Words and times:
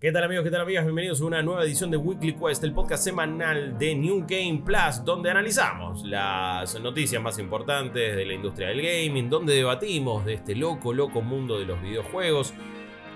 ¿Qué 0.00 0.12
tal 0.12 0.22
amigos? 0.22 0.44
¿Qué 0.44 0.52
tal 0.52 0.60
amigas? 0.60 0.84
Bienvenidos 0.84 1.20
a 1.20 1.24
una 1.24 1.42
nueva 1.42 1.64
edición 1.64 1.90
de 1.90 1.96
Weekly 1.96 2.34
Quest, 2.34 2.62
el 2.62 2.72
podcast 2.72 3.02
semanal 3.02 3.76
de 3.76 3.96
New 3.96 4.26
Game 4.28 4.62
Plus, 4.64 5.04
donde 5.04 5.28
analizamos 5.28 6.04
las 6.04 6.80
noticias 6.80 7.20
más 7.20 7.40
importantes 7.40 8.14
de 8.14 8.24
la 8.24 8.32
industria 8.32 8.68
del 8.68 8.80
gaming, 8.80 9.28
donde 9.28 9.54
debatimos 9.54 10.24
de 10.24 10.34
este 10.34 10.54
loco, 10.54 10.92
loco 10.92 11.20
mundo 11.20 11.58
de 11.58 11.64
los 11.66 11.82
videojuegos, 11.82 12.54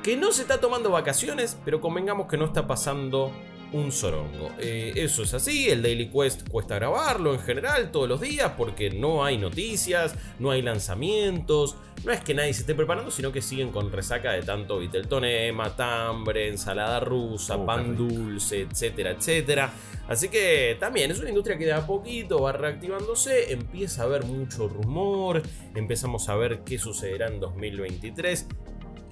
que 0.03 0.17
no 0.17 0.33
se 0.33 0.43
está 0.43 0.59
tomando 0.59 0.91
vacaciones, 0.91 1.57
pero 1.65 1.81
convengamos 1.81 2.27
que 2.27 2.37
no 2.37 2.47
está 2.47 2.67
pasando 2.67 3.31
un 3.73 3.93
sorongo. 3.93 4.51
Eh, 4.59 4.93
eso 4.97 5.23
es 5.23 5.35
así, 5.35 5.69
el 5.69 5.83
Daily 5.83 6.09
Quest 6.09 6.49
cuesta 6.49 6.77
grabarlo 6.77 7.35
en 7.35 7.41
general 7.41 7.91
todos 7.91 8.09
los 8.09 8.21
días 8.21 8.53
porque 8.57 8.91
no 8.91 9.25
hay 9.25 9.39
noticias, 9.39 10.15
no 10.39 10.51
hay 10.51 10.63
lanzamientos, 10.63 11.77
no 12.05 12.13
es 12.13 12.21
que 12.21 12.35
nadie 12.35 12.53
se 12.53 12.63
esté 12.63 12.75
preparando, 12.75 13.11
sino 13.11 13.33
que 13.33 13.41
siguen 13.41 13.71
con 13.71 13.93
resaca 13.93 14.33
de 14.33 14.43
tanto 14.43 14.79
Viteltoné, 14.79 15.53
matambre, 15.53 16.49
ensalada 16.49 17.01
rusa, 17.01 17.57
Uh, 17.57 17.67
pan 17.67 17.97
dulce, 17.97 18.63
etcétera, 18.63 19.11
etcétera. 19.13 19.73
Así 20.09 20.29
que 20.29 20.77
también 20.81 21.11
es 21.11 21.21
una 21.21 21.29
industria 21.29 21.57
que 21.57 21.65
de 21.65 21.73
a 21.73 21.87
poquito 21.87 22.41
va 22.43 22.53
reactivándose, 22.53 23.53
empieza 23.53 24.03
a 24.03 24.07
haber 24.07 24.25
mucho 24.25 24.69
rumor, 24.69 25.43
empezamos 25.75 26.29
a 26.29 26.35
ver 26.35 26.61
qué 26.65 26.79
sucederá 26.79 27.29
en 27.29 27.41
2023. 27.41 28.47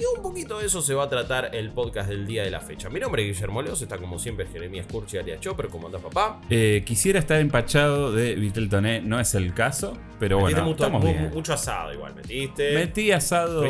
Y 0.00 0.16
un 0.16 0.22
poquito 0.22 0.58
de 0.58 0.66
eso 0.66 0.80
se 0.80 0.94
va 0.94 1.04
a 1.04 1.08
tratar 1.10 1.54
el 1.54 1.70
podcast 1.72 2.08
del 2.08 2.26
día 2.26 2.42
de 2.42 2.50
la 2.50 2.60
fecha. 2.60 2.88
Mi 2.88 2.98
nombre 3.00 3.22
es 3.22 3.34
Guillermo 3.34 3.60
Leos, 3.60 3.82
está 3.82 3.98
como 3.98 4.18
siempre 4.18 4.46
Jeremías 4.46 4.86
Curchi 4.90 5.18
alias 5.18 5.40
Chopper, 5.40 5.68
¿cómo 5.68 5.88
anda 5.88 5.98
papá? 5.98 6.40
Eh, 6.48 6.82
quisiera 6.86 7.18
estar 7.18 7.38
empachado 7.38 8.10
de 8.10 8.34
Viteltoné, 8.34 9.02
no 9.02 9.20
es 9.20 9.34
el 9.34 9.52
caso, 9.52 9.92
pero 10.18 10.38
Metiste 10.38 10.54
bueno, 10.62 10.70
mucho, 10.72 10.84
estamos 10.84 11.04
mu- 11.04 11.10
bien. 11.12 11.30
mucho 11.34 11.52
asado 11.52 11.92
igual, 11.92 12.14
metiste. 12.14 12.72
Metí 12.72 13.12
asado, 13.12 13.62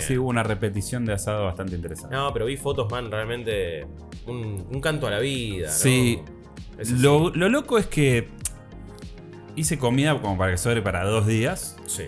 sí, 0.00 0.16
hubo 0.16 0.30
una 0.30 0.42
repetición 0.42 1.04
de 1.04 1.12
asado 1.12 1.44
bastante 1.44 1.74
interesante. 1.76 2.14
No, 2.16 2.32
pero 2.32 2.46
vi 2.46 2.56
fotos, 2.56 2.90
man, 2.90 3.10
realmente 3.10 3.86
un, 4.26 4.66
un 4.72 4.80
canto 4.80 5.06
a 5.06 5.10
la 5.10 5.18
vida. 5.18 5.66
¿no? 5.66 5.72
Sí. 5.74 6.20
Lo, 7.00 7.30
lo 7.34 7.50
loco 7.50 7.76
es 7.76 7.86
que 7.86 8.28
hice 9.56 9.78
comida 9.78 10.18
como 10.22 10.38
para 10.38 10.52
que 10.52 10.58
sobre 10.58 10.80
para 10.80 11.04
dos 11.04 11.26
días 11.26 11.76
Sí. 11.86 12.04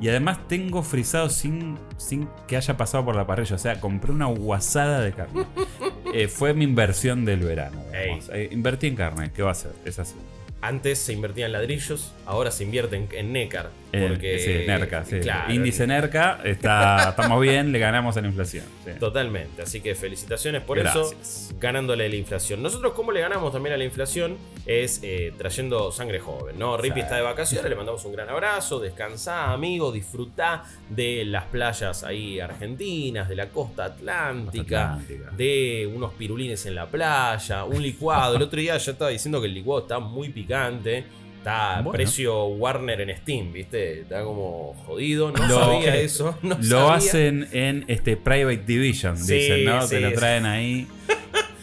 Y 0.00 0.08
además 0.08 0.38
tengo 0.48 0.82
frisado 0.82 1.28
sin, 1.30 1.78
sin 1.96 2.28
que 2.46 2.56
haya 2.56 2.76
pasado 2.76 3.04
por 3.04 3.16
la 3.16 3.26
parrilla, 3.26 3.56
o 3.56 3.58
sea, 3.58 3.80
compré 3.80 4.12
una 4.12 4.26
guasada 4.26 5.00
de 5.00 5.12
carne. 5.12 5.44
Eh, 6.16 6.28
fue 6.28 6.54
mi 6.54 6.62
inversión 6.62 7.24
del 7.24 7.40
verano. 7.40 7.82
Eh, 7.92 8.48
invertí 8.52 8.86
en 8.86 8.94
carne, 8.94 9.32
¿qué 9.34 9.42
va 9.42 9.50
a 9.50 9.54
ser? 9.54 9.72
Es 9.84 9.98
así. 9.98 10.14
Antes 10.60 11.00
se 11.00 11.12
invertía 11.12 11.46
en 11.46 11.50
ladrillos, 11.50 12.12
ahora 12.24 12.52
se 12.52 12.62
invierte 12.62 12.94
en, 12.94 13.08
en 13.10 13.32
Necar. 13.32 13.70
Eh, 13.94 14.08
Porque, 14.08 14.38
sí, 14.38 14.66
NERCA, 14.66 15.04
sí. 15.04 15.20
Claro, 15.20 15.52
Índice 15.52 15.86
NERCA, 15.86 16.40
está, 16.44 17.08
estamos 17.10 17.40
bien, 17.40 17.70
le 17.72 17.78
ganamos 17.78 18.16
a 18.16 18.20
la 18.20 18.26
inflación. 18.28 18.64
sí. 18.84 18.90
Totalmente, 18.98 19.62
así 19.62 19.80
que 19.80 19.94
felicitaciones 19.94 20.62
por 20.62 20.78
Gracias. 20.78 21.12
eso, 21.12 21.56
ganándole 21.60 22.06
a 22.06 22.08
la 22.08 22.16
inflación. 22.16 22.62
Nosotros, 22.62 22.92
¿cómo 22.94 23.12
le 23.12 23.20
ganamos 23.20 23.52
también 23.52 23.74
a 23.74 23.78
la 23.78 23.84
inflación? 23.84 24.36
Es 24.66 25.00
eh, 25.02 25.32
trayendo 25.36 25.92
sangre 25.92 26.18
joven, 26.20 26.58
¿no? 26.58 26.76
Sí. 26.80 26.90
está 26.96 27.16
de 27.16 27.22
vacaciones, 27.22 27.68
le 27.68 27.76
mandamos 27.76 28.04
un 28.04 28.12
gran 28.12 28.28
abrazo, 28.28 28.80
descansá, 28.80 29.52
amigo, 29.52 29.92
disfrutá 29.92 30.64
de 30.88 31.24
las 31.24 31.44
playas 31.44 32.02
ahí 32.04 32.40
argentinas, 32.40 33.28
de 33.28 33.36
la 33.36 33.48
costa 33.50 33.84
atlántica, 33.84 34.94
Atlántica. 34.94 35.30
de 35.36 35.90
unos 35.94 36.12
pirulines 36.14 36.64
en 36.66 36.74
la 36.74 36.86
playa, 36.86 37.64
un 37.64 37.82
licuado. 37.82 38.36
El 38.36 38.42
otro 38.42 38.58
día 38.60 38.76
ya 38.76 38.92
estaba 38.92 39.10
diciendo 39.10 39.40
que 39.40 39.46
el 39.46 39.54
licuado 39.54 39.82
está 39.82 39.98
muy 39.98 40.28
picante. 40.30 41.04
Está 41.44 41.74
Bueno. 41.82 41.92
precio 41.92 42.46
Warner 42.46 43.02
en 43.02 43.14
Steam, 43.18 43.52
¿viste? 43.52 44.00
Está 44.00 44.22
como 44.24 44.72
jodido. 44.86 45.30
No 45.30 45.46
Lo- 45.46 45.60
sabía 45.60 45.94
eso. 45.96 46.38
No 46.42 46.56
Lo 46.56 46.62
sabía. 46.62 46.94
hacen 46.94 47.48
en 47.52 47.84
este 47.86 48.16
Private 48.16 48.62
Division, 48.66 49.18
Sí, 49.18 49.34
dicen, 49.34 49.64
¿no? 49.66 49.82
sí, 49.82 49.96
Te 49.96 50.00
lo 50.00 50.12
traen 50.14 50.46
ahí. 50.46 50.86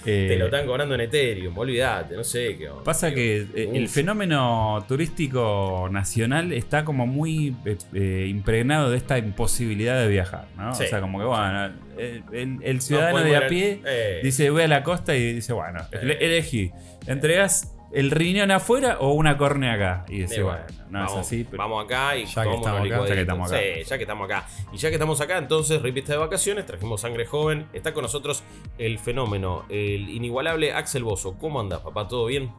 Eh, 0.04 0.26
Te 0.30 0.36
lo 0.36 0.46
están 0.46 0.66
cobrando 0.66 0.96
en 0.96 1.02
Ethereum, 1.02 1.56
olvídate, 1.56 2.16
no 2.16 2.23
sé 2.23 2.58
qué. 2.58 2.70
Pasa 2.84 3.14
que 3.14 3.46
eh, 3.54 3.70
el 3.76 3.88
fenómeno 3.88 4.84
turístico 4.88 5.90
nacional 5.92 6.52
está 6.54 6.84
como 6.84 7.06
muy 7.06 7.55
eh, 7.66 7.78
eh, 7.94 8.26
impregnado 8.28 8.89
de 8.89 8.98
esta 8.98 9.20
imposibilidad 9.20 10.02
de 10.02 10.08
viajar, 10.08 10.48
¿no? 10.58 10.73
Sí. 10.73 10.86
O 10.86 10.88
sea, 10.88 11.02
como 11.02 11.20
que 11.20 11.26
bueno, 11.26 11.66
el, 12.00 12.23
el- 12.34 12.58
el 12.64 12.76
No 12.78 12.82
ciudadano 12.82 13.20
de 13.22 13.36
a 13.38 13.48
pie 13.48 13.80
Eh, 13.86 14.22
dice 14.23 14.50
voy 14.50 14.64
a 14.64 14.67
la 14.67 14.82
costa 14.82 15.16
y 15.16 15.34
dice, 15.34 15.54
bueno, 15.54 15.80
Eh. 15.92 16.00
ele- 16.02 16.17
elegí, 16.20 16.72
¿entregas 17.05 17.72
el 17.94 18.12
riñón 18.12 18.52
afuera 18.52 18.98
o 19.00 19.12
una 19.14 19.38
córnea 19.38 19.74
acá? 19.74 20.06
Y 20.08 20.20
dice, 20.20 20.42
eh, 20.42 20.44
bueno, 20.44 20.62
no 20.90 21.00
vamos, 21.00 21.14
es 21.14 21.20
así, 21.20 21.44
pero 21.44 21.64
vamos 21.64 21.86
acá 21.86 22.18
y 22.18 22.26
Ya 22.26 22.44
que 22.44 22.56
estamos 22.56 22.82
acá. 22.82 23.08
Ya 23.08 23.16
que 23.16 23.22
estamos 23.22 23.52
acá. 23.52 23.62
Sí, 23.62 23.84
ya 23.86 23.98
que 23.98 24.04
estamos 24.04 24.26
acá. 24.26 24.48
Y 24.72 24.78
ya 24.78 24.90
que 24.90 24.96
estamos 24.96 25.22
acá, 25.22 25.38
entonces, 25.38 25.82
Rippy 25.82 26.00
está 26.00 26.14
de 26.14 26.20
vacaciones, 26.20 26.66
trajimos 26.66 27.02
sangre 27.02 27.26
joven. 27.26 27.68
Está 27.74 27.94
con 27.94 28.04
nosotros 28.04 28.44
el 28.78 29.00
fenómeno, 29.00 29.66
el 29.70 30.10
inigualable 30.10 30.74
Axel 30.74 31.04
Bozo. 31.04 31.38
¿Cómo 31.38 31.60
andas, 31.60 31.82
papá? 31.82 32.08
¿Todo 32.08 32.26
bien? 32.26 32.52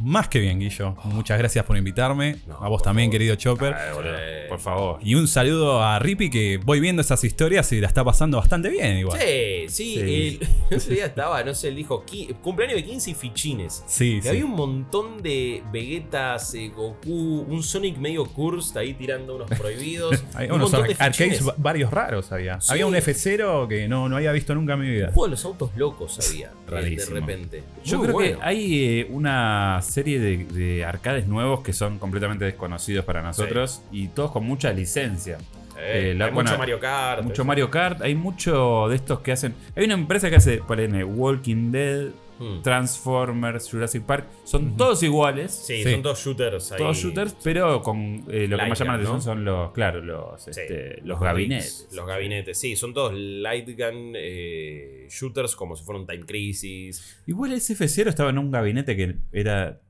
Más 0.00 0.28
que 0.28 0.38
bien, 0.40 0.58
Guillo. 0.60 0.94
Muchas 1.04 1.38
gracias 1.38 1.64
por 1.64 1.76
invitarme. 1.76 2.36
No, 2.46 2.56
a 2.62 2.68
vos 2.68 2.82
también, 2.82 3.06
favor. 3.08 3.12
querido 3.12 3.34
Chopper. 3.36 3.74
Ay, 3.74 3.94
boludo, 3.94 4.14
Eh, 4.18 4.46
por 4.48 4.58
favor. 4.58 4.98
Y 5.02 5.14
un 5.14 5.26
saludo 5.28 5.82
a 5.82 5.98
Rippy 5.98 6.30
que 6.30 6.58
voy 6.64 6.80
viendo 6.80 7.02
esas 7.02 7.22
historias 7.24 7.70
y 7.72 7.80
la 7.80 7.86
está 7.88 8.04
pasando 8.04 8.36
bastante 8.36 8.68
bien 8.68 8.98
igual. 8.98 9.18
Sí, 9.20 9.66
sí. 9.68 9.94
Sí. 9.94 10.38
El, 10.40 10.48
otro 10.76 10.94
día 10.94 11.06
estaba, 11.06 11.42
no 11.44 11.54
sé, 11.54 11.68
él 11.68 11.76
dijo 11.76 12.04
cumpleaños 12.42 12.76
de 12.76 12.84
15 12.84 13.10
y 13.10 13.14
fichines. 13.14 13.84
Sí, 13.86 14.16
Y 14.18 14.22
sí. 14.22 14.28
había 14.28 14.44
un 14.44 14.52
montón 14.52 15.22
de 15.22 15.62
Vegetas, 15.72 16.54
eh, 16.54 16.68
Goku, 16.74 17.46
un 17.48 17.62
Sonic 17.62 17.96
medio 17.98 18.24
cursed 18.26 18.76
ahí 18.76 18.94
tirando 18.94 19.36
unos 19.36 19.48
prohibidos. 19.50 20.22
Hay 20.34 20.46
un 20.48 20.56
unos 20.56 20.72
montón 20.72 20.88
de 20.88 20.96
arcades 20.98 21.42
varios 21.56 21.90
raros 21.90 22.32
había. 22.32 22.60
Sí. 22.60 22.72
Había 22.72 22.86
un 22.86 22.94
F0 22.94 23.68
que 23.68 23.88
no, 23.88 24.08
no 24.08 24.16
había 24.16 24.32
visto 24.32 24.54
nunca 24.54 24.74
en 24.74 24.80
mi 24.80 24.90
vida. 24.90 25.06
Un 25.08 25.12
juego 25.14 25.26
de 25.26 25.30
los 25.30 25.44
autos 25.44 25.70
locos 25.76 26.18
había. 26.28 26.50
eh, 26.70 26.96
de 26.96 27.04
repente. 27.06 27.62
Yo 27.84 27.98
Muy 27.98 28.06
creo 28.06 28.14
bueno. 28.14 28.38
que 28.40 28.44
hay 28.44 28.84
eh, 29.00 29.08
una 29.10 29.80
serie 29.86 30.18
de, 30.20 30.44
de 30.44 30.84
arcades 30.84 31.26
nuevos 31.26 31.60
que 31.60 31.72
son 31.72 31.98
completamente 31.98 32.44
desconocidos 32.44 33.04
para 33.04 33.22
nosotros 33.22 33.82
y 33.90 34.08
todos 34.08 34.30
con 34.30 34.44
mucha 34.44 34.72
licencia. 34.72 35.38
Eh, 35.78 36.14
la- 36.16 36.26
hay 36.26 36.32
bueno, 36.32 36.48
mucho 36.50 36.58
Mario 36.58 36.80
Kart. 36.80 37.22
Mucho 37.22 37.44
Mario 37.44 37.70
Kart, 37.70 38.02
hay 38.02 38.14
mucho 38.14 38.88
de 38.88 38.96
estos 38.96 39.20
que 39.20 39.32
hacen. 39.32 39.54
Hay 39.76 39.84
una 39.84 39.94
empresa 39.94 40.30
que 40.30 40.36
hace, 40.36 40.58
ponele, 40.58 41.04
Walking 41.04 41.70
Dead, 41.70 42.08
Hmm. 42.38 42.62
Transformers, 42.62 43.70
Jurassic 43.70 44.02
Park. 44.04 44.26
Son 44.44 44.76
todos 44.76 45.02
iguales. 45.02 45.52
Sí, 45.52 45.82
Sí. 45.82 45.92
son 45.92 46.02
dos 46.02 46.18
shooters 46.24 46.72
ahí. 46.72 46.78
Todos 46.78 46.96
shooters, 46.98 47.36
pero 47.42 47.80
con 47.82 48.24
eh, 48.28 48.46
lo 48.48 48.58
que 48.58 48.66
más 48.66 48.78
llama 48.78 48.96
la 48.96 49.02
atención 49.08 49.16
¿no? 49.16 49.20
son 49.22 49.44
los, 49.44 49.72
claro, 49.72 50.00
los, 50.02 50.42
Sí, 50.42 50.50
este, 50.50 51.00
los 51.02 51.18
gabinetes. 51.20 51.88
Los 51.92 52.06
gabinetes, 52.06 52.58
sí, 52.58 52.76
son 52.76 52.92
todos 52.94 53.14
light 53.14 53.66
gun 53.68 54.12
eh, 54.16 55.06
shooters 55.10 55.56
como 55.56 55.76
si 55.76 55.84
fuera 55.84 56.00
un 56.00 56.06
Time 56.06 56.26
Crisis. 56.26 57.22
Igual 57.26 57.52
ese 57.52 57.74
F0 57.74 58.08
estaba 58.08 58.30
en 58.30 58.38
un 58.38 58.50
gabinete 58.50 58.96
que 58.96 59.16
era 59.32 59.80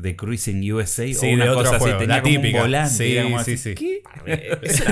de 0.00 0.16
Cruising 0.16 0.72
USA 0.72 1.06
Sí, 1.12 1.14
o 1.26 1.34
una 1.34 1.44
de 1.44 1.50
otro 1.50 1.62
cosa 1.64 1.76
así, 1.76 1.82
juego, 1.84 1.98
tenía 1.98 2.16
la 2.16 2.22
como 2.22 2.34
típica. 2.34 2.56
un 2.58 2.62
volante. 2.64 2.90
Sí, 2.94 3.12
era 3.12 3.22
como 3.24 3.42
sí, 3.44 3.52
así, 3.54 3.56
sí. 3.58 3.74
¿qué? 3.74 4.02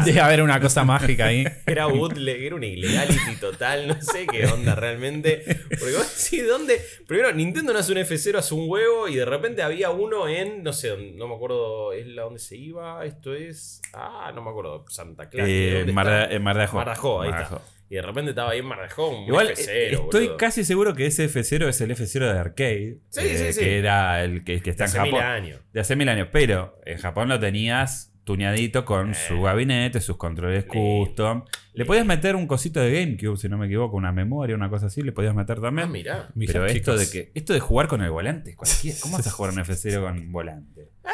Debe 0.05 0.21
haber 0.21 0.43
una 0.43 0.61
cosa 0.61 0.85
mágica 0.85 1.27
ahí. 1.27 1.45
Era 1.67 1.87
bootleg, 1.87 2.43
era 2.45 2.55
una 2.57 2.67
ilegality 2.67 3.37
total, 3.41 3.89
no 3.89 4.01
sé 4.01 4.27
qué 4.27 4.47
onda 4.47 4.75
realmente. 4.75 5.43
Porque 5.69 5.95
vos 5.97 6.25
decís, 6.31 6.47
¿dónde? 6.47 6.81
Primero, 7.07 7.33
Nintendo 7.33 7.73
no 7.73 7.79
hace 7.79 7.93
un 7.93 7.99
F0, 7.99 8.37
hace 8.39 8.55
un 8.55 8.69
huevo 8.69 9.09
y 9.09 9.17
de 9.17 9.25
repente 9.25 9.63
había 9.63 9.91
uno 9.91 10.29
en, 10.29 10.63
no 10.63 10.73
sé, 10.73 10.97
no 11.15 11.29
me 11.29 11.35
acuerdo, 11.35 11.93
¿es 11.93 12.07
la 12.07 12.23
donde 12.23 12.39
se 12.39 12.57
iba? 12.57 13.05
Esto 13.05 13.35
es, 13.35 13.81
ah, 13.95 14.33
no 14.35 14.43
me 14.43 14.51
acuerdo, 14.51 14.85
Santa 14.89 15.29
Clara. 15.29 15.49
Eh, 15.49 15.75
¿dónde 15.79 15.93
Mar, 15.93 16.07
está? 16.07 16.35
en 16.35 16.43
Mar 16.43 16.57
de 16.57 16.63
Ajó. 16.65 16.77
Mar 16.77 16.87
de 16.87 16.93
Ajó, 16.93 17.23
ahí 17.23 17.31
Mar 17.31 17.39
de 17.39 17.45
está. 17.57 17.63
Y 17.89 17.95
de 17.97 18.03
repente 18.03 18.31
estaba 18.31 18.51
ahí 18.51 18.59
en 18.59 18.67
Mar 18.67 18.81
de 18.81 18.87
Ajó, 18.87 19.09
un 19.11 19.27
Igual 19.29 19.49
F0, 19.51 19.69
eh, 19.69 19.91
estoy 19.93 20.25
boludo. 20.27 20.37
casi 20.39 20.65
seguro 20.65 20.95
que 20.95 21.07
ese 21.07 21.29
F0 21.31 21.69
es 21.69 21.81
el 21.81 21.91
F0 21.93 22.33
de 22.33 22.39
arcade. 22.39 22.99
Sí, 23.11 23.21
eh, 23.23 23.37
sí, 23.39 23.53
sí. 23.53 23.61
Que 23.61 23.79
era 23.79 24.25
el 24.25 24.43
que, 24.45 24.61
que 24.61 24.71
está 24.71 24.85
Hace 24.85 24.97
en 24.99 25.03
mil 25.05 25.13
Japón. 25.13 25.27
años. 25.27 25.61
De 25.73 25.81
hace 25.81 25.95
mil 25.97 26.09
años. 26.09 26.29
Pero 26.33 26.79
en 26.85 26.99
Japón 26.99 27.29
lo 27.29 27.39
tenías 27.39 28.13
tuñadito 28.25 28.85
con 28.85 29.13
Eh. 29.13 29.15
su 29.15 29.41
gabinete, 29.41 30.01
sus 30.01 30.17
controles 30.17 30.65
custom. 30.65 31.45
Le 31.75 31.85
podías 31.85 32.05
meter 32.05 32.35
un 32.35 32.49
cosito 32.49 32.81
de 32.81 32.93
GameCube, 32.93 33.37
si 33.37 33.49
no 33.49 33.57
me 33.57 33.67
equivoco, 33.67 33.97
una 33.97 34.11
memoria, 34.11 34.57
una 34.57 34.69
cosa 34.69 34.87
así, 34.87 35.03
le 35.03 35.13
podías 35.13 35.35
meter 35.37 35.59
Ah, 35.59 35.63
también. 35.63 35.93
mirá. 35.93 36.29
Mirá 36.35 36.53
Pero 36.55 36.67
esto 36.67 36.97
de 36.97 37.09
que 37.09 37.31
esto 37.35 37.53
de 37.53 37.61
jugar 37.61 37.87
con 37.87 38.03
el 38.03 38.11
volante, 38.11 38.57
cualquiera. 38.57 38.99
¿Cómo 39.01 39.17
vas 39.17 39.27
a 39.29 39.31
jugar 39.31 39.53
un 39.53 39.61
F0 39.61 40.01
con 40.03 40.33
volante? 40.33 40.89
Ah, 41.05 41.11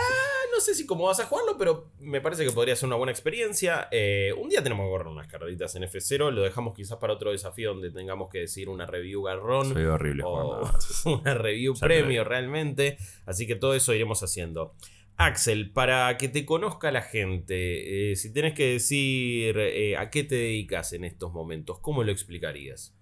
No 0.53 0.61
sé 0.61 0.75
si 0.75 0.85
cómo 0.87 1.05
vas 1.05 1.19
a 1.19 1.25
jugarlo, 1.25 1.57
pero 1.57 1.93
me 1.99 2.21
parece 2.21 2.45
que 2.45 2.53
podría 2.53 2.77
ser 2.77 2.87
una 2.87 2.97
buena 2.97 3.11
experiencia. 3.11 3.89
Eh, 3.91 4.35
un 4.39 4.51
día 4.51 4.63
tenemos 4.63 4.85
que 4.87 4.91
correr 4.91 5.07
unas 5.07 5.27
carreritas 5.27 5.75
en 5.77 5.85
F0. 5.85 6.31
Lo 6.31 6.43
dejamos 6.43 6.75
quizás 6.75 6.99
para 6.99 7.15
otro 7.15 7.33
desafío 7.33 7.71
donde 7.71 7.91
tengamos 7.91 8.29
que 8.31 8.41
decir 8.41 8.69
una 8.69 8.85
review 8.85 9.23
garrón. 9.23 9.73
Soy 9.73 9.85
horrible 9.85 10.23
o 10.27 10.69
una 11.07 11.35
review 11.35 11.75
Ya 11.75 11.87
premio 11.87 12.25
realmente. 12.25 12.99
Así 13.25 13.47
que 13.47 13.57
todo 13.57 13.75
eso 13.75 13.95
iremos 13.95 14.23
haciendo. 14.23 14.75
Axel, 15.17 15.71
para 15.71 16.17
que 16.17 16.29
te 16.29 16.45
conozca 16.45 16.91
la 16.91 17.03
gente, 17.03 18.13
eh, 18.13 18.17
si 18.17 18.33
tenés 18.33 18.55
que 18.55 18.73
decir 18.73 19.57
eh, 19.59 19.97
a 19.97 20.11
qué 20.11 20.25
te 20.25 20.35
dedicas 20.35 20.93
en 20.93 21.05
estos 21.05 21.33
momentos, 21.33 21.79
¿cómo 21.81 22.03
lo 22.03 22.13
explicarías? 22.13 22.95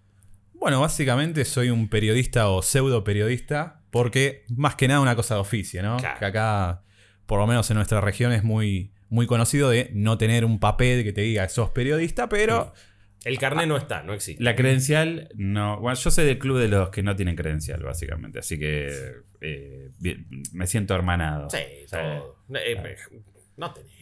Bueno, 0.53 0.81
básicamente 0.81 1.45
soy 1.45 1.71
un 1.71 1.89
periodista 1.89 2.51
o 2.51 2.63
pseudo 2.63 3.03
periodista, 3.03 3.83
porque 3.91 4.45
más 4.55 4.75
que 4.77 4.89
nada 4.89 5.01
una 5.01 5.17
cosa 5.17 5.35
de 5.35 5.41
oficio, 5.41 5.83
¿no? 5.83 5.97
Claro. 5.97 6.19
Que 6.19 6.25
acá, 6.27 6.83
por 7.31 7.39
lo 7.39 7.47
menos 7.47 7.71
en 7.71 7.77
nuestra 7.77 8.01
región, 8.01 8.33
es 8.33 8.43
muy, 8.43 8.91
muy 9.09 9.29
conocido 9.29 9.71
de 9.71 9.89
no 9.95 10.19
tener 10.19 10.45
un 10.45 10.59
papel 10.59 11.05
que 11.05 11.13
te 11.13 11.21
diga 11.21 11.49
sos 11.49 11.71
periodista, 11.71 12.29
pero 12.29 12.73
El 13.23 13.39
carnet 13.39 13.69
no 13.69 13.77
está, 13.77 14.03
no 14.03 14.15
existe. 14.15 14.43
La 14.43 14.57
credencial, 14.57 15.29
no. 15.37 15.79
Bueno, 15.79 15.97
yo 15.97 16.11
soy 16.11 16.25
del 16.25 16.41
club 16.41 16.59
de 16.59 16.67
los 16.67 16.89
que 16.89 17.05
no 17.05 17.15
tienen 17.15 17.37
credencial, 17.37 17.85
básicamente. 17.85 18.41
Así 18.41 18.59
que 18.59 18.91
eh, 19.43 19.91
bien, 20.01 20.27
me 20.53 20.67
siento 20.67 20.93
hermanado. 20.97 21.49
Sí, 21.51 21.59
todo. 21.89 22.43
Eh, 22.53 22.97
no 23.57 23.75
tenés 23.75 24.00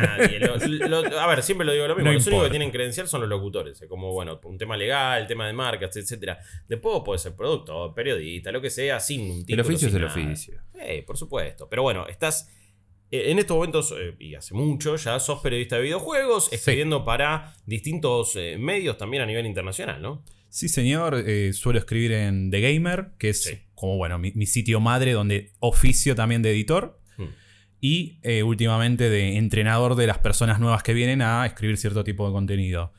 nadie. 0.00 0.38
Lo- 0.40 1.02
lo- 1.02 1.20
a 1.20 1.26
ver, 1.26 1.42
siempre 1.42 1.66
lo 1.66 1.72
digo 1.72 1.86
lo 1.88 1.94
mismo. 1.94 2.10
No 2.10 2.14
los 2.14 2.26
únicos 2.26 2.44
que 2.46 2.50
tienen 2.50 2.70
credencial 2.70 3.08
son 3.08 3.20
los 3.20 3.28
locutores. 3.30 3.80
Es 3.80 3.88
como, 3.88 4.12
bueno, 4.12 4.40
un 4.44 4.58
tema 4.58 4.76
legal, 4.76 5.26
tema 5.26 5.46
de 5.46 5.52
marcas, 5.52 5.96
etcétera. 5.96 6.38
Después 6.68 7.02
podés 7.04 7.22
ser 7.22 7.34
productor, 7.34 7.94
periodista, 7.94 8.52
lo 8.52 8.60
que 8.60 8.70
sea, 8.70 9.00
sin 9.00 9.30
un 9.30 9.44
título. 9.44 9.62
el 9.62 9.68
oficio 9.68 9.88
es 9.88 9.94
el 9.94 10.00
nada. 10.02 10.12
oficio. 10.12 10.60
Eh, 10.80 11.02
por 11.06 11.16
supuesto. 11.16 11.68
Pero 11.68 11.82
bueno, 11.82 12.06
estás. 12.08 12.48
eh, 13.10 13.30
En 13.30 13.38
estos 13.38 13.56
momentos, 13.56 13.94
eh, 13.98 14.14
y 14.18 14.34
hace 14.34 14.54
mucho, 14.54 14.96
ya 14.96 15.18
sos 15.18 15.40
periodista 15.40 15.76
de 15.76 15.82
videojuegos, 15.82 16.52
escribiendo 16.52 17.04
para 17.04 17.54
distintos 17.66 18.36
eh, 18.36 18.56
medios 18.58 18.98
también 18.98 19.22
a 19.22 19.26
nivel 19.26 19.46
internacional, 19.46 20.00
¿no? 20.02 20.22
Sí, 20.50 20.68
señor. 20.68 21.24
suelo 21.52 21.78
escribir 21.78 22.12
en 22.12 22.50
The 22.50 22.60
Gamer, 22.60 23.10
que 23.18 23.28
es 23.30 23.42
Sí. 23.44 23.58
como, 23.74 23.96
bueno, 23.96 24.18
mi, 24.18 24.32
mi 24.32 24.46
sitio 24.46 24.80
madre, 24.80 25.12
donde 25.12 25.52
oficio 25.58 26.14
también 26.14 26.40
de 26.42 26.50
editor. 26.52 26.97
Y 27.80 28.18
eh, 28.22 28.42
últimamente 28.42 29.08
de 29.08 29.36
entrenador 29.36 29.94
de 29.94 30.06
las 30.06 30.18
personas 30.18 30.58
nuevas 30.60 30.82
que 30.82 30.94
vienen 30.94 31.22
a 31.22 31.46
escribir 31.46 31.76
cierto 31.76 32.04
tipo 32.04 32.26
de 32.26 32.32
contenido. 32.32 32.92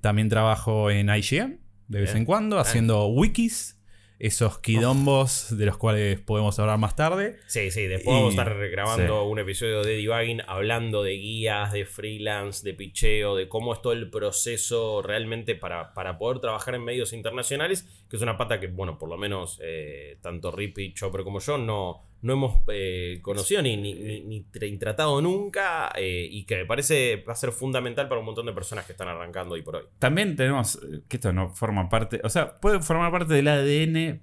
También 0.00 0.28
trabajo 0.28 0.90
en 0.90 1.08
IGN, 1.08 1.60
de 1.88 2.00
vez 2.00 2.14
en 2.14 2.24
cuando, 2.24 2.58
haciendo 2.58 3.06
wikis. 3.06 3.78
Esos 4.18 4.60
quidombos 4.60 5.58
de 5.58 5.66
los 5.66 5.76
cuales 5.78 6.20
podemos 6.20 6.56
hablar 6.60 6.78
más 6.78 6.94
tarde. 6.94 7.38
Sí, 7.48 7.72
sí, 7.72 7.88
después 7.88 8.14
Y- 8.14 8.20
vamos 8.20 8.38
a 8.38 8.42
estar 8.42 8.68
grabando 8.70 9.24
sí. 9.24 9.28
un 9.32 9.38
episodio 9.40 9.82
de 9.82 9.96
Debugging 9.96 10.42
hablando 10.46 11.02
de 11.02 11.14
guías, 11.14 11.72
de 11.72 11.84
freelance, 11.84 12.64
de 12.64 12.72
picheo, 12.72 13.34
de 13.34 13.48
cómo 13.48 13.74
es 13.74 13.82
todo 13.82 13.92
el 13.94 14.10
proceso 14.10 15.02
realmente 15.02 15.56
para, 15.56 15.92
para 15.92 16.18
poder 16.18 16.38
trabajar 16.38 16.76
en 16.76 16.84
medios 16.84 17.12
internacionales, 17.12 17.88
que 18.08 18.14
es 18.14 18.22
una 18.22 18.36
pata 18.38 18.60
que, 18.60 18.68
bueno, 18.68 18.96
por 18.96 19.08
lo 19.08 19.18
menos 19.18 19.58
eh, 19.60 20.18
tanto 20.20 20.52
Rippy, 20.52 20.94
Chopper 20.94 21.24
como 21.24 21.40
yo 21.40 21.58
no, 21.58 22.04
no 22.22 22.32
hemos 22.32 22.62
eh, 22.72 23.18
conocido 23.22 23.62
ni, 23.62 23.76
ni, 23.76 23.94
ni- 23.94 24.20
ni 24.22 24.44
tra- 24.44 24.78
tratado 24.78 25.20
nunca 25.20 25.92
eh, 25.96 26.26
y 26.30 26.44
que 26.44 26.56
me 26.58 26.64
parece 26.66 27.16
va 27.28 27.32
a 27.32 27.36
ser 27.36 27.52
fundamental 27.52 28.08
para 28.08 28.20
un 28.20 28.24
montón 28.26 28.46
de 28.46 28.52
personas 28.52 28.86
que 28.86 28.92
están 28.92 29.08
arrancando 29.08 29.54
hoy 29.54 29.62
por 29.62 29.76
hoy. 29.76 29.84
También 29.98 30.36
tenemos 30.36 30.76
eh, 30.76 31.00
que 31.08 31.16
esto 31.16 31.32
no 31.32 31.50
forma 31.54 31.88
parte, 31.88 32.20
o 32.24 32.28
sea, 32.30 32.58
puede 32.60 32.80
formar 32.80 33.10
parte 33.12 33.34
del 33.34 33.48
ADN, 33.48 34.22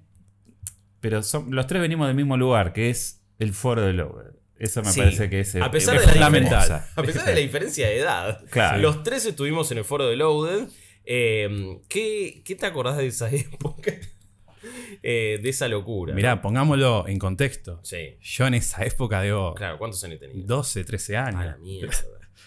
pero 1.00 1.22
son, 1.22 1.54
los 1.54 1.66
tres 1.66 1.80
venimos 1.80 2.06
del 2.06 2.16
mismo 2.16 2.36
lugar, 2.36 2.72
que 2.72 2.90
es 2.90 3.22
el 3.38 3.52
foro 3.52 3.82
de 3.82 3.92
Lover. 3.92 4.32
Eso 4.58 4.82
me 4.82 4.90
Sí. 4.92 5.00
parece 5.00 5.30
que 5.30 5.40
es, 5.40 5.56
A 5.56 5.70
pesar 5.70 5.94
es 5.96 6.02
de 6.02 6.06
la 6.08 6.12
fundamental. 6.26 6.60
diferencia- 6.60 6.92
A 6.96 7.02
pesar 7.02 7.24
de 7.26 7.34
la 7.34 7.40
diferencia 7.40 7.86
de 7.88 7.98
edad, 7.98 8.44
Claro. 8.50 8.78
los 8.82 9.02
tres 9.02 9.24
estuvimos 9.24 9.70
en 9.72 9.78
el 9.78 9.84
foro 9.84 10.06
de 10.06 10.16
Loaded. 10.16 10.68
Eh, 11.06 11.78
¿qué, 11.88 12.42
qué 12.44 12.54
te 12.54 12.66
acordás 12.66 12.98
de 12.98 13.06
esa 13.06 13.30
época? 13.34 13.92
Eh, 15.02 15.38
de 15.42 15.48
esa 15.48 15.68
locura. 15.68 16.14
Mirá, 16.14 16.36
¿no? 16.36 16.42
pongámoslo 16.42 17.06
en 17.08 17.18
contexto. 17.18 17.80
Sí, 17.82 18.16
Yo 18.20 18.46
en 18.46 18.54
esa 18.54 18.84
época 18.84 19.22
digo 19.22 19.54
claro, 19.54 19.78
¿cuántos 19.78 20.02
años 20.04 20.18
tenías? 20.20 20.46
12, 20.46 20.84
13 20.84 21.16
A 21.16 21.30
la 21.30 21.38
años. 21.40 21.58
mierda. 21.60 21.94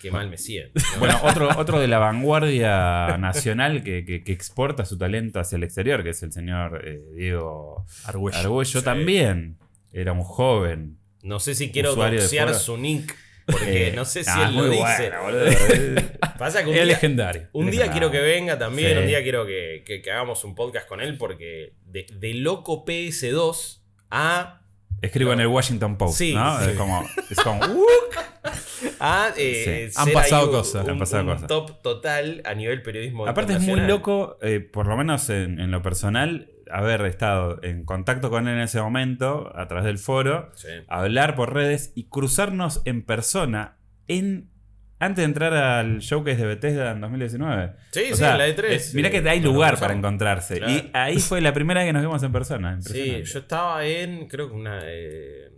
Qué 0.02 0.12
mal 0.12 0.30
me 0.30 0.38
siento. 0.38 0.80
¿no? 0.94 1.00
Bueno, 1.00 1.20
otro, 1.24 1.50
otro 1.58 1.80
de 1.80 1.88
la 1.88 1.98
vanguardia 2.00 3.18
nacional 3.18 3.84
que, 3.84 4.04
que- 4.06 4.24
que 4.24 4.32
exporta 4.34 4.86
su 4.86 4.98
talento 4.98 5.40
hacia 5.40 5.56
el 5.56 5.64
exterior, 5.64 6.04
que 6.04 6.10
es 6.10 6.22
el 6.24 6.32
señor 6.34 6.82
eh, 6.86 7.02
Diego 7.16 7.86
Argüello. 8.06 8.38
Argüello, 8.38 8.80
Sí. 8.80 8.86
también 8.86 9.58
era 9.92 10.12
un 10.12 10.24
joven. 10.24 10.98
no 11.22 11.40
sé 11.40 11.56
si 11.56 11.72
quiero 11.72 11.96
de 11.96 12.18
doxear 12.18 12.54
su 12.54 12.78
nick, 12.78 13.16
porque 13.46 13.88
Eh, 13.90 13.94
no 13.96 14.06
sé 14.06 14.24
si 14.24 14.30
ah, 14.34 14.48
él 14.50 14.56
lo 14.56 14.70
dice. 14.70 15.12
Pasa 16.38 16.60
que 16.64 16.70
un 16.70 16.76
Es 16.76 16.84
día, 16.84 16.86
legendario. 16.86 17.48
un 17.54 17.66
día 17.72 17.82
legendario. 17.86 17.92
quiero 17.92 18.12
que 18.12 18.20
venga 18.20 18.58
también, 18.58 18.92
Sí. 18.94 18.98
un 18.98 19.08
día 19.08 19.24
quiero 19.24 19.46
que, 19.46 19.84
que- 19.86 20.02
que 20.02 20.12
hagamos 20.12 20.44
un 20.44 20.56
podcast 20.56 20.88
con 20.88 21.02
él, 21.02 21.18
porque 21.18 21.74
de, 21.86 22.06
de 22.14 22.34
loco 22.36 22.86
PS2 22.86 23.82
a 24.12 24.60
Escribo 25.02 25.34
en 25.34 25.42
el 25.42 25.48
Washington 25.48 25.98
Post, 25.98 26.18
Sí, 26.18 26.34
¿no? 26.34 26.60
sí. 26.64 26.70
Es 26.72 26.78
como, 26.78 27.06
es 27.30 27.38
como, 27.42 27.66
uh, 27.76 27.86
a 29.02 29.34
eh. 29.38 29.92
Han 29.98 30.12
pasado 30.14 30.50
cosas, 30.50 30.86
un, 30.86 30.92
han 30.92 30.98
pasado 31.00 31.24
un 31.24 31.30
cosas. 31.34 31.48
top 31.48 31.82
total 31.82 32.42
a 32.46 32.54
nivel 32.54 32.82
periodismo. 32.82 33.28
Aparte 33.28 33.54
es 33.54 33.60
muy 33.60 33.82
loco, 33.82 34.38
eh, 34.42 34.62
por 34.62 34.88
lo 34.88 34.96
menos 34.96 35.30
en, 35.30 35.60
en 35.60 35.72
lo 35.72 35.82
personal, 35.82 36.53
haber 36.74 37.06
estado 37.06 37.60
en 37.64 37.86
contacto 37.86 38.30
con 38.30 38.48
él 38.48 38.56
en 38.56 38.62
ese 38.62 38.82
momento, 38.82 39.52
a 39.56 39.68
través 39.68 39.86
del 39.86 39.98
foro, 40.00 40.50
Sí. 40.56 40.68
hablar 40.88 41.36
por 41.36 41.54
redes 41.54 41.92
y 41.96 42.06
cruzarnos 42.10 42.82
en 42.86 43.04
persona 43.06 43.78
en 44.08 44.50
antes 45.00 45.18
de 45.18 45.26
entrar 45.26 45.54
al 45.54 46.00
showcase 46.00 46.38
de 46.38 46.48
Bethesda 46.48 46.92
en 46.92 47.02
2019. 47.02 47.74
Sí, 47.92 48.00
O 48.04 48.08
sí, 48.08 48.16
sea, 48.16 48.38
la 48.38 48.48
E3. 48.48 48.64
eh, 48.70 48.82
mirá 48.94 49.10
que 49.12 49.18
hay 49.30 49.42
lugar 49.42 49.78
para 49.78 49.94
encontrarse. 49.94 50.58
Claro. 50.60 50.72
Y 50.72 50.90
ahí 50.94 51.20
fue 51.20 51.42
la 51.42 51.52
primera 51.54 51.82
vez 51.82 51.90
que 51.90 51.94
nos 51.94 52.02
vimos 52.04 52.24
en 52.24 52.32
persona. 52.32 52.82
Sí, 52.82 53.22
yo 53.24 53.40
estaba 53.40 53.86
en, 53.86 54.28
creo 54.30 54.48
que 54.48 54.56
una... 54.56 54.80
eh, 54.86 55.50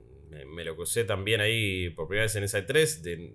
me, 0.48 0.64
lo 0.66 0.76
crucé 0.76 1.04
también 1.04 1.42
ahí 1.42 1.92
por 1.92 2.08
primera 2.08 2.24
vez 2.24 2.36
en 2.38 2.44
esa 2.44 2.58
E3. 2.60 3.02
De, 3.02 3.34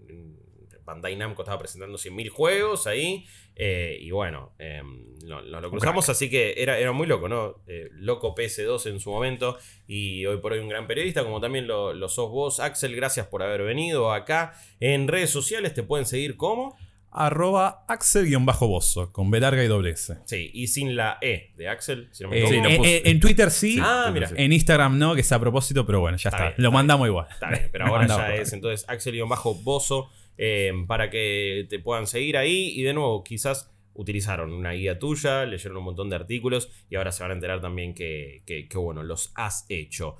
Bandai 0.85 1.15
Namco 1.15 1.43
estaba 1.43 1.61
presentando 1.61 1.97
100.000 1.97 2.29
juegos 2.31 2.89
ahí. 2.89 3.25
Eh, 3.57 3.99
y 4.01 4.11
bueno, 4.11 4.55
eh, 4.59 4.83
lo- 5.25 5.43
nos 5.43 5.63
lo 5.63 5.71
cruzamos, 5.71 6.09
así 6.09 6.31
que 6.31 6.55
era, 6.57 6.79
era 6.79 6.93
muy 6.93 7.07
loco, 7.07 7.29
¿no? 7.29 7.57
Eh, 7.67 7.89
loco 7.93 8.35
PS2 8.35 8.87
en 8.91 9.01
su 9.01 9.11
momento. 9.11 9.59
Y 9.87 10.25
hoy 10.27 10.39
por 10.39 10.53
hoy 10.53 10.61
un 10.61 10.69
gran 10.69 10.87
periodista, 10.87 11.23
como 11.25 11.41
también 11.41 11.67
lo, 11.67 11.93
lo 11.93 12.09
sos 12.09 12.31
vos, 12.31 12.59
Axel. 12.61 12.97
Gracias 12.97 13.27
por 13.27 13.43
haber 13.43 13.63
venido 13.63 14.13
acá. 14.13 14.55
En 14.81 15.09
redes 15.09 15.31
sociales 15.31 15.75
te 15.75 15.83
pueden 15.83 16.07
seguir 16.07 16.37
como... 16.37 16.77
Arroba 17.13 17.85
Axel-Bozo, 17.89 19.13
con 19.13 19.33
B 19.33 19.41
larga 19.41 19.65
y 19.65 19.67
doble 19.67 19.91
S. 19.91 20.17
Sí, 20.27 20.49
y 20.55 20.69
sin 20.69 20.95
la 20.95 21.19
E 21.21 21.51
de 21.57 21.67
Axel, 21.69 22.09
si 22.13 22.23
no 22.23 22.31
me 22.31 22.39
Eh, 22.39 22.45
equivoco. 22.45 22.69
lo 22.69 22.85
en, 22.85 23.19
Twitter 23.19 23.51
sí, 23.51 23.79
Ah, 23.83 24.05
sí, 24.07 24.13
mira. 24.13 24.29
sí. 24.29 24.35
en 24.39 24.53
Instagram 24.53 24.97
no, 24.97 25.17
que 25.17 25.23
es 25.23 25.33
a 25.33 25.41
propósito, 25.41 25.85
pero 25.85 25.99
bueno, 26.01 26.17
ya 26.19 26.29
Está 26.29 26.37
está. 26.37 26.49
bien, 26.51 26.55
Lo 26.59 26.69
está 26.69 26.75
mandamos 26.75 27.09
igual. 27.09 27.27
Está 27.29 27.49
bien, 27.51 27.69
pero 27.73 27.87
ahora 27.87 28.07
ya 28.07 28.35
es 28.37 28.53
entonces 28.53 28.89
Axel-Bozo 28.89 30.09
eh, 30.43 30.73
para 30.87 31.11
que 31.11 31.67
te 31.69 31.81
puedan 31.81 32.07
seguir 32.07 32.39
ahí. 32.39 32.73
Y 32.75 32.83
de 32.83 32.95
nuevo, 32.95 33.23
quizás 33.23 33.71
utilizaron 33.93 34.55
una 34.55 34.73
guía 34.73 34.99
tuya, 34.99 35.45
leyeron 35.45 35.77
un 35.77 35.85
montón 35.85 36.09
de 36.09 36.17
artículos 36.17 36.71
y 36.89 36.97
ahora 36.97 37.13
se 37.13 37.23
van 37.23 37.33
a 37.33 37.35
enterar 37.35 37.61
también 37.61 37.95
que, 37.95 38.43
que, 38.47 38.67
que, 38.67 38.79
bueno, 38.79 39.03
los 39.03 39.33
has 39.35 39.67
hecho. 39.69 40.17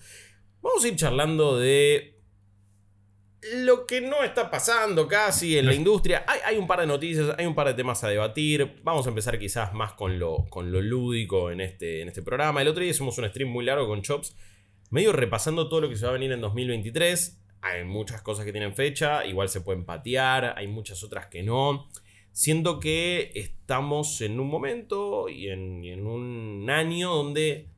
Vamos 0.61 0.85
a 0.85 0.89
ir 0.89 0.97
charlando 0.97 1.59
de 1.59 2.19
lo 3.55 3.87
que 3.87 4.03
no 4.03 4.23
está 4.23 4.51
pasando 4.51 5.09
casi 5.09 5.57
en 5.57 5.65
la 5.65 5.73
industria. 5.75 6.23
Hay, 6.29 6.41
hay 6.45 6.59
un 6.59 6.67
par 6.67 6.81
de 6.81 6.87
noticias, 6.87 7.35
hay 7.39 7.47
un 7.47 7.55
par 7.55 7.69
de 7.69 7.73
temas 7.73 8.05
a 8.05 8.09
debatir. 8.09 8.83
Vamos 8.83 9.07
a 9.07 9.09
empezar 9.09 9.39
quizás 9.39 9.73
más 9.73 9.95
con 9.95 10.19
lo, 10.19 10.45
con 10.51 10.71
lo 10.71 10.83
lúdico 10.83 11.51
en 11.51 11.63
este, 11.63 12.03
en 12.03 12.09
este 12.09 12.21
programa. 12.21 12.61
El 12.61 12.69
otro 12.69 12.83
día 12.83 12.91
hicimos 12.91 13.17
un 13.17 13.27
stream 13.27 13.49
muy 13.49 13.65
largo 13.65 13.89
con 13.89 14.03
Chops, 14.03 14.37
medio 14.91 15.15
repasando 15.15 15.71
todo 15.71 15.81
lo 15.81 15.89
que 15.89 15.97
se 15.97 16.05
va 16.05 16.11
a 16.11 16.13
venir 16.13 16.31
en 16.33 16.43
2023. 16.43 17.41
Hay 17.63 17.85
muchas 17.85 18.23
cosas 18.23 18.45
que 18.45 18.53
tienen 18.53 18.75
fecha, 18.75 19.25
igual 19.27 19.49
se 19.49 19.61
pueden 19.61 19.85
patear, 19.85 20.55
hay 20.57 20.67
muchas 20.67 21.03
otras 21.05 21.27
que 21.27 21.43
no. 21.43 21.89
Siento 22.33 22.81
que 22.81 23.33
estamos 23.35 24.21
en 24.21 24.41
un 24.41 24.49
momento 24.49 25.29
y 25.29 25.49
en, 25.49 25.85
en 25.85 26.07
un 26.07 26.71
año 26.71 27.15
donde 27.15 27.69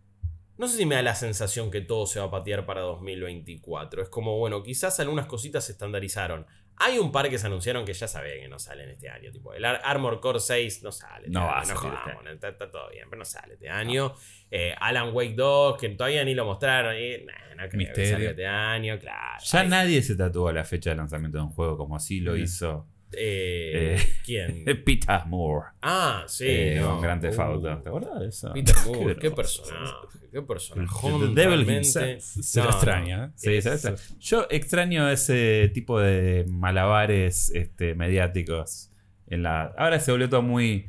no 0.63 0.69
sé 0.69 0.77
si 0.77 0.87
me 0.87 0.95
da 0.95 1.03
la 1.03 1.15
sensación 1.15 1.71
que 1.71 1.81
todo 1.81 2.07
se 2.07 2.21
va 2.21 2.27
a 2.27 2.31
patear 2.31 2.67
para 2.67 2.83
2024. 2.83 4.03
Es 4.03 4.09
como, 4.09 4.39
bueno, 4.39 4.63
quizás 4.63 5.01
algunas 5.01 5.27
cositas 5.27 5.65
se 5.65 5.73
estandarizaron. 5.73 6.47
Hay 6.79 6.99
un 6.99 7.13
par 7.13 7.29
que 7.31 7.39
se 7.39 7.47
anunciaron 7.47 7.85
que 7.85 7.93
ya 7.93 8.09
saben 8.09 8.41
que 8.41 8.49
no 8.49 8.59
salen 8.59 8.89
este 8.91 9.09
año. 9.09 9.31
Tipo, 9.31 9.55
el 9.55 9.65
Ar- 9.65 9.81
Armor 9.85 10.21
Core 10.21 10.41
6 10.41 10.83
no 10.83 10.91
sale. 10.91 11.27
este 11.27 11.31
No 11.31 11.45
va 11.47 11.61
a 11.61 11.65
salir 11.65 11.81
jodamos, 11.81 12.01
este 12.09 12.19
año. 12.21 12.31
Está, 12.33 12.49
está 12.49 12.71
todo 12.71 12.91
bien, 12.91 13.05
pero 13.09 13.19
no 13.21 13.25
sale 13.25 13.55
este 13.55 13.69
año. 13.69 14.15
Eh, 14.51 14.75
Alan 14.81 15.11
Wake 15.15 15.35
2, 15.35 15.79
que 15.79 15.89
todavía 15.91 16.25
ni 16.25 16.35
lo 16.35 16.45
mostraron. 16.45 16.97
Y, 16.97 17.25
nah, 17.25 17.33
no 17.51 17.57
creo 17.57 17.71
que 17.71 17.77
Misterio. 17.77 18.11
salga 18.13 18.31
este 18.31 18.47
año, 18.47 18.99
claro. 18.99 19.43
Ya 19.45 19.65
nadie 19.65 20.03
se 20.03 20.17
tatuó 20.17 20.51
la 20.53 20.65
fecha 20.65 20.91
de 20.91 20.97
lanzamiento 20.97 21.39
de 21.39 21.45
un 21.45 21.51
juego 21.51 21.77
como 21.77 21.95
así 21.97 22.21
lo 22.21 22.33
Mm. 22.33 22.39
hizo 22.43 22.89
eh, 23.17 23.97
Eh, 23.99 24.13
¿Quién? 24.25 24.65
Peter 24.85 25.21
Moore. 25.27 25.69
Ah, 25.83 26.25
sí. 26.27 26.45
eh, 26.49 26.79
no. 26.81 26.93
con 26.95 27.01
Grand 27.03 27.21
Theft 27.21 27.39
Uh. 27.39 27.61
¿Te 27.83 27.89
acordás 27.89 28.21
de 28.21 28.29
eso? 28.29 28.53
Peter 28.53 28.75
Moore, 28.87 29.17
qué, 29.17 29.31
personaje, 29.31 29.93
qué 30.31 30.43
personaje. 30.43 31.09
The 31.35 31.35
Devil 31.35 31.71
himself. 31.71 32.23
Se 32.23 32.63
lo 32.63 32.71
extraña. 32.71 33.27
¿eh? 33.27 33.31
Sí, 33.37 33.51
Es-. 33.69 34.17
Yo 34.19 34.47
extraño 34.51 35.09
ese 35.09 35.71
tipo 35.75 36.01
de 36.01 36.45
malabares 36.49 37.51
este, 37.55 37.95
mediáticos. 37.95 38.91
En 39.27 39.43
la... 39.43 39.73
Ahora 39.79 39.99
se 40.01 40.11
volvió 40.13 40.29
todo 40.29 40.43
muy. 40.43 40.89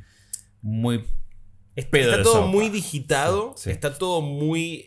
Muy. 0.62 1.04
Está, 1.76 2.22
todo 2.22 2.34
sopa. 2.34 2.46
muy 2.48 2.70
digitado, 2.70 3.54
Sí, 3.58 3.64
sí. 3.66 3.72
está 3.72 3.98
todo 3.98 4.22
muy 4.22 4.84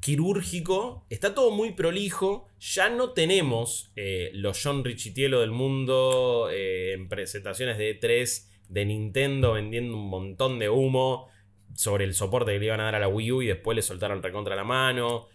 quirúrgico, 0.00 1.06
está 1.10 1.34
todo 1.34 1.50
muy 1.50 1.72
prolijo. 1.72 2.46
Ya 2.58 2.88
no 2.90 3.10
tenemos 3.12 3.92
eh, 3.96 4.30
los 4.34 4.60
John 4.62 4.84
Richitielo 4.84 5.40
del 5.40 5.50
mundo 5.50 6.48
eh, 6.50 6.92
en 6.94 7.08
presentaciones 7.08 7.78
de 7.78 7.98
E3 8.00 8.46
de 8.68 8.84
Nintendo 8.84 9.52
vendiendo 9.52 9.96
un 9.96 10.08
montón 10.08 10.58
de 10.58 10.68
humo 10.68 11.28
sobre 11.74 12.04
el 12.04 12.14
soporte 12.14 12.52
que 12.52 12.58
le 12.58 12.66
iban 12.66 12.80
a 12.80 12.84
dar 12.84 12.96
a 12.96 13.00
la 13.00 13.08
Wii 13.08 13.32
U 13.32 13.42
y 13.42 13.46
después 13.46 13.76
le 13.76 13.82
soltaron 13.82 14.22
recontra 14.22 14.56
la 14.56 14.64
mano. 14.64 15.26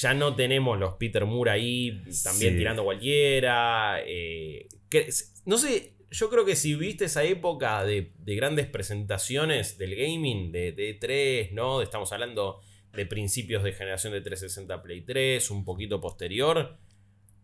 Ya 0.00 0.14
no 0.14 0.34
tenemos 0.34 0.78
los 0.78 0.94
Peter 0.94 1.24
Moore 1.26 1.50
ahí 1.50 2.02
también 2.24 2.52
Sí. 2.52 2.58
tirando 2.58 2.84
cualquiera. 2.84 4.00
eh, 4.06 4.66
que- 4.88 5.08
no 5.44 5.58
sé, 5.58 5.94
yo 6.10 6.28
creo 6.30 6.44
que 6.44 6.56
si 6.56 6.74
viste 6.74 7.06
esa 7.06 7.24
época 7.24 7.84
de, 7.84 8.12
grandes 8.24 8.66
presentaciones 8.66 9.78
del 9.78 9.94
gaming, 9.96 10.52
de, 10.52 10.72
de 10.72 10.94
3, 10.94 11.52
¿no? 11.52 11.82
Estamos 11.82 12.12
hablando 12.12 12.60
de 12.94 13.06
principios 13.06 13.62
de 13.62 13.72
generación 13.72 14.12
de 14.12 14.20
360 14.20 14.82
Play 14.82 15.02
3, 15.02 15.50
un 15.50 15.64
poquito 15.64 16.00
posterior, 16.00 16.76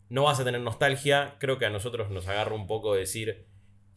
no 0.08 0.24
vas 0.24 0.40
a 0.40 0.44
tener 0.44 0.60
nostalgia. 0.60 1.36
Creo 1.38 1.58
que 1.58 1.66
a 1.66 1.70
nosotros 1.70 2.10
nos 2.10 2.26
agarra 2.28 2.54
un 2.54 2.66
poco 2.66 2.94
decir, 2.94 3.46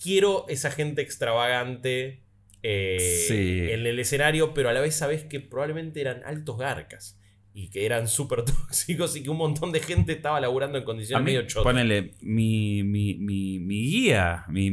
quiero 0.01 0.45
esa 0.47 0.71
gente 0.71 1.01
extravagante 1.01 2.23
eh, 2.63 3.69
en 3.73 3.85
el 3.85 3.99
escenario, 3.99 4.53
pero 4.53 4.69
a 4.69 4.73
la 4.73 4.81
vez 4.81 4.95
sabes 4.95 5.23
que 5.23 5.39
probablemente 5.39 6.01
eran 6.01 6.23
altos 6.25 6.57
garcas 6.57 7.19
y 7.53 7.69
que 7.69 7.85
eran 7.85 8.07
súper 8.07 8.43
tóxicos 8.45 9.15
y 9.15 9.23
que 9.23 9.29
un 9.29 9.37
montón 9.37 9.71
de 9.71 9.79
gente 9.79 10.13
estaba 10.13 10.39
laburando 10.39 10.77
en 10.77 10.83
condiciones 10.83 11.25
medio 11.25 11.41
chotas. 11.47 11.63
Ponele, 11.63 12.13
mi, 12.21 12.83
mi, 12.83 13.15
mi, 13.15 13.59
mi 13.59 13.81
guía, 13.89 14.45
mi, 14.47 14.71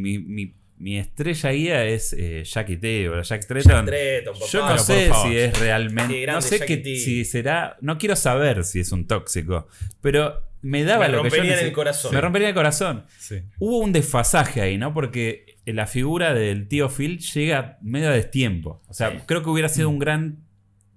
mi, 0.79 0.99
estrella 0.99 1.51
guía 1.51 1.85
es 1.85 2.13
eh, 2.13 2.43
Jackie 2.45 2.77
T 2.77 3.09
o 3.09 3.23
Jack 3.23 3.47
Tretton. 3.47 3.87
Yo 4.51 4.69
no 4.69 4.79
sé 4.79 5.11
si 5.23 5.37
es 5.37 5.59
realmente. 5.59 6.27
No 6.27 6.41
sé 6.41 6.61
que, 6.61 6.83
si 6.83 7.25
será. 7.25 7.77
No 7.81 7.99
quiero 7.99 8.17
saber 8.17 8.65
si 8.65 8.81
es 8.81 8.93
un 8.93 9.07
tóxico. 9.07 9.69
Pero 10.01 10.43
me 10.63 10.85
daba 10.85 11.09
lo 11.09 11.23
que 11.23 11.31
yo 11.31 11.43
el 11.43 11.73
corazón. 11.73 12.15
Me 12.15 12.21
rompería 12.21 12.49
el 12.49 12.55
corazón. 12.55 13.05
Hubo 13.59 13.79
un 13.79 13.93
desfasaje 13.93 14.61
ahí, 14.61 14.79
¿no? 14.79 14.93
Porque 14.95 15.59
la 15.67 15.87
figura 15.87 16.35
del 16.35 16.69
tío 16.69 16.89
Phil 16.89 17.19
llega 17.19 17.79
medio 17.83 18.09
a 18.09 18.13
destiempo. 18.13 18.83
O 18.89 18.95
sea, 18.95 19.25
creo 19.27 19.43
que 19.43 19.51
hubiera 19.51 19.69
sido 19.69 19.89
un 19.89 19.99
gran 19.99 20.45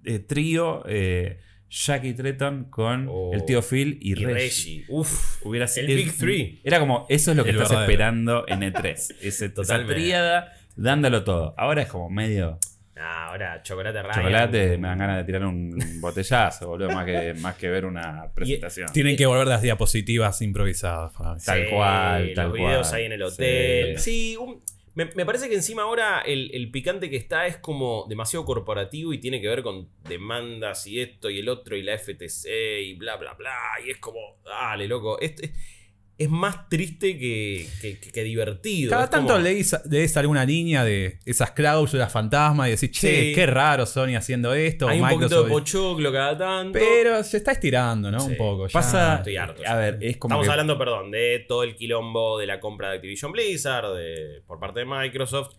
eh, 0.04 0.18
trío. 0.18 0.82
Eh, 0.86 1.38
Jackie 1.72 2.12
Tretton 2.12 2.64
con 2.64 3.04
el 3.04 3.08
oh, 3.08 3.44
tío 3.46 3.62
Phil 3.62 3.96
y, 4.02 4.14
Reggie. 4.14 4.84
Uf, 4.88 5.42
hubiera 5.42 5.66
sido. 5.66 5.88
El 5.88 5.96
Big 5.96 6.12
Three. 6.12 6.60
Era 6.62 6.78
como, 6.78 7.06
eso 7.08 7.30
es 7.30 7.36
lo 7.36 7.44
que 7.44 7.50
estás 7.50 7.72
esperando 7.72 8.44
en 8.46 8.60
E3. 8.60 8.92
Ese, 9.22 9.52
esa 9.56 9.86
tríada 9.86 10.52
dándolo 10.76 11.24
todo. 11.24 11.54
Ahora 11.56 11.82
es 11.82 11.88
como 11.88 12.10
medio. 12.10 12.58
ahora 13.00 13.62
chocolate 13.62 14.02
Ryan. 14.02 14.14
Chocolate, 14.16 14.76
me 14.76 14.88
dan 14.88 14.98
ganas 14.98 15.16
de 15.16 15.24
tirar 15.24 15.46
un 15.46 15.78
botellazo, 16.02 16.68
boludo, 16.68 16.90
más 16.90 17.06
que, 17.06 17.34
más 17.40 17.54
que 17.56 17.70
ver 17.70 17.86
una 17.86 18.30
presentación. 18.34 18.92
tienen 18.92 19.16
que 19.16 19.24
volver 19.24 19.46
las 19.46 19.62
diapositivas 19.62 20.42
improvisadas. 20.42 21.14
Tal 21.42 21.70
cual, 21.70 22.32
tal 22.34 22.48
los 22.48 22.54
videos 22.54 22.92
ahí 22.92 23.06
en 23.06 23.12
el 23.12 23.22
hotel. 23.22 23.98
Sí, 23.98 24.36
un, 24.38 24.62
me, 24.94 25.06
parece 25.24 25.48
que 25.48 25.54
encima 25.54 25.82
ahora 25.82 26.20
el, 26.20 26.70
picante 26.70 27.08
que 27.08 27.16
está 27.16 27.46
es 27.46 27.56
como 27.56 28.06
demasiado 28.08 28.44
corporativo 28.44 29.12
y 29.12 29.18
tiene 29.18 29.40
que 29.40 29.48
ver 29.48 29.62
con 29.62 29.88
demandas 30.08 30.86
y 30.86 31.00
esto 31.00 31.30
y 31.30 31.38
el 31.38 31.48
otro 31.48 31.76
y 31.76 31.82
la 31.82 31.96
FTC 31.96 32.46
y 32.82 32.94
bla, 32.94 33.16
bla, 33.16 33.34
bla. 33.34 33.56
Y 33.84 33.90
es 33.90 33.98
como, 33.98 34.38
dale, 34.44 34.86
loco. 34.86 35.18
Este, 35.20 35.52
es 36.18 36.30
más 36.30 36.68
triste 36.68 37.18
que, 37.18 37.66
que, 38.12 38.22
divertido. 38.22 38.90
Cada 38.90 39.08
tanto 39.08 39.34
como... 39.34 39.44
lees, 39.44 40.16
alguna 40.16 40.44
línea 40.44 40.84
de 40.84 41.18
esas 41.24 41.52
cláusulas 41.52 42.12
fantasmas 42.12 42.68
y 42.68 42.70
decís, 42.72 42.90
che, 42.92 43.32
qué 43.34 43.46
raro 43.46 43.86
Sony 43.86 44.14
haciendo 44.16 44.54
esto. 44.54 44.88
Hay 44.88 45.00
un 45.00 45.08
poquito 45.08 45.44
de 45.44 45.50
pochoclo 45.50 46.12
cada 46.12 46.36
tanto. 46.36 46.78
Pero 46.78 47.24
se 47.24 47.38
está 47.38 47.52
estirando, 47.52 48.10
¿no? 48.10 48.24
Un 48.24 48.36
poco. 48.36 48.68
Pasa. 48.72 49.16
Estoy 49.16 49.36
harto. 49.36 49.62
A 49.66 49.74
ver, 49.76 49.98
es 50.00 50.16
como. 50.18 50.34
Estamos 50.34 50.48
hablando, 50.48 50.78
perdón, 50.78 51.10
de 51.10 51.44
todo 51.48 51.62
el 51.64 51.74
quilombo 51.74 52.38
de 52.38 52.46
la 52.46 52.60
compra 52.60 52.90
de 52.90 52.96
Activision 52.96 53.32
Blizzard 53.32 53.94
de, 53.94 54.42
por 54.46 54.60
parte 54.60 54.80
de 54.80 54.86
Microsoft. 54.86 55.56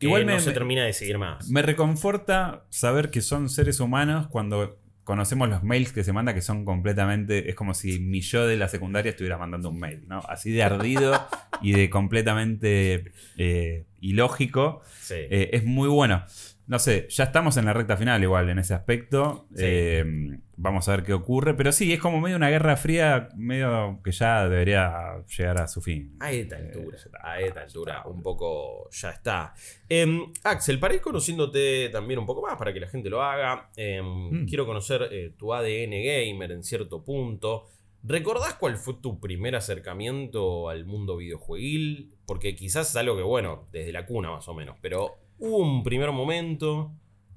Igual 0.00 0.26
no 0.26 0.40
se 0.40 0.52
termina 0.52 0.84
de 0.84 0.92
seguir 0.92 1.16
más. 1.18 1.48
Me 1.48 1.62
reconforta 1.62 2.66
saber 2.70 3.10
que 3.10 3.20
son 3.20 3.48
seres 3.48 3.78
humanos 3.78 4.26
cuando 4.26 4.81
conocemos 5.04 5.48
los 5.48 5.62
mails 5.62 5.92
que 5.92 6.04
se 6.04 6.12
manda 6.12 6.34
que 6.34 6.42
son 6.42 6.64
completamente. 6.64 7.48
Es 7.48 7.54
como 7.54 7.74
si 7.74 7.98
mi 7.98 8.20
yo 8.20 8.46
de 8.46 8.56
la 8.56 8.68
secundaria 8.68 9.10
estuviera 9.10 9.38
mandando 9.38 9.70
un 9.70 9.78
mail, 9.78 10.04
¿no? 10.08 10.20
Así 10.28 10.50
de 10.52 10.62
ardido 10.62 11.20
y 11.60 11.72
de 11.72 11.90
completamente 11.90 13.12
eh, 13.36 13.84
ilógico. 14.00 14.82
Eh, 15.10 15.50
es 15.52 15.64
muy 15.64 15.88
bueno. 15.88 16.24
No 16.66 16.78
sé, 16.78 17.06
ya 17.10 17.24
estamos 17.24 17.56
en 17.56 17.64
la 17.64 17.72
recta 17.72 17.96
final 17.96 18.22
igual 18.22 18.48
en 18.48 18.58
ese 18.58 18.74
aspecto. 18.74 19.48
Eh, 19.56 20.38
vamos 20.62 20.88
a 20.88 20.96
ver 20.96 21.04
qué 21.04 21.12
ocurre. 21.12 21.54
Pero 21.54 21.72
sí, 21.72 21.92
es 21.92 22.00
como 22.00 22.20
medio 22.20 22.36
una 22.36 22.48
guerra 22.48 22.76
fría, 22.76 23.28
medio 23.36 24.00
que 24.02 24.12
ya 24.12 24.48
debería 24.48 25.22
llegar 25.36 25.60
a 25.60 25.68
su 25.68 25.82
fin. 25.82 26.16
A 26.20 26.32
esta 26.32 26.58
eh, 26.58 26.62
altura, 26.66 26.98
a 27.22 27.40
esta 27.40 27.60
altura, 27.62 28.02
un 28.06 28.22
poco 28.22 28.88
ya 28.90 29.10
está. 29.10 29.54
Em, 29.88 30.32
Axel, 30.44 30.78
para 30.78 30.94
ir 30.94 31.00
conociéndote 31.00 31.88
también 31.90 32.18
un 32.18 32.26
poco 32.26 32.42
más, 32.42 32.56
para 32.56 32.72
que 32.72 32.80
la 32.80 32.88
gente 32.88 33.10
lo 33.10 33.22
haga, 33.22 33.70
em, 33.76 34.04
mm. 34.04 34.46
quiero 34.46 34.64
conocer 34.64 35.08
eh, 35.10 35.34
tu 35.36 35.52
ADN 35.52 35.90
gamer 35.90 36.52
en 36.52 36.62
cierto 36.62 37.04
punto. 37.04 37.66
¿Recordás 38.04 38.54
cuál 38.54 38.76
fue 38.78 38.94
tu 38.94 39.20
primer 39.20 39.54
acercamiento 39.54 40.68
al 40.68 40.84
mundo 40.86 41.18
videojueguil? 41.18 42.16
Porque 42.26 42.56
quizás 42.56 42.90
es 42.90 42.96
algo 42.96 43.16
que, 43.16 43.22
bueno, 43.22 43.68
desde 43.70 43.92
la 43.92 44.06
cuna 44.06 44.30
más 44.30 44.48
o 44.48 44.54
menos, 44.54 44.76
pero 44.80 45.22
¿Hubo 45.44 45.56
un 45.56 45.82
primer 45.82 46.12
momento? 46.12 46.92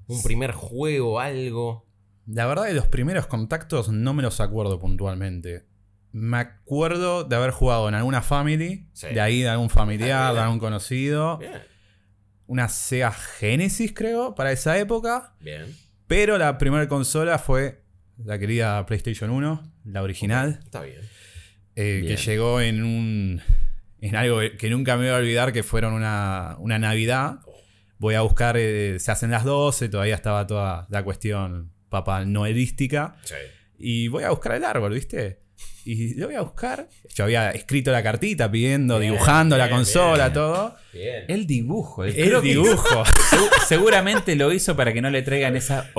¿Un 0.08 0.22
primer 0.22 0.52
juego? 0.52 1.20
¿Algo? 1.20 1.88
La 2.28 2.48
verdad 2.48 2.66
que 2.66 2.74
los 2.74 2.88
primeros 2.88 3.28
contactos 3.28 3.90
no 3.90 4.14
me 4.14 4.24
los 4.24 4.40
acuerdo 4.40 4.80
puntualmente. 4.80 5.66
Me 6.12 6.38
acuerdo 6.38 7.24
de 7.24 7.36
haber 7.36 7.52
jugado 7.52 7.88
en 7.88 7.96
alguna 7.96 8.22
family, 8.22 8.88
de 9.02 9.22
ahí 9.22 9.42
de 9.42 9.50
algún 9.50 9.70
familiar, 9.70 10.34
de 10.34 10.40
algún 10.40 10.60
conocido. 10.60 11.38
Bien. 11.38 11.62
Una 12.48 12.70
Sega 12.70 13.12
Genesis, 13.12 13.92
creo, 13.94 14.34
para 14.34 14.52
esa 14.52 14.78
época. 14.78 15.36
Bien. 15.40 15.76
Pero 16.08 16.38
la 16.38 16.58
primera 16.58 16.88
consola 16.88 17.38
fue 17.38 17.84
la 18.18 18.40
querida 18.40 18.86
PlayStation 18.86 19.30
1, 19.30 19.74
la 19.86 20.02
original. 20.02 20.60
Está 20.64 20.82
bien. 20.82 21.02
Eh, 21.76 22.06
que 22.08 22.16
llegó 22.16 22.62
en 22.62 22.84
un. 22.84 23.42
en 24.00 24.16
algo 24.16 24.40
que 24.58 24.70
nunca 24.70 24.96
me 24.96 25.06
voy 25.06 25.14
a 25.14 25.18
olvidar, 25.18 25.52
que 25.52 25.64
fueron 25.64 25.94
una, 25.94 26.56
una 26.60 26.80
Navidad. 26.80 27.40
Voy 27.98 28.16
a 28.16 28.22
buscar, 28.22 28.56
eh, 28.58 29.00
se 29.00 29.12
hacen 29.12 29.32
las 29.32 29.44
12, 29.44 29.90
todavía 29.90 30.16
estaba 30.16 30.48
toda 30.48 30.88
la 30.90 31.04
cuestión 31.04 31.75
papá 31.90 32.26
noelística. 32.26 33.16
Y 33.78 34.08
voy 34.08 34.24
a 34.24 34.30
buscar 34.30 34.56
el 34.56 34.64
árbol, 34.64 34.94
¿viste? 34.94 35.40
Y 35.86 36.16
lo 36.16 36.28
voy 36.28 36.36
a 36.36 36.42
buscar. 36.42 36.90
Yo 37.14 37.26
había 37.26 37.52
escrito 37.52 37.92
la 37.92 38.02
cartita 38.02 38.50
pidiendo, 38.50 39.00
dibujando 39.00 39.58
la 39.58 39.70
consola, 39.70 40.34
todo. 40.34 40.76
El 40.94 41.46
dibujo. 41.46 42.04
El, 42.04 42.42
dibujo. 42.42 43.04
seguramente 43.68 44.36
lo 44.36 44.52
hizo 44.52 44.76
para 44.76 44.94
que 44.94 45.02
no 45.02 45.12
le 45.12 45.22
traigan 45.22 45.56
esa, 45.56 45.92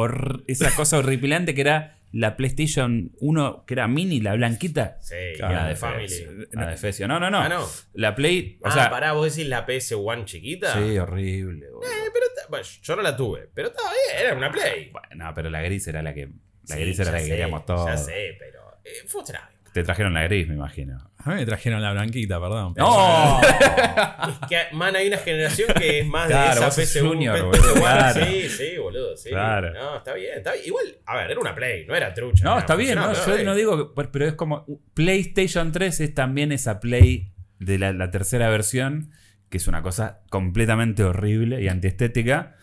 esa 0.48 0.74
cosa 0.74 0.98
horripilante 0.98 1.54
que 1.54 1.60
era 1.60 1.96
la 2.12 2.36
PlayStation 2.36 3.12
1, 3.20 3.64
que 3.66 3.74
era 3.74 3.88
mini, 3.88 4.20
la 4.20 4.34
blanquita. 4.34 4.98
Sí, 5.02 5.14
la 5.38 5.68
de 5.68 5.76
Family. 5.76 6.26
La 6.52 6.70
de 6.70 6.76
Fecio. 6.76 7.06
No, 7.06 7.20
no, 7.20 7.30
no. 7.30 7.40
Ah, 7.40 7.48
no. 7.48 7.66
La 7.92 8.14
Play. 8.14 8.58
O 8.62 8.68
ah, 8.68 8.72
sea, 8.72 8.90
pará, 8.90 9.12
vos 9.12 9.34
decís 9.34 9.48
la 9.48 9.66
PS1 9.66 10.24
chiquita. 10.24 10.72
Sí, 10.72 10.98
horrible. 10.98 11.66
Eh, 11.66 12.05
pero 12.05 12.05
bueno, 12.48 12.66
yo 12.82 12.96
no 12.96 13.02
la 13.02 13.16
tuve, 13.16 13.48
pero 13.54 13.68
estaba 13.68 13.90
bien, 13.90 14.26
era 14.26 14.36
una 14.36 14.50
Play. 14.50 14.90
Bueno, 14.90 15.32
pero 15.34 15.50
la 15.50 15.62
gris 15.62 15.86
era 15.88 16.02
la 16.02 16.14
que. 16.14 16.28
La 16.68 16.76
gris 16.76 16.98
era 16.98 17.12
la 17.12 17.18
que 17.18 17.26
queríamos 17.26 17.64
todos. 17.66 17.86
Ya 17.86 17.96
sé, 17.96 18.36
pero. 18.38 18.80
Eh, 18.84 19.06
funcionaba 19.06 19.50
te 19.76 19.84
trajeron 19.84 20.14
la 20.14 20.22
gris, 20.22 20.48
me 20.48 20.54
imagino. 20.54 20.96
A 21.18 21.28
mí 21.28 21.34
me 21.36 21.44
trajeron 21.44 21.82
la 21.82 21.92
blanquita, 21.92 22.40
perdón. 22.40 22.72
¡No! 22.78 23.42
es 23.42 24.48
que, 24.48 24.74
man, 24.74 24.96
hay 24.96 25.08
una 25.08 25.18
generación 25.18 25.68
que 25.74 25.98
es 25.98 26.06
más 26.06 26.28
de 26.28 26.34
esa 26.34 26.68
PS1. 26.70 27.06
Junior, 27.06 27.50
claro. 27.74 28.24
Sí, 28.24 28.48
sí, 28.48 28.78
boludo, 28.78 29.14
sí. 29.18 29.28
Claro. 29.28 29.74
No, 29.74 29.98
está 29.98 30.14
bien, 30.14 30.38
está 30.38 30.54
bien. 30.54 30.64
Igual, 30.64 30.84
a 31.04 31.16
ver, 31.16 31.30
era 31.32 31.40
una 31.40 31.54
Play, 31.54 31.84
no 31.84 31.94
era 31.94 32.14
trucha. 32.14 32.42
No, 32.42 32.58
está 32.58 32.74
bien, 32.74 32.94
no, 32.94 33.12
yo 33.12 33.44
no 33.44 33.54
digo, 33.54 33.92
pero 33.94 34.26
es 34.26 34.32
como 34.32 34.64
PlayStation 34.94 35.70
3 35.72 36.00
es 36.00 36.14
también 36.14 36.52
esa 36.52 36.80
Play 36.80 37.34
de 37.58 37.78
la, 37.78 37.92
la 37.92 38.10
tercera 38.10 38.48
versión, 38.48 39.12
que 39.48 39.58
es 39.58 39.68
una 39.68 39.82
cosa 39.82 40.20
completamente 40.30 41.04
horrible 41.04 41.62
y 41.62 41.68
antiestética 41.68 42.56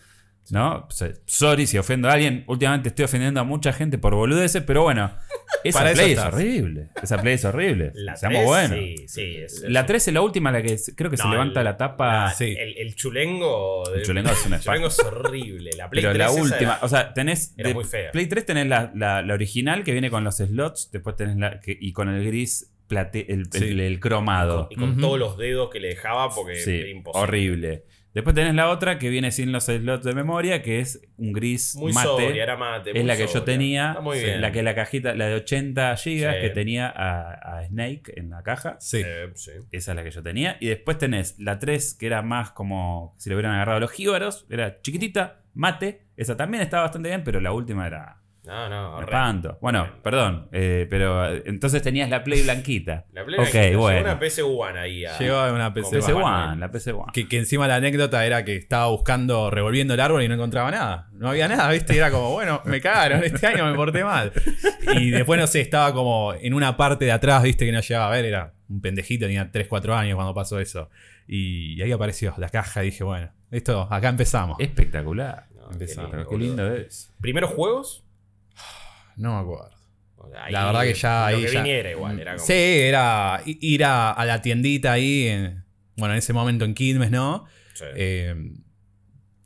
¿No? 0.50 0.86
Sorry 1.24 1.66
si 1.66 1.78
ofendo 1.78 2.08
a 2.08 2.12
alguien. 2.12 2.44
Últimamente 2.46 2.90
estoy 2.90 3.06
ofendiendo 3.06 3.40
a 3.40 3.44
mucha 3.44 3.72
gente 3.72 3.96
por 3.98 4.14
boludeces, 4.14 4.62
pero 4.62 4.82
bueno. 4.82 5.16
Esa 5.64 5.92
play 5.92 6.12
es 6.12 6.18
horrible. 6.18 6.88
Esa 7.02 7.22
play 7.22 7.34
es 7.34 7.44
horrible. 7.44 7.92
La 7.94 8.16
Seamos 8.16 8.44
buenos. 8.44 8.78
Sí, 8.78 8.96
sí, 9.08 9.38
la 9.68 9.86
3 9.86 10.08
es 10.08 10.14
la 10.14 10.20
última, 10.20 10.52
la 10.52 10.60
que 10.60 10.76
creo 10.94 11.10
que 11.10 11.16
se 11.16 11.26
levanta 11.28 11.62
la 11.62 11.78
tapa. 11.78 12.34
el, 12.38 12.94
chulengo. 12.94 13.90
El 13.94 14.02
chulengo 14.02 14.30
es 14.30 14.44
una 14.44 14.56
El 14.56 14.62
chulengo 14.62 14.88
es 14.88 14.98
horrible. 14.98 15.70
La 15.76 15.88
Play 15.88 16.04
pero 16.04 16.18
la 16.18 16.30
última. 16.30 16.78
o 16.82 16.88
sea, 16.88 17.14
tenés. 17.14 17.54
Play 18.12 18.26
3 18.26 18.46
tenés 18.46 18.66
la, 18.66 18.92
la, 18.94 19.32
original 19.32 19.84
que 19.84 19.92
viene 19.92 20.10
con 20.10 20.24
los 20.24 20.36
slots. 20.36 20.90
Después 20.92 21.16
tenés 21.16 21.36
la. 21.36 21.60
y 21.64 21.92
con 21.92 22.08
el 22.08 22.24
gris 22.24 22.73
plate, 22.86 23.32
el, 23.32 23.48
el, 23.80 24.00
cromado. 24.00 24.68
Y 24.70 24.76
con, 24.76 24.98
todos 24.98 25.18
los 25.18 25.36
dedos 25.36 25.70
que 25.70 25.80
le 25.80 25.88
dejaba 25.88 26.30
porque 26.30 26.62
era 26.62 26.88
imposible. 26.88 27.22
Horrible. 27.22 27.84
Después 28.14 28.36
tenés 28.36 28.54
la 28.54 28.70
otra 28.70 29.00
que 29.00 29.10
viene 29.10 29.32
sin 29.32 29.50
los 29.50 29.64
slots 29.64 30.04
de 30.04 30.14
memoria, 30.14 30.62
que 30.62 30.78
es 30.78 31.02
un 31.16 31.32
gris 31.32 31.74
muy 31.74 31.92
mate. 31.92 32.40
era 32.40 32.56
mate 32.56 32.96
es 32.96 33.04
la 33.04 33.16
que 33.16 33.26
yo 33.26 33.42
tenía. 33.42 33.98
La 34.38 34.52
que 34.52 34.62
la 34.62 34.74
cajita, 34.76 35.16
la 35.16 35.26
de 35.26 35.34
80 35.34 35.94
GB 35.96 36.40
que 36.40 36.50
tenía 36.50 36.92
a, 36.94 37.66
Snake 37.66 38.12
en 38.16 38.30
la 38.30 38.42
caja. 38.44 38.76
Sí. 38.78 39.02
Esa 39.72 39.92
es 39.92 39.96
la 39.96 40.04
que 40.04 40.12
yo 40.12 40.22
tenía. 40.22 40.56
Y 40.60 40.68
después 40.68 40.96
tenés 40.96 41.36
la 41.40 41.58
3, 41.58 41.94
que 41.94 42.06
era 42.06 42.22
más 42.22 42.52
como 42.52 43.16
si 43.18 43.30
le 43.30 43.34
hubieran 43.34 43.54
agarrado 43.54 43.80
los 43.80 43.90
jíbaros. 43.90 44.46
Era 44.48 44.80
chiquitita, 44.80 45.42
mate. 45.52 46.02
Esa 46.16 46.36
también 46.36 46.62
estaba 46.62 46.84
bastante 46.84 47.08
bien, 47.08 47.24
pero 47.24 47.40
la 47.40 47.50
última 47.50 47.84
era 47.84 48.22
No, 48.46 48.68
no, 48.68 49.00
espanto. 49.00 49.56
Bueno, 49.62 49.88
perdón, 50.02 50.48
eh, 50.52 50.86
pero 50.90 51.32
eh, 51.34 51.42
entonces 51.46 51.80
tenías 51.82 52.10
la 52.10 52.22
Play 52.22 52.42
blanquita. 52.42 53.06
La 53.12 53.24
Play 53.24 53.36
ok, 53.38 53.42
Blanquita, 53.44 53.62
llegó 53.68 53.80
bueno. 53.82 54.00
una 54.02 54.18
PC 54.18 54.42
One 54.42 54.78
ahí. 54.78 55.04
a- 55.06 55.18
Llegó 55.18 55.52
una 55.52 55.72
PC 55.72 55.96
PC 55.96 56.12
One. 56.12 56.56
La 56.58 56.70
PC 56.70 56.92
One. 56.92 57.12
Que, 57.14 57.26
que 57.26 57.38
encima 57.38 57.66
la 57.66 57.76
anécdota 57.76 58.24
era 58.26 58.44
que 58.44 58.56
estaba 58.56 58.88
buscando, 58.88 59.50
revolviendo 59.50 59.94
el 59.94 60.00
árbol 60.00 60.22
y 60.22 60.28
no 60.28 60.34
encontraba 60.34 60.70
nada. 60.70 61.08
No 61.12 61.30
había 61.30 61.48
nada, 61.48 61.70
¿viste? 61.72 61.94
Y 61.94 61.98
era 61.98 62.10
como, 62.10 62.32
bueno, 62.32 62.60
me 62.66 62.80
cagaron, 62.82 63.24
este 63.24 63.46
año 63.46 63.64
me 63.64 63.74
porté 63.74 64.04
mal. 64.04 64.30
Y 64.94 65.10
después, 65.10 65.40
no 65.40 65.46
sé, 65.46 65.60
estaba 65.62 65.94
como 65.94 66.34
en 66.34 66.52
una 66.52 66.76
parte 66.76 67.06
de 67.06 67.12
atrás, 67.12 67.42
¿viste? 67.42 67.64
Que 67.64 67.72
no 67.72 67.80
llegaba 67.80 68.08
a 68.08 68.10
ver, 68.10 68.26
era 68.26 68.52
un 68.68 68.80
pendejito, 68.82 69.24
tenía 69.24 69.50
3, 69.50 69.66
4 69.68 69.94
años 69.94 70.16
cuando 70.16 70.34
pasó 70.34 70.60
eso. 70.60 70.90
Y, 71.26 71.80
ahí 71.80 71.92
apareció 71.92 72.34
la 72.36 72.50
caja 72.50 72.82
y 72.82 72.86
dije, 72.86 73.04
bueno, 73.04 73.30
esto, 73.50 73.88
acá 73.90 74.10
empezamos. 74.10 74.58
Espectacular. 74.60 75.46
No, 75.56 75.70
Empezamos. 75.72 76.10
qué 76.10 76.16
lindo, 76.18 76.28
Qué 76.30 76.36
lindo 76.36 76.74
es. 76.74 77.10
¿Primeros 77.22 77.50
juegos? 77.50 78.04
No 79.16 79.34
me 79.34 79.40
acuerdo. 79.40 79.70
Ahí, 80.36 80.52
La 80.52 80.64
verdad 80.66 80.82
que 80.82 80.94
ya 80.94 81.20
Lo 81.30 81.36
ahí 81.36 81.44
que 81.44 81.52
ya- 81.52 81.62
viniera 81.62 81.90
igual, 81.90 82.18
era 82.18 82.34
como. 82.34 82.46
Sí, 82.46 82.52
era 82.54 83.40
ir 83.44 83.84
a, 83.84 84.10
a 84.12 84.24
la 84.24 84.40
tiendita 84.42 84.92
ahí, 84.92 85.28
en- 85.28 85.64
bueno, 85.96 86.14
en 86.14 86.18
ese 86.18 86.32
momento 86.32 86.64
en 86.64 86.74
Quilmes, 86.74 87.10
¿no? 87.10 87.44
Sí. 87.74 87.84
Eh, 87.94 88.34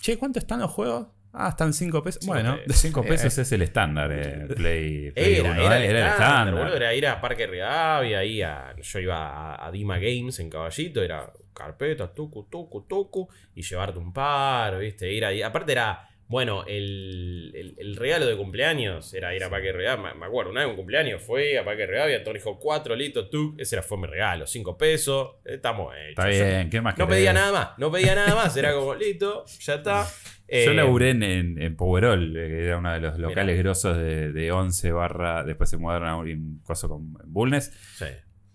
che, 0.00 0.16
¿cuánto 0.16 0.38
están 0.38 0.60
los 0.60 0.70
juegos? 0.70 1.08
Ah, 1.32 1.50
están 1.50 1.72
5 1.74 2.02
pesos. 2.02 2.20
Cinco 2.22 2.34
bueno, 2.34 2.56
pesos. 2.64 2.80
5 2.80 3.02
pesos 3.04 3.36
es 3.38 3.52
el 3.52 3.62
estándar 3.62 4.10
eh, 4.12 4.46
Play, 4.56 5.10
Play 5.14 5.34
Era, 5.36 5.50
uno, 5.50 5.62
era, 5.62 5.78
¿eh? 5.78 5.84
el 5.84 5.90
Era 5.90 5.98
el 6.00 6.06
estándar, 6.06 6.28
estándar. 6.38 6.54
boludo, 6.54 6.76
era 6.76 6.94
ir 6.94 7.06
a 7.06 7.20
Parque 7.20 7.46
Rivadavia, 7.46 8.18
ahí 8.20 8.42
a, 8.42 8.74
yo 8.80 8.98
iba 8.98 9.54
a, 9.54 9.66
a 9.66 9.70
Dima 9.70 9.98
Games 9.98 10.38
en 10.40 10.48
Caballito, 10.48 11.02
era 11.02 11.30
carpeta, 11.52 12.12
tucu, 12.14 12.44
tucu, 12.44 12.86
tucu, 12.86 13.28
y 13.54 13.62
llevarte 13.62 13.98
un 13.98 14.12
par, 14.12 14.78
viste, 14.78 15.12
ir 15.12 15.24
ahí. 15.24 15.42
Aparte 15.42 15.72
era, 15.72 16.07
bueno, 16.28 16.64
el, 16.66 17.52
el- 17.54 17.74
el 17.78 17.96
regalo 17.96 18.26
de 18.26 18.36
cumpleaños 18.36 19.12
era 19.14 19.34
ir 19.34 19.42
a 19.42 19.50
Parque 19.50 19.72
Rivadavia, 19.72 20.12
me, 20.14 20.20
me 20.20 20.26
acuerdo, 20.26 20.50
una 20.50 20.60
vez 20.60 20.70
un 20.70 20.76
cumpleaños 20.76 21.22
fue 21.22 21.58
a 21.58 21.64
Parque 21.64 21.86
Rivadavia, 21.86 22.22
Tony 22.22 22.38
dijo 22.38 22.58
4 22.58 22.94
litos, 22.96 23.30
tú, 23.30 23.54
ese 23.58 23.76
era, 23.76 23.82
fue 23.82 23.98
mi 23.98 24.06
regalo, 24.06 24.46
5 24.46 24.76
pesos, 24.78 25.36
estamos 25.44 25.94
hechos. 25.96 26.24
Está 26.26 26.26
bien, 26.28 26.70
¿qué 26.70 26.80
más 26.80 26.96
No 26.98 27.08
pedía 27.08 27.32
nada 27.32 27.52
más, 27.52 27.68
no 27.78 27.90
pedía 27.90 28.14
nada 28.14 28.34
más, 28.34 28.56
era 28.56 28.72
como, 28.74 28.94
listo, 28.94 29.44
ya 29.60 29.74
está. 29.74 30.06
Yo 30.50 30.70
Eh, 30.70 30.74
laburé 30.74 31.10
en, 31.10 31.22
en, 31.22 31.60
en 31.62 31.76
Powerol, 31.76 32.34
eh, 32.34 32.48
que 32.48 32.64
era 32.64 32.78
uno 32.78 32.90
de 32.92 33.00
los 33.00 33.18
locales 33.18 33.58
grosos 33.58 33.98
de, 33.98 34.32
de 34.32 34.50
11 34.50 34.92
barra. 34.92 35.44
Después 35.44 35.68
se 35.68 35.76
mudaron 35.76 36.08
a 36.08 36.16
un 36.16 36.60
coso 36.64 36.88
con 36.88 37.12
Bulnes. 37.26 37.70
Sí. 37.98 38.06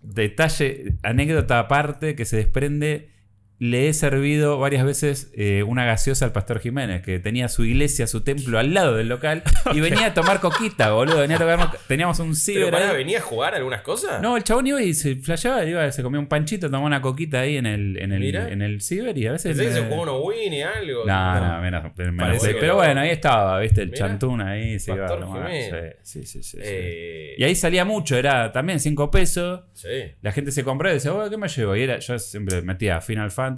Detalle, 0.01 0.95
anécdota 1.03 1.59
aparte 1.59 2.15
que 2.15 2.25
se 2.25 2.37
desprende. 2.37 3.09
Le 3.65 3.87
he 3.87 3.93
servido 3.93 4.59
varias 4.59 4.83
veces 4.85 5.31
eh, 5.35 5.63
una 5.63 5.85
gaseosa 5.85 6.25
al 6.25 6.33
Pastor 6.33 6.59
Jiménez, 6.59 7.01
que 7.01 7.19
tenía 7.19 7.47
su 7.47 7.63
iglesia, 7.63 8.07
su 8.07 8.19
templo 8.21 8.59
al 8.59 8.73
lado 8.73 8.97
del 8.97 9.07
local, 9.07 9.41
y 9.73 9.79
venía 9.79 10.07
a 10.07 10.13
tomar 10.13 10.41
coquita, 10.41 10.91
boludo. 10.91 11.19
Venía 11.19 11.37
a 11.37 11.39
tomar, 11.39 11.69
teníamos 11.87 12.19
un 12.19 12.31
Pero 12.31 12.35
ciber 12.35 12.71
pará, 12.71 12.89
ahí. 12.89 12.97
¿venía 12.97 13.19
a 13.19 13.21
jugar 13.21 13.55
algunas 13.55 13.81
cosas? 13.81 14.21
No, 14.21 14.35
el 14.35 14.43
chabón 14.43 14.67
iba 14.67 14.81
y 14.81 14.93
se 14.93 15.15
flasheaba, 15.15 15.63
iba, 15.63 15.89
se 15.93 16.03
comía 16.03 16.19
un 16.19 16.27
panchito, 16.27 16.67
tomaba 16.67 16.85
una 16.85 17.01
coquita 17.01 17.39
ahí 17.39 17.55
en 17.55 17.65
el, 17.65 17.97
en 17.99 18.11
el, 18.11 18.35
en 18.35 18.61
el 18.61 18.81
ciber 18.81 19.17
y 19.17 19.27
a 19.27 19.31
veces. 19.31 19.55
Se 19.55 19.81
jugó 19.83 20.01
uno 20.01 20.19
Winnie 20.19 20.65
algo. 20.65 21.05
no, 21.05 21.39
no, 21.39 21.61
menos, 21.61 21.83
menos 21.95 22.43
que 22.43 22.55
Pero 22.55 22.75
bueno, 22.75 22.99
ahí 22.99 23.11
estaba, 23.11 23.59
viste, 23.61 23.81
el 23.83 23.91
Mirá. 23.91 24.07
chantún 24.07 24.41
ahí, 24.41 24.77
se 24.77 24.91
iba 24.93 25.05
a 25.05 25.19
tomar. 25.19 25.49
Sí, 26.01 26.25
sí, 26.25 26.43
sí. 26.43 26.57
Eh, 26.61 27.35
Y 27.37 27.43
ahí 27.45 27.55
salía 27.55 27.85
mucho, 27.85 28.17
era 28.17 28.51
también 28.51 28.81
5 28.81 29.09
pesos. 29.09 29.61
Sí. 29.71 29.87
La 30.21 30.33
gente 30.33 30.51
se 30.51 30.65
compraba 30.65 30.91
y 30.91 30.95
decía, 30.97 31.13
"Oh, 31.13 31.29
¿qué 31.29 31.37
me 31.37 31.47
llevo? 31.47 31.77
Y 31.77 31.83
era, 31.83 31.99
yo 31.99 32.19
siempre 32.19 32.61
metía 32.61 32.99
Final 32.99 33.31
Fantasy 33.31 33.52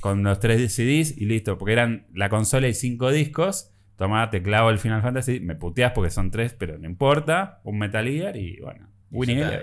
con 0.00 0.22
los 0.22 0.40
3 0.40 0.72
CDs 0.72 1.16
y 1.16 1.24
listo, 1.26 1.56
porque 1.58 1.72
eran 1.72 2.06
la 2.14 2.28
consola 2.28 2.68
y 2.68 2.74
5 2.74 3.10
discos. 3.12 3.70
Tomá, 3.96 4.28
te 4.30 4.42
clavo 4.42 4.70
el 4.70 4.78
Final 4.78 5.02
Fantasy, 5.02 5.38
me 5.40 5.54
puteás 5.54 5.92
porque 5.92 6.10
son 6.10 6.30
3, 6.30 6.54
pero 6.58 6.78
no 6.78 6.86
importa. 6.86 7.60
Un 7.64 7.78
Metal 7.78 8.06
Gear 8.06 8.36
y 8.36 8.58
bueno, 8.60 8.88
está. 9.22 9.62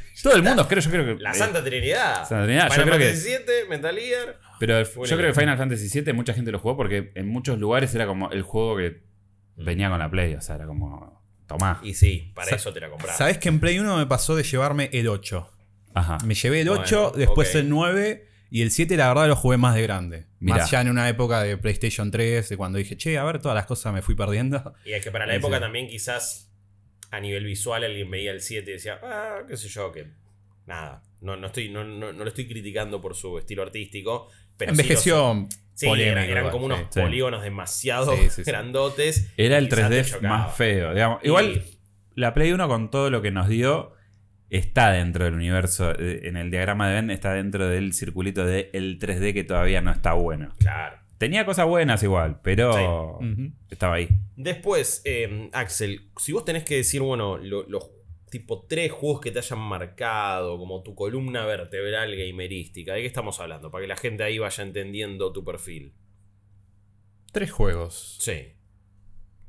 Todo 0.22 0.34
el 0.34 0.42
mundo, 0.42 0.66
creo, 0.68 0.80
yo 0.82 0.90
creo 0.90 1.04
que. 1.16 1.22
La 1.22 1.30
eh, 1.30 1.34
Santa 1.34 1.62
Trinidad. 1.62 2.26
Santa 2.26 2.44
Trinidad, 2.44 2.68
yo 2.68 2.74
Final 2.82 2.98
que- 2.98 3.04
Fantasy 3.04 3.28
VII, 3.28 3.68
Metal 3.68 3.96
Gear. 3.98 4.38
Pero 4.58 4.82
yo 4.82 5.16
creo 5.16 5.32
que. 5.32 5.40
Final 5.40 5.58
Fantasy 5.58 6.00
VII 6.00 6.12
mucha 6.12 6.34
gente 6.34 6.50
lo 6.50 6.58
jugó 6.58 6.76
porque 6.76 7.12
en 7.14 7.28
muchos 7.28 7.58
lugares 7.58 7.94
era 7.94 8.06
como 8.06 8.30
el 8.30 8.42
juego 8.42 8.76
que 8.76 9.02
venía 9.56 9.88
con 9.88 9.98
la 9.98 10.10
Play. 10.10 10.34
O 10.34 10.40
sea, 10.40 10.56
era 10.56 10.66
como. 10.66 11.22
Tomá. 11.46 11.80
Y 11.82 11.94
sí, 11.94 12.32
para 12.34 12.50
Sa- 12.50 12.56
eso 12.56 12.72
te 12.72 12.80
la 12.80 12.90
compraba. 12.90 13.16
¿Sabés 13.16 13.38
que 13.38 13.48
en 13.48 13.60
Play 13.60 13.78
1 13.78 13.96
me 13.98 14.06
pasó 14.06 14.36
de 14.36 14.42
llevarme 14.42 14.88
el 14.92 15.08
8? 15.08 15.50
Ajá. 15.94 16.18
Me 16.24 16.34
llevé 16.34 16.60
el 16.60 16.68
Bueno, 16.68 16.82
8, 16.84 17.12
después 17.16 17.54
el 17.56 17.68
9 17.68 18.26
y 18.50 18.62
el 18.62 18.70
7 18.70 18.96
la 18.96 19.08
verdad 19.08 19.28
lo 19.28 19.36
jugué 19.36 19.56
más 19.56 19.74
de 19.74 19.82
grande. 19.82 20.26
Mirá. 20.40 20.58
Más 20.58 20.70
ya 20.70 20.80
en 20.80 20.88
una 20.90 21.08
época 21.08 21.42
de 21.42 21.56
PlayStation 21.56 22.10
3, 22.10 22.48
de 22.48 22.56
cuando 22.56 22.78
dije, 22.78 22.96
che, 22.96 23.16
a 23.18 23.24
ver, 23.24 23.38
todas 23.40 23.54
las 23.54 23.66
cosas 23.66 23.92
me 23.94 24.02
fui 24.02 24.14
perdiendo. 24.14 24.74
Y 24.84 24.92
es 24.92 25.02
que 25.04 25.10
para 25.10 25.26
la 25.26 25.34
época 25.34 25.56
sí. 25.56 25.60
también 25.60 25.88
quizás 25.88 26.50
a 27.10 27.20
nivel 27.20 27.44
visual 27.44 27.84
alguien 27.84 28.10
veía 28.10 28.30
el 28.32 28.40
7 28.40 28.68
y 28.70 28.72
decía, 28.74 28.98
ah, 29.02 29.38
qué 29.48 29.56
sé 29.56 29.68
yo, 29.68 29.90
que 29.92 30.06
nada. 30.66 31.02
No, 31.20 31.36
no, 31.36 31.48
estoy, 31.48 31.68
no, 31.68 31.84
no, 31.84 32.12
no 32.12 32.24
lo 32.24 32.28
estoy 32.28 32.46
criticando 32.48 33.00
por 33.00 33.14
su 33.14 33.38
estilo 33.38 33.62
artístico. 33.62 34.28
Pero 34.56 34.72
Envejeció 34.72 35.46
Sí, 35.74 35.86
polémico 35.86 36.18
eran, 36.30 36.50
como 36.50 36.66
unos 36.66 36.78
sí. 36.80 36.84
sí. 36.90 37.00
polígonos 37.00 37.42
demasiado 37.42 38.14
Sí, 38.14 38.24
sí, 38.24 38.30
sí. 38.30 38.42
grandotes. 38.44 39.30
Era 39.38 39.56
el 39.58 39.68
quizás 39.68 39.88
te 39.90 40.02
3D 40.02 40.10
chocaba. 40.10 40.38
más 40.38 40.54
feo. 40.56 40.92
digamos. 40.92 41.20
Y- 41.22 41.26
Igual, 41.28 41.62
la 42.14 42.34
Play 42.34 42.52
1 42.52 42.68
con 42.68 42.90
todo 42.90 43.08
lo 43.10 43.22
que 43.22 43.30
nos 43.30 43.48
dio 43.48 43.94
está 44.50 44.90
dentro 44.92 45.24
del 45.24 45.34
universo. 45.34 45.92
eh, 45.98 46.20
En 46.28 46.36
el 46.36 46.50
diagrama 46.50 46.88
de 46.88 46.94
Venn 46.96 47.10
está 47.10 47.32
dentro 47.32 47.66
del 47.68 47.92
circulito 47.94 48.44
del 48.44 48.68
el 48.72 48.98
3D 48.98 49.32
que 49.32 49.44
todavía 49.44 49.80
no 49.80 49.90
está 49.90 50.12
bueno. 50.12 50.52
Claro. 50.58 50.98
Tenía 51.18 51.44
cosas 51.44 51.66
buenas 51.66 52.02
igual, 52.02 52.40
pero 52.42 53.18
estaba 53.70 53.94
ahí. 53.96 54.08
Después, 54.36 55.02
eh, 55.04 55.50
Axel, 55.52 56.10
si 56.16 56.32
vos 56.32 56.44
tenés 56.44 56.64
que 56.64 56.76
decir, 56.76 57.02
bueno, 57.02 57.36
lo- 57.36 57.66
los 57.68 57.90
tipo 58.30 58.64
tres 58.68 58.90
juegos 58.92 59.20
que 59.20 59.30
te 59.30 59.40
hayan 59.40 59.58
marcado, 59.58 60.56
como 60.56 60.82
tu 60.82 60.94
columna 60.94 61.44
vertebral 61.44 62.16
gamerística, 62.16 62.94
¿de 62.94 63.00
qué 63.00 63.06
estamos 63.06 63.38
hablando? 63.40 63.70
Para 63.70 63.82
que 63.82 63.88
la 63.88 63.96
gente 63.96 64.22
ahí 64.22 64.38
vaya 64.38 64.62
entendiendo 64.64 65.32
tu 65.32 65.44
perfil. 65.44 65.92
Tres 67.32 67.50
juegos. 67.52 68.16
Sí. 68.20 68.54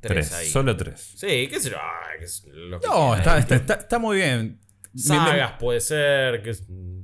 Tres, 0.00 0.32
ahí. 0.32 0.46
solo 0.48 0.76
tres. 0.76 1.14
Sí, 1.16 1.46
qué 1.48 1.60
sé 1.60 1.70
yo. 1.70 1.76
ah, 1.80 2.00
qué 2.18 2.26
lo 2.52 2.80
que 2.80 2.86
No, 2.88 3.14
está, 3.14 3.38
está- 3.38 3.54
está- 3.54 3.74
está 3.74 3.98
muy 4.00 4.16
bien. 4.16 4.58
Sagas 4.94 5.52
puede 5.58 5.80
ser. 5.80 6.42
Que 6.42 6.52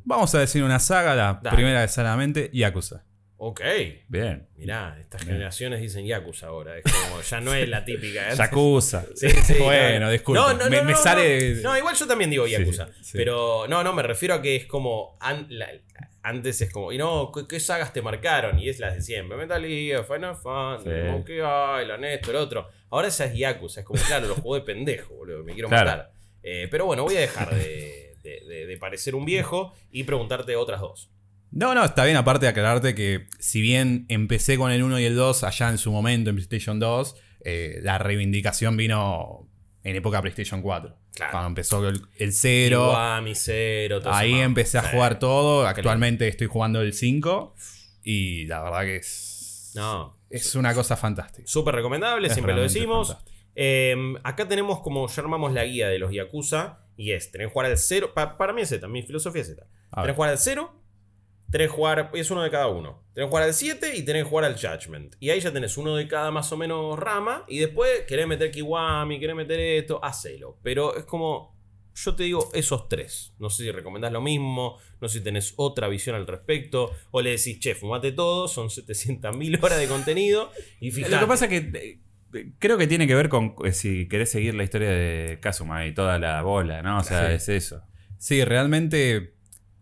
vamos 0.05 0.35
a 0.35 0.41
decir 0.41 0.63
una 0.63 0.79
saga, 0.79 1.15
la 1.15 1.41
Dale. 1.43 1.55
primera 1.57 1.87
de 1.87 2.51
Yakuza. 2.53 3.05
Ok. 3.41 3.61
Bien. 4.09 4.49
Mirá, 4.57 4.97
estas 5.01 5.23
generaciones 5.23 5.81
dicen 5.81 6.05
Yakuza 6.05 6.49
ahora. 6.49 6.77
Es 6.77 6.83
como, 6.83 7.23
ya 7.23 7.41
no 7.41 7.55
es 7.55 7.69
la 7.69 7.85
típica. 7.85 8.31
¿eh? 8.33 8.37
Yakuza. 8.37 9.05
Sí, 9.15 9.31
sí, 9.31 9.55
Bueno, 9.63 10.07
no. 10.07 10.11
disculpe, 10.11 10.41
No, 10.41 10.53
no, 10.55 10.69
no, 10.69 10.85
me- 10.85 10.95
sale- 10.97 11.55
No, 11.63 11.79
igual 11.79 11.95
yo 11.95 12.07
también 12.09 12.31
digo 12.31 12.47
Yakuza. 12.49 12.89
sí. 13.01 13.13
Pero 13.17 13.67
no, 13.69 13.85
no, 13.85 13.93
me 13.93 14.03
refiero 14.03 14.35
a 14.35 14.43
que 14.43 14.57
es 14.57 14.67
como. 14.67 15.17
an- 15.21 15.47
la- 15.51 15.71
antes 16.21 16.61
es 16.61 16.71
como. 16.73 16.91
Y 16.93 16.99
no, 16.99 17.31
¿qué, 17.33 17.47
qué 17.49 17.61
sagas 17.61 17.93
te 17.93 18.03
marcaron? 18.03 18.59
Y 18.59 18.69
es 18.69 18.81
las 18.81 18.95
de 18.97 19.03
siempre: 19.03 19.37
Metal 19.39 19.65
Gear, 19.65 20.05
Final 20.05 20.35
Fantasy. 20.37 20.91
Monkey 21.09 21.37
Island, 21.37 22.05
esto, 22.07 22.31
el 22.33 22.37
otro. 22.39 22.69
Ahora 22.91 23.07
esa 23.07 23.27
es 23.27 23.35
Yakuza. 23.39 23.81
Es 23.81 23.87
como, 23.87 24.03
claro, 24.03 24.27
lo 24.27 24.35
juego 24.35 24.57
de 24.57 24.63
pendejo, 24.63 25.15
boludo. 25.15 25.45
Me 25.45 25.53
quiero 25.55 25.69
Claro. 25.69 25.91
matar. 25.91 26.13
Eh, 26.51 26.69
pero 26.71 26.87
bueno, 26.87 27.03
voy 27.05 27.17
a 27.17 27.21
dejar 27.21 27.55
de, 27.55 28.15
de- 28.23 28.41
de- 28.49 28.67
de 28.67 28.77
parecer 28.79 29.15
un 29.15 29.25
viejo 29.25 29.75
y 29.91 30.05
preguntarte 30.05 30.57
otras 30.57 30.81
dos. 30.81 31.11
No, 31.51 31.75
no, 31.75 31.85
está 31.85 32.05
bien, 32.05 32.17
aparte 32.17 32.47
de 32.47 32.51
aclararte 32.51 32.95
que 32.95 33.27
si 33.39 33.61
bien 33.63 34.05
empecé 34.09 34.57
con 34.59 34.71
el 34.71 34.83
1 34.83 35.01
y 35.01 35.05
el 35.05 35.17
2 35.17 35.45
allá 35.45 35.71
en 35.71 35.79
su 35.79 35.91
momento 35.91 36.29
en 36.31 36.37
PlayStation 36.37 36.79
2, 36.79 37.17
eh, 37.45 37.79
la 37.83 37.97
reivindicación 37.99 38.77
vino 38.77 39.49
en 39.83 39.97
época 39.97 40.21
PlayStation 40.21 40.61
4. 40.61 40.95
Claro. 41.15 41.33
Cuando 41.33 41.49
empezó 41.49 41.89
el, 41.89 42.03
el 42.19 42.33
0, 42.33 42.89
Kiwami, 42.91 43.35
Zero, 43.35 44.01
todo 44.03 44.13
ahí 44.13 44.35
eso, 44.35 44.43
empecé 44.43 44.79
a 44.79 44.83
sí. 44.83 44.89
jugar 44.93 45.19
todo. 45.19 45.67
Actualmente 45.67 46.29
estoy 46.29 46.47
jugando 46.49 46.81
el 46.83 46.93
5 46.93 47.55
y 48.03 48.45
la 48.47 48.63
verdad 48.63 48.83
que 48.83 48.97
es, 48.97 49.73
No, 49.75 50.17
es 50.31 50.55
una 50.55 50.75
cosa 50.75 50.97
fantástica. 50.99 51.47
Súper 51.49 51.75
recomendable, 51.77 52.27
Es 52.27 52.35
siempre 52.35 52.55
lo 52.55 52.61
decimos. 52.63 53.09
fantástico. 53.09 53.38
Eh, 53.61 53.97
acá 54.23 54.47
tenemos 54.47 54.79
como 54.83 55.09
ya 55.09 55.21
armamos 55.21 55.53
la 55.53 55.65
guía 55.65 55.89
de 55.89 55.99
los 55.99 56.13
Yakuza. 56.13 56.85
Y 56.97 57.11
es, 57.11 57.33
tenés 57.33 57.49
que 57.49 57.53
jugar 57.53 57.67
al 57.67 57.77
0. 57.77 58.13
para 58.15 58.53
mí 58.53 58.63
es 58.63 58.69
Z, 58.69 58.87
mi 58.87 59.03
filosofía 59.03 59.43
es 59.43 59.49
Z. 59.49 59.67
Tenés 59.91 60.07
que 60.07 60.15
jugar 60.15 60.31
al 60.31 60.39
0. 60.39 60.83
Tenés 61.51 61.69
que 61.69 61.75
jugar. 61.75 62.11
Es 62.15 62.31
uno 62.31 62.43
de 62.45 62.51
cada 62.53 62.69
uno. 62.69 63.05
Tenés 63.15 63.27
que 63.27 63.31
jugar 63.31 63.43
al 63.43 63.55
7 63.55 63.97
y 63.97 64.05
tenés 64.05 64.23
que 64.23 64.31
jugar 64.31 64.45
al 64.45 64.55
Judgment. 64.55 65.17
Y 65.19 65.31
ahí 65.31 65.41
ya 65.41 65.53
tenés 65.53 65.77
uno 65.77 65.97
de 65.97 66.07
cada 66.07 66.31
más 66.31 66.53
o 66.53 66.57
menos 66.57 66.97
rama. 66.97 67.45
Y 67.49 67.59
después 67.59 68.03
querés 68.07 68.29
meter 68.29 68.53
Kiwami, 68.53 69.19
querés 69.19 69.35
meter 69.35 69.59
esto, 69.59 69.99
hacelo. 70.05 70.59
Pero 70.63 70.97
es 70.97 71.05
como. 71.05 71.59
Yo 71.95 72.15
te 72.15 72.23
digo 72.23 72.49
esos 72.55 72.89
tres. 72.89 73.35
No 73.41 73.51
sé 73.51 73.65
si 73.65 73.73
recomendás 73.73 74.13
lo 74.13 74.21
mismo. 74.21 74.79
No 75.01 75.09
sé 75.09 75.19
si 75.19 75.25
tenés 75.25 75.55
otra 75.57 75.89
visión 75.89 76.15
al 76.15 76.29
respecto. 76.29 76.93
O 77.11 77.21
le 77.21 77.31
decís, 77.31 77.59
che, 77.59 77.75
fumate 77.75 78.13
todo. 78.13 78.47
Son 78.47 78.69
700.000 78.69 79.61
horas 79.65 79.81
de 79.81 79.89
contenido. 79.89 80.53
Y 80.79 80.93
fíjate. 80.93 81.17
Lo 81.17 81.21
que 81.23 81.27
pasa 81.27 81.47
es 81.47 81.51
que 81.51 81.79
eh, 81.79 82.01
creo 82.59 82.79
que 82.79 82.87
tiene 82.87 83.07
que 83.07 83.15
ver 83.15 83.29
con 83.29 83.55
eh, 83.65 83.73
si 83.73 84.07
querés 84.09 84.31
seguir 84.31 84.55
la 84.55 84.65
historia 84.65 84.91
de 84.91 85.39
Kazuma 85.41 85.87
y 85.87 85.95
toda 85.95 86.19
la 86.19 86.43
bola, 86.43 86.83
¿no? 86.83 86.99
O 86.99 87.03
sea, 87.05 87.29
Sí. 87.29 87.35
es 87.35 87.49
eso. 87.49 87.83
Sí, 88.19 88.45
realmente, 88.45 89.35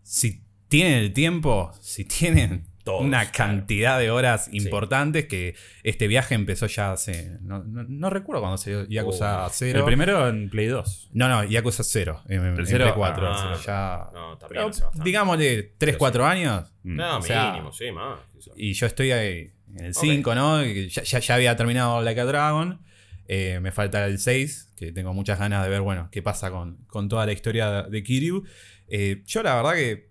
si 0.03 0.43
tienen 0.67 0.93
el 0.99 1.13
tiempo, 1.13 1.71
si 1.81 2.05
tienen 2.05 2.65
Todos, 2.83 3.01
una 3.01 3.31
claro. 3.31 3.51
cantidad 3.51 3.99
de 3.99 4.11
horas 4.11 4.47
importantes 4.53 5.25
que 5.25 5.55
este 5.83 6.07
viaje 6.07 6.35
empezó 6.35 6.67
ya 6.67 6.93
hace. 6.93 7.37
No, 7.41 7.63
no- 7.63 7.83
no 7.83 8.09
recuerdo 8.09 8.41
cuando 8.41 8.57
se 8.57 8.69
dio 8.69 8.87
Yakuza 8.87 9.45
Oh, 9.45 9.49
0. 9.51 9.79
El 9.79 9.85
primero 9.85 10.27
en 10.29 10.49
Play 10.49 10.67
2. 10.67 11.09
No, 11.13 11.27
no, 11.27 11.43
Yakuza 11.43 11.83
0. 11.83 12.21
En, 12.29 12.45
en 12.45 12.57
El 12.59 12.65
cero, 12.67 12.85
Play 12.85 12.93
4. 12.95 13.27
ah, 13.29 13.57
ya. 13.65 14.09
No, 14.13 14.37
también 14.37 14.71
Pero, 14.71 14.91
digámosle 15.03 15.73
3, 15.77 15.97
4 15.97 16.25
años. 16.25 16.71
Mm. 16.83 16.95
No, 16.95 17.17
o 17.17 17.21
sea, 17.21 17.51
mínimo, 17.51 17.73
sí, 17.73 17.91
más. 17.91 18.19
Y 18.55 18.71
yo 18.73 18.85
estoy 18.85 19.11
ahí 19.11 19.51
en 19.75 19.85
el 19.85 19.93
5, 19.93 20.35
¿no? 20.35 20.63
Y 20.65 20.89
Ya, 20.89 21.03
ya, 21.03 21.19
ya 21.19 21.35
había 21.35 21.55
terminado 21.55 22.01
Like 22.01 22.19
a 22.21 22.25
Dragon. 22.25 22.81
Eh, 23.27 23.59
me 23.61 23.71
falta 23.71 24.05
el 24.05 24.19
6, 24.19 24.71
que 24.77 24.91
tengo 24.93 25.13
muchas 25.13 25.37
ganas 25.39 25.63
de 25.63 25.69
ver, 25.69 25.81
bueno, 25.81 26.07
qué 26.11 26.21
pasa 26.21 26.49
con, 26.49 26.77
con 26.87 27.09
toda 27.09 27.25
la 27.25 27.33
historia 27.33 27.83
de 27.83 28.03
Kiryu. 28.03 28.43
Eh, 28.87 29.23
yo 29.25 29.43
la 29.43 29.55
verdad 29.55 29.73
que 29.75 30.09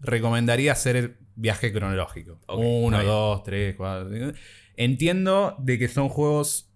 recomendaría 0.00 0.72
hacer 0.72 0.96
el 0.96 1.16
viaje 1.34 1.72
cronológico. 1.72 2.40
Ok, 2.46 2.60
1, 2.64 2.86
está 2.96 2.98
bien. 3.02 3.06
2, 3.12 3.42
3, 3.42 3.74
4. 3.76 4.32
Entiendo 4.76 5.56
de 5.58 5.78
que 5.78 5.88
son 5.88 6.08
juegos 6.08 6.70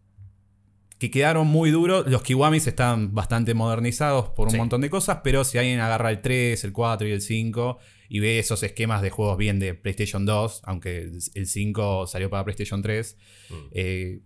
que 0.98 1.10
quedaron 1.10 1.46
muy 1.46 1.70
duros. 1.70 2.06
Los 2.06 2.22
Kiwamis 2.22 2.66
están 2.66 3.14
bastante 3.14 3.54
modernizados 3.54 4.28
por 4.30 4.46
un 4.48 4.52
Sí. 4.52 4.56
montón 4.58 4.80
de 4.82 4.90
cosas, 4.90 5.18
pero 5.24 5.42
si 5.44 5.58
alguien 5.58 5.80
agarra 5.80 6.10
el 6.10 6.20
3, 6.20 6.62
el 6.64 6.72
4 6.72 7.08
y 7.08 7.12
el 7.12 7.20
5 7.22 7.78
y 8.08 8.20
ve 8.20 8.38
esos 8.38 8.62
esquemas 8.62 9.02
de 9.02 9.10
juegos 9.10 9.36
bien 9.38 9.58
de 9.58 9.74
PlayStation 9.74 10.24
2, 10.26 10.60
aunque 10.64 10.98
el 10.98 11.18
el 11.34 11.46
5 11.46 12.06
salió 12.06 12.28
para 12.30 12.44
PlayStation 12.44 12.82
3, 12.82 13.16
Mm. 13.50 13.54
eh, 13.72 14.20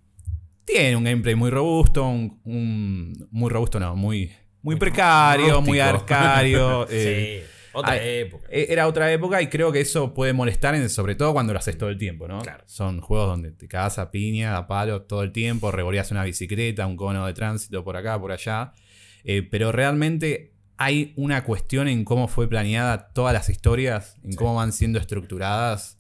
tiene 0.65 0.97
un 0.97 1.05
gameplay 1.05 1.35
muy 1.37 1.51
robusto, 1.51 2.07
un, 2.09 2.41
un- 2.45 3.29
muy 3.31 3.51
robusto 3.51 3.79
no, 3.79 3.95
muy, 3.95 4.33
muy 4.63 4.77
precario, 4.77 5.61
muy 5.63 5.79
arcario. 5.79 6.87
eh, 6.91 7.45
sí, 7.45 7.53
otra 7.73 7.93
ah, 7.93 8.03
época. 8.05 8.47
eh, 8.51 8.67
Era 8.71 8.89
otra 8.89 9.13
época 9.13 9.41
y 9.43 9.49
creo 9.49 9.71
que 9.71 9.81
eso 9.81 10.13
puede 10.15 10.33
molestar, 10.33 10.75
en- 10.75 10.89
sobre 10.91 11.15
todo 11.15 11.33
cuando 11.35 11.53
lo 11.53 11.59
haces 11.61 11.79
todo 11.79 11.89
el 11.91 11.99
tiempo, 11.99 12.27
¿no? 12.27 12.41
Claro. 12.41 12.65
Son 12.67 13.01
juegos 13.01 13.29
donde 13.29 13.53
te 13.53 13.69
cagas 13.69 13.99
a 14.01 14.11
piña, 14.11 14.57
a 14.57 14.67
palo 14.67 15.03
todo 15.03 15.23
el 15.23 15.31
tiempo, 15.31 15.71
revoleas 15.71 16.11
una 16.11 16.25
bicicleta, 16.25 16.87
un 16.87 16.97
cono 16.97 17.25
de 17.27 17.33
tránsito 17.35 17.85
por 17.85 17.97
acá, 17.97 18.19
por 18.21 18.33
allá. 18.33 18.73
Eh, 19.25 19.43
pero 19.43 19.71
realmente 19.73 20.53
hay 20.79 21.13
una 21.17 21.43
cuestión 21.45 21.89
en 21.89 22.05
cómo 22.05 22.29
fue 22.29 22.49
planeada 22.49 23.09
todas 23.13 23.33
las 23.33 23.49
historias, 23.49 24.17
en 24.25 24.33
Sí. 24.33 24.37
cómo 24.37 24.55
van 24.55 24.73
siendo 24.73 24.99
estructuradas, 24.99 25.99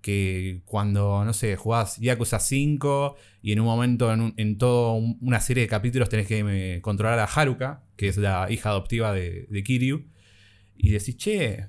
que 0.00 0.62
cuando, 0.66 1.24
no 1.24 1.32
sé, 1.32 1.56
jugás 1.56 1.96
Yakuza 1.98 2.38
5 2.38 3.16
y 3.42 3.52
en 3.52 3.60
un 3.60 3.66
momento, 3.66 4.12
en, 4.12 4.20
un- 4.20 4.34
en 4.36 4.56
toda 4.58 4.92
un- 4.92 5.18
una 5.20 5.40
serie 5.40 5.62
de 5.64 5.68
capítulos 5.68 6.08
tenés 6.08 6.26
que 6.28 6.44
eh, 6.76 6.80
controlar 6.80 7.18
a 7.18 7.24
Haruka, 7.24 7.82
que 7.96 8.08
es 8.08 8.16
la 8.16 8.46
hija 8.50 8.70
adoptiva 8.70 9.12
de, 9.12 9.46
de 9.50 9.62
Kiryu, 9.64 10.06
y 10.76 10.90
decís, 10.90 11.16
che, 11.16 11.66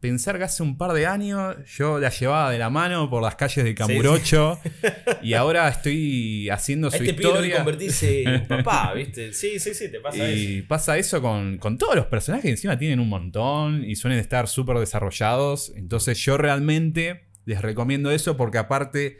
pensar 0.00 0.38
que 0.38 0.44
hace 0.44 0.62
un 0.62 0.76
par 0.78 0.92
de 0.92 1.06
años 1.06 1.56
yo 1.76 1.98
la 1.98 2.08
llevaba 2.10 2.50
de 2.50 2.58
la 2.58 2.70
mano 2.70 3.10
por 3.10 3.22
las 3.22 3.36
calles 3.36 3.64
de 3.64 3.74
Camurocho 3.74 4.58
y 5.22 5.34
ahora 5.34 5.68
estoy 5.68 6.48
haciendo 6.48 6.88
A 6.88 6.90
su 6.90 6.96
este 6.96 7.12
pibe 7.14 7.24
lo 7.24 7.30
historia. 7.34 7.56
convertirse 7.58 8.22
en 8.22 8.46
papá, 8.48 8.94
¿viste? 8.94 9.32
Sí, 9.34 9.58
sí, 9.60 9.74
sí, 9.74 9.90
te 9.90 10.00
pasa 10.00 10.26
eso. 10.28 10.38
Y 10.50 10.62
pasa 10.62 10.96
eso 10.98 11.20
con, 11.20 11.58
con 11.58 11.76
todos 11.78 11.94
los 11.96 12.06
personajes 12.06 12.44
que 12.44 12.50
encima 12.50 12.78
tienen 12.78 12.98
un 13.00 13.08
montón 13.08 13.84
y 13.84 13.94
suelen 13.96 14.18
estar 14.18 14.48
súper 14.48 14.78
desarrollados. 14.78 15.72
Entonces 15.76 16.18
yo 16.18 16.36
realmente 16.38 17.26
les 17.44 17.60
recomiendo 17.60 18.10
eso 18.10 18.36
porque 18.36 18.58
aparte 18.58 19.18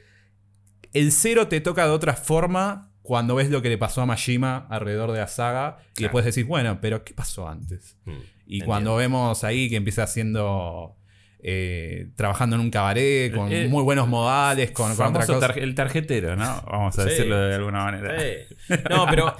el 0.93 1.13
cero 1.13 1.49
te 1.49 1.61
toca 1.61 1.85
de 1.85 1.93
otra 1.93 2.15
forma 2.15 2.90
cuando 3.11 3.35
ves 3.35 3.51
lo 3.51 3.61
que 3.61 3.69
le 3.69 3.77
pasó 3.77 4.03
a 4.03 4.07
Majima 4.07 4.69
alrededor 4.71 5.11
de 5.11 5.19
la 5.19 5.27
saga 5.27 5.79
y 5.81 5.83
Claro. 5.83 5.95
después 6.15 6.25
decís, 6.25 6.47
bueno, 6.47 6.79
pero 6.81 7.03
¿qué 7.03 7.13
pasó 7.13 7.49
antes? 7.49 7.97
Mm, 8.05 8.11
Y 8.11 8.15
entiendo. 8.15 8.67
cuando 8.67 8.95
vemos 8.95 9.43
ahí 9.43 9.69
que 9.69 9.75
empieza 9.75 10.05
haciendo... 10.05 10.95
eh, 11.43 12.11
trabajando 12.15 12.55
en 12.55 12.63
un 12.63 12.71
cabaret 12.71 13.35
con 13.35 13.51
Eh, 13.51 13.67
muy 13.67 13.83
buenos 13.83 14.07
modales, 14.07 14.71
con, 14.71 14.95
con 14.95 15.07
otra 15.09 15.23
Famoso 15.23 15.35
cosa. 15.35 15.47
tar- 15.49 15.59
el 15.59 15.75
tarjetero, 15.75 16.37
¿no? 16.37 16.63
Vamos 16.71 16.97
a 17.01 17.03
Sí. 17.03 17.09
decirlo 17.09 17.37
de 17.41 17.55
alguna 17.57 17.83
manera. 17.85 18.21
Sí. 18.21 18.55
No, 18.91 19.07
pero 19.11 19.35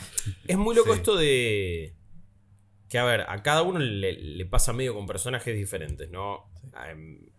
es 0.49 0.57
muy 0.59 0.75
loco 0.75 0.93
Sí. 0.95 0.97
esto 0.99 1.17
de. 1.17 1.95
Que 2.89 2.99
a 2.99 3.05
ver, 3.05 3.21
a 3.29 3.41
cada 3.45 3.63
uno 3.63 3.79
le, 3.79 4.15
le 4.15 4.47
pasa 4.47 4.73
medio 4.73 4.95
con 4.95 5.07
personajes 5.07 5.55
diferentes, 5.55 6.11
¿no? 6.11 6.51
En, 6.91 7.31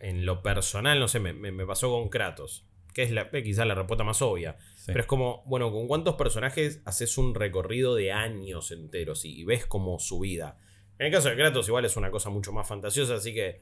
en 0.00 0.24
lo 0.24 0.42
personal, 0.42 0.98
no 0.98 1.08
sé, 1.08 1.20
me, 1.20 1.34
me- 1.34 1.52
me 1.52 1.66
pasó 1.66 1.90
con 1.90 2.08
Kratos. 2.08 2.64
Que 2.94 3.02
es 3.02 3.10
la, 3.10 3.28
eh, 3.32 3.42
quizás 3.42 3.66
la 3.66 3.74
respuesta 3.74 4.02
más 4.04 4.22
obvia. 4.22 4.56
Pero 4.88 5.00
es 5.00 5.06
como, 5.06 5.42
bueno, 5.46 5.70
¿con 5.70 5.86
cuántos 5.86 6.14
personajes 6.16 6.82
haces 6.84 7.16
un 7.18 7.34
recorrido 7.34 7.94
de 7.94 8.12
años 8.12 8.70
enteros 8.70 9.24
y, 9.24 9.40
y 9.40 9.44
ves 9.44 9.66
como 9.66 9.98
su 9.98 10.18
vida? 10.20 10.56
En 10.98 11.06
el 11.06 11.12
caso 11.12 11.28
de 11.28 11.36
Kratos, 11.36 11.68
igual 11.68 11.84
es 11.84 11.96
una 11.96 12.10
cosa 12.10 12.30
mucho 12.30 12.52
más 12.52 12.66
fantasiosa, 12.68 13.14
así 13.14 13.32
que 13.34 13.60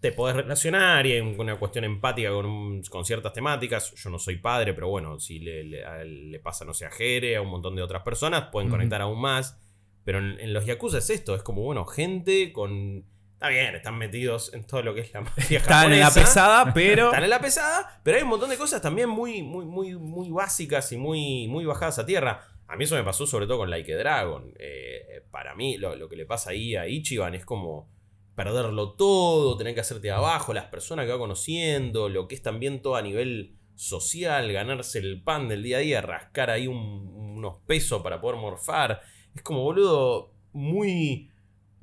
te 0.00 0.12
podés 0.12 0.36
relacionar 0.36 1.06
y 1.06 1.12
hay 1.12 1.20
una 1.20 1.56
cuestión 1.58 1.84
empática 1.84 2.30
con, 2.30 2.44
un- 2.46 2.82
con 2.82 3.04
ciertas 3.04 3.32
temáticas. 3.32 3.94
Yo 3.94 4.10
no 4.10 4.18
soy 4.18 4.36
padre, 4.36 4.74
pero 4.74 4.88
bueno, 4.88 5.18
si 5.18 5.38
le, 5.38 5.64
le- 5.64 6.40
pasa, 6.40 6.64
no 6.64 6.74
sé, 6.74 6.84
a 6.84 6.90
Jere, 6.90 7.36
a 7.36 7.42
un 7.42 7.48
montón 7.48 7.74
de 7.76 7.82
otras 7.82 8.02
personas, 8.02 8.48
pueden 8.52 8.68
conectar 8.70 9.00
aún 9.00 9.20
más. 9.20 9.58
Pero 10.04 10.18
en, 10.18 10.38
en 10.40 10.52
los 10.52 10.66
Yakuza 10.66 10.98
es 10.98 11.08
esto, 11.08 11.34
es 11.34 11.42
como, 11.42 11.62
bueno, 11.62 11.86
gente 11.86 12.52
con... 12.52 13.06
Está 13.44 13.52
bien, 13.52 13.74
están 13.74 13.98
metidos 13.98 14.54
en 14.54 14.64
todo 14.66 14.80
lo 14.82 14.94
que 14.94 15.02
es 15.02 15.12
la 15.12 15.20
mafia 15.20 15.58
Están 15.58 15.92
en 15.92 16.00
la 16.00 16.10
pesada, 16.10 16.72
pero... 16.74 17.08
Están 17.08 17.24
en 17.24 17.28
la 17.30 17.40
pesada, 17.42 18.00
pero 18.02 18.16
hay 18.16 18.22
un 18.22 18.30
montón 18.30 18.48
de 18.48 18.56
cosas 18.56 18.80
también 18.80 19.10
muy, 19.10 19.42
muy, 19.42 19.66
muy, 19.66 19.94
muy 19.96 20.30
básicas 20.30 20.90
y 20.92 20.96
muy, 20.96 21.46
muy 21.48 21.66
bajadas 21.66 21.98
a 21.98 22.06
tierra. 22.06 22.40
A 22.66 22.76
mí 22.76 22.84
eso 22.84 22.94
me 22.94 23.04
pasó 23.04 23.26
sobre 23.26 23.46
todo 23.46 23.58
con 23.58 23.68
Like 23.68 23.92
a 23.92 23.98
Dragon. 23.98 24.50
Eh, 24.58 25.26
para 25.30 25.54
mí, 25.54 25.76
lo, 25.76 25.94
lo 25.94 26.08
que 26.08 26.16
le 26.16 26.24
pasa 26.24 26.52
ahí 26.52 26.74
a 26.74 26.88
Ichiban 26.88 27.34
es 27.34 27.44
como 27.44 27.92
perderlo 28.34 28.92
todo, 28.94 29.58
tener 29.58 29.74
que 29.74 29.80
hacerte 29.82 30.10
abajo, 30.10 30.54
las 30.54 30.64
personas 30.64 31.04
que 31.04 31.12
va 31.12 31.18
conociendo, 31.18 32.08
lo 32.08 32.26
que 32.28 32.36
es 32.36 32.42
también 32.42 32.80
todo 32.80 32.96
a 32.96 33.02
nivel 33.02 33.58
social, 33.74 34.50
ganarse 34.52 35.00
el 35.00 35.22
pan 35.22 35.48
del 35.48 35.62
día 35.62 35.76
a 35.76 35.80
día, 35.80 36.00
rascar 36.00 36.48
ahí 36.48 36.66
un- 36.66 37.12
unos 37.36 37.56
pesos 37.66 38.00
para 38.02 38.22
poder 38.22 38.40
morfar. 38.40 39.02
Es 39.34 39.42
como, 39.42 39.62
boludo, 39.64 40.32
muy, 40.54 41.30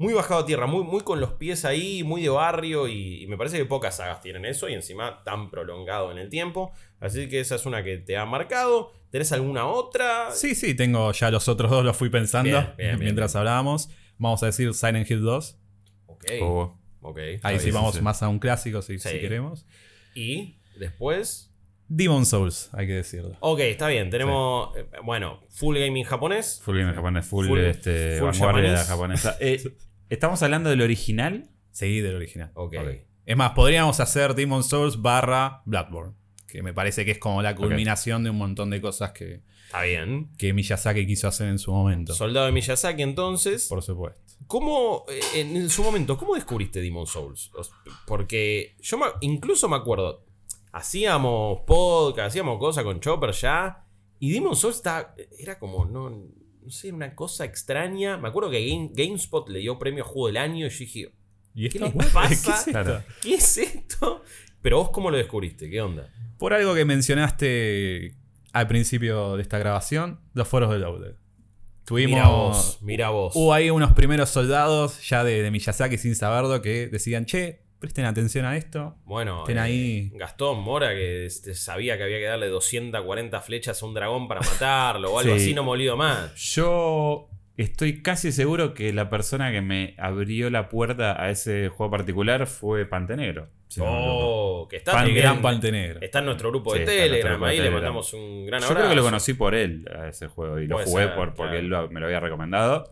muy 0.01 0.13
bajado 0.13 0.41
a 0.41 0.45
tierra, 0.45 0.65
muy, 0.67 0.83
muy 0.83 1.01
con 1.01 1.19
los 1.19 1.33
pies 1.33 1.63
ahí, 1.63 2.03
muy 2.03 2.21
de 2.23 2.29
barrio. 2.29 2.87
Y, 2.87 3.23
y 3.23 3.27
me 3.27 3.37
parece 3.37 3.57
que 3.57 3.65
pocas 3.65 3.97
sagas 3.97 4.21
tienen 4.21 4.45
eso 4.45 4.67
y 4.67 4.73
encima 4.73 5.23
tan 5.23 5.49
prolongado 5.51 6.11
en 6.11 6.17
el 6.17 6.29
tiempo. 6.29 6.71
Así 6.99 7.29
que 7.29 7.39
esa 7.39 7.55
es 7.55 7.65
una 7.65 7.83
que 7.83 7.97
te 7.97 8.17
ha 8.17 8.25
marcado. 8.25 8.91
¿Tenés 9.11 9.31
alguna 9.31 9.67
otra? 9.67 10.31
Sí, 10.31 10.55
sí, 10.55 10.73
tengo 10.73 11.11
ya 11.11 11.29
los 11.29 11.47
otros 11.47 11.69
dos, 11.69 11.83
los 11.85 11.95
fui 11.97 12.09
pensando 12.09 12.49
Bien, 12.49 12.63
bien, 12.77 12.89
bien, 12.91 12.99
mientras 12.99 13.35
hablábamos. 13.35 13.89
Vamos 14.17 14.41
a 14.43 14.47
decir 14.47 14.73
Silent 14.73 15.09
Hill 15.09 15.21
2. 15.21 15.57
Ok. 16.07 16.25
Oh, 16.41 16.77
ok. 17.01 17.19
Ahí 17.43 17.59
sí, 17.59 17.71
vamos 17.71 17.95
sí. 17.95 18.01
más 18.01 18.23
a 18.23 18.27
un 18.29 18.39
clásico 18.39 18.81
si, 18.81 18.97
Sí. 18.99 19.09
si 19.09 19.19
queremos. 19.19 19.65
Y 20.15 20.57
después. 20.77 21.47
Demon 21.93 22.25
Souls, 22.25 22.69
hay 22.71 22.87
que 22.87 22.93
decirlo. 22.93 23.35
Ok, 23.41 23.59
está 23.59 23.87
bien. 23.89 24.09
Tenemos. 24.09 24.75
eh, 24.77 24.85
bueno, 25.03 25.41
full 25.49 25.77
gaming 25.77 26.05
japonés. 26.05 26.61
full 26.63 26.77
game 26.79 26.93
japonés, 26.93 27.25
full, 27.25 27.47
Full- 27.47 27.59
este, 27.59 28.17
full 28.17 28.27
vanguardia 28.29 28.77
japonesa. 28.85 29.35
Eh, 29.41 29.61
¿Estamos 30.11 30.43
hablando 30.43 30.69
del 30.69 30.81
original? 30.81 31.49
Sí, 31.71 32.01
del 32.01 32.17
original. 32.17 32.51
Ok. 32.55 32.75
Es 33.25 33.37
más, 33.37 33.51
podríamos 33.51 34.01
hacer 34.01 34.35
Demon 34.35 34.61
Souls 34.61 35.01
barra 35.01 35.61
Bloodborne. 35.65 36.15
Que 36.49 36.61
me 36.61 36.73
parece 36.73 37.05
que 37.05 37.11
es 37.11 37.17
como 37.17 37.41
la 37.41 37.55
culminación 37.55 38.21
de 38.25 38.29
un 38.29 38.37
montón 38.37 38.69
de 38.71 38.81
cosas 38.81 39.13
que, 39.13 39.41
Está 39.67 39.83
bien. 39.83 40.29
que 40.37 40.51
Miyazaki 40.51 41.07
quiso 41.07 41.29
hacer 41.29 41.47
en 41.47 41.59
su 41.59 41.71
momento. 41.71 42.13
Soldado 42.13 42.47
de 42.47 42.51
Miyazaki, 42.51 43.01
entonces. 43.03 43.69
Por 43.69 43.81
supuesto. 43.81 44.19
¿Cómo, 44.47 45.05
eh, 45.07 45.21
en 45.39 45.69
su 45.69 45.81
momento, 45.81 46.17
cómo 46.17 46.35
descubriste 46.35 46.81
Demon 46.81 47.07
Souls? 47.07 47.49
Porque 48.05 48.75
yo 48.81 48.97
me- 48.97 49.05
incluso 49.21 49.69
me 49.69 49.77
acuerdo, 49.77 50.25
hacíamos 50.73 51.59
podcast, 51.65 52.27
hacíamos 52.27 52.59
cosas 52.59 52.83
con 52.83 52.99
Chopper 52.99 53.31
ya, 53.31 53.85
y 54.19 54.31
Demon 54.33 54.57
Souls 54.57 54.75
está, 54.75 55.15
era 55.39 55.57
como, 55.57 55.85
no, 55.85 56.27
no 56.63 56.69
sé, 56.71 56.91
una 56.91 57.15
cosa 57.15 57.45
extraña. 57.45 58.17
Me 58.17 58.27
acuerdo 58.29 58.49
que 58.49 58.65
Game- 58.65 58.91
GameSpot 58.93 59.47
le 59.49 59.59
dio 59.59 59.77
premio 59.79 60.03
a 60.03 60.07
Juego 60.07 60.27
del 60.27 60.37
Año 60.37 60.65
y 60.65 60.69
yo 60.69 60.77
dije, 60.79 61.11
¿Y 61.53 61.69
¿qué 61.69 61.79
les 61.79 61.91
pasa? 62.11 62.63
¿Qué 62.71 62.79
es. 62.81 63.21
¿Qué 63.21 63.33
es 63.35 63.57
esto? 63.57 64.23
Pero 64.61 64.77
vos, 64.77 64.89
¿cómo 64.91 65.09
lo 65.11 65.17
descubriste? 65.17 65.69
¿Qué 65.69 65.81
onda? 65.81 66.07
Por 66.37 66.53
algo 66.53 66.73
que 66.75 66.85
mencionaste 66.85 68.15
al 68.53 68.67
principio 68.67 69.35
de 69.37 69.41
esta 69.43 69.57
grabación, 69.57 70.19
los 70.33 70.47
foros 70.47 70.71
de 70.71 70.79
Loaded. 70.79 71.15
Tuvimos. 71.85 72.11
Mira 72.15 72.27
vos, 72.29 72.77
mira 72.81 73.09
vos. 73.09 73.35
Hubo 73.35 73.53
ahí 73.53 73.69
unos 73.69 73.93
primeros 73.93 74.29
soldados 74.29 75.07
ya 75.07 75.23
de, 75.23 75.41
de 75.41 75.51
Miyazaki 75.51 75.97
sin 75.97 76.15
saberlo 76.15 76.61
que 76.61 76.87
decían, 76.87 77.25
che, 77.25 77.63
presten 77.81 78.05
atención 78.05 78.45
a 78.45 78.55
esto. 78.55 78.95
Bueno, 79.03 79.39
Estén 79.41 79.57
eh, 79.57 79.61
ahí. 79.61 80.09
Gastón 80.13 80.61
Mora, 80.61 80.91
que 80.93 81.25
este, 81.25 81.53
sabía 81.55 81.97
que 81.97 82.03
había 82.03 82.19
que 82.19 82.25
darle 82.25 82.47
240 82.47 83.41
flechas 83.41 83.83
a 83.83 83.85
un 83.85 83.93
dragón 83.93 84.29
para 84.29 84.39
matarlo 84.39 85.11
o 85.11 85.19
algo 85.19 85.33
Sí. 85.35 85.41
así, 85.41 85.53
no 85.53 85.63
me 85.65 85.71
olvido 85.71 85.97
más. 85.97 86.33
Yo 86.35 87.27
estoy 87.57 88.01
casi 88.01 88.31
seguro 88.31 88.73
que 88.73 88.93
la 88.93 89.09
persona 89.09 89.51
que 89.51 89.61
me 89.61 89.95
abrió 89.97 90.49
la 90.49 90.69
puerta 90.69 91.21
a 91.21 91.29
ese 91.29 91.67
juego 91.69 91.91
particular 91.91 92.47
fue 92.47 92.85
Pantenegro. 92.85 93.49
si 93.67 93.81
no. 93.81 93.85
Oh, 93.89 94.67
que 94.67 94.77
está 94.77 94.91
Pan, 94.93 95.13
gran 95.13 95.41
Pante 95.41 95.71
Negro. 95.71 95.99
Está 96.01 96.19
en 96.19 96.25
nuestro 96.25 96.49
grupo 96.49 96.73
de 96.73 96.79
Sí, 96.81 96.85
Telegram, 96.85 97.33
grupo 97.33 97.45
de 97.47 97.51
ahí 97.51 97.59
le 97.59 97.69
mandamos 97.71 98.13
un 98.13 98.45
gran 98.45 98.61
Yo 98.61 98.67
abrazo. 98.67 98.75
creo 98.75 98.89
que 98.89 98.95
lo 98.95 99.03
conocí 99.03 99.33
por 99.33 99.55
él 99.55 99.85
a 99.93 100.07
ese 100.07 100.27
juego 100.27 100.59
y 100.59 100.67
lo 100.67 100.75
Puede 100.75 100.85
jugué 100.87 101.03
ser, 101.05 101.15
por, 101.15 101.33
porque 101.33 101.51
claro. 101.51 101.57
él 101.59 101.67
lo- 101.67 101.89
me 101.89 101.99
lo 101.99 102.05
había 102.05 102.19
recomendado. 102.19 102.89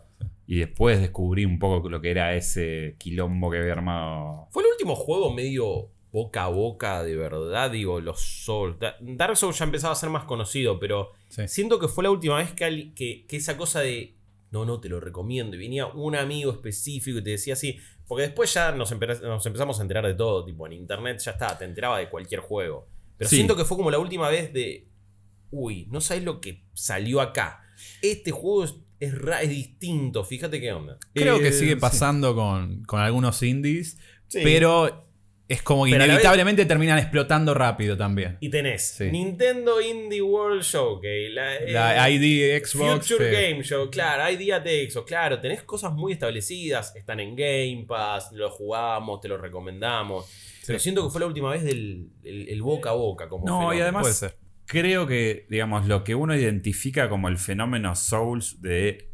Y 0.52 0.58
después 0.62 1.00
descubrí 1.00 1.46
un 1.46 1.60
poco 1.60 1.88
lo 1.90 2.02
que 2.02 2.10
era 2.10 2.34
ese 2.36 2.96
quilombo 2.98 3.52
que 3.52 3.60
había 3.60 3.74
armado. 3.74 4.48
Fue 4.50 4.64
el 4.64 4.70
último 4.72 4.96
juego 4.96 5.32
medio 5.32 5.92
boca 6.12 6.46
a 6.46 6.48
boca 6.48 7.04
de 7.04 7.16
verdad, 7.16 7.70
digo, 7.70 8.02
los 8.02 8.20
Souls. 8.20 8.80
Da- 8.80 8.96
Dark 9.00 9.38
Souls 9.38 9.60
ya 9.60 9.66
empezaba 9.66 9.94
a 9.94 9.96
ser 9.96 10.10
más 10.10 10.24
conocido, 10.24 10.80
pero 10.80 11.12
Sí. 11.28 11.48
siento 11.48 11.78
que 11.78 11.88
fue 11.88 12.04
la 12.04 12.10
última 12.10 12.38
vez 12.38 12.52
que, 12.54 12.94
que, 12.96 13.28
que 13.28 13.38
esa 13.38 13.58
cosa 13.58 13.82
de, 13.82 14.16
no, 14.50 14.66
no, 14.66 14.80
te 14.80 14.90
lo 14.90 15.00
recomiendo, 15.00 15.56
y 15.56 15.60
venía 15.60 15.86
un 15.86 16.16
amigo 16.16 16.52
específico 16.52 17.20
y 17.20 17.24
te 17.24 17.30
decía 17.30 17.54
así, 17.54 17.78
porque 18.08 18.24
después 18.24 18.52
ya 18.52 18.72
nos, 18.72 18.92
empe- 18.92 19.22
nos 19.22 19.46
empezamos 19.46 19.78
a 19.78 19.84
enterar 19.84 20.08
de 20.08 20.16
todo, 20.16 20.44
tipo, 20.46 20.66
en 20.66 20.74
internet 20.74 21.20
ya 21.24 21.30
está, 21.34 21.56
te 21.60 21.66
enteraba 21.66 22.00
de 22.00 22.10
cualquier 22.10 22.40
juego. 22.42 22.88
Pero 23.20 23.30
Sí. 23.30 23.36
siento 23.36 23.56
que 23.56 23.66
fue 23.66 23.78
como 23.78 23.92
la 23.92 24.00
última 24.00 24.30
vez 24.30 24.52
de, 24.52 24.88
uy, 25.52 25.86
no 25.92 26.02
sabes 26.02 26.24
lo 26.24 26.42
que 26.42 26.64
salió 26.74 27.22
acá. 27.22 27.62
Este 28.02 28.32
juego 28.32 28.66
es, 29.00 29.14
es 29.14 29.18
ra- 29.22 29.42
es 29.42 29.50
distinto, 29.50 30.24
fíjate 30.24 30.60
qué 30.60 30.72
onda. 30.74 30.98
Creo 31.14 31.38
Eh, 31.38 31.42
que 31.44 31.52
sigue 31.52 31.74
sí. 31.74 31.80
pasando 31.80 32.36
con, 32.36 32.84
con 32.84 33.00
algunos 33.00 33.42
indies, 33.44 33.98
Sí. 34.28 34.40
pero 34.44 35.06
es 35.48 35.64
como 35.64 35.86
que 35.86 35.92
Pero 35.94 36.06
inevitablemente 36.06 36.64
terminan 36.66 37.00
explotando 37.00 37.56
rápido 37.56 37.98
también. 37.98 38.38
Y 38.40 38.50
tenés 38.50 38.84
Sí. 38.98 39.06
Nintendo 39.10 39.82
Indie 39.82 40.22
World 40.22 40.62
Showcase, 40.62 41.30
la, 41.32 41.56
eh, 41.56 41.72
La 41.72 42.10
ID, 42.10 42.64
Xbox. 42.64 43.08
Future 43.08 43.30
eh, 43.30 43.52
Game 43.52 43.64
Show, 43.64 43.90
claro, 43.90 44.32
ID 44.32 44.54
claro, 45.08 45.40
tenés 45.42 45.64
cosas 45.64 45.92
muy 45.94 46.14
establecidas, 46.14 46.96
están 46.96 47.20
en 47.20 47.36
Game 47.36 47.86
Pass, 47.88 48.32
lo 48.34 48.52
jugamos, 48.52 49.22
te 49.22 49.28
lo 49.28 49.38
recomendamos. 49.40 50.28
Pero 50.68 50.78
siento 50.78 51.04
que 51.04 51.10
fue 51.12 51.22
la 51.22 51.26
última 51.26 51.50
vez 51.50 51.64
del 51.64 52.10
el, 52.24 52.48
el 52.50 52.62
boca 52.62 52.92
a 52.92 52.94
boca. 52.94 53.28
Como 53.28 53.44
No, 53.48 53.54
y 53.74 53.78
fenómeno. 53.78 53.84
además 53.84 54.02
Puede 54.04 54.14
ser. 54.14 54.36
Creo 54.70 55.08
que, 55.08 55.48
digamos, 55.50 55.88
lo 55.88 56.04
que 56.04 56.14
uno 56.14 56.36
identifica 56.36 57.10
como 57.10 57.28
el 57.28 57.40
fenómeno 57.40 57.96
Souls 57.96 58.62
de, 58.62 59.12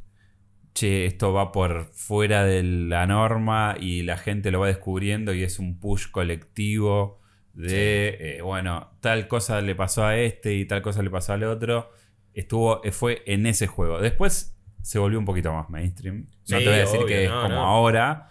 che, 0.73 1.05
esto 1.05 1.31
va 1.31 1.53
por 1.53 1.91
fuera 1.93 2.43
de 2.43 2.61
la 2.61 3.07
norma 3.07 3.77
y 3.79 4.03
la 4.03 4.17
gente 4.17 4.51
lo 4.51 4.59
va 4.59 4.67
descubriendo 4.67 5.33
y 5.33 5.43
es 5.43 5.57
un 5.57 5.79
push 5.79 6.11
colectivo 6.11 7.21
de, 7.53 8.17
eh, 8.19 8.41
bueno, 8.41 8.97
tal 8.99 9.29
cosa 9.29 9.61
le 9.61 9.75
pasó 9.75 10.03
a 10.03 10.17
este 10.17 10.55
y 10.55 10.65
tal 10.65 10.81
cosa 10.81 11.01
le 11.01 11.09
pasó 11.09 11.31
al 11.31 11.43
otro, 11.45 11.89
estuvo, 12.33 12.83
eh, 12.83 12.91
fue 12.91 13.23
en 13.25 13.45
ese 13.45 13.65
juego. 13.65 14.01
Después 14.01 14.59
se 14.81 14.99
volvió 14.99 15.17
un 15.17 15.25
poquito 15.25 15.53
más 15.53 15.69
mainstream. 15.69 16.27
no 16.27 16.37
Sí, 16.43 16.55
te 16.57 16.65
voy 16.65 16.73
a 16.73 16.79
decir 16.79 16.97
obvio, 16.97 17.07
que 17.07 17.23
es 17.23 17.31
como 17.31 17.47
no. 17.47 17.63
ahora, 17.63 18.29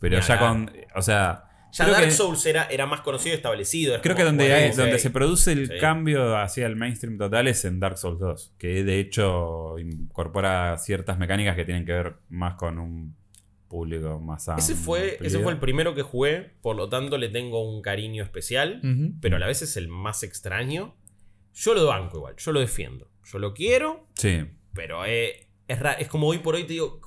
pero 0.00 0.18
ya 0.18 0.40
con, 0.40 0.72
o 0.96 1.02
sea... 1.02 1.44
Ya 1.76 1.84
creo 1.84 1.94
Dark 1.96 2.06
que- 2.06 2.10
Souls 2.12 2.46
era, 2.46 2.64
era 2.70 2.86
más 2.86 3.00
conocido 3.02 3.34
y 3.34 3.36
establecido. 3.36 3.96
es 3.96 4.02
Creo 4.02 4.14
que 4.16 4.22
donde, 4.24 4.52
hay- 4.52 4.70
donde 4.72 4.98
se 4.98 5.10
produce 5.10 5.52
el 5.52 5.68
Sí. 5.68 5.74
cambio 5.80 6.36
hacia 6.38 6.66
el 6.66 6.76
mainstream 6.76 7.18
total 7.18 7.48
es 7.48 7.64
en 7.64 7.80
Dark 7.80 7.98
Souls 7.98 8.18
2, 8.20 8.54
que 8.58 8.84
de 8.84 9.00
hecho 9.00 9.76
incorpora 9.78 10.78
ciertas 10.78 11.18
mecánicas 11.18 11.56
que 11.56 11.64
tienen 11.64 11.84
que 11.84 11.92
ver 11.92 12.14
más 12.28 12.54
con 12.54 12.78
un 12.78 13.16
público 13.68 14.20
más 14.20 14.48
amplio. 14.48 14.64
Ese 14.64 14.74
fue, 14.76 15.18
ese 15.20 15.40
fue 15.40 15.50
el 15.52 15.58
primero 15.58 15.94
que 15.94 16.02
jugué, 16.02 16.52
por 16.62 16.76
lo 16.76 16.88
tanto 16.88 17.18
le 17.18 17.28
tengo 17.28 17.68
un 17.68 17.82
cariño 17.82 18.22
especial, 18.22 18.80
pero 19.20 19.36
a 19.36 19.38
la 19.40 19.46
vez 19.48 19.62
es 19.62 19.76
el 19.76 19.88
más 19.88 20.22
extraño. 20.22 20.94
Yo 21.54 21.74
lo 21.74 21.86
banco 21.86 22.18
igual, 22.18 22.34
yo 22.38 22.52
lo 22.52 22.60
defiendo. 22.60 23.10
Yo 23.24 23.38
lo 23.38 23.52
quiero, 23.54 24.06
Sí. 24.14 24.44
pero 24.74 25.04
eh, 25.06 25.48
es, 25.66 25.78
es 25.98 26.08
como 26.08 26.28
hoy 26.28 26.38
por 26.38 26.54
hoy 26.54 26.64
te 26.64 26.74
digo, 26.74 27.00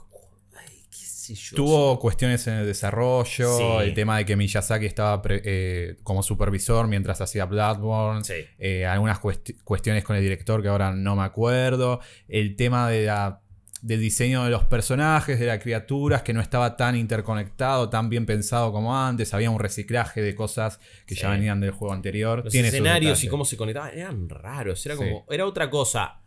sé 1.36 1.36
yo. 1.36 1.56
Tuvo 1.56 2.00
cuestiones 2.00 2.46
en 2.48 2.56
el 2.56 2.66
desarrollo, 2.66 3.58
Sí. 3.58 3.64
el 3.82 3.94
tema 3.94 4.18
de 4.18 4.26
que 4.26 4.36
Miyazaki 4.36 4.86
estaba 4.86 5.22
pre- 5.22 5.42
eh, 5.44 5.98
como 6.04 6.24
supervisor 6.24 6.88
mientras 6.88 7.20
hacía 7.22 7.46
Bloodborne, 7.46 8.24
Sí. 8.24 8.34
eh, 8.60 8.86
algunas 8.86 9.20
cuesti- 9.20 9.58
cuestiones 9.64 10.04
con 10.04 10.16
el 10.16 10.22
director 10.24 10.62
que 10.62 10.68
ahora 10.70 10.92
no 10.94 11.16
me 11.16 11.24
acuerdo, 11.24 12.00
el 12.28 12.56
tema 12.56 12.90
de 12.90 13.06
la- 13.06 13.42
del 13.84 14.00
diseño 14.02 14.44
de 14.44 14.50
los 14.50 14.64
personajes, 14.64 15.40
de 15.40 15.46
las 15.46 15.60
criaturas, 15.62 16.24
que 16.24 16.34
no 16.34 16.42
estaba 16.42 16.76
tan 16.76 16.96
interconectado, 16.96 17.90
tan 17.90 18.10
bien 18.10 18.26
pensado 18.26 18.72
como 18.72 18.98
antes, 18.98 19.34
había 19.36 19.52
un 19.52 19.60
reciclaje 19.60 20.22
de 20.22 20.34
cosas 20.34 20.80
que 21.06 21.14
Sí. 21.14 21.22
ya 21.22 21.30
venían 21.30 21.60
del 21.60 21.72
juego 21.72 21.94
anterior. 21.94 22.44
Los 22.44 22.52
Tiene 22.52 22.70
escenarios 22.70 23.24
y 23.24 23.28
cómo 23.28 23.46
se 23.46 23.56
conectaban 23.56 23.92
eran 23.96 24.30
raros, 24.30 24.84
era 24.86 24.96
Sí. 24.96 25.04
como, 25.04 25.26
era 25.30 25.46
otra 25.46 25.70
cosa. 25.70 26.22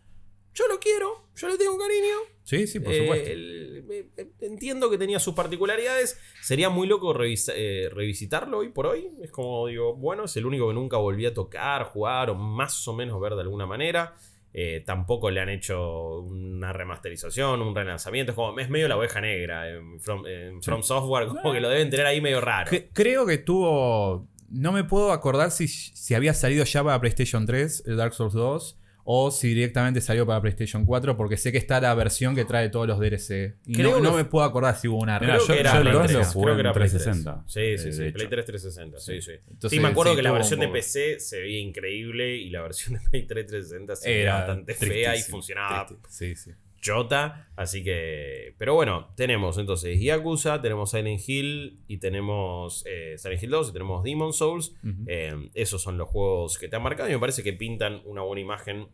Yo 0.55 0.67
lo 0.69 0.79
quiero, 0.79 1.29
yo 1.41 1.49
le 1.49 1.57
tengo 1.59 1.79
cariño. 1.79 2.15
Sí, 2.45 2.67
sí, 2.67 2.81
por 2.81 2.93
Eh, 2.93 2.99
supuesto. 3.03 3.31
el- 3.31 3.85
eh, 4.17 4.29
entiendo 4.41 4.91
que 4.91 4.99
tenía 4.99 5.19
sus 5.21 5.35
particularidades. 5.35 6.19
Sería 6.43 6.69
muy 6.69 6.87
loco 6.89 7.13
revisa- 7.15 7.53
eh, 7.57 7.89
revisitarlo 7.93 8.59
hoy 8.59 8.69
por 8.71 8.87
hoy. 8.87 9.09
Es 9.23 9.31
como 9.31 9.67
digo, 9.69 9.95
bueno, 9.95 10.25
es 10.25 10.37
el 10.37 10.47
único 10.47 10.69
que 10.69 10.75
nunca 10.75 10.97
volví 10.97 11.27
a 11.27 11.35
tocar, 11.35 11.85
jugar 11.85 12.31
o 12.31 12.35
más 12.35 12.87
o 12.89 12.93
menos 12.93 13.21
ver 13.21 13.35
de 13.35 13.43
alguna 13.43 13.67
manera. 13.67 14.15
Eh, 14.53 14.83
tampoco 14.85 15.31
le 15.31 15.41
han 15.41 15.49
hecho 15.49 16.19
una 16.23 16.73
remasterización, 16.73 17.63
un 17.63 17.73
relanzamiento. 17.73 18.33
Es 18.33 18.37
como, 18.37 18.59
es 18.59 18.69
medio 18.69 18.89
la 18.89 18.97
oveja 18.97 19.21
negra 19.21 19.71
en 19.71 20.01
From, 20.01 20.27
en 20.27 20.61
From 20.61 20.83
Software, 20.83 21.29
como 21.29 21.53
que 21.53 21.61
lo 21.61 21.69
deben 21.69 21.89
tener 21.89 22.07
ahí 22.07 22.21
medio 22.21 22.41
raro. 22.41 22.69
Cre- 22.71 22.89
creo 22.93 23.25
que 23.27 23.39
tuvo. 23.39 24.27
No 24.49 24.73
me 24.73 24.83
puedo 24.83 25.13
acordar 25.13 25.53
si, 25.53 25.69
si 25.69 26.15
había 26.17 26.35
salido 26.35 26.65
ya 26.65 26.83
para 26.83 27.01
PlayStation 27.01 27.47
3, 27.47 27.85
el 27.87 27.97
Dark 27.97 28.13
Souls 28.15 28.35
2, 28.35 28.80
o 29.13 29.33
si 29.33 29.49
directamente 29.49 30.01
salió 30.01 30.25
para 30.25 30.41
PlayStation 30.41 30.85
4, 30.85 31.17
porque 31.17 31.37
sé 31.37 31.51
que 31.51 31.59
está 31.59 31.81
la 31.81 31.93
versión 31.95 32.35
que 32.37 32.45
trae 32.45 32.69
todos 32.69 32.87
los 32.87 33.01
DLC. 33.01 33.57
Y 33.67 33.75
Creo 33.75 33.91
no, 33.91 33.97
que 33.97 34.03
no 34.03 34.11
fu- 34.13 34.17
me 34.19 34.25
puedo 34.25 34.45
acordar 34.45 34.77
si 34.77 34.87
hubo 34.87 34.99
una 34.99 35.19
Mira, 35.19 35.35
Creo 35.35 35.47
yo- 35.49 35.55
que 35.55 35.61
era 35.61 35.73
yo 35.73 35.77
el 35.79 35.83
Play 35.83 35.95
2 35.95 36.03
lo 36.13 36.19
3, 36.21 36.33
jugué 36.33 36.45
creo 36.45 36.55
que 36.55 36.61
era 36.61 36.73
Play 36.73 36.89
3. 36.91 37.03
360. 37.03 37.45
Sí, 37.49 37.61
sí, 37.79 37.89
eh, 37.89 37.93
sí. 37.93 37.99
de 37.99 38.07
hecho. 38.09 38.15
Play 38.15 38.29
3 38.29 38.45
360. 38.47 38.99
Sí, 39.01 39.21
sí. 39.21 39.33
Entonces, 39.51 39.71
sí, 39.71 39.81
me 39.81 39.89
acuerdo 39.89 40.13
sí, 40.13 40.17
que 40.17 40.23
la 40.23 40.33
versión 40.33 40.61
de. 40.61 40.69
PC 40.69 41.19
se 41.19 41.41
veía 41.41 41.59
increíble 41.59 42.37
y 42.37 42.51
la 42.51 42.63
versión 42.63 42.95
de 42.95 43.01
Play 43.11 43.27
3 43.27 43.47
360 43.47 43.97
se 43.97 44.09
veía 44.09 44.23
Era 44.23 44.35
bastante 44.37 44.75
fea 44.75 45.17
y 45.17 45.23
funcionaba. 45.23 45.89
Sí, 46.09 46.37
sí. 46.37 46.53
chota. 46.81 47.49
Así 47.57 47.83
que. 47.85 48.55
Pero 48.59 48.75
bueno, 48.75 49.13
tenemos 49.17 49.59
entonces 49.59 50.01
Yakuza, 50.01 50.63
tenemos 50.63 50.91
Silent 50.93 51.21
Hill 51.29 51.81
y 51.89 51.99
tenemos 51.99 52.85
eh, 52.87 53.17
Silent 53.19 53.43
Hill 53.43 53.51
2 53.51 53.69
y 53.71 53.73
tenemos 53.73 54.03
Demon 54.05 54.33
Souls. 54.33 54.75
Eh, 55.07 55.51
esos 55.55 55.83
son 55.83 55.99
los 55.99 56.09
juegos 56.09 56.59
que 56.59 56.69
te 56.69 56.77
han 56.77 56.83
marcado 56.83 57.09
y 57.11 57.13
me 57.13 57.19
parece 57.19 57.43
que 57.43 57.53
pintan 57.53 58.01
una 58.07 58.23
buena 58.23 58.41
imagen 58.41 58.87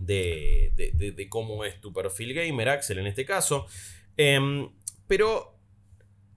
de, 0.00 0.72
de- 0.76 0.92
de- 0.92 1.12
de 1.12 1.28
cómo 1.28 1.64
es 1.64 1.80
tu 1.80 1.92
perfil 1.92 2.34
gamer, 2.34 2.68
Axel, 2.68 2.98
en 2.98 3.06
este 3.06 3.24
caso. 3.24 3.66
Em, 4.16 4.68
pero 5.06 5.54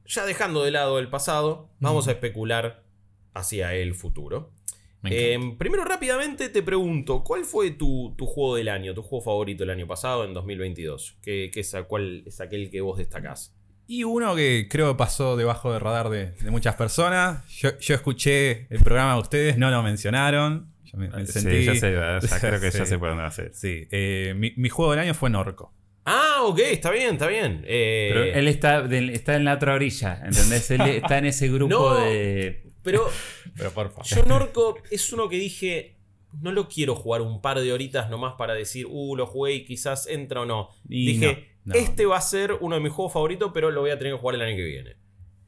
ya 0.06 0.26
dejando 0.26 0.64
de 0.64 0.72
lado 0.72 1.00
el 1.00 1.10
pasado, 1.10 1.70
vamos 1.80 2.08
a 2.08 2.12
especular 2.12 2.84
hacia 3.34 3.74
el 3.76 3.96
futuro. 3.96 4.52
Em, 5.04 5.58
primero, 5.58 5.84
rápidamente 5.84 6.50
te 6.50 6.62
pregunto, 6.62 7.24
¿cuál 7.24 7.44
fue 7.46 7.72
tu, 7.72 8.14
tu 8.18 8.28
juego 8.28 8.56
del 8.56 8.70
año, 8.70 8.94
tu 8.94 9.02
juego 9.02 9.24
favorito 9.26 9.64
el 9.64 9.72
año 9.72 9.88
pasado, 9.88 10.26
en 10.26 10.34
2022? 10.34 11.18
¿Qué, 11.24 11.50
qué 11.52 11.62
es, 11.62 11.74
a- 11.74 11.84
¿Cuál 11.86 12.24
es 12.28 12.40
aquel 12.40 12.70
que 12.70 12.82
vos 12.82 12.98
destacás? 13.00 13.56
Y 13.88 14.04
uno 14.04 14.36
que 14.36 14.68
creo 14.70 14.96
pasó 14.96 15.36
debajo 15.36 15.72
del 15.74 15.82
radar 15.82 16.10
de, 16.10 16.32
de 16.32 16.52
muchas 16.52 16.76
personas. 16.76 17.46
Yo, 17.50 17.78
yo 17.80 17.96
escuché 17.96 18.68
el 18.70 18.82
programa 18.84 19.16
de 19.16 19.22
ustedes, 19.22 19.58
no 19.58 19.70
lo 19.72 19.82
mencionaron. 19.84 20.71
Yo 20.92 20.98
me, 20.98 21.10
me 21.10 21.26
sentí. 21.26 21.60
Sí, 21.60 21.66
ya 21.66 21.76
sé, 21.76 21.92
ya 21.94 22.40
creo 22.40 22.60
que 22.60 22.72
ya 22.72 22.86
sé 22.86 22.98
por 23.00 23.10
dónde 23.10 23.24
va 23.24 23.30
a 23.30 23.32
ser. 23.32 23.52
Sí, 23.54 23.88
eh, 23.92 24.34
mi, 24.36 24.54
mi 24.58 24.70
juego 24.70 24.92
del 24.92 25.00
año 25.02 25.14
fue 25.14 25.30
Norco. 25.30 25.74
Ah, 26.06 26.40
ok, 26.44 26.60
está 26.60 26.90
bien, 26.92 27.14
está 27.14 27.28
bien. 27.28 27.64
Eh, 27.68 28.10
Pero 28.12 28.24
él 28.26 28.48
está, 28.48 28.86
está 28.96 29.36
en 29.36 29.46
la 29.46 29.54
otra 29.54 29.76
orilla, 29.76 30.20
¿entendés? 30.26 30.72
Él 30.72 30.82
está 31.04 31.20
en 31.20 31.26
ese 31.26 31.48
grupo 31.48 31.70
No. 31.70 31.96
de... 31.96 32.64
pero 32.82 33.08
Pero 33.56 33.72
por 33.72 33.90
favor. 33.92 34.06
Yo 34.06 34.24
Norco 34.26 34.78
es 34.90 35.14
uno 35.14 35.30
que 35.30 35.36
dije, 35.38 35.98
no 36.42 36.52
lo 36.52 36.68
quiero 36.68 36.96
jugar 36.96 37.22
un 37.22 37.42
par 37.42 37.60
de 37.60 37.72
horitas 37.72 38.10
nomás 38.10 38.34
para 38.38 38.54
decir, 38.56 38.88
uh, 38.90 39.16
lo 39.16 39.28
jugué 39.28 39.54
y 39.54 39.66
quizás 39.66 40.08
entra 40.08 40.42
o 40.42 40.46
no. 40.46 40.70
Y 40.90 41.06
dije, 41.06 41.50
no, 41.66 41.74
no. 41.76 41.80
este 41.80 42.06
va 42.08 42.18
a 42.18 42.22
ser 42.22 42.54
uno 42.62 42.76
de 42.76 42.82
mis 42.82 42.92
juegos 42.92 43.14
favoritos, 43.14 43.52
pero 43.54 43.70
lo 43.70 43.82
voy 43.82 43.92
a 43.92 43.98
tener 44.00 44.14
que 44.14 44.20
jugar 44.20 44.36
el 44.36 44.42
año 44.42 44.56
que 44.56 44.64
viene. 44.64 44.96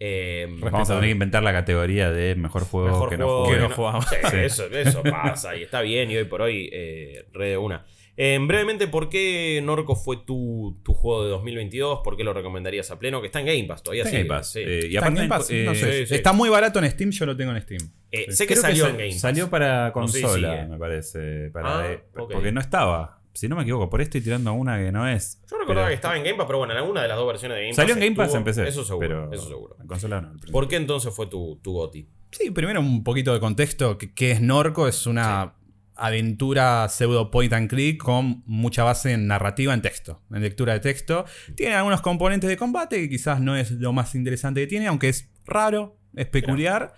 Eh, 0.06 0.48
Vamos 0.60 0.89
a 0.89 0.96
tener 0.96 1.08
que 1.08 1.12
inventar 1.12 1.44
la 1.44 1.54
categoría 1.54 2.12
de 2.12 2.36
mejor 2.36 2.63
juego 2.66 2.88
mejor 2.89 3.10
que 3.10 3.18
no 3.18 3.26
juego 3.26 3.46
jugué. 3.46 3.56
que 3.58 3.62
no 3.63 3.70
jugamos. 3.70 4.06
Sí, 4.10 4.16
Sí. 4.32 4.38
Eso, 4.38 4.66
eso 4.68 5.02
pasa 5.10 5.56
y 5.56 5.63
está 5.63 5.80
bien 5.82 6.12
y 6.12 6.18
hoy 6.18 6.26
por 6.26 6.42
hoy 6.42 6.70
eh, 6.74 7.26
re 7.32 7.50
de 7.52 7.58
una. 7.58 7.86
Eh, 8.18 8.38
brevemente, 8.42 8.88
¿por 8.88 9.10
qué 9.10 9.60
Norco 9.63 9.96
fue 9.96 10.18
tu, 10.18 10.80
tu 10.84 10.94
juego 10.94 11.24
de 11.24 11.30
2022? 11.32 12.02
¿Por 12.04 12.16
qué 12.18 12.24
lo 12.24 12.32
recomendarías 12.34 12.92
a 12.92 13.00
pleno? 13.00 13.22
Que 13.22 13.28
está 13.28 13.39
en 13.39 13.46
Game 13.48 13.63
Pass 13.63 13.82
todavía. 13.82 14.04
Está 14.04 14.16
en 14.18 14.22
sigue, 14.24 14.28
Game 14.30 14.39
Pass. 14.39 14.52
sí. 14.52 14.60
Eh, 14.60 14.88
y 14.92 14.96
¿Está 14.98 15.08
en 15.08 15.13
aparte, 15.13 15.16
Game 15.16 15.30
Pass? 15.30 15.50
eh, 15.52 15.63
No 15.66 15.74
sé. 15.76 15.92
sí, 16.00 16.06
sí. 16.08 16.16
Está 16.16 16.34
muy 16.34 16.50
barato 16.50 16.78
en 16.80 16.92
Steam, 16.92 17.10
yo 17.12 17.26
lo 17.26 17.36
tengo 17.38 17.52
en 17.56 17.62
Steam. 17.62 17.82
Eh, 18.12 18.26
sé 18.32 18.46
que 18.46 18.54
creo 18.54 18.62
salió 18.62 18.84
sa- 18.84 18.89
en 18.92 18.98
Game 18.98 19.10
Pass. 19.12 19.20
Salió 19.22 19.50
para 19.50 19.92
No 19.96 20.08
sé 20.08 20.18
si 20.18 20.24
consola, 20.24 20.68
me 20.70 20.78
parece. 20.78 21.50
para- 21.52 21.80
Ah, 21.80 21.92
eh. 21.94 22.04
Porque 22.13 22.52
no 22.52 22.60
estaba. 22.62 23.20
Si 23.34 23.48
no 23.48 23.56
me 23.56 23.63
equivoco, 23.63 23.89
por 23.89 24.00
ahí 24.00 24.04
estoy 24.04 24.22
tirando 24.22 24.54
una 24.54 24.78
que 24.78 24.91
no 24.91 25.08
es. 25.08 25.41
Yo 25.50 25.58
recordaba 25.58 25.88
Pero- 25.88 25.89
que 25.89 25.96
estaba 25.96 26.17
en 26.17 26.24
Game 26.24 26.36
Pass, 26.38 26.46
pero 26.46 26.60
bueno, 26.60 26.74
en 26.74 26.80
alguna 26.80 27.02
de 27.02 27.08
las 27.08 27.17
dos 27.17 27.28
versiones 27.28 27.56
de 27.58 27.62
Game 27.63 27.69
Pass. 27.72 27.76
Salió 27.78 27.93
en 27.96 28.00
Game 28.00 28.15
Pass 28.15 28.36
en 28.36 28.43
PC. 28.43 28.67
Eso 28.67 28.84
seguro, 28.86 29.08
pero 29.08 29.34
eso 29.34 29.48
seguro. 29.48 29.76
En 29.82 29.88
consola 29.88 30.22
no. 30.22 30.34
¿Por 30.52 30.67
qué 30.67 30.76
entonces 30.76 31.13
fue 31.13 31.28
tu, 31.28 31.60
tu 31.63 31.74
GOTI? 31.74 32.08
Sí, 32.32 32.52
primero 32.52 32.80
un 32.80 33.04
poquito 33.04 33.34
de 33.34 33.39
contexto. 33.39 33.98
¿Qué, 33.98 34.13
qué 34.13 34.32
es 34.32 34.41
Norco? 34.41 34.88
Es 34.88 35.06
una 35.08 35.56
aventura 35.96 36.88
pseudo 36.89 37.30
point 37.30 37.54
and 37.54 37.69
click 37.69 38.02
con 38.02 38.43
mucha 38.48 38.84
base 38.84 39.13
en 39.13 39.28
narrativa 39.28 39.74
en 39.76 39.82
texto, 39.84 40.22
en 40.32 40.41
lectura 40.41 40.74
de 40.74 40.80
texto. 40.80 41.26
Tiene 41.56 41.76
algunos 41.76 42.02
componentes 42.02 42.50
de 42.50 42.58
combate 42.58 43.00
que 43.02 43.10
quizás 43.10 43.39
no 43.39 43.56
es 43.56 43.72
lo 43.72 43.93
más 43.93 44.15
interesante 44.15 44.62
que 44.62 44.67
tiene, 44.67 44.88
aunque 44.88 45.10
es 45.10 45.30
raro, 45.46 45.98
es 46.15 46.26
peculiar. 46.28 46.93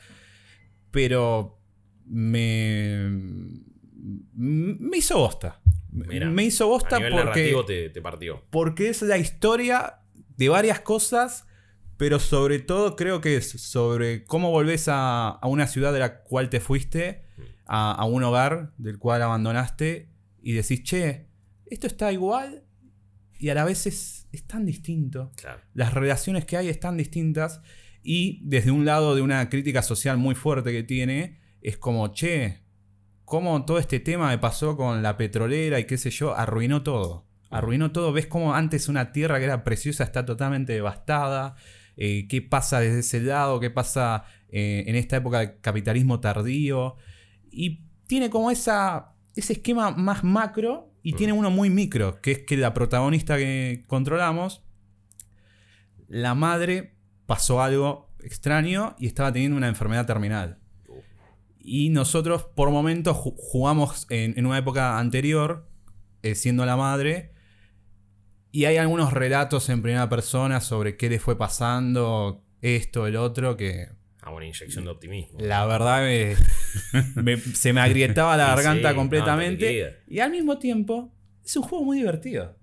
Pero 0.91 1.60
me. 2.08 3.10
Me 4.34 4.98
hizo 4.98 5.18
bosta. 5.18 5.62
Me 5.91 6.44
hizo 6.44 6.68
bosta 6.68 6.98
A 6.98 7.00
nivel 7.00 7.24
porque 7.24 7.56
te, 7.65 7.89
te 7.89 8.02
partió. 8.02 8.44
porque 8.50 8.89
es 8.89 9.02
la 9.02 9.18
historia 9.18 10.02
de 10.38 10.50
varias 10.50 10.82
cosas 10.82 11.46
pero 11.98 12.20
sobre 12.20 12.60
todo 12.60 12.96
creo 12.96 13.22
que 13.22 13.38
es 13.38 13.50
sobre 13.50 14.26
cómo 14.26 14.52
volvés 14.52 14.88
a, 14.88 15.30
a 15.30 15.48
una 15.48 15.68
ciudad 15.68 15.94
de 15.94 16.00
la 16.00 16.24
cual 16.24 16.50
te 16.50 16.60
fuiste, 16.60 17.24
a, 17.65 17.94
a 17.94 18.06
un 18.06 18.24
hogar 18.24 18.74
del 18.78 19.00
cual 19.00 19.22
abandonaste 19.22 20.10
y 20.41 20.54
decís, 20.54 20.84
che, 20.84 21.28
esto 21.65 21.88
está 21.88 22.12
igual 22.12 22.63
y 23.39 23.50
a 23.50 23.54
la 23.54 23.63
vez 23.63 23.88
es, 23.88 24.28
es 24.32 24.46
tan 24.46 24.65
distinto. 24.65 25.32
Claro. 25.38 25.62
Las 25.74 25.94
relaciones 25.94 26.46
que 26.46 26.58
hay 26.58 26.68
están 26.68 26.98
distintas 26.98 27.62
y 28.04 28.41
desde 28.44 28.72
un 28.72 28.86
lado 28.86 29.15
de 29.15 29.22
una 29.22 29.50
crítica 29.50 29.82
social 29.82 30.18
muy 30.18 30.36
fuerte 30.36 30.72
que 30.72 30.84
tiene, 30.84 31.39
es 31.62 31.78
como, 31.78 32.10
che, 32.10 32.64
cómo 33.26 33.66
todo 33.66 33.80
este 33.80 34.00
tema 34.00 34.30
me 34.30 34.38
pasó 34.38 34.78
con 34.78 35.04
la 35.04 35.18
petrolera 35.18 35.80
y 35.80 35.86
qué 35.86 35.98
sé 35.98 36.12
yo, 36.12 36.36
arruinó 36.36 36.84
todo. 36.84 37.26
Arruinó 37.50 37.92
todo. 37.92 38.14
Ves 38.14 38.28
cómo 38.28 38.54
antes 38.54 38.88
una 38.88 39.12
tierra 39.12 39.40
que 39.40 39.46
era 39.46 39.64
preciosa 39.64 40.04
está 40.04 40.26
totalmente 40.26 40.74
devastada. 40.74 41.56
Eh, 41.98 42.28
qué 42.28 42.42
pasa 42.42 42.80
desde 42.80 43.00
ese 43.00 43.22
lado, 43.22 43.60
qué 43.60 43.70
pasa 43.70 44.26
eh, 44.50 44.84
en 44.88 44.96
esta 44.96 45.18
época 45.18 45.40
de 45.40 45.60
capitalismo 45.60 46.20
tardío. 46.20 46.96
Y 47.52 47.86
tiene 48.08 48.30
como 48.30 48.52
esa, 48.52 49.16
ese 49.36 49.54
esquema 49.54 49.92
más 49.92 50.24
macro 50.24 50.92
y 51.02 51.14
tiene 51.14 51.34
uno 51.34 51.52
muy 51.52 51.70
micro, 51.70 52.20
que 52.20 52.32
es 52.32 52.40
que 52.40 52.58
la 52.58 52.74
protagonista 52.74 53.38
que 53.38 53.86
controlamos, 53.88 54.64
la 56.08 56.34
madre 56.34 56.96
pasó 57.28 57.62
algo 57.62 58.10
extraño 58.24 58.96
y 58.98 59.06
estaba 59.06 59.32
teniendo 59.32 59.56
una 59.56 59.68
enfermedad 59.68 60.06
terminal. 60.06 60.60
Y 61.67 61.89
nosotros 61.89 62.43
por 62.43 62.69
momentos 62.69 63.17
ju- 63.17 63.34
jugamos 63.38 64.06
en, 64.12 64.38
en 64.38 64.45
una 64.45 64.60
época 64.60 64.99
anterior, 64.99 65.67
eh, 66.21 66.36
siendo 66.36 66.63
la 66.65 66.78
madre, 66.78 67.32
y 68.51 68.65
hay 68.65 68.78
algunos 68.78 69.12
relatos 69.13 69.67
en 69.69 69.82
primera 69.82 70.08
persona 70.08 70.62
sobre 70.62 70.95
qué 70.95 71.10
le 71.10 71.19
fue 71.19 71.38
pasando, 71.38 72.43
esto, 72.62 73.08
el 73.08 73.15
otro, 73.15 73.58
que 73.58 73.88
Ah, 74.21 74.32
una 74.32 74.45
inyección 74.45 74.86
de 74.86 74.91
optimismo. 74.91 75.38
la 75.39 75.65
verdad 75.65 76.01
me- 76.04 76.36
me- 77.23 77.38
se 77.38 77.73
me 77.73 77.82
agrietaba 77.82 78.38
la 78.38 78.47
garganta 78.47 78.89
sí, 78.89 78.95
completamente. 78.95 80.04
y 80.08 80.19
al 80.19 80.32
mismo 80.32 80.58
tiempo, 80.60 81.12
es 81.43 81.56
un 81.58 81.63
juego 81.63 81.84
muy 81.86 81.97
divertido. 81.97 82.58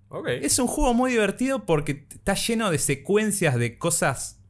Es 0.44 0.58
un 0.58 0.66
juego 0.66 0.92
muy 0.94 1.10
divertido 1.12 1.64
porque 1.66 2.06
está 2.10 2.34
lleno 2.34 2.70
de 2.70 2.78
secuencias 2.78 3.56
de 3.56 3.78
cosas, 3.78 4.40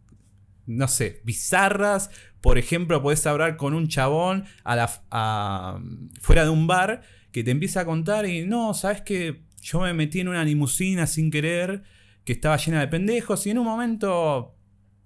no 0.67 0.89
sé, 0.89 1.21
bizarras. 1.25 2.11
Por 2.43 2.59
ejemplo, 2.59 3.01
podés 3.03 3.27
hablar 3.27 3.57
con 3.57 3.73
un 3.73 3.89
chabón 3.89 4.45
a 4.65 4.77
la, 4.77 4.91
a- 5.11 5.81
fuera 6.21 6.45
de 6.45 6.51
un 6.51 6.67
bar 6.67 7.03
que 7.31 7.43
te 7.45 7.51
empieza 7.51 7.81
a 7.81 7.85
contar 7.87 8.27
y 8.27 8.45
no, 8.47 8.75
sabes 8.75 9.01
que 9.01 9.43
yo 9.63 9.81
me 9.81 9.95
metí 9.95 10.21
en 10.21 10.29
una 10.29 10.45
limusina 10.45 11.07
sin 11.07 11.31
querer 11.31 11.83
que 12.25 12.33
estaba 12.35 12.57
llena 12.57 12.81
de 12.81 12.89
pendejos 12.89 13.47
y 13.47 13.51
en 13.51 13.59
un 13.59 13.65
momento 13.65 14.55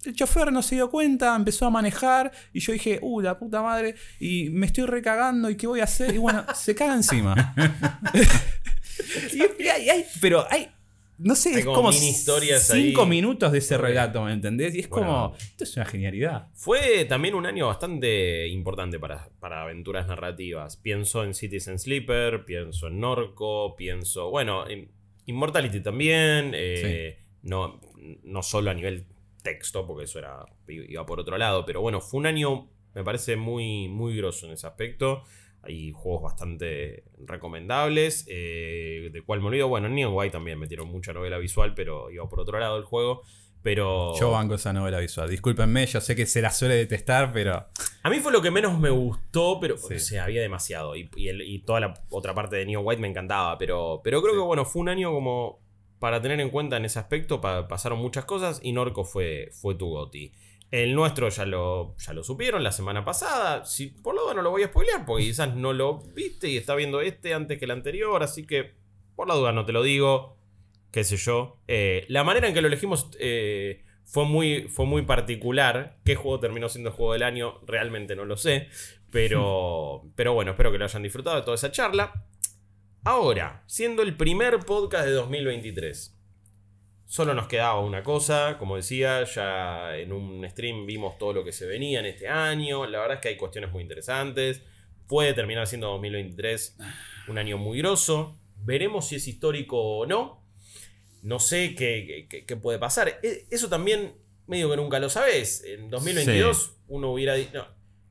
el 0.04 0.14
chofer 0.14 0.52
no 0.52 0.62
se 0.62 0.76
dio 0.76 0.90
cuenta, 0.90 1.34
empezó 1.36 1.66
a 1.66 1.70
manejar 1.70 2.30
y 2.52 2.60
yo 2.60 2.72
dije, 2.72 2.98
uh, 3.02 3.20
la 3.20 3.38
puta 3.38 3.60
madre, 3.62 3.96
y 4.20 4.50
me 4.50 4.66
estoy 4.66 4.86
recagando 4.86 5.50
y 5.50 5.56
qué 5.56 5.66
voy 5.66 5.80
a 5.80 5.84
hacer. 5.84 6.14
Y 6.14 6.18
bueno, 6.18 6.44
se 6.54 6.74
caga 6.74 6.94
encima. 6.94 7.54
Y- 9.32 9.62
y 9.62 9.68
hay- 9.68 9.90
hay- 9.90 10.04
pero 10.20 10.46
hay, 10.50 10.68
no 11.18 11.34
sé, 11.34 11.50
Hay 11.50 11.58
es 11.60 11.64
como 11.64 11.76
como 11.76 11.90
mini 11.92 12.08
historias 12.08 12.66
cinco 12.66 13.02
ahí. 13.02 13.08
minutos 13.08 13.52
de 13.52 13.58
ese 13.58 13.78
relato, 13.78 14.22
¿me 14.22 14.32
entendés? 14.32 14.74
Y 14.74 14.80
es 14.80 14.88
Bueno. 14.88 15.06
como, 15.06 15.36
esto 15.36 15.64
es 15.64 15.76
una 15.76 15.86
genialidad. 15.86 16.48
Fue 16.54 17.04
también 17.06 17.34
un 17.34 17.46
año 17.46 17.66
bastante 17.68 18.46
importante 18.48 18.98
para, 18.98 19.28
para 19.40 19.62
aventuras 19.62 20.06
narrativas. 20.06 20.76
Pienso 20.76 21.24
en 21.24 21.34
Citizen 21.34 21.78
Sleeper, 21.78 22.44
pienso 22.44 22.88
en 22.88 23.00
Norco, 23.00 23.74
pienso. 23.76 24.30
Bueno, 24.30 24.68
en 24.68 24.90
Immortality 25.26 25.80
también. 25.80 26.52
eh, 26.54 27.18
no, 27.42 27.80
no 28.24 28.42
solo 28.42 28.70
a 28.70 28.74
nivel 28.74 29.06
texto, 29.42 29.86
porque 29.86 30.04
eso 30.04 30.18
era 30.18 30.44
iba 30.68 31.06
por 31.06 31.20
otro 31.20 31.38
lado. 31.38 31.64
Pero 31.64 31.80
bueno, 31.80 32.00
fue 32.00 32.18
un 32.20 32.26
año, 32.26 32.68
me 32.94 33.04
parece, 33.04 33.36
muy, 33.36 33.88
muy 33.88 34.16
grosso 34.16 34.46
en 34.46 34.52
ese 34.52 34.66
aspecto. 34.66 35.22
Hay 35.66 35.92
juegos 35.92 36.22
bastante 36.22 37.04
recomendables. 37.24 38.24
eh, 38.28 39.10
de 39.12 39.22
cual 39.22 39.40
me 39.40 39.46
olvido. 39.48 39.68
Bueno, 39.68 39.86
en 39.86 39.94
Neon 39.94 40.12
White 40.14 40.32
también 40.32 40.58
metieron 40.58 40.88
mucha 40.88 41.12
novela 41.12 41.38
visual, 41.38 41.74
pero 41.74 42.10
iba 42.10 42.28
por 42.28 42.40
otro 42.40 42.58
lado 42.58 42.76
el 42.78 42.84
juego. 42.84 43.22
Pero. 43.62 44.12
Yo 44.20 44.30
banco 44.30 44.54
esa 44.54 44.72
novela 44.72 45.00
visual. 45.00 45.28
Discúlpenme, 45.28 45.86
yo 45.86 46.00
sé 46.00 46.14
que 46.14 46.26
se 46.26 46.40
la 46.40 46.50
suele 46.50 46.76
detestar, 46.76 47.32
pero 47.32 47.66
A 48.04 48.10
mí 48.10 48.20
fue 48.20 48.30
lo 48.30 48.40
que 48.40 48.52
menos 48.52 48.78
me 48.78 48.90
gustó, 48.90 49.58
pero 49.60 49.76
Sí. 49.76 49.94
o 49.94 49.98
sea, 49.98 50.24
había 50.24 50.40
demasiado. 50.40 50.94
Y, 50.94 51.10
y 51.16 51.28
el- 51.28 51.42
y 51.42 51.58
toda 51.60 51.80
la 51.80 51.94
otra 52.10 52.32
parte 52.34 52.54
de 52.56 52.64
Neo 52.66 52.80
White 52.82 53.02
me 53.02 53.08
encantaba. 53.08 53.58
Pero, 53.58 54.00
pero 54.04 54.22
creo 54.22 54.34
Sí. 54.34 54.38
que 54.40 54.44
bueno, 54.46 54.64
fue 54.64 54.82
un 54.82 54.88
año 54.88 55.10
como 55.12 55.58
para 55.98 56.20
tener 56.20 56.38
en 56.40 56.50
cuenta 56.50 56.76
en 56.76 56.84
ese 56.84 56.98
aspecto. 57.00 57.40
pa- 57.40 57.66
pasaron 57.66 57.98
muchas 57.98 58.24
cosas 58.24 58.60
y 58.62 58.70
Norco 58.72 59.04
fue, 59.04 59.48
fue 59.52 59.74
tu 59.74 59.88
goti. 59.88 60.30
El 60.70 60.94
nuestro 60.94 61.28
ya 61.28 61.46
lo, 61.46 61.96
ya 61.96 62.12
lo 62.12 62.24
supieron 62.24 62.64
la 62.64 62.72
semana 62.72 63.04
pasada. 63.04 63.64
Si, 63.64 63.86
por 63.86 64.14
lo 64.14 64.22
duda 64.22 64.34
no 64.34 64.42
lo 64.42 64.50
voy 64.50 64.64
a 64.64 64.68
spoilear, 64.68 65.06
porque 65.06 65.24
quizás 65.24 65.54
no 65.54 65.72
lo 65.72 65.98
viste 66.14 66.48
y 66.48 66.56
está 66.56 66.74
viendo 66.74 67.00
este 67.00 67.34
antes 67.34 67.58
que 67.58 67.66
el 67.66 67.70
anterior. 67.70 68.22
Así 68.22 68.46
que, 68.46 68.74
por 69.14 69.28
la 69.28 69.34
duda, 69.34 69.52
no 69.52 69.64
te 69.64 69.72
lo 69.72 69.82
digo. 69.82 70.36
Qué 70.90 71.04
sé 71.04 71.16
yo. 71.16 71.60
Eh, 71.68 72.04
la 72.08 72.24
manera 72.24 72.48
en 72.48 72.54
que 72.54 72.60
lo 72.60 72.68
elegimos 72.68 73.10
eh, 73.20 73.84
fue, 74.04 74.24
muy, 74.24 74.68
fue 74.68 74.86
muy 74.86 75.02
particular. 75.02 75.98
¿Qué 76.04 76.16
juego 76.16 76.40
terminó 76.40 76.68
siendo 76.68 76.90
el 76.90 76.96
juego 76.96 77.12
del 77.12 77.22
año? 77.22 77.60
Realmente 77.66 78.16
no 78.16 78.24
lo 78.24 78.36
sé. 78.36 78.68
Pero, 79.10 80.10
pero 80.16 80.34
bueno, 80.34 80.52
espero 80.52 80.72
que 80.72 80.78
lo 80.78 80.84
hayan 80.84 81.02
disfrutado 81.02 81.36
de 81.36 81.42
toda 81.42 81.54
esa 81.54 81.70
charla. 81.70 82.26
Ahora, 83.04 83.62
siendo 83.66 84.02
el 84.02 84.16
primer 84.16 84.58
podcast 84.60 85.06
de 85.06 85.12
2023. 85.12 86.15
Solo 87.06 87.34
nos 87.34 87.46
quedaba 87.46 87.80
una 87.80 88.02
cosa, 88.02 88.56
como 88.58 88.76
decía, 88.76 89.22
ya 89.24 89.96
en 89.96 90.12
un 90.12 90.44
stream 90.50 90.86
vimos 90.86 91.18
todo 91.18 91.32
lo 91.32 91.44
que 91.44 91.52
se 91.52 91.66
venía 91.66 92.00
en 92.00 92.06
este 92.06 92.28
año. 92.28 92.84
La 92.86 92.98
verdad 92.98 93.16
es 93.16 93.20
que 93.20 93.28
hay 93.28 93.36
cuestiones 93.36 93.70
muy 93.70 93.82
interesantes. 93.82 94.60
Puede 95.06 95.32
terminar 95.32 95.66
siendo 95.68 95.86
2023 95.88 96.76
un 97.28 97.38
año 97.38 97.58
muy 97.58 97.78
grosso. 97.78 98.40
Veremos 98.56 99.06
si 99.08 99.16
es 99.16 99.28
histórico 99.28 99.78
o 99.80 100.06
no. 100.06 100.42
No 101.22 101.38
sé 101.38 101.74
qué, 101.76 102.26
qué- 102.28 102.44
qué 102.44 102.56
puede 102.56 102.78
pasar. 102.80 103.20
E- 103.22 103.46
Eso 103.50 103.68
también 103.68 104.14
medio 104.48 104.68
que 104.68 104.76
nunca 104.76 104.98
lo 104.98 105.08
sabes. 105.08 105.62
En 105.64 105.88
2022 105.88 106.76
uno 106.88 107.12
hubiera 107.12 107.34
dicho... 107.34 107.50
No, 107.54 107.66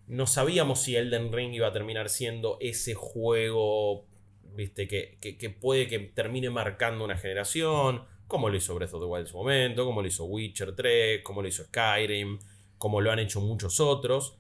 no 0.08 0.28
sabíamos 0.28 0.82
si 0.82 0.96
Elden 0.96 1.34
Ring 1.34 1.54
iba 1.54 1.68
a 1.68 1.74
terminar 1.74 2.10
siendo 2.10 2.58
ese 2.62 2.94
juego, 2.94 4.06
viste, 4.54 4.88
que, 4.88 5.18
que- 5.20 5.38
que 5.38 5.50
puede 5.50 5.88
que 5.88 6.00
termine 6.00 6.50
marcando 6.50 7.04
una 7.04 7.18
generación, 7.18 8.06
como 8.28 8.50
lo 8.50 8.56
hizo 8.58 8.74
Breath 8.76 8.94
of 8.94 9.02
the 9.02 9.06
Wild 9.06 9.26
en 9.26 9.32
su 9.32 9.38
momento, 9.38 9.86
como 9.86 10.02
lo 10.02 10.08
hizo 10.08 10.26
Witcher 10.26 10.76
3, 10.76 11.22
como 11.24 11.42
lo 11.42 11.48
hizo 11.48 11.64
Skyrim, 11.66 12.40
como 12.78 13.02
lo 13.02 13.12
han 13.12 13.20
hecho 13.20 13.42
muchos 13.42 13.80
otros. 13.80 14.38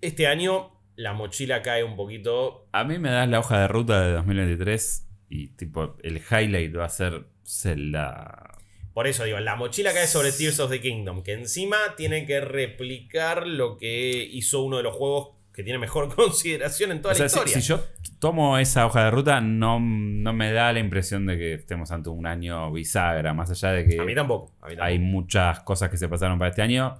Este 0.00 0.26
año 0.26 0.80
la 0.96 1.12
mochila 1.12 1.62
cae 1.62 1.84
un 1.84 1.96
poquito... 1.96 2.68
A 2.72 2.84
mí 2.84 2.98
me 2.98 3.10
das 3.10 3.28
la 3.28 3.38
hoja 3.40 3.60
de 3.60 3.68
ruta 3.68 4.02
de 4.02 4.12
2023 4.12 5.08
y 5.30 5.48
tipo 5.48 5.96
el 6.02 6.18
highlight 6.18 6.76
va 6.76 6.84
a 6.86 6.88
ser 6.88 7.24
Zelda. 7.44 8.58
Por 8.92 9.06
eso 9.06 9.24
digo, 9.24 9.40
la 9.40 9.56
mochila 9.56 9.94
cae 9.94 10.06
sobre 10.06 10.32
Tears 10.32 10.60
of 10.60 10.70
the 10.70 10.80
Kingdom, 10.80 11.22
que 11.22 11.32
encima 11.32 11.78
tiene 11.96 12.26
que 12.26 12.40
replicar 12.40 13.46
lo 13.46 13.78
que 13.78 14.28
hizo 14.30 14.62
uno 14.62 14.76
de 14.76 14.82
los 14.82 14.94
juegos 14.94 15.30
que 15.54 15.62
tiene 15.62 15.78
mejor 15.78 16.14
consideración 16.14 16.92
en 16.92 17.00
toda 17.00 17.12
O 17.12 17.16
sea, 17.16 17.24
la 17.24 17.28
si, 17.30 17.36
historia. 17.38 17.60
si 17.60 17.68
yo 17.68 17.80
tomo 18.22 18.56
esa 18.56 18.86
hoja 18.86 19.02
de 19.06 19.10
ruta, 19.10 19.40
no, 19.40 19.80
no 19.80 20.32
me 20.32 20.52
da 20.52 20.72
la 20.72 20.78
impresión 20.78 21.26
de 21.26 21.36
que 21.36 21.54
estemos 21.54 21.90
ante 21.90 22.08
un 22.08 22.24
año 22.24 22.70
bisagra, 22.70 23.34
más 23.34 23.50
allá 23.50 23.72
de 23.72 23.84
que 23.84 24.00
A 24.00 24.04
mí 24.04 24.14
tampoco. 24.14 24.52
A 24.60 24.66
mí 24.66 24.76
tampoco. 24.76 24.84
hay 24.84 25.00
muchas 25.00 25.58
cosas 25.64 25.90
que 25.90 25.96
se 25.96 26.08
pasaron 26.08 26.38
para 26.38 26.50
este 26.50 26.62
año. 26.62 26.94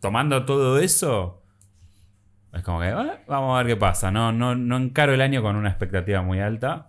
Tomando 0.00 0.46
todo 0.46 0.78
eso, 0.78 1.42
es 2.54 2.62
como 2.62 2.80
que 2.80 2.86
"Ah, 2.86 3.20
vamos 3.28 3.54
a 3.54 3.62
ver 3.62 3.66
qué 3.74 3.76
pasa. 3.76 4.10
No, 4.10 4.32
no, 4.32 4.54
no 4.54 4.78
encaro 4.78 5.12
el 5.12 5.20
año 5.20 5.42
con 5.42 5.54
una 5.54 5.68
expectativa 5.68 6.22
muy 6.22 6.40
alta. 6.40 6.88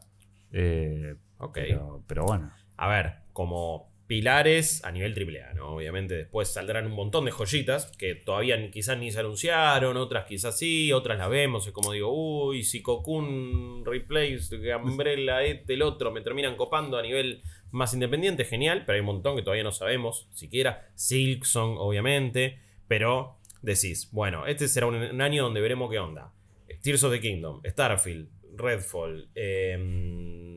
eh, 0.54 1.16
Ok. 1.40 1.54
pero, 1.68 2.02
pero 2.08 2.24
bueno. 2.24 2.50
A 2.78 2.88
ver, 2.88 3.16
como 3.34 3.87
pilares 4.08 4.84
a 4.86 4.92
nivel 4.92 5.14
AAA, 5.14 5.54
¿no? 5.54 5.76
Obviamente 5.76 6.16
después 6.16 6.48
saldrán 6.48 6.86
un 6.88 6.94
montón 6.94 7.26
de 7.26 7.32
joyitas 7.32 7.92
que 7.98 8.16
todavía 8.16 8.72
quizás 8.72 8.98
ni 8.98 9.12
se 9.12 9.20
anunciaron, 9.20 9.98
otras 9.98 10.26
quizás 10.26 10.58
sí, 10.58 10.92
otras 10.94 11.18
las 11.18 11.30
vemos. 11.30 11.68
Es 11.68 11.74
como 11.74 11.92
digo, 11.92 12.12
uy, 12.12 12.64
si 12.64 12.82
Cocoon 12.82 13.86
Replays, 13.86 14.52
Umbrella, 14.82 15.44
este, 15.44 15.74
el 15.74 15.82
otro, 15.82 16.12
me 16.12 16.22
terminan 16.22 16.56
copando 16.56 16.98
a 16.98 17.02
nivel 17.02 17.44
más 17.72 17.94
independiente, 17.94 18.46
genial, 18.46 18.84
pero 18.86 18.96
hay 18.96 19.02
un 19.02 19.08
montón 19.08 19.36
que 19.36 19.42
todavía 19.42 19.64
no 19.64 19.74
sabemos 19.74 20.30
siquiera. 20.34 20.90
Silksong, 20.96 21.78
obviamente, 21.78 22.60
pero 22.88 23.38
decís, 23.62 24.10
bueno, 24.12 24.48
este 24.48 24.68
será 24.70 24.88
un, 24.88 24.96
un 24.96 25.22
año 25.22 25.44
donde 25.44 25.60
veremos 25.60 25.92
qué 25.92 26.00
onda. 26.00 26.32
Tears 26.82 27.04
of 27.04 27.12
the 27.12 27.20
Kingdom, 27.20 27.62
Starfield, 27.66 28.30
Redfall, 28.56 29.30
em, 29.36 30.57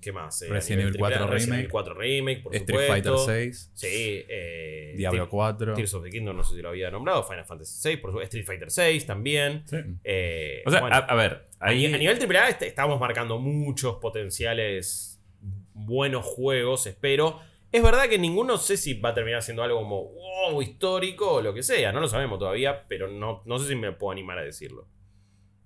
¿qué 0.00 0.12
más? 0.12 0.42
Eh, 0.42 0.48
Resident 0.48 0.78
nivel 0.78 0.94
Evil 0.94 0.98
4 1.00 1.18
AAA, 1.24 1.26
Resident 1.30 1.46
Remake. 1.50 1.60
Evil 1.60 1.70
4 1.70 1.94
Remake, 1.94 2.40
por 2.42 2.54
Street 2.56 2.80
supuesto. 2.80 2.92
Fighter 3.26 3.34
6, 3.52 3.70
Sí, 3.74 4.24
eh, 4.28 4.94
Diablo 4.96 5.24
Te- 5.24 5.30
4. 5.30 5.74
Tears 5.74 5.94
of 5.94 6.04
the 6.04 6.10
Kingdom, 6.10 6.36
no 6.36 6.44
sé 6.44 6.54
si 6.56 6.62
lo 6.62 6.68
había 6.70 6.90
nombrado. 6.90 7.22
Final 7.24 7.44
Fantasy 7.44 7.78
6, 7.80 7.98
por 7.98 8.10
supuesto. 8.10 8.24
Street 8.36 8.46
Fighter 8.46 8.70
6 8.70 9.06
también. 9.06 9.64
Eh, 10.04 10.62
O 10.66 10.70
sea, 10.70 10.80
bueno, 10.80 10.96
a, 10.96 10.98
a 11.00 11.14
ver, 11.14 11.48
ahí. 11.58 11.86
a 11.86 11.98
nivel 11.98 12.18
AAA 12.18 12.48
est- 12.50 12.62
estamos 12.62 12.98
marcando 13.00 13.38
muchos 13.38 13.96
potenciales 13.96 15.20
buenos 15.74 16.24
juegos, 16.24 16.86
espero. 16.86 17.40
Es 17.72 17.82
verdad 17.82 18.08
que 18.08 18.18
ninguno 18.18 18.58
sé 18.58 18.76
si 18.76 18.94
va 18.94 19.10
a 19.10 19.14
terminar 19.14 19.42
siendo 19.42 19.62
algo 19.62 19.78
como 19.78 20.04
wow, 20.12 20.60
histórico 20.60 21.34
o 21.34 21.40
lo 21.42 21.54
que 21.54 21.62
sea. 21.62 21.92
No 21.92 22.00
lo 22.00 22.08
sabemos 22.08 22.38
todavía, 22.38 22.84
pero 22.88 23.06
no, 23.08 23.42
no 23.46 23.58
sé 23.60 23.68
si 23.68 23.76
me 23.76 23.92
puedo 23.92 24.10
animar 24.10 24.38
a 24.38 24.42
decirlo. 24.42 24.88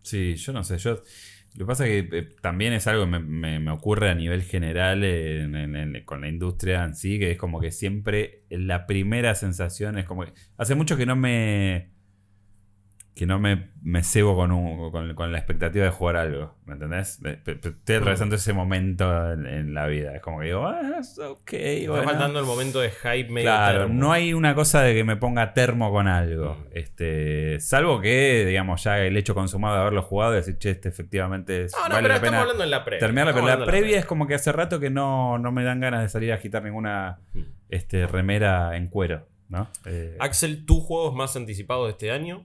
Sí, 0.02 0.34
yo 0.36 0.52
no 0.52 0.62
sé. 0.62 0.76
Yo, 0.76 1.00
lo 1.54 1.64
que 1.64 1.66
pasa 1.66 1.86
es 1.86 2.08
que 2.10 2.18
eh, 2.18 2.28
también 2.42 2.72
es 2.72 2.86
algo 2.86 3.04
que 3.04 3.10
me, 3.10 3.20
me- 3.20 3.60
me 3.60 3.70
ocurre 3.70 4.10
a 4.10 4.14
nivel 4.14 4.42
general 4.42 5.04
en- 5.04 5.54
en- 5.76 6.04
con 6.04 6.20
la 6.22 6.28
industria 6.28 6.84
en 6.84 6.94
sí, 6.96 7.18
que 7.18 7.30
es 7.32 7.38
como 7.38 7.60
que 7.60 7.70
siempre 7.70 8.42
la 8.50 8.86
primera 8.86 9.34
sensación 9.34 9.98
es 9.98 10.04
como 10.04 10.24
que 10.24 10.32
hace 10.56 10.74
mucho 10.74 10.96
que 10.96 11.06
no 11.06 11.16
me 11.16 11.93
que 13.14 13.26
no 13.26 13.38
me, 13.38 13.68
me 13.80 14.02
cebo 14.02 14.34
con, 14.34 14.50
un- 14.50 14.90
con, 14.90 15.14
con 15.14 15.30
la 15.30 15.38
expectativa 15.38 15.84
de 15.84 15.90
jugar 15.92 16.16
algo, 16.16 16.56
¿me 16.66 16.72
entendés? 16.72 17.20
Estoy 17.24 17.96
atravesando 17.96 18.34
ese 18.34 18.52
momento 18.52 19.32
en, 19.32 19.46
en 19.46 19.72
la 19.72 19.86
vida. 19.86 20.16
Es 20.16 20.20
como 20.20 20.40
que 20.40 20.46
digo, 20.46 20.66
ah, 20.66 20.96
es 20.98 21.16
ok. 21.20 21.52
Está 21.52 21.90
bueno". 21.92 22.08
faltando 22.08 22.40
el 22.40 22.44
momento 22.44 22.80
de 22.80 22.90
hype 22.90 23.28
medio 23.30 23.46
Claro, 23.50 23.78
termo. 23.82 23.94
no 23.94 24.10
hay 24.12 24.34
una 24.34 24.56
cosa 24.56 24.82
de 24.82 24.94
que 24.94 25.04
me 25.04 25.14
ponga 25.16 25.54
termo 25.54 25.92
con 25.92 26.08
algo. 26.08 26.54
Mm. 26.56 26.66
Este, 26.72 27.60
salvo 27.60 28.00
que, 28.00 28.44
digamos, 28.46 28.82
ya 28.82 28.98
el 28.98 29.16
hecho 29.16 29.32
consumado 29.34 29.76
de 29.76 29.80
haberlo 29.82 30.02
jugado 30.02 30.32
y 30.32 30.36
decir, 30.38 30.58
che, 30.58 30.70
este 30.70 30.88
efectivamente 30.88 31.64
es, 31.66 31.72
No, 31.72 31.88
no, 31.88 31.94
vale 31.94 31.96
pero 32.02 32.08
la 32.08 32.14
estamos 32.16 32.30
pena 32.30 32.40
hablando 32.40 32.64
en 32.64 32.70
la 32.70 32.84
previa. 32.84 33.00
terminarla. 33.00 33.32
Pero 33.32 33.46
la 33.46 33.64
previa 33.64 33.98
es 34.00 34.06
como 34.06 34.26
que 34.26 34.34
hace 34.34 34.50
rato 34.50 34.80
que 34.80 34.90
no, 34.90 35.38
no 35.38 35.52
me 35.52 35.62
dan 35.62 35.78
ganas 35.78 36.02
de 36.02 36.08
salir 36.08 36.32
a 36.32 36.34
agitar 36.34 36.64
ninguna 36.64 37.20
Mm. 37.32 37.42
este, 37.68 38.08
remera 38.08 38.76
en 38.76 38.88
cuero, 38.88 39.26
¿no? 39.48 39.68
Eh, 39.86 40.16
Axel, 40.18 40.66
¿tus 40.66 40.82
juegos 40.82 41.14
más 41.14 41.36
anticipados 41.36 41.86
de 41.86 41.90
este 41.92 42.10
año? 42.10 42.44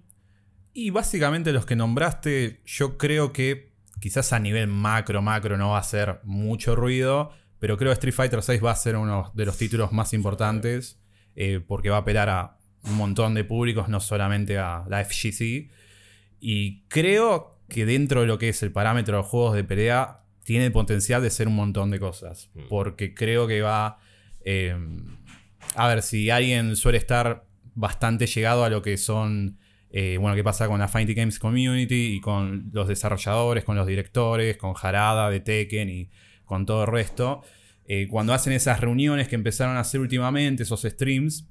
Y 0.73 0.91
básicamente 0.91 1.51
los 1.51 1.65
que 1.65 1.75
nombraste, 1.75 2.61
yo 2.65 2.97
creo 2.97 3.33
que 3.33 3.71
quizás 3.99 4.33
a 4.33 4.39
nivel 4.39 4.67
macro, 4.67 5.21
macro 5.21 5.57
no 5.57 5.69
va 5.69 5.77
a 5.77 5.81
hacer 5.81 6.19
mucho 6.23 6.75
ruido, 6.75 7.31
pero 7.59 7.77
creo 7.77 7.89
que 7.89 7.93
Street 7.93 8.13
Fighter 8.13 8.39
VI 8.47 8.59
va 8.59 8.71
a 8.71 8.75
ser 8.75 8.95
uno 8.95 9.31
de 9.35 9.45
los 9.45 9.57
títulos 9.57 9.91
más 9.91 10.13
importantes 10.13 10.99
eh, 11.35 11.59
porque 11.65 11.89
va 11.89 11.97
a 11.97 11.99
apelar 11.99 12.29
a 12.29 12.57
un 12.83 12.95
montón 12.95 13.33
de 13.33 13.43
públicos, 13.43 13.89
no 13.89 13.99
solamente 13.99 14.57
a 14.57 14.85
la 14.87 15.03
FGC. 15.03 15.69
Y 16.39 16.83
creo 16.87 17.59
que 17.67 17.85
dentro 17.85 18.21
de 18.21 18.27
lo 18.27 18.37
que 18.37 18.49
es 18.49 18.63
el 18.63 18.71
parámetro 18.71 19.17
de 19.17 19.21
los 19.23 19.29
juegos 19.29 19.55
de 19.55 19.63
pelea, 19.63 20.23
tiene 20.43 20.65
el 20.65 20.71
potencial 20.71 21.21
de 21.21 21.29
ser 21.29 21.47
un 21.47 21.55
montón 21.55 21.91
de 21.91 21.99
cosas. 21.99 22.49
Mm. 22.53 22.61
Porque 22.69 23.13
creo 23.13 23.47
que 23.47 23.61
va... 23.61 23.99
eh, 24.41 24.75
a 25.75 25.87
ver, 25.87 26.01
si 26.01 26.29
alguien 26.29 26.75
suele 26.75 26.97
estar 26.97 27.45
bastante 27.75 28.25
llegado 28.25 28.63
a 28.63 28.69
lo 28.69 28.81
que 28.81 28.97
son... 28.97 29.58
eh, 29.91 30.17
bueno, 30.19 30.35
qué 30.35 30.43
pasa 30.43 30.67
con 30.67 30.79
la 30.79 30.87
Fighting 30.87 31.15
Games 31.15 31.39
Community 31.39 32.13
y 32.15 32.21
con 32.21 32.69
los 32.73 32.87
desarrolladores, 32.87 33.63
con 33.63 33.75
los 33.75 33.87
directores, 33.87 34.57
con 34.57 34.73
Harada 34.81 35.29
de 35.29 35.39
Tekken 35.39 35.89
y 35.89 36.09
con 36.45 36.65
todo 36.65 36.83
el 36.83 36.91
resto. 36.91 37.41
Eh, 37.85 38.07
cuando 38.09 38.33
hacen 38.33 38.53
esas 38.53 38.79
reuniones 38.81 39.27
que 39.27 39.35
empezaron 39.35 39.77
a 39.77 39.79
hacer 39.79 39.99
últimamente, 39.99 40.63
esos 40.63 40.81
streams, 40.83 41.47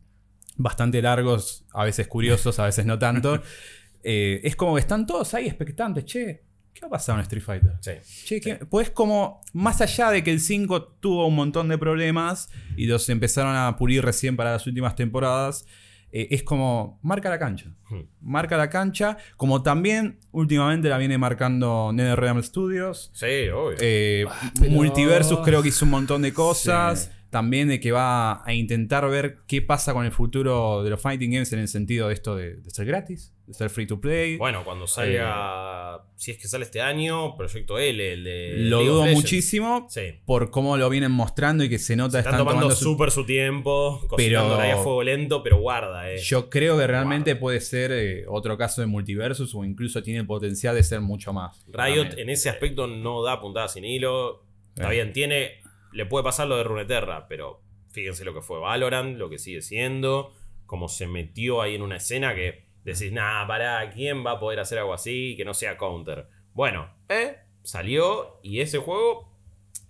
bastante 0.56 1.02
largos, 1.02 1.64
a 1.72 1.84
veces 1.84 2.06
curiosos, 2.06 2.58
a 2.58 2.64
veces 2.66 2.86
no 2.86 2.98
tanto, 2.98 3.42
eh, 4.04 4.40
es 4.44 4.54
como 4.56 4.74
que 4.74 4.80
están 4.80 5.06
todos 5.06 5.34
ahí 5.34 5.46
expectantes, 5.46 6.04
che, 6.04 6.44
¿qué 6.72 6.80
va 6.82 6.86
a 6.86 6.90
pasar 6.90 7.16
en 7.16 7.22
Street 7.22 7.42
Fighter? 7.42 7.72
Sí. 7.80 8.24
Che, 8.26 8.40
¿qué- 8.40 8.54
Pues 8.66 8.90
como, 8.90 9.40
más 9.52 9.80
allá 9.80 10.10
de 10.12 10.22
que 10.22 10.30
el 10.30 10.38
5 10.40 10.84
tuvo 11.00 11.26
un 11.26 11.34
montón 11.34 11.66
de 11.68 11.76
problemas 11.78 12.50
y 12.76 12.86
los 12.86 13.08
empezaron 13.08 13.56
a 13.56 13.76
pulir 13.76 14.04
recién 14.04 14.36
para 14.36 14.52
las 14.52 14.66
últimas 14.68 14.94
temporadas, 14.94 15.66
eh, 16.12 16.28
es 16.30 16.42
como, 16.42 16.98
marca 17.02 17.28
la 17.30 17.38
cancha. 17.38 17.74
Hmm. 17.90 18.02
Marca 18.20 18.56
la 18.56 18.70
cancha, 18.70 19.16
como 19.36 19.62
también 19.62 20.18
últimamente 20.30 20.88
la 20.88 20.98
viene 20.98 21.18
marcando 21.18 21.90
NetherRealm 21.92 22.42
Studios. 22.42 23.10
Sí, 23.14 23.48
obvio. 23.54 23.76
Eh, 23.80 24.24
pero- 24.58 24.72
Multiversus 24.72 25.40
creo 25.44 25.62
que 25.62 25.68
hizo 25.68 25.84
un 25.84 25.90
montón 25.92 26.22
de 26.22 26.32
cosas. 26.32 27.04
Sí. 27.04 27.17
También 27.30 27.68
de 27.68 27.78
que 27.78 27.92
va 27.92 28.42
a 28.46 28.54
intentar 28.54 29.06
ver 29.10 29.38
qué 29.46 29.60
pasa 29.60 29.92
con 29.92 30.06
el 30.06 30.12
futuro 30.12 30.82
de 30.82 30.88
los 30.90 31.00
fighting 31.00 31.30
games 31.32 31.52
en 31.52 31.58
el 31.58 31.68
sentido 31.68 32.08
de 32.08 32.14
esto 32.14 32.34
de, 32.34 32.56
de 32.56 32.70
ser 32.70 32.86
gratis, 32.86 33.34
de 33.46 33.52
ser 33.52 33.68
free 33.68 33.86
to 33.86 34.00
play. 34.00 34.38
bueno, 34.38 34.64
cuando 34.64 34.86
salga. 34.86 36.04
si 36.16 36.30
es 36.30 36.38
que 36.38 36.48
sale 36.48 36.64
este 36.64 36.80
año, 36.80 37.36
Proyecto 37.36 37.78
L, 37.78 38.12
el 38.12 38.24
de. 38.24 38.52
Lo 38.60 38.78
League 38.78 38.90
dudo 38.90 39.06
muchísimo 39.06 39.86
Sí. 39.90 40.14
por 40.24 40.50
cómo 40.50 40.76
lo 40.78 40.88
vienen 40.88 41.12
mostrando 41.12 41.64
y 41.64 41.68
que 41.68 41.78
se 41.78 41.96
nota 41.96 42.18
Están, 42.18 42.38
tomando 42.38 42.70
su- 42.70 42.84
súper 42.84 43.10
su 43.10 43.24
tiempo, 43.26 43.98
Pero- 44.16 44.40
cocinando 44.46 44.54
a 44.60 44.76
fuego 44.82 45.02
lento, 45.02 45.42
pero 45.42 45.58
guarda, 45.58 46.10
eh. 46.10 46.18
Yo 46.18 46.48
creo 46.48 46.78
que 46.78 46.86
realmente 46.86 47.36
puede 47.36 47.60
ser 47.60 47.90
eh, 47.92 48.24
otro 48.26 48.56
caso 48.56 48.80
de 48.80 48.86
multiversus 48.86 49.54
o 49.54 49.64
incluso 49.64 50.02
tiene 50.02 50.20
el 50.20 50.26
potencial 50.26 50.74
de 50.74 50.82
ser 50.82 51.00
mucho 51.02 51.32
más. 51.32 51.62
Riot 51.66 51.74
Realmente. 51.76 52.22
en 52.22 52.30
ese 52.30 52.48
aspecto 52.48 52.86
no 52.86 53.22
da 53.22 53.40
puntada 53.40 53.68
sin 53.68 53.84
hilo. 53.84 54.42
Está 54.74 54.88
Eh. 54.90 54.94
bien, 54.96 55.12
tiene. 55.12 55.60
Le 55.92 56.06
puede 56.06 56.24
pasar 56.24 56.48
lo 56.48 56.56
de 56.56 56.64
Runeterra, 56.64 57.26
pero 57.28 57.62
fíjense 57.90 58.24
lo 58.24 58.34
que 58.34 58.42
fue 58.42 58.58
Valorant, 58.58 59.16
lo 59.16 59.30
que 59.30 59.38
sigue 59.38 59.62
siendo. 59.62 60.32
Como 60.66 60.88
se 60.88 61.06
metió 61.06 61.62
ahí 61.62 61.74
en 61.74 61.82
una 61.82 61.96
escena 61.96 62.34
que 62.34 62.66
decís, 62.84 63.12
nah, 63.12 63.46
pará, 63.46 63.90
¿quién 63.90 64.24
va 64.24 64.32
a 64.32 64.40
poder 64.40 64.60
hacer 64.60 64.78
algo 64.78 64.94
así 64.94 65.34
que 65.36 65.44
no 65.44 65.54
sea 65.54 65.76
counter? 65.76 66.28
Bueno, 66.52 66.90
eh, 67.08 67.36
salió 67.62 68.40
y 68.42 68.60
ese 68.60 68.78
juego 68.78 69.32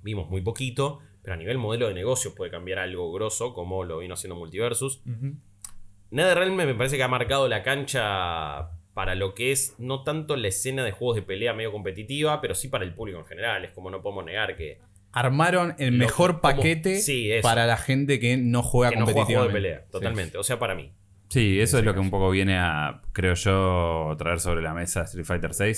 vimos 0.02 0.28
muy 0.28 0.40
poquito, 0.40 1.00
pero 1.22 1.34
a 1.34 1.36
nivel 1.36 1.58
modelo 1.58 1.88
de 1.88 1.94
negocio 1.94 2.34
puede 2.34 2.50
cambiar 2.50 2.78
algo 2.78 3.12
grosso, 3.12 3.54
como 3.54 3.84
lo 3.84 3.98
vino 3.98 4.14
haciendo 4.14 4.36
Multiversus. 4.36 5.02
Ujú. 5.06 5.36
NetherRealm 6.10 6.56
me 6.56 6.74
parece 6.74 6.96
que 6.96 7.02
ha 7.02 7.08
marcado 7.08 7.48
la 7.48 7.62
cancha 7.62 8.70
para 8.94 9.14
lo 9.14 9.34
que 9.34 9.52
es 9.52 9.76
no 9.78 10.02
tanto 10.02 10.36
la 10.36 10.48
escena 10.48 10.84
de 10.84 10.90
juegos 10.90 11.16
de 11.16 11.22
pelea 11.22 11.52
medio 11.54 11.70
competitiva, 11.70 12.40
pero 12.40 12.54
sí 12.54 12.68
para 12.68 12.84
el 12.84 12.94
público 12.94 13.18
en 13.18 13.26
general. 13.26 13.64
Es 13.64 13.72
como 13.72 13.90
no 13.90 14.02
podemos 14.02 14.24
negar 14.24 14.56
que, 14.56 14.80
Armaron 15.12 15.74
el 15.78 15.96
Lo- 15.98 16.04
mejor 16.04 16.40
como- 16.40 16.42
paquete 16.42 17.00
sí, 17.00 17.30
para 17.42 17.66
la 17.66 17.76
gente 17.76 18.20
que 18.20 18.36
no 18.36 18.62
juega 18.62 18.90
que 18.92 18.96
no 18.98 19.04
juega 19.06 19.24
juegos 19.24 19.28
de 19.28 19.34
competitivamente. 19.48 19.78
pelea. 19.80 19.90
Totalmente. 19.90 20.38
O 20.38 20.42
sea, 20.42 20.58
para 20.58 20.74
mí. 20.74 20.92
Sí, 21.30 21.60
eso 21.60 21.78
es 21.78 21.84
lo 21.84 21.92
que 21.94 22.00
un 22.00 22.10
poco 22.10 22.30
viene 22.30 22.56
a, 22.58 23.02
creo 23.12 23.34
yo, 23.34 24.14
traer 24.18 24.40
sobre 24.40 24.62
la 24.62 24.72
mesa 24.74 25.02
Street 25.02 25.24
Fighter 25.26 25.50
VI. 25.58 25.72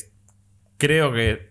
Creo 0.76 1.12
que 1.12 1.50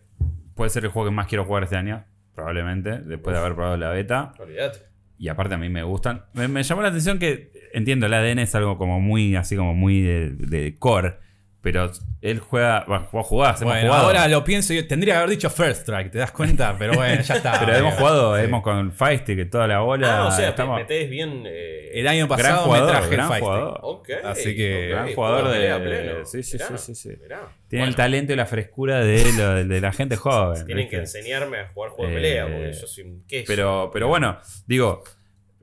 puede 0.56 0.70
ser 0.70 0.86
el 0.86 0.92
juego 0.92 1.10
que 1.10 1.16
más 1.16 1.28
quiero 1.28 1.46
jugar 1.46 1.64
este 1.64 1.76
año, 1.76 2.06
probablemente, 2.34 3.00
después 3.00 3.34
de 3.34 3.40
haber 3.42 3.56
probado 3.56 3.78
la 3.78 3.90
beta. 3.90 4.34
Olvídate. 4.40 4.80
Y 5.18 5.28
aparte 5.28 5.56
a 5.56 5.58
mí 5.58 5.68
me 5.70 5.84
gustan. 5.84 6.26
Me, 6.34 6.48
me 6.48 6.64
llamó 6.64 6.82
la 6.82 6.88
atención 6.90 7.20
que, 7.20 7.52
entiendo, 7.74 8.06
el 8.06 8.14
ADN 8.14 8.40
es 8.40 8.56
algo 8.56 8.78
como 8.78 9.02
muy, 9.02 9.36
así 9.36 9.56
como 9.58 9.74
muy 9.74 10.02
de, 10.02 10.30
de 10.32 10.76
core. 10.80 11.18
Pero 11.62 11.92
él 12.22 12.40
juega, 12.40 12.86
bueno, 12.88 13.10
vos 13.12 13.28
jugás, 13.28 13.62
hemos 13.62 13.74
Bueno, 13.74 13.88
jugado. 13.90 14.06
ahora 14.08 14.28
lo 14.30 14.46
pienso 14.46 14.74
yo. 14.74 14.88
Tendría 14.88 15.16
que 15.16 15.18
haber 15.18 15.30
dicho 15.32 15.50
First 15.50 15.82
Strike, 15.82 16.10
¿te 16.10 16.18
das 16.18 16.32
cuenta? 16.32 16.74
Pero 16.80 16.94
bueno, 16.94 17.22
ya 17.22 17.36
está. 17.36 17.60
pero 17.66 17.76
hemos 17.76 17.96
Eh, 17.96 17.98
jugado, 17.98 18.38
sí. 18.38 18.44
hemos 18.46 18.64
con 18.64 18.94
Feisty, 18.94 19.36
que 19.36 19.44
toda 19.44 19.68
la 19.68 19.80
bola. 19.82 20.20
Ah, 20.24 20.28
o 20.28 20.32
sea, 20.32 20.50
estamos- 20.50 20.78
te 20.78 20.84
metés 20.84 21.10
bien. 21.10 21.44
eh, 21.46 21.92
El 22.00 22.08
año 22.08 22.28
gran 22.28 22.38
pasado 22.38 22.64
jugador, 22.66 22.86
me 22.88 22.92
traje 22.94 23.06
el 23.08 23.12
gran 23.12 23.28
Feisty. 23.28 23.46
jugador. 23.46 23.80
ok, 23.84 24.10
Así 24.24 24.56
que- 24.56 24.88
Gran 24.88 25.14
jugador 25.14 25.40
juego 25.42 25.54
de- 25.54 25.60
pelea 25.60 25.84
pleno. 25.84 26.26
sí, 26.26 26.44
sí, 26.44 26.54
Mirá, 26.58 26.78
sí, 26.78 26.78
sí, 26.78 26.96
sí. 26.96 27.18
mirá. 27.22 27.42
Tiene 27.68 27.86
el 27.86 27.96
talento 27.96 28.32
y 28.32 28.36
la 28.38 28.46
frescura 28.46 29.00
de, 29.02 29.34
lo- 29.38 29.66
de 29.66 29.82
la 29.82 29.92
gente 29.92 30.16
joven. 30.16 30.66
Tienen 30.66 30.88
que 30.88 30.96
enseñarme 30.96 31.60
a 31.60 31.68
jugar 31.74 31.90
juegos 31.92 32.14
de 32.14 32.18
Eh, 32.20 32.22
pelea, 32.22 32.44
porque 32.48 32.72
yo 32.72 32.88
soy 32.88 33.04
un 33.04 33.26
queso. 33.28 33.44
Pero, 33.48 33.90
pero 33.92 34.08
bueno, 34.08 34.38
digo, 34.66 35.04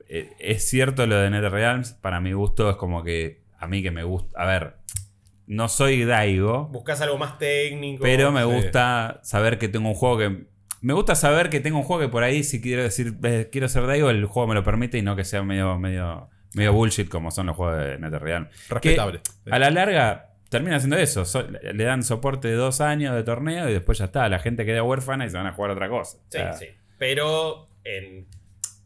eh, 0.09 0.29
es 0.39 0.63
cierto 0.69 1.07
lo 1.07 1.17
de 1.17 1.31
NetherRealms. 1.31 1.93
Para 1.93 2.19
mi 2.19 2.33
gusto 2.33 2.69
es 2.69 2.75
como 2.75 3.03
que 3.03 3.41
a 3.57 3.65
mí 3.65 3.81
que 3.81 3.89
me 3.89 4.03
gusta. 4.03 4.39
A 4.39 4.45
ver, 4.45 4.73
no 5.47 5.67
soy 5.69 6.03
Daigo, 6.05 6.65
Buscas 6.67 7.01
algo 7.01 7.17
más 7.17 7.37
técnico. 7.39 8.03
pero 8.03 8.31
me 8.31 8.41
sí. 8.41 8.45
gusta 8.45 9.19
saber 9.23 9.57
que 9.57 9.67
tengo 9.69 9.89
un 9.89 9.95
juego 9.95 10.17
que. 10.17 10.47
Me 10.81 10.93
gusta 10.93 11.15
saber 11.15 11.49
que 11.49 11.59
tengo 11.59 11.77
un 11.79 11.83
juego 11.83 12.01
que 12.03 12.07
por 12.09 12.21
ahí, 12.23 12.43
si 12.43 12.61
quiero 12.61 12.83
decir, 12.83 13.15
eh, 13.23 13.49
quiero 13.51 13.67
ser 13.67 13.87
Daigo, 13.87 14.09
el 14.11 14.25
juego 14.25 14.47
me 14.49 14.53
lo 14.55 14.63
permite 14.63 14.97
y 14.99 15.01
no 15.01 15.15
que 15.15 15.23
sea 15.23 15.41
medio, 15.41 15.79
medio, 15.79 16.29
medio 16.53 16.71
bullshit 16.71 17.09
como 17.09 17.31
son 17.31 17.47
los 17.47 17.55
juegos 17.55 17.79
de 17.83 17.97
NetherRealm. 17.97 18.47
Respetable. 18.69 19.21
Sí. 19.25 19.49
A 19.51 19.57
la 19.57 19.71
larga 19.71 20.35
termina 20.49 20.75
haciendo 20.77 20.97
eso. 20.97 21.25
so- 21.25 21.47
le 21.49 21.83
dan 21.83 22.03
soporte 22.03 22.47
de 22.47 22.53
dos 22.53 22.79
años 22.79 23.15
de 23.15 23.23
torneo 23.23 23.67
y 23.67 23.73
después 23.73 23.97
ya 23.97 24.05
está. 24.05 24.29
La 24.29 24.37
gente 24.39 24.65
queda 24.65 24.83
huérfana 24.83 25.25
y 25.25 25.29
se 25.31 25.37
van 25.37 25.47
a 25.47 25.53
jugar 25.53 25.71
otra 25.71 25.89
cosa. 25.89 26.17
Sí, 26.29 26.37
O 26.37 26.41
sea, 26.41 26.53
sí. 26.53 26.67
Pero 26.99 27.69
en- 27.83 28.27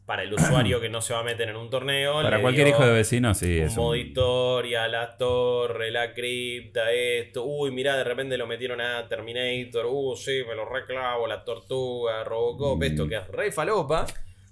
para 0.06 0.24
el 0.24 0.32
usuario 0.34 0.80
que 0.80 0.88
no 0.88 1.00
se 1.00 1.12
va 1.14 1.20
a 1.20 1.22
meter 1.22 1.48
en 1.48 1.56
un 1.56 1.70
torneo. 1.70 2.14
Para 2.22 2.36
le 2.36 2.42
cualquier 2.42 2.68
hijo 2.68 2.84
de 2.84 2.92
vecino, 2.92 3.34
sí. 3.34 3.58
Un 3.60 3.66
es 3.66 3.76
modo 3.76 3.94
historia, 3.96 4.88
la 4.88 5.16
torre, 5.16 5.90
la 5.90 6.12
cripta, 6.12 6.90
esto. 6.92 7.44
Uy, 7.44 7.70
mirá, 7.70 7.96
de 7.96 8.04
repente 8.04 8.36
lo 8.36 8.46
metieron 8.46 8.80
a 8.80 9.08
Terminator. 9.08 9.86
Uh, 9.86 10.16
sí, 10.16 10.42
me 10.48 10.54
lo 10.54 10.64
reclavo, 10.68 11.26
la 11.26 11.44
tortuga, 11.44 12.24
Robocop, 12.24 12.78
Mm. 12.78 12.82
esto 12.82 13.08
que 13.08 13.16
es 13.16 13.28
re 13.28 13.52
falopa. 13.52 14.06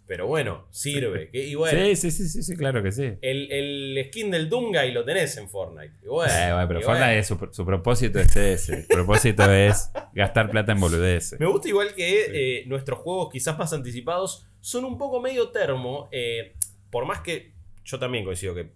Pero 0.07 0.27
bueno, 0.27 0.67
sirve. 0.71 1.31
Y 1.33 1.55
bueno, 1.55 1.79
Sí, 1.85 1.95
sí, 1.95 2.11
sí, 2.11 2.29
sí, 2.29 2.43
sí, 2.43 2.57
claro 2.57 2.83
que 2.83 2.91
sí. 2.91 3.13
el, 3.23 3.53
el 3.53 4.05
skin 4.09 4.29
del 4.33 4.49
Dungai 4.49 4.91
lo 4.93 5.05
tenés 5.05 5.37
en 5.37 5.49
Fortnite. 5.49 5.95
Y 6.03 6.09
bueno, 6.09 6.33
Eh, 6.33 6.53
bueno, 6.53 6.67
pero 6.69 6.81
y 6.81 6.83
Fortnite 6.83 7.07
bueno. 7.07 7.21
es 7.21 7.27
su, 7.29 7.49
su 7.53 7.65
propósito 7.65 8.19
es 8.19 8.35
ese. 8.35 8.75
El 8.81 8.87
propósito 8.89 9.49
es 9.53 9.89
gastar 10.13 10.51
plata 10.51 10.73
en 10.73 10.81
boludeces. 10.81 11.39
Me 11.39 11.47
gusta 11.47 11.69
igual 11.69 11.95
que 11.95 12.25
eh, 12.61 12.65
nuestros 12.67 12.99
juegos 12.99 13.29
quizás 13.33 13.57
más 13.57 13.73
anticipados 13.73 14.49
son 14.61 14.85
un 14.85 14.99
poco 14.99 15.21
medio 15.21 15.49
termo. 15.51 16.09
eh, 16.13 16.55
por 16.91 17.07
más 17.07 17.21
que 17.21 17.55
yo 17.85 17.99
también 17.99 18.25
coincido 18.25 18.55
que 18.55 18.73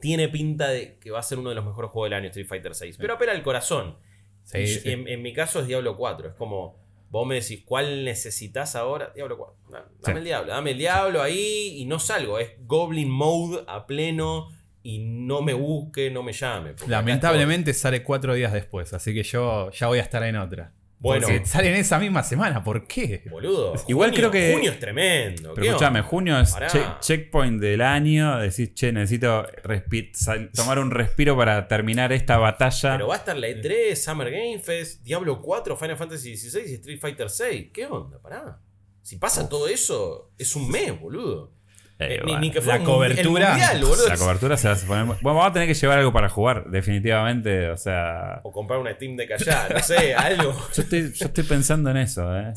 tiene 0.00 0.28
pinta 0.28 0.68
de 0.68 0.98
que 0.98 1.10
va 1.10 1.18
a 1.20 1.22
ser 1.22 1.38
uno 1.38 1.48
de 1.48 1.54
los 1.54 1.64
mejores 1.64 1.90
juegos 1.90 2.10
del 2.10 2.18
año 2.18 2.26
Street 2.28 2.46
Fighter 2.46 2.72
VI. 2.78 2.94
Pero 2.98 3.14
apela 3.14 3.32
al 3.32 3.42
corazón. 3.42 3.96
Sí, 4.42 4.58
Y 4.58 4.66
yo- 4.66 4.80
sí. 4.80 4.90
En, 4.90 5.08
en 5.08 5.22
mi 5.22 5.32
caso 5.32 5.60
es 5.60 5.66
Diablo 5.66 5.96
4. 5.96 6.28
Es 6.28 6.34
como, 6.34 6.76
vos 7.08 7.26
me 7.26 7.36
decís, 7.36 7.62
¿cuál 7.64 8.04
necesitas 8.04 8.76
ahora? 8.76 9.12
Diablo 9.14 9.38
4. 9.38 9.56
Dame 9.70 9.84
Sí. 10.02 10.10
el 10.18 10.24
diablo, 10.24 10.52
dame 10.52 10.70
el 10.72 10.78
diablo 10.78 11.22
ahí 11.22 11.76
y 11.78 11.86
no 11.86 11.98
salgo. 11.98 12.38
Es 12.38 12.52
Goblin 12.66 13.08
Mode 13.10 13.64
a 13.66 13.86
pleno 13.86 14.48
y 14.82 14.98
no 14.98 15.40
me 15.40 15.54
busque, 15.54 16.10
no 16.10 16.22
me 16.22 16.34
llame. 16.34 16.74
Lamentablemente 16.86 17.72
sale 17.72 18.02
cuatro 18.02 18.34
días 18.34 18.52
después, 18.52 18.92
así 18.92 19.14
que 19.14 19.22
yo 19.22 19.70
ya 19.70 19.86
voy 19.86 19.98
a 19.98 20.02
estar 20.02 20.22
en 20.24 20.36
otra. 20.36 20.74
Bueno. 21.04 21.26
Porque 21.28 21.44
sale 21.46 21.68
en 21.68 21.76
esa 21.76 21.98
misma 21.98 22.22
semana, 22.22 22.64
¿por 22.64 22.86
qué? 22.86 23.22
Boludo. 23.30 23.74
Igual 23.88 24.10
junio- 24.10 24.30
creo 24.30 24.30
que- 24.30 24.52
Junio 24.54 24.70
es 24.72 24.80
tremendo. 24.80 25.52
Pero 25.54 25.62
¿qué 25.62 25.68
escúchame, 25.68 25.98
onda? 26.00 26.08
junio 26.10 26.40
es 26.40 26.56
che- 26.72 26.84
checkpoint 27.00 27.60
del 27.60 27.82
año. 27.82 28.38
Decís, 28.38 28.72
che, 28.74 28.90
necesito 28.90 29.46
tomar 30.54 30.78
un 30.78 30.90
respiro 30.90 31.36
para 31.36 31.68
terminar 31.68 32.12
esta 32.12 32.38
batalla. 32.38 32.92
Pero 32.92 33.08
va 33.08 33.14
a 33.14 33.18
estar 33.18 33.36
la 33.36 33.48
E3, 33.48 33.94
Summer 33.96 34.30
Game 34.30 34.58
Fest, 34.58 35.02
Diablo 35.02 35.40
4, 35.40 35.76
Final 35.76 35.96
Fantasy 35.96 36.36
XVI 36.36 36.62
y 36.70 36.74
Street 36.74 37.00
Fighter 37.00 37.28
6. 37.30 37.70
¿Qué 37.72 37.86
onda? 37.86 38.18
Pará. 38.20 38.58
Si 39.02 39.16
pasa 39.16 39.48
todo 39.48 39.68
eso, 39.68 40.30
es 40.38 40.56
un 40.56 40.70
mes, 40.70 40.98
boludo. 40.98 41.52
Eh, 42.06 42.18
ni, 42.18 42.22
bueno. 42.24 42.40
ni 42.40 42.50
que 42.50 42.60
fuera 42.60 42.78
la 42.78 42.84
un 42.84 42.90
cobertura- 42.90 43.50
mundial. 43.50 43.84
La 44.08 44.16
cobertura 44.16 44.56
se 44.56 44.68
va 44.68 44.74
a 44.74 44.78
poner. 44.78 45.04
Bueno, 45.06 45.18
vamos 45.22 45.46
a 45.46 45.52
tener 45.52 45.68
que 45.68 45.74
llevar 45.74 45.98
algo 45.98 46.12
para 46.12 46.28
jugar, 46.28 46.64
definitivamente. 46.70 47.70
O 47.70 47.76
sea. 47.76 48.40
O 48.42 48.52
comprar 48.52 48.78
una 48.80 48.92
Steam 48.94 49.16
de 49.16 49.32
allá, 49.34 49.68
no 49.72 49.78
sé, 49.80 50.14
algo. 50.16 50.52
Yo 50.74 50.82
estoy, 50.82 51.12
yo 51.12 51.26
estoy 51.26 51.44
pensando 51.44 51.90
en 51.90 51.96
eso, 51.98 52.36
¿eh? 52.36 52.52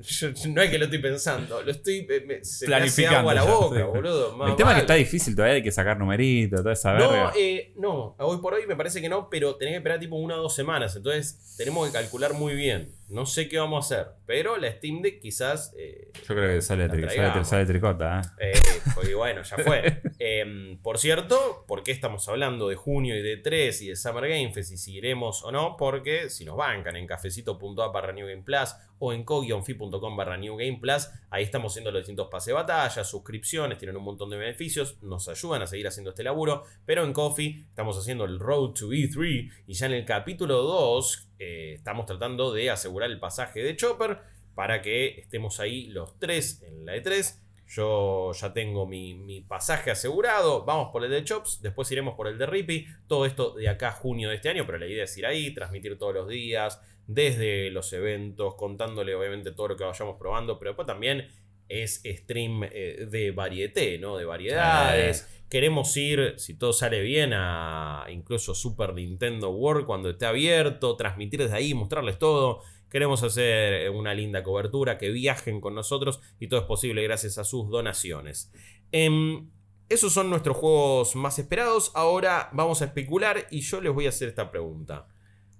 Yo- 0.00 0.28
no 0.50 0.62
es 0.62 0.70
que 0.70 0.78
lo 0.78 0.84
estoy 0.84 1.00
pensando, 1.00 1.60
lo 1.62 1.70
estoy. 1.72 2.06
me- 2.06 2.20
me- 2.20 2.44
se 2.44 2.66
me 2.68 2.76
hace 2.76 2.94
Planificando 3.02 3.18
agua 3.18 3.32
a 3.32 3.34
la 3.34 3.44
ya, 3.44 3.50
boca, 3.50 3.76
sí. 3.78 3.82
boludo. 3.82 4.36
más 4.36 4.50
El 4.50 4.56
tema 4.56 4.70
es 4.70 4.74
que 4.76 4.80
está 4.82 4.94
difícil 4.94 5.34
todavía, 5.34 5.56
hay 5.56 5.62
que 5.62 5.72
sacar 5.72 5.98
numeritos, 5.98 6.60
toda 6.62 6.72
esa 6.72 6.92
No, 6.94 7.10
verga. 7.10 7.32
eh, 7.36 7.72
no, 7.76 8.14
hoy 8.18 8.38
por 8.38 8.54
hoy 8.54 8.66
me 8.66 8.76
parece 8.76 9.00
que 9.00 9.08
no, 9.08 9.28
pero 9.28 9.56
tenés 9.56 9.72
que 9.72 9.76
esperar 9.78 9.98
tipo 9.98 10.14
una 10.16 10.36
o 10.36 10.42
dos 10.42 10.54
semanas. 10.54 10.94
Entonces 10.94 11.54
tenemos 11.56 11.86
que 11.88 11.92
calcular 11.92 12.32
muy 12.34 12.54
bien. 12.54 12.94
No 13.08 13.24
sé 13.24 13.48
qué 13.48 13.58
vamos 13.58 13.90
a 13.90 13.94
hacer, 14.00 14.12
pero 14.26 14.58
la 14.58 14.70
Steam 14.70 15.00
Deck 15.02 15.20
quizás. 15.20 15.72
eh, 15.78 16.12
Yo 16.28 16.34
creo 16.34 16.54
que 16.54 16.60
sale, 16.62 16.84
tri- 16.88 17.00
sale, 17.00 17.06
traigamos. 17.06 17.48
sale 17.48 17.64
tricota, 17.66 18.20
¿eh? 18.38 18.52
Eh, 18.54 18.80
porque 18.94 19.14
bueno, 19.14 19.42
ya 19.42 19.56
fue. 19.58 20.02
Em, 20.20 20.78
por 20.82 20.98
cierto, 20.98 21.64
¿por 21.66 21.82
qué 21.82 21.90
estamos 21.92 22.28
hablando 22.28 22.68
de 22.68 22.74
junio 22.76 23.16
y 23.16 23.22
de 23.22 23.36
3 23.38 23.80
y 23.82 23.88
de 23.88 23.96
Summer 23.96 24.28
Game 24.28 24.52
Fest 24.52 24.72
y 24.72 24.76
si 24.76 24.96
iremos 24.96 25.42
o 25.44 25.50
no? 25.52 25.76
Porque 25.78 26.28
si 26.28 26.44
nos 26.44 26.56
bancan 26.56 26.96
en 26.96 27.06
cafecito.app 27.06 27.94
barra 27.94 28.12
New 28.12 28.26
Game 28.28 28.42
Plus 28.42 28.74
o 28.98 29.12
en 29.12 29.24
co-fi.com 29.24 30.16
barra 30.16 30.36
New 30.36 30.56
Game 30.56 30.78
Plus, 30.80 31.08
ahí 31.30 31.44
estamos 31.44 31.72
haciendo 31.72 31.90
los 31.90 32.00
distintos 32.00 32.28
pases 32.28 32.48
de 32.48 32.52
batalla, 32.54 33.04
suscripciones, 33.04 33.78
tienen 33.78 33.96
un 33.96 34.04
montón 34.04 34.30
de 34.30 34.36
beneficios, 34.36 35.02
nos 35.02 35.28
ayudan 35.28 35.62
a 35.62 35.66
seguir 35.66 35.86
haciendo 35.86 36.10
este 36.10 36.22
laburo, 36.22 36.64
pero 36.84 37.04
en 37.04 37.12
Coffee 37.12 37.64
estamos 37.68 37.98
haciendo 37.98 38.24
el 38.24 38.38
Road 38.38 38.74
to 38.74 38.88
E3 38.88 39.50
y 39.66 39.72
ya 39.74 39.86
en 39.86 39.92
el 39.92 40.04
capítulo 40.04 40.62
2 40.62 41.28
eh, 41.38 41.72
estamos 41.74 42.06
tratando 42.06 42.52
de 42.52 42.70
asegurar 42.70 43.10
el 43.10 43.20
pasaje 43.20 43.60
de 43.60 43.76
Chopper 43.76 44.18
para 44.58 44.82
que 44.82 45.20
estemos 45.20 45.60
ahí 45.60 45.86
los 45.86 46.18
tres 46.18 46.62
en 46.62 46.84
la 46.84 46.96
E3. 46.96 47.38
Yo 47.68 48.32
ya 48.32 48.52
tengo 48.52 48.86
mi, 48.86 49.14
mi 49.14 49.40
pasaje 49.40 49.92
asegurado. 49.92 50.64
Vamos 50.64 50.88
por 50.90 51.04
el 51.04 51.10
de 51.12 51.22
Chops. 51.22 51.60
Después 51.62 51.88
iremos 51.92 52.14
por 52.14 52.26
el 52.26 52.38
de 52.38 52.46
Rippy. 52.46 52.86
Todo 53.06 53.24
esto 53.26 53.52
de 53.54 53.68
acá 53.68 53.92
junio 53.92 54.30
de 54.30 54.36
este 54.36 54.48
año. 54.48 54.64
Pero 54.66 54.78
la 54.78 54.86
idea 54.86 55.04
es 55.04 55.16
ir 55.16 55.26
ahí, 55.26 55.54
transmitir 55.54 55.96
todos 55.96 56.12
los 56.12 56.28
días. 56.28 56.80
Desde 57.08 57.70
los 57.72 57.92
eventos. 57.92 58.54
Contándole 58.54 59.16
obviamente 59.16 59.50
todo 59.50 59.68
lo 59.68 59.76
que 59.76 59.82
vayamos 59.82 60.16
probando. 60.16 60.60
Pero 60.60 60.70
después 60.70 60.86
también 60.86 61.26
es 61.68 62.02
stream 62.04 62.62
eh, 62.64 63.06
de 63.10 63.32
varieté, 63.32 63.98
¿no? 63.98 64.16
De 64.16 64.24
variedades. 64.24 65.28
Queremos 65.50 65.96
ir, 65.96 66.34
si 66.36 66.54
todo 66.54 66.72
sale 66.72 67.00
bien, 67.00 67.32
a 67.34 68.06
incluso 68.10 68.54
Super 68.54 68.94
Nintendo 68.94 69.50
World 69.50 69.86
cuando 69.86 70.10
esté 70.10 70.26
abierto. 70.26 70.94
Transmitir 70.96 71.40
desde 71.40 71.56
ahí, 71.56 71.74
mostrarles 71.74 72.18
todo. 72.18 72.62
Queremos 72.90 73.22
hacer 73.22 73.90
una 73.90 74.14
linda 74.14 74.42
cobertura, 74.42 74.96
que 74.96 75.10
viajen 75.10 75.60
con 75.60 75.74
nosotros 75.74 76.20
y 76.40 76.48
todo 76.48 76.60
es 76.60 76.66
posible 76.66 77.02
gracias 77.02 77.36
a 77.36 77.44
sus 77.44 77.68
donaciones. 77.68 78.50
Em, 78.92 79.50
esos 79.90 80.12
son 80.12 80.30
nuestros 80.30 80.56
juegos 80.56 81.14
más 81.14 81.38
esperados. 81.38 81.92
Ahora 81.94 82.48
vamos 82.52 82.80
a 82.80 82.86
especular 82.86 83.46
y 83.50 83.60
yo 83.60 83.80
les 83.80 83.92
voy 83.92 84.06
a 84.06 84.10
hacer 84.10 84.28
esta 84.28 84.50
pregunta. 84.50 85.06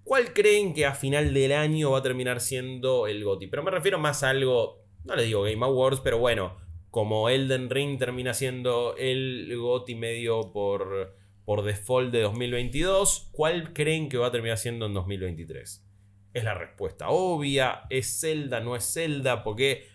¿Cuál 0.08 0.32
creen 0.32 0.72
que 0.72 0.86
a 0.86 0.94
final 0.94 1.34
del 1.34 1.52
año 1.52 1.90
va 1.90 1.98
a 1.98 2.02
terminar 2.02 2.40
siendo 2.40 3.06
el 3.06 3.22
GOTY? 3.22 3.48
Pero 3.48 3.62
me 3.62 3.70
refiero 3.70 3.98
más 3.98 4.22
a 4.22 4.30
algo, 4.30 4.82
no 5.04 5.14
le 5.14 5.24
digo 5.24 5.42
Game 5.42 5.62
Awards, 5.62 6.00
pero 6.00 6.16
bueno, 6.16 6.56
como 6.90 7.28
Elden 7.28 7.68
Ring 7.68 7.98
termina 7.98 8.32
siendo 8.32 8.96
el 8.96 9.54
GOTY 9.54 9.96
medio 9.96 10.50
por, 10.50 11.14
por 11.44 11.62
default 11.62 12.10
de 12.10 12.22
2022, 12.22 13.28
¿cuál 13.32 13.74
creen 13.74 14.08
que 14.08 14.16
va 14.16 14.28
a 14.28 14.30
terminar 14.30 14.56
siendo 14.56 14.86
en 14.86 14.94
2023? 14.94 15.84
Es 16.32 16.42
la 16.42 16.54
respuesta 16.54 17.10
obvia, 17.10 17.82
es 17.90 18.18
Zelda, 18.18 18.60
no 18.60 18.76
es 18.76 18.90
Zelda, 18.90 19.44
porque 19.44 19.88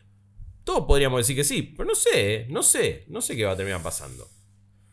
todos 0.64 0.86
podríamos 0.86 1.22
decir 1.22 1.36
que 1.36 1.44
sí, 1.44 1.64
pero 1.76 1.90
no 1.90 1.96
sé, 1.96 2.46
no 2.52 2.62
sé, 2.62 3.06
no 3.08 3.20
sé 3.20 3.36
qué 3.36 3.46
va 3.46 3.54
a 3.54 3.58
terminar 3.58 3.82
pasando. 3.82 4.28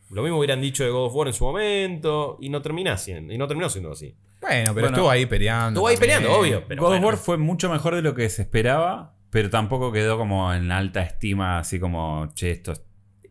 Lo 0.09 0.23
mismo 0.23 0.39
hubieran 0.39 0.63
dicho 0.63 0.83
de 0.83 0.89
God 0.89 1.09
of 1.09 1.15
War 1.15 1.29
en 1.29 1.35
su 1.35 1.45
momento 1.45 2.39
y 2.41 2.49
no 2.49 2.63
termina 2.63 2.97
y 3.07 3.37
no 3.37 3.47
terminó 3.47 3.69
siendo 3.69 3.93
así. 3.93 4.17
Bueno, 4.41 4.73
pero 4.73 4.73
Bueno, 4.75 4.87
estuvo 4.89 5.11
ahí 5.11 5.27
peleando. 5.27 5.69
Estuvo 5.81 5.89
ahí 5.89 5.97
también. 5.97 6.19
peleando, 6.19 6.39
obvio. 6.41 6.65
Pero 6.67 6.83
God 6.83 6.89
of 6.89 6.93
bueno. 6.95 7.07
War 7.09 7.17
fue 7.17 7.37
mucho 7.37 7.71
mejor 7.71 7.95
de 7.95 8.03
lo 8.03 8.15
que 8.15 8.29
se 8.31 8.43
esperaba, 8.43 9.15
pero 9.31 9.51
tampoco 9.51 9.93
quedó 9.93 10.17
como 10.19 10.53
en 10.55 10.73
alta 10.73 11.03
estima, 11.03 11.59
así 11.59 11.79
como, 11.79 12.29
che, 12.35 12.53
esto 12.53 12.73
es- 12.73 12.83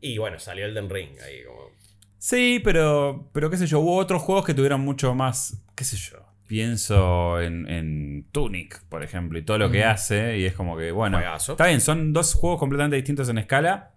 Y 0.02 0.18
bueno, 0.18 0.40
salió 0.40 0.66
Elden 0.66 0.90
Ring 0.90 1.10
ahí 1.26 1.44
como. 1.46 1.60
Sí, 2.18 2.62
pero, 2.64 3.30
pero 3.34 3.50
qué 3.50 3.58
sé 3.58 3.66
yo, 3.66 3.80
hubo 3.80 3.96
otros 3.98 4.22
juegos 4.22 4.46
que 4.46 4.54
tuvieron 4.54 4.82
mucho 4.82 5.16
más, 5.16 5.62
qué 5.76 5.84
sé 5.84 5.98
yo. 5.98 6.18
Pienso 6.48 7.40
en, 7.42 7.70
en 7.70 8.28
Tunic, 8.32 8.82
por 8.90 9.04
ejemplo, 9.04 9.38
y 9.40 9.44
todo 9.44 9.58
lo 9.58 9.72
que 9.72 9.84
hace, 9.84 10.38
y 10.40 10.46
es 10.46 10.54
como 10.54 10.76
que, 10.78 10.92
bueno, 10.92 11.18
Juegazo. 11.18 11.54
está 11.54 11.68
bien, 11.68 11.80
son 11.80 12.12
dos 12.12 12.34
juegos 12.34 12.60
completamente 12.60 12.96
distintos 12.98 13.30
en 13.30 13.38
escala, 13.38 13.94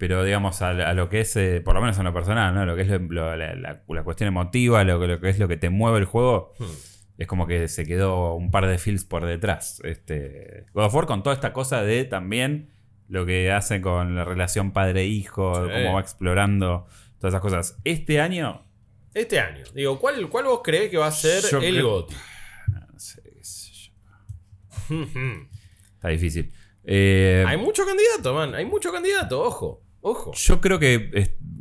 pero 0.00 0.24
digamos, 0.24 0.62
a, 0.62 0.70
a 0.70 0.94
lo 0.94 1.08
que 1.08 1.20
es, 1.20 1.36
eh, 1.36 1.60
por 1.64 1.74
lo 1.74 1.80
menos 1.82 1.96
en 1.98 2.04
lo 2.04 2.12
personal, 2.12 2.52
¿no? 2.54 2.64
Lo 2.66 2.74
que 2.74 2.82
es 2.82 2.88
lo- 2.88 2.98
lo- 2.98 3.36
la, 3.36 3.54
la- 3.54 3.82
la 3.86 4.02
cuestión 4.02 4.26
emotiva, 4.28 4.82
lo, 4.82 4.98
que- 4.98 5.06
lo 5.06 5.20
que 5.20 5.28
es 5.28 5.38
lo 5.38 5.46
que 5.46 5.56
te 5.58 5.70
mueve 5.70 5.98
el 5.98 6.06
juego, 6.06 6.52
Hmm. 6.58 6.64
es 7.18 7.26
como 7.28 7.46
que 7.46 7.68
se 7.68 7.84
quedó 7.84 8.34
un 8.34 8.50
par 8.50 8.66
de 8.66 8.78
feels 8.78 9.04
por 9.04 9.26
detrás. 9.26 9.80
Este, 9.84 10.64
God 10.72 10.84
of 10.86 10.94
War 10.94 11.06
con 11.06 11.22
toda 11.22 11.34
esta 11.34 11.52
cosa 11.52 11.82
de 11.82 12.04
también 12.04 12.70
lo 13.08 13.26
que 13.26 13.52
hace 13.52 13.80
con 13.82 14.16
la 14.16 14.24
relación 14.24 14.72
padre-hijo, 14.72 15.66
Sí. 15.66 15.70
cómo 15.72 15.94
va 15.94 16.00
explorando 16.00 16.86
todas 17.18 17.34
esas 17.34 17.42
cosas. 17.42 17.76
Este 17.84 18.20
año, 18.20 18.64
Este 19.12 19.38
año. 19.40 19.64
Digo, 19.74 19.98
¿cuál, 19.98 20.28
cuál 20.28 20.44
vos 20.46 20.60
creés 20.64 20.88
que 20.90 20.96
va 20.96 21.08
a 21.08 21.12
ser 21.12 21.42
Yo 21.50 21.58
el 21.60 21.82
GOTY? 21.82 22.14
no 22.92 22.98
sé, 22.98 23.22
qué 23.22 23.44
sé 23.44 23.70
yo. 23.72 23.92
está 25.96 26.08
difícil. 26.08 26.52
Eh, 26.84 27.44
hay 27.46 27.56
mucho 27.58 27.84
candidato, 27.84 28.32
man. 28.34 28.54
Hay 28.54 28.64
mucho 28.64 28.90
candidato, 28.92 29.42
ojo. 29.42 29.82
Ojo. 30.02 30.32
yo 30.34 30.60
creo 30.60 30.78
que 30.78 31.10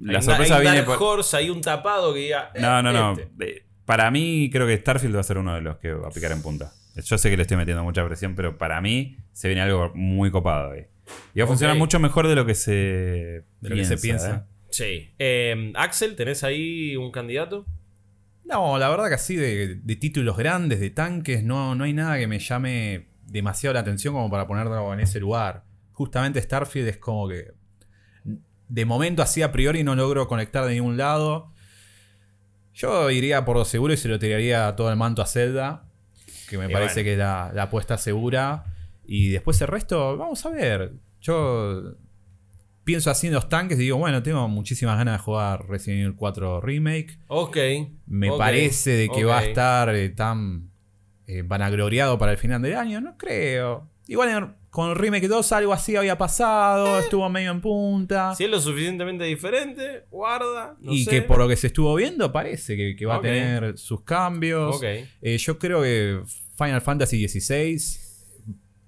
la 0.01 0.11
Hay 0.11 0.15
un- 0.17 0.21
sorpresa 0.23 0.53
hay 0.55 0.59
un 0.59 0.63
viene 0.71 0.77
Dark 0.85 0.97
por... 0.97 1.03
Horse, 1.19 1.37
hay 1.37 1.49
un 1.49 1.61
tapado 1.61 2.13
que 2.13 2.19
diga. 2.21 2.51
eh, 2.55 2.61
No, 2.61 2.81
no, 2.81 2.91
no. 2.93 3.11
este. 3.19 3.29
Eh, 3.57 3.65
Para 3.85 4.09
mí, 4.11 4.49
creo 4.51 4.65
que 4.67 4.77
Starfield 4.77 5.15
va 5.15 5.19
a 5.21 5.23
ser 5.23 5.37
uno 5.37 5.55
de 5.55 5.61
los 5.61 5.77
que 5.77 5.91
va 5.93 6.07
a 6.07 6.11
picar 6.11 6.31
en 6.31 6.41
punta. 6.41 6.71
Yo 6.95 7.17
sé 7.17 7.29
que 7.29 7.37
le 7.37 7.43
estoy 7.43 7.57
metiendo 7.57 7.83
mucha 7.83 8.05
presión, 8.05 8.35
pero 8.35 8.57
para 8.57 8.81
mí 8.81 9.17
se 9.31 9.47
viene 9.47 9.61
algo 9.61 9.91
muy 9.95 10.31
copado 10.31 10.71
ahí. 10.71 10.85
Y 11.33 11.39
va 11.39 11.45
a 11.45 11.47
funcionar 11.47 11.75
mucho 11.77 11.99
mejor 11.99 12.27
de 12.27 12.35
lo 12.35 12.45
que 12.45 12.53
se, 12.55 12.71
De 12.71 13.69
lo 13.69 13.75
que 13.75 13.85
se 13.85 13.97
piensa. 13.97 14.35
¿eh? 14.35 14.41
Sí. 14.69 15.13
Eh, 15.17 15.71
Axel, 15.75 16.15
¿tenés 16.15 16.43
ahí 16.43 16.95
un 16.95 17.11
candidato? 17.11 17.65
No, 18.45 18.77
la 18.77 18.89
verdad 18.89 19.07
que 19.09 19.15
así 19.15 19.35
de, 19.35 19.75
de 19.75 19.95
títulos 19.95 20.37
grandes, 20.37 20.79
de 20.79 20.89
tanques, 20.89 21.43
no, 21.43 21.73
no 21.75 21.83
hay 21.83 21.93
nada 21.93 22.17
que 22.17 22.27
me 22.27 22.39
llame 22.39 23.07
demasiado 23.25 23.73
la 23.75 23.79
atención 23.81 24.13
como 24.13 24.29
para 24.29 24.47
ponerlo 24.47 24.93
en 24.93 24.99
ese 24.99 25.19
lugar. 25.19 25.63
Justamente 25.93 26.41
Starfield 26.41 26.87
es 26.89 26.97
como 26.97 27.27
que 27.27 27.51
de 28.70 28.86
momento 28.86 29.22
así 29.22 29.41
a 29.41 29.51
priori 29.51 29.84
no 29.84 29.95
logro 29.95 30.28
conectar 30.28 30.65
de 30.65 30.76
ningún 30.76 30.95
lado. 30.97 31.51
Yo 32.74 33.11
iría 33.11 33.43
por 33.43 33.57
lo 33.57 33.65
seguro 33.65 33.93
y 33.93 33.97
se 33.97 34.07
lo 34.07 34.20
tiraría 34.20 34.76
todo 34.76 34.89
el 34.89 34.95
manto 34.95 35.22
a 35.22 35.26
Zelda, 35.26 35.84
que 36.47 36.57
me 36.57 36.70
Y 36.70 36.74
parece 36.74 36.95
bueno. 36.95 37.03
que 37.05 37.11
es 37.13 37.17
la, 37.20 37.51
la 37.53 37.63
apuesta 37.63 37.97
segura. 37.97 38.65
Y 39.05 39.30
después 39.30 39.59
el 39.61 39.67
resto, 39.67 40.15
vamos 40.17 40.45
a 40.45 40.49
ver. 40.51 40.93
Yo 41.20 41.95
pienso 42.86 43.09
así 43.11 43.28
en 43.28 43.34
los 43.34 43.49
tanques 43.49 43.78
y 43.78 43.82
digo, 43.82 43.97
bueno, 43.97 44.24
tengo 44.24 44.47
muchísimas 44.47 44.97
ganas 44.97 45.15
de 45.20 45.24
jugar 45.24 45.67
Resident 45.67 46.01
Evil 46.01 46.15
4 46.15 46.61
Remake. 46.61 47.20
Ok. 47.28 47.57
Me 48.07 48.32
parece 48.38 48.91
de 48.91 49.09
que 49.09 49.26
va 49.26 49.39
a 49.39 49.43
estar 49.43 49.93
eh, 49.93 50.09
tan 50.09 50.70
eh, 51.28 51.41
vanagloriado 51.45 52.17
para 52.17 52.32
el 52.32 52.38
final 52.38 52.61
del 52.61 52.76
año. 52.76 53.01
No 53.01 53.17
creo. 53.17 53.89
Igual 54.10 54.30
en- 54.30 54.55
con 54.72 54.89
el 54.89 54.95
Remake 54.95 55.28
2 55.28 55.51
algo 55.51 55.72
así 55.72 55.95
había 55.95 56.18
pasado, 56.18 56.99
estuvo 56.99 57.28
medio 57.30 57.51
en 57.51 57.62
punta. 57.62 58.34
Si 58.36 58.43
es 58.43 58.49
lo 58.49 58.60
suficientemente 58.60 59.24
diferente, 59.24 60.05
guarda. 60.10 60.76
No 60.80 60.91
y 60.91 61.03
sé. 61.03 61.12
que 61.12 61.22
por 61.22 61.38
lo 61.38 61.47
que 61.47 61.55
se 61.55 61.68
estuvo 61.68 61.93
viendo 61.95 62.32
parece 62.32 62.76
que, 62.76 62.95
que 62.95 63.05
va 63.05 63.16
a 63.18 63.22
tener 63.22 63.78
sus 63.78 64.01
cambios. 64.01 64.82
Eh, 64.84 65.38
yo 65.38 65.60
creo 65.60 65.82
que 65.84 66.22
Final 66.57 66.82
Fantasy 66.82 67.28
XVI 67.28 67.80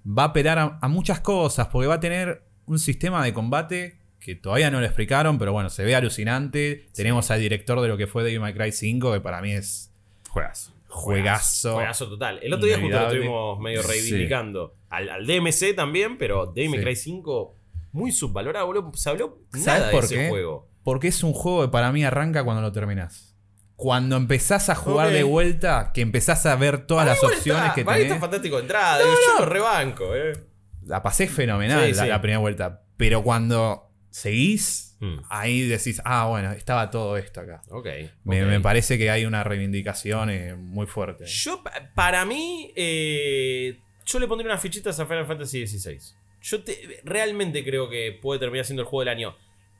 va 0.06 0.24
a 0.24 0.26
apelar 0.26 0.58
a, 0.58 0.78
a 0.82 0.88
muchas 0.88 1.20
cosas, 1.20 1.68
porque 1.68 1.86
va 1.86 1.94
a 1.94 2.00
tener 2.00 2.42
un 2.66 2.78
sistema 2.78 3.24
de 3.24 3.32
combate 3.32 3.98
que 4.18 4.34
todavía 4.34 4.70
no 4.70 4.80
lo 4.80 4.86
explicaron, 4.86 5.38
pero 5.38 5.52
bueno, 5.52 5.70
se 5.70 5.84
ve 5.84 5.94
alucinante. 5.94 6.86
Tenemos 6.94 7.30
al 7.30 7.40
director 7.40 7.80
de 7.80 7.88
lo 7.88 7.96
que 7.96 8.06
fue 8.06 8.22
Devil 8.24 8.40
May 8.40 8.54
Cry 8.54 8.72
5, 8.72 9.12
que 9.12 9.20
para 9.20 9.40
mí 9.40 9.52
es 9.52 9.92
Juegas. 10.28 10.71
Juegazo. 10.92 11.74
Juegazo 11.74 12.08
total. 12.08 12.38
El 12.42 12.52
otro 12.52 12.66
día 12.66 12.78
justo 12.78 12.96
lo 12.98 13.06
estuvimos 13.08 13.58
medio 13.60 13.82
Sí. 13.82 13.88
reivindicando 13.88 14.76
al, 14.90 15.08
al 15.08 15.26
DMC 15.26 15.74
también, 15.74 16.18
pero 16.18 16.52
Sí. 16.54 16.70
Cry 16.70 16.94
5 16.96 17.56
muy 17.92 18.12
subvalorado, 18.12 18.66
boludo. 18.66 18.92
Se 18.94 19.08
habló 19.10 19.38
¿Sabes 19.52 19.66
nada 19.66 19.86
de 19.86 19.92
por 19.92 20.04
ese 20.04 20.14
qué? 20.16 20.28
juego. 20.28 20.68
Porque 20.84 21.08
es 21.08 21.22
un 21.22 21.32
juego 21.32 21.62
que 21.62 21.68
para 21.68 21.92
mí 21.92 22.04
arranca 22.04 22.44
cuando 22.44 22.60
lo 22.62 22.72
terminás. 22.72 23.36
Cuando 23.76 24.16
empezás 24.16 24.68
a 24.68 24.74
jugar 24.74 25.10
de 25.10 25.22
vuelta, 25.22 25.90
que 25.94 26.02
empezás 26.02 26.44
a 26.46 26.54
ver 26.56 26.86
todas 26.86 27.06
las 27.06 27.22
opciones 27.24 27.62
está, 27.64 27.74
que 27.74 27.84
tenés. 27.84 28.02
está 28.02 28.18
fantástico 28.20 28.56
de 28.56 28.62
entrada. 28.62 28.98
digo, 28.98 29.10
yo 29.26 29.40
lo 29.40 29.46
rebanco, 29.46 30.14
eh. 30.14 30.32
La 30.84 31.02
pasé 31.02 31.26
fenomenal 31.26 31.86
Sí, 31.86 31.94
la, 31.94 32.02
sí. 32.02 32.08
la 32.08 32.20
primera 32.20 32.38
vuelta. 32.38 32.82
Pero 32.96 33.22
cuando 33.22 33.90
seguís, 34.10 34.91
Hmm. 35.04 35.18
ahí 35.30 35.62
decís, 35.66 36.00
ah, 36.04 36.28
bueno, 36.28 36.52
estaba 36.52 36.88
todo 36.88 37.16
esto 37.16 37.40
acá. 37.40 37.60
Ok. 37.70 37.86
Me, 38.22 38.44
ok. 38.44 38.48
me 38.48 38.60
parece 38.60 38.96
que 38.98 39.10
hay 39.10 39.24
una 39.24 39.42
reivindicación 39.42 40.30
eh, 40.30 40.54
muy 40.54 40.86
fuerte. 40.86 41.24
Yo, 41.26 41.60
pa- 41.60 41.90
para 41.96 42.24
mí, 42.24 42.72
eh, 42.76 43.80
yo 44.06 44.20
le 44.20 44.28
pondría 44.28 44.48
unas 44.52 44.62
fichitas 44.62 45.00
a 45.00 45.06
Final 45.06 45.26
Fantasy 45.26 45.66
XVI. 45.66 45.98
Yo 46.40 46.62
te- 46.62 47.00
realmente 47.04 47.64
creo 47.64 47.90
que 47.90 48.16
puede 48.22 48.38
terminar 48.38 48.64
siendo 48.64 48.82
el 48.82 48.88
juego 48.88 49.00
del 49.00 49.08
año. 49.16 49.36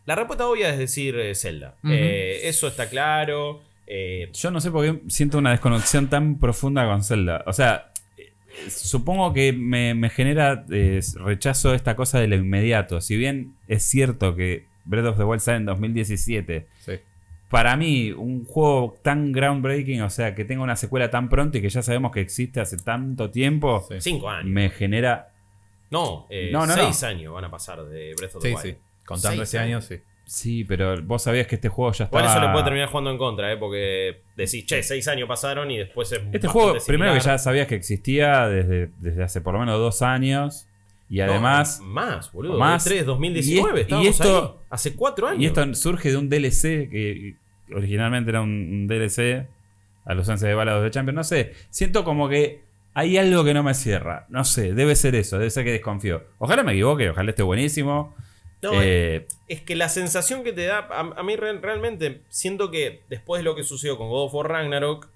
La 0.07 0.17
respuesta 0.17 0.49
obvia 0.49 0.71
es 0.71 0.79
decir 0.79 1.17
eh, 1.17 1.37
Zelda. 1.37 1.77
Eh, 1.89 2.41
eso 2.43 2.67
está 2.67 2.89
claro. 2.91 3.63
Eh, 3.87 4.29
Yo 4.33 4.51
no 4.51 4.61
sé 4.61 4.73
por 4.73 4.85
qué 4.85 5.03
siento 5.09 5.39
una 5.39 5.53
desconexión 5.53 6.09
tan 6.11 6.41
profunda 6.41 6.85
con 6.87 7.05
Zelda. 7.05 7.45
O 7.47 7.53
sea, 7.53 7.93
supongo 8.69 9.33
que 9.33 9.53
me, 9.53 9.95
me 9.95 10.11
genera 10.11 10.65
eh, 10.71 11.01
rechazo 11.17 11.75
esta 11.75 11.95
cosa 11.97 12.19
de 12.21 12.29
lo 12.29 12.35
inmediato. 12.37 13.01
Si 13.01 13.17
bien 13.17 13.55
es 13.69 13.85
cierto 13.85 14.35
que 14.35 14.67
Breath 14.85 15.07
of 15.07 15.17
the 15.17 15.25
Wild 15.25 15.41
sale 15.41 15.59
en 15.59 15.67
2017, 15.67 16.67
Sí. 16.81 16.93
para 17.51 17.77
mí 17.77 18.13
un 18.13 18.45
juego 18.45 18.95
tan 19.03 19.33
groundbreaking, 19.33 20.03
o 20.03 20.11
sea, 20.11 20.35
que 20.35 20.45
tenga 20.45 20.63
una 20.63 20.77
secuela 20.77 21.11
tan 21.11 21.29
pronto 21.29 21.59
y 21.59 21.63
que 21.63 21.69
ya 21.71 21.83
sabemos 21.83 22.13
que 22.13 22.21
existe 22.21 22.61
hace 22.61 22.77
tanto 22.79 23.31
tiempo, 23.31 23.85
Sí. 23.89 23.97
cinco 24.01 24.29
años. 24.31 24.51
me 24.51 24.71
genera... 24.71 25.29
No, 25.91 26.27
eh, 26.31 26.49
No, 26.53 26.65
no, 26.67 26.73
seis 26.75 27.03
años 27.03 27.35
van 27.35 27.45
a 27.45 27.51
pasar 27.51 27.85
de 27.85 28.15
Breath 28.17 28.37
of 28.37 28.43
the 28.43 28.49
Sí, 28.49 28.55
Wild. 28.55 28.63
sí. 28.77 28.81
Contando 29.05 29.37
Seis 29.37 29.49
ese 29.51 29.59
año, 29.59 29.81
sí. 29.83 29.97
Sí, 30.25 30.65
pero 30.65 31.03
vos 31.03 31.23
sabías 31.23 31.47
que 31.49 31.57
este 31.57 31.69
juego 31.69 31.93
ya 31.93 32.05
estaba... 32.05 32.25
eso 32.31 32.41
le 32.41 32.49
puede 32.53 32.65
terminar 32.65 32.89
jugando 32.89 33.11
en 33.11 33.19
contra, 33.19 33.53
¿eh? 33.53 33.57
Porque 33.59 34.23
decís, 34.37 34.65
che, 34.65 34.83
seis 34.83 35.07
años 35.09 35.29
pasaron 35.29 35.71
y 35.71 35.77
después 35.79 36.11
es 36.13 36.21
Este 36.33 36.47
juego, 36.49 36.77
primero 36.87 37.13
que 37.13 37.21
ya 37.21 37.37
sabías 37.37 37.67
que 37.67 37.75
existía 37.75 38.47
desde, 38.49 38.91
desde 39.01 39.23
hace 39.25 39.41
por 39.43 39.53
lo 39.55 39.61
menos 39.61 39.79
dos 39.79 40.01
años. 40.01 40.67
Y 41.15 41.19
No, 41.19 41.25
además... 41.25 41.81
más, 41.83 42.33
boludo. 42.33 42.59
más. 42.59 42.85
3 42.85 43.05
2019, 43.05 43.87
Y- 43.87 43.95
y 44.03 44.07
esto- 44.07 44.57
ahí. 44.59 44.67
Hace 44.71 44.95
cuatro 44.97 45.29
años. 45.29 45.43
Y 45.43 45.45
esto 45.47 45.75
surge 45.75 46.11
de 46.11 46.17
un 46.17 46.31
DLC 46.31 46.89
que 46.91 47.35
originalmente 47.75 48.31
era 48.31 48.41
un, 48.41 48.87
DLC 48.87 49.47
a 50.07 50.15
los 50.15 50.27
11 50.27 50.47
de 50.49 50.55
Balados 50.55 50.83
de 50.83 50.91
Champions. 50.91 51.15
No 51.17 51.23
sé, 51.25 51.53
siento 51.69 52.03
como 52.05 52.31
que 52.31 52.63
hay 52.95 53.19
algo 53.19 53.45
que 53.45 53.53
no 53.53 53.63
me 53.63 53.75
cierra. 53.75 54.25
No 54.31 54.43
sé, 54.45 54.73
debe 54.73 54.97
ser 54.97 55.15
eso, 55.15 55.37
debe 55.39 55.51
ser 55.51 55.65
que 55.67 55.73
desconfío. 55.73 56.23
Ojalá 56.39 56.63
me 56.63 56.73
equivoque, 56.73 57.11
ojalá 57.11 57.29
esté 57.31 57.43
buenísimo. 57.43 58.15
No, 58.63 58.71
Eh, 58.81 59.27
Es 59.49 59.61
que 59.61 59.77
la 59.77 59.91
sensación 59.91 60.43
que 60.45 60.53
te 60.55 60.65
da, 60.65 60.79
a, 60.91 61.01
a 61.01 61.23
mí 61.23 61.37
re- 61.37 61.59
realmente 61.61 62.23
siento 62.31 62.71
que 62.71 63.03
después 63.11 63.41
de 63.41 63.45
lo 63.45 63.55
que 63.55 63.65
sucedió 63.65 63.99
con 63.99 64.09
God 64.09 64.27
of 64.27 64.35
War 64.35 64.49
Ragnarok, 64.49 65.09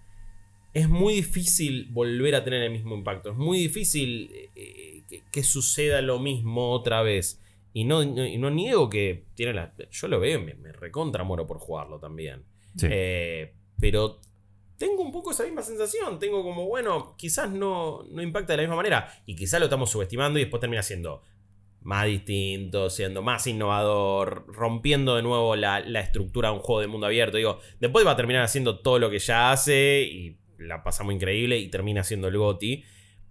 es 0.74 0.90
muy 0.90 1.14
difícil 1.14 1.88
volver 1.90 2.34
a 2.34 2.44
tener 2.44 2.62
el 2.62 2.70
mismo 2.72 2.94
impacto. 2.96 3.30
Es 3.30 3.36
muy 3.36 3.56
difícil 3.58 4.30
eh, 4.56 4.95
que, 5.08 5.22
que 5.30 5.42
suceda 5.42 6.00
lo 6.02 6.18
mismo 6.18 6.70
otra 6.72 7.02
vez. 7.02 7.42
Y 7.72 7.84
no, 7.84 8.04
no- 8.04 8.24
y 8.26 8.38
no 8.38 8.50
niego 8.50 8.88
que 8.88 9.26
tiene 9.34 9.52
la... 9.52 9.74
Yo 9.90 10.08
lo 10.08 10.18
veo, 10.20 10.40
me, 10.40 10.54
me 10.54 10.72
recontra 10.72 11.24
muero 11.24 11.46
por 11.46 11.58
jugarlo 11.58 11.98
también. 11.98 12.44
sí. 12.76 12.86
Eh, 12.90 13.52
pero 13.78 14.20
tengo 14.78 15.02
un 15.02 15.12
poco 15.12 15.30
esa 15.32 15.44
misma 15.44 15.62
sensación. 15.62 16.18
Tengo 16.18 16.42
como, 16.42 16.66
bueno, 16.66 17.14
quizás 17.18 17.50
no, 17.50 18.04
no 18.10 18.22
impacta 18.22 18.54
de 18.54 18.58
la 18.58 18.62
misma 18.62 18.76
manera. 18.76 19.12
Y 19.26 19.36
quizás 19.36 19.60
lo 19.60 19.66
estamos 19.66 19.90
subestimando 19.90 20.38
y 20.38 20.42
después 20.42 20.60
termina 20.60 20.82
siendo 20.82 21.22
más 21.82 22.06
distinto, 22.06 22.88
siendo 22.90 23.22
más 23.22 23.46
innovador, 23.46 24.46
rompiendo 24.48 25.14
de 25.16 25.22
nuevo 25.22 25.54
la, 25.56 25.80
la 25.80 26.00
estructura 26.00 26.48
de 26.48 26.54
un 26.56 26.60
juego 26.60 26.80
de 26.80 26.86
mundo 26.88 27.06
abierto. 27.06 27.36
Digo, 27.36 27.58
después 27.78 28.06
va 28.06 28.12
a 28.12 28.16
terminar 28.16 28.42
haciendo 28.42 28.80
todo 28.80 28.98
lo 28.98 29.10
que 29.10 29.18
ya 29.18 29.52
hace 29.52 30.02
y 30.02 30.38
la 30.58 30.82
pasamos 30.82 31.12
increíble 31.14 31.58
y 31.58 31.68
termina 31.68 32.02
siendo 32.02 32.28
el 32.28 32.38
GOTI. 32.38 32.82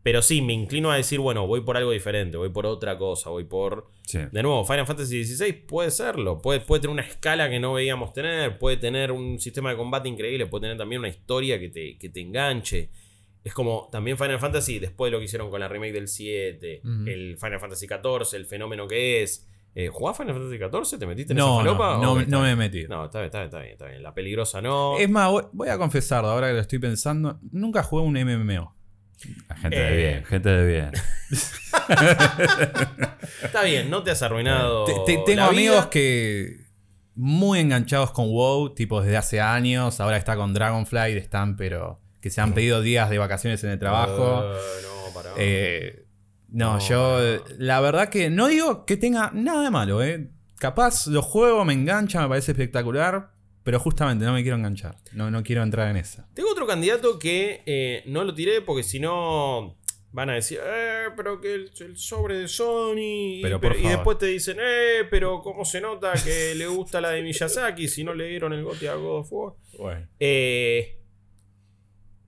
Pero 0.06 0.22
sí, 0.22 0.40
me 0.44 0.54
inclino 0.54 0.92
a 0.92 0.98
decir, 0.98 1.20
bueno, 1.20 1.48
voy 1.48 1.62
por 1.62 1.78
algo 1.78 1.90
diferente, 1.90 2.38
voy 2.38 2.50
por 2.50 2.68
otra 2.68 2.96
cosa, 2.96 3.32
voy 3.32 3.46
por 3.46 3.88
sí. 4.04 4.20
de 4.32 4.44
nuevo, 4.44 4.64
Final 4.64 4.86
Fantasy 4.86 5.26
XVI 5.26 5.52
puede 5.54 5.90
serlo. 5.90 6.44
Puede, 6.44 6.60
puede 6.60 6.82
tener 6.82 6.94
una 6.94 7.02
escala 7.02 7.50
que 7.50 7.60
no 7.60 7.74
veíamos 7.74 8.14
tener. 8.14 8.60
Puede 8.60 8.78
tener 8.78 9.12
un 9.12 9.40
sistema 9.40 9.72
de 9.72 9.78
combate 9.78 10.08
increíble. 10.08 10.46
Puede 10.46 10.62
tener 10.62 10.78
también 10.78 11.00
una 11.00 11.08
historia 11.10 11.60
que 11.60 11.70
te, 11.70 11.98
que 11.98 12.10
te 12.10 12.22
enganche. 12.22 12.92
Es 13.44 13.56
como 13.56 13.90
también 13.92 14.16
Final 14.16 14.38
Fantasy, 14.40 14.78
después 14.78 15.08
de 15.10 15.14
lo 15.14 15.18
que 15.20 15.26
hicieron 15.26 15.50
con 15.50 15.60
la 15.60 15.68
remake 15.68 15.94
del 15.94 16.08
7, 16.08 16.82
Ujú. 16.84 17.08
el 17.08 17.38
Final 17.40 17.60
Fantasy 17.60 17.88
XIV, 17.88 18.36
el 18.38 18.46
fenómeno 18.46 18.88
que 18.88 19.24
es. 19.24 19.50
Eh, 19.74 19.88
¿Jugás 19.88 20.18
Final 20.18 20.36
Fantasy 20.36 20.58
XIV? 20.60 21.00
¿Te 21.00 21.08
metiste 21.08 21.34
en 21.34 21.38
No, 21.38 21.56
esa 21.62 21.64
falopa? 21.66 21.96
no, 21.96 22.02
no, 22.04 22.16
me- 22.16 22.22
está 22.22 22.32
no 22.38 22.44
me 22.44 22.52
he 22.52 22.56
metido. 22.56 22.90
No, 22.90 23.06
está 23.06 23.20
bien, 23.22 23.26
está 23.26 23.40
bien, 23.40 23.46
está 23.48 23.60
bien, 23.60 23.72
está 23.74 23.88
bien. 23.88 24.04
La 24.04 24.14
peligrosa 24.14 24.62
no. 24.62 25.00
Es 25.00 25.10
más, 25.10 25.32
voy, 25.32 25.44
voy 25.52 25.70
a 25.70 25.80
confesarlo, 25.80 26.30
ahora 26.30 26.48
que 26.50 26.54
lo 26.54 26.60
estoy 26.62 26.78
pensando, 26.78 27.40
nunca 27.52 27.82
jugué 27.82 28.04
un 28.04 28.14
MMO. 28.16 28.75
Gente 29.62 29.78
Eh. 29.78 29.84
de 29.92 29.98
bien, 29.98 30.26
gente 30.26 30.50
de 30.50 30.68
bien. 30.72 30.92
Está 33.44 33.64
bien, 33.64 33.90
no 33.90 34.04
te 34.04 34.12
has 34.12 34.22
arruinado. 34.22 34.86
Te- 34.86 34.94
te- 35.06 35.24
tengo 35.26 35.42
la 35.42 35.48
amigos 35.48 35.76
vida. 35.78 35.90
que 35.90 36.66
muy 37.16 37.60
enganchados 37.60 38.12
con 38.12 38.30
WoW, 38.30 38.74
tipo 38.76 39.02
desde 39.02 39.18
hace 39.18 39.42
años, 39.42 40.00
ahora 40.00 40.18
está 40.18 40.36
con 40.36 40.54
Dragonflight, 40.54 41.18
están, 41.18 41.56
pero 41.56 42.02
que 42.22 42.30
se 42.30 42.42
han 42.42 42.54
pedido 42.54 42.82
días 42.82 43.10
de 43.10 43.18
vacaciones 43.18 43.64
en 43.64 43.70
el 43.72 43.80
trabajo. 43.80 44.44
Eh, 44.44 44.58
no. 44.84 45.34
Eh, 45.38 46.06
no, 46.50 46.74
No, 46.74 46.80
yo 46.80 47.24
eh, 47.24 47.42
la 47.58 47.80
verdad 47.82 48.10
que 48.10 48.30
no 48.30 48.48
digo 48.48 48.86
que 48.86 48.98
tenga 48.98 49.32
nada 49.34 49.64
de 49.64 49.70
malo, 49.72 50.04
¿eh? 50.04 50.30
Capaz 50.60 51.08
los 51.08 51.24
juegos 51.26 51.66
me 51.66 51.74
enganchan, 51.74 52.24
me 52.24 52.30
parece 52.30 52.52
espectacular, 52.52 53.30
pero 53.66 53.80
justamente 53.80 54.24
no 54.24 54.32
me 54.32 54.42
quiero 54.44 54.56
enganchar. 54.58 54.96
No, 55.12 55.30
no 55.30 55.44
quiero 55.44 55.64
entrar 55.64 55.90
en 55.90 55.98
esa. 55.98 56.28
Tengo 56.34 56.50
otro 56.52 56.66
candidato 56.66 57.20
que 57.20 57.64
eh, 57.66 58.04
no 58.06 58.24
lo 58.24 58.34
tiré 58.34 58.62
porque 58.62 58.84
si 58.84 59.00
no 59.00 59.76
van 60.12 60.30
a 60.30 60.36
decir, 60.36 60.60
eh, 60.64 61.08
pero 61.18 61.42
que 61.42 61.54
el, 61.56 61.72
el 61.82 61.98
sobre 61.98 62.38
de 62.38 62.48
Sony. 62.48 63.40
y- 63.40 63.42
Pero, 63.42 63.60
después 63.90 64.18
te 64.20 64.28
dicen, 64.28 64.58
eh, 64.62 65.02
pero 65.10 65.42
cómo 65.42 65.66
se 65.66 65.82
nota 65.82 66.14
que 66.14 66.56
le 66.56 66.68
gusta 66.68 67.02
la 67.02 67.10
de 67.10 67.22
Miyazaki 67.24 67.90
si 67.90 68.04
no 68.06 68.14
le 68.14 68.28
dieron 68.30 68.54
el 68.54 68.64
gote 68.64 68.88
a 68.88 68.96
God 68.96 69.20
of 69.22 69.28
War. 69.32 69.54
Bueno. 69.78 70.08
Eh, 70.20 71.00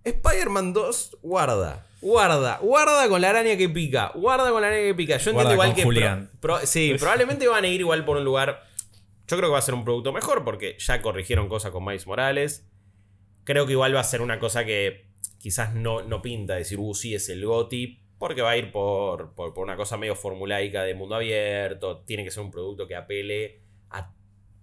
Spider-Man 0.04 0.74
2, 0.74 1.18
guarda. 1.22 1.86
Guarda, 2.00 2.60
guarda 2.62 3.10
con 3.10 3.22
la 3.22 3.30
araña 3.32 3.58
que 3.58 3.70
pica. 3.70 4.12
Guarda 4.16 4.52
con 4.52 4.62
la 4.62 4.68
araña 4.68 4.84
que 4.84 4.96
pica. 4.96 5.18
Yo 5.18 5.34
Guarda 5.34 5.52
entiendo 5.54 5.94
igual 5.94 6.30
que. 6.30 6.38
Pro- 6.40 6.60
sí, 6.66 6.94
probablemente 7.00 7.48
van 7.48 7.64
a 7.64 7.68
ir 7.68 7.82
igual 7.82 8.06
por 8.06 8.18
un 8.18 8.24
lugar. 8.24 8.67
Yo 9.28 9.36
creo 9.36 9.50
que 9.50 9.54
va 9.54 9.60
a 9.60 9.62
ser 9.62 9.74
un 9.74 9.84
producto 9.84 10.14
mejor 10.14 10.44
porque 10.46 10.78
ya 10.80 11.02
corrigieron 11.02 11.50
cosas 11.50 11.72
con 11.72 11.84
Miles 11.84 12.08
Morales. 12.08 12.66
Creo 13.44 13.66
que 13.66 13.74
igual 13.74 13.96
va 13.96 14.00
a 14.00 14.06
ser 14.06 14.22
una 14.22 14.40
cosa 14.40 14.66
que 14.66 15.10
quizás 15.38 15.76
no, 15.76 16.02
no 16.02 16.22
pinta 16.22 16.56
decir, 16.56 16.80
uh, 16.80 16.94
sí 16.94 17.14
es 17.14 17.28
el 17.30 17.46
GOTI. 17.46 18.04
Porque 18.18 18.42
va 18.42 18.52
a 18.52 18.58
ir 18.58 18.72
por, 18.72 19.36
por, 19.36 19.54
por 19.54 19.64
una 19.64 19.76
cosa 19.76 19.96
medio 19.96 20.16
formulaica 20.16 20.84
de 20.84 20.96
mundo 20.96 21.16
abierto. 21.16 22.04
Tiene 22.04 22.24
que 22.24 22.32
ser 22.32 22.42
un 22.42 22.52
producto 22.52 22.88
que 22.88 22.96
apele 22.96 23.62
a 23.92 24.12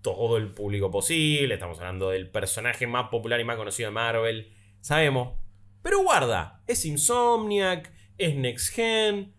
todo 0.01 0.37
el 0.39 0.53
público 0.53 0.91
posible. 0.91 1.55
Estamos 1.55 1.79
hablando 1.79 2.11
del 2.11 2.31
personaje 2.31 2.87
más 2.87 3.11
popular 3.11 3.39
y 3.41 3.45
más 3.45 3.57
conocido 3.57 3.91
de 3.91 3.95
Marvel. 3.95 4.53
Sabemos. 4.81 5.39
Pero 5.83 6.03
guarda, 6.03 6.62
es 6.67 6.85
Insomniac, 6.85 7.93
es 8.19 8.35
Next 8.35 8.75
Gen. 8.75 9.35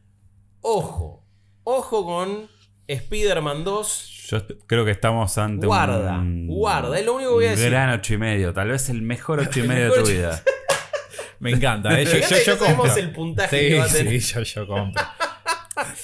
Ojo, 0.61 1.25
ojo 1.63 2.05
con 2.05 2.47
Spider-Man 2.87 3.63
2. 3.63 4.14
Yo 4.29 4.45
creo 4.67 4.85
que 4.85 4.91
estamos 4.91 5.37
ante 5.37 5.67
Guarda, 5.67 6.17
un. 6.19 6.47
guarda, 6.47 6.97
es 6.99 7.05
lo 7.05 7.15
único 7.15 7.29
que 7.31 7.35
voy 7.35 7.45
a 7.45 7.49
un 7.49 7.55
decir. 7.55 7.69
gran 7.71 7.89
8 7.91 8.13
y 8.13 8.17
medio, 8.17 8.53
tal 8.53 8.69
vez 8.69 8.89
el 8.89 9.01
mejor 9.01 9.39
8 9.39 9.59
y 9.59 9.63
medio 9.67 9.93
de 9.93 10.01
tu 10.01 10.07
vida. 10.09 10.41
Me 11.39 11.51
encanta, 11.51 11.99
¿eh? 11.99 12.05
yo, 12.05 12.17
yo, 12.45 12.57
compro. 12.57 12.95
el 12.95 13.11
puntaje 13.11 13.59
Sí, 13.59 13.67
que 13.69 13.77
va 13.79 13.85
a 13.85 13.87
tener. 13.87 14.21
sí, 14.21 14.33
yo, 14.33 14.41
yo 14.43 14.67
compro. 14.67 15.03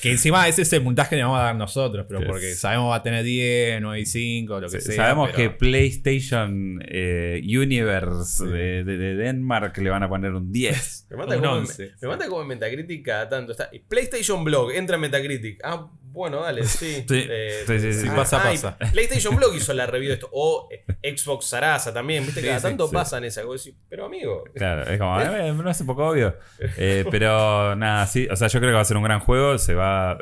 que 0.01 0.11
encima 0.11 0.45
ese 0.47 0.63
es 0.63 0.73
el 0.73 0.83
puntaje 0.83 1.11
que 1.11 1.15
le 1.15 1.23
vamos 1.23 1.39
a 1.39 1.43
dar 1.43 1.55
nosotros, 1.55 2.05
pero 2.07 2.19
Sí. 2.19 2.25
porque 2.27 2.53
sabemos 2.55 2.91
va 2.91 2.95
a 2.97 3.03
tener 3.03 3.23
10, 3.23 3.81
9 3.81 3.99
y 4.01 4.05
5, 4.05 4.59
lo 4.59 4.69
que 4.69 4.81
Sí, 4.81 4.87
sea. 4.87 4.95
Sabemos 4.97 5.29
pero- 5.31 5.37
que 5.37 5.49
PlayStation 5.57 6.79
eh, 6.87 7.41
Universe 7.45 8.45
de, 8.45 8.83
de- 8.83 8.97
de 8.97 9.15
Denmark 9.15 9.77
le 9.77 9.89
van 9.89 10.03
a 10.03 10.09
poner 10.09 10.33
un 10.33 10.51
10. 10.51 11.07
Me 11.11 11.17
manda, 11.17 11.35
Un 11.37 11.41
como, 11.41 11.53
en- 11.55 11.61
11, 11.61 11.91
me 12.01 12.07
manda 12.07 12.27
como 12.27 12.41
en 12.41 12.47
Metacritic 12.49 13.05
cada 13.05 13.29
tanto. 13.29 13.53
Está, 13.53 13.69
PlayStation 13.87 14.43
Blog, 14.43 14.71
entra 14.71 14.95
en 14.95 15.01
Metacritic. 15.01 15.59
Ah, 15.63 15.87
bueno, 16.11 16.41
dale, 16.41 16.63
sí. 16.65 17.03
Sí, 17.07 17.25
Eh, 17.29 17.63
sí, 17.65 17.79
sí, 17.79 17.93
sí. 17.93 18.07
ah, 18.09 18.15
Pasa, 18.15 18.37
ah, 18.41 18.49
pasa. 18.51 18.77
PlayStation 18.91 19.35
Blog 19.35 19.55
hizo 19.55 19.73
la 19.73 19.85
review 19.87 20.09
de 20.09 20.13
esto. 20.15 20.29
O 20.31 20.69
Xbox 21.03 21.45
Sarasa 21.45 21.93
también. 21.93 22.25
Viste, 22.25 22.41
cada 22.41 22.59
tanto 22.61 22.89
pasan 22.91 23.23
esas 23.23 23.45
cosas. 23.45 23.73
Pero 23.89 24.05
amigo, 24.05 24.43
Claro, 24.55 24.83
es 24.83 24.97
como, 24.99 25.19
eh, 25.21 25.53
no 25.53 25.69
es 25.69 25.81
un 25.81 25.87
poco 25.87 26.07
obvio. 26.09 26.35
Eh, 26.77 27.05
pero 27.09 27.75
nada, 27.75 28.05
sí, 28.07 28.27
o 28.29 28.35
sea, 28.35 28.47
yo 28.47 28.59
creo 28.59 28.71
que 28.71 28.75
va 28.75 28.81
a 28.81 28.85
ser 28.85 28.97
un 28.97 29.03
gran 29.03 29.19
juego. 29.19 29.57
Se 29.57 29.73
va. 29.73 30.17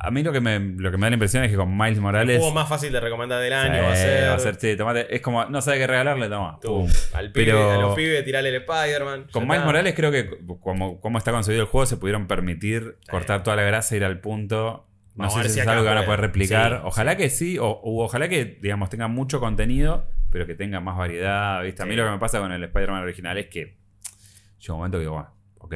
A 0.00 0.12
mí 0.12 0.22
lo 0.22 0.30
que, 0.32 0.40
me, 0.40 0.60
lo 0.60 0.92
que 0.92 0.96
me 0.96 1.06
da 1.06 1.10
la 1.10 1.14
impresión 1.14 1.42
es 1.42 1.50
que 1.50 1.56
con 1.56 1.76
Miles 1.76 1.96
El 1.96 2.02
Morales. 2.02 2.38
juego 2.38 2.54
más 2.54 2.68
fácil 2.68 2.92
de 2.92 3.00
recomendar 3.00 3.42
del 3.42 3.52
año 3.52 3.82
va 3.82 3.92
a 3.92 3.96
ser. 3.96 4.30
va 4.30 4.34
a 4.34 4.38
ser, 4.38 4.54
sí, 4.54 4.76
tomate. 4.76 5.12
Es 5.12 5.20
como, 5.20 5.44
no 5.46 5.60
sabe 5.60 5.78
qué 5.78 5.88
regalarle, 5.88 6.28
toma. 6.28 6.56
tú, 6.62 6.68
pum. 6.68 6.90
al 7.14 7.32
pibe, 7.32 7.46
Pero- 7.46 7.72
a 7.72 7.78
los 7.78 7.96
pibes 7.96 8.24
tirarle 8.24 8.50
el 8.50 8.54
Spider-Man. 8.62 9.26
Con 9.32 9.48
Miles. 9.48 9.64
Morales 9.64 9.94
creo 9.96 10.12
que 10.12 10.30
como, 10.60 11.00
como 11.00 11.18
está 11.18 11.32
concebido 11.32 11.62
el 11.64 11.68
juego 11.68 11.84
se 11.84 11.96
pudieron 11.96 12.28
permitir 12.28 12.96
cortar 13.10 13.42
toda 13.42 13.56
la 13.56 13.62
grasa, 13.64 13.96
ir 13.96 14.04
al 14.04 14.20
punto. 14.20 14.86
No 15.24 15.30
sé 15.30 15.42
si 15.44 15.54
si 15.54 15.60
es 15.60 15.66
algo 15.66 15.82
que 15.82 15.88
van 15.88 15.98
a 15.98 16.04
poder 16.04 16.20
replicar. 16.20 16.72
Sí, 16.72 16.80
ojalá 16.84 17.16
que 17.16 17.30
sí, 17.30 17.58
o, 17.58 17.66
o 17.66 18.04
ojalá 18.04 18.28
que, 18.28 18.44
digamos, 18.60 18.88
tenga 18.90 19.08
mucho 19.08 19.40
contenido, 19.40 20.08
pero 20.30 20.46
que 20.46 20.54
tenga 20.54 20.80
más 20.80 20.96
variedad. 20.96 21.62
¿viste? 21.62 21.82
A 21.82 21.86
mí 21.86 21.94
lo 21.96 22.04
que 22.04 22.10
me 22.10 22.18
pasa 22.18 22.38
con 22.40 22.52
el 22.52 22.62
Spider-Man 22.64 23.02
original 23.02 23.36
es 23.38 23.46
que 23.48 23.78
llega 24.60 24.74
un 24.74 24.78
momento 24.78 24.98
que 24.98 25.02
digo, 25.02 25.12
bueno, 25.14 25.30
ok, 25.58 25.74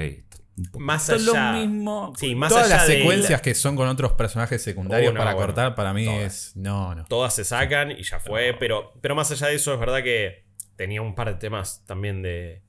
Más 0.78 1.08
lo 1.08 1.32
allá- 1.32 1.52
mismo. 1.52 2.12
Sí, 2.16 2.34
más 2.34 2.50
Todas 2.50 2.66
allá 2.66 2.76
las 2.76 2.86
de 2.88 2.98
secuencias 2.98 3.40
que 3.40 3.54
son 3.54 3.74
con 3.76 3.88
otros 3.88 4.12
personajes 4.12 4.62
secundarios 4.62 5.10
Oh, 5.10 5.14
no, 5.14 5.18
para 5.18 5.32
bueno, 5.34 5.46
cortar, 5.46 5.74
para 5.74 5.92
mí 5.94 6.04
todas. 6.04 6.22
es. 6.50 6.56
No, 6.56 6.94
no. 6.94 7.04
todas 7.06 7.34
se 7.34 7.44
sacan 7.44 7.90
y 7.90 8.02
ya 8.02 8.20
fue. 8.20 8.54
Pero, 8.58 8.92
pero 9.00 9.14
más 9.14 9.30
allá 9.30 9.48
de 9.48 9.54
eso, 9.54 9.72
es 9.74 9.80
verdad 9.80 10.02
que 10.02 10.44
tenía 10.76 11.00
un 11.02 11.14
par 11.14 11.28
de 11.28 11.34
temas 11.36 11.84
también 11.86 12.22
de, 12.22 12.61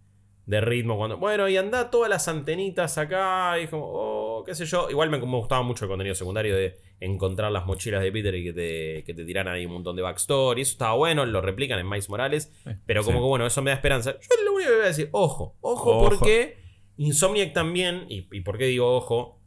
de 0.46 0.60
ritmo. 0.62 0.98
cuando 0.98 1.18
Bueno, 1.18 1.48
y 1.48 1.56
anda 1.58 1.90
todas 1.90 2.10
las 2.10 2.28
antenitas 2.28 2.98
acá. 2.98 3.60
Y 3.60 3.68
como, 3.68 3.86
oh, 3.86 4.44
qué 4.44 4.54
sé 4.56 4.66
yo. 4.66 4.90
Igual 4.90 5.10
me, 5.10 5.18
me 5.20 5.38
gustaba 5.38 5.62
mucho 5.62 5.86
el 5.86 5.90
contenido 5.90 6.16
secundario 6.16 6.56
de 6.56 6.78
encontrar 7.00 7.52
las 7.52 7.66
mochilas 7.66 8.02
de 8.04 8.12
Peter 8.12 8.34
y 8.36 8.44
que 8.44 8.54
te, 8.54 9.04
que 9.06 9.14
te 9.14 9.26
tiran 9.26 9.48
ahí 9.48 9.66
un 9.66 9.74
montón 9.74 9.96
de 9.96 10.02
backstory. 10.02 10.62
Eso 10.62 10.72
estaba 10.74 10.94
bueno, 10.96 11.26
lo 11.26 11.42
replican 11.42 11.80
en 11.80 11.88
Miles 11.90 12.10
Morales. 12.10 12.52
Pero 12.86 13.04
como 13.04 13.18
Sí. 13.20 13.22
que 13.24 13.28
bueno, 13.28 13.46
eso 13.46 13.62
me 13.62 13.72
da 13.72 13.76
esperanza. 13.76 14.12
Yo 14.20 14.44
lo 14.46 14.54
único 14.54 14.70
que 14.70 14.76
voy 14.76 14.84
a 14.86 14.88
decir, 14.88 15.10
ojo, 15.12 15.56
ojo, 15.62 15.98
Ojo. 15.98 16.10
porque 16.10 16.58
Insomniac 16.98 17.54
también, 17.54 18.06
y, 18.10 18.28
y 18.32 18.42
por 18.42 18.58
qué 18.58 18.66
digo 18.66 18.96
ojo, 18.96 19.40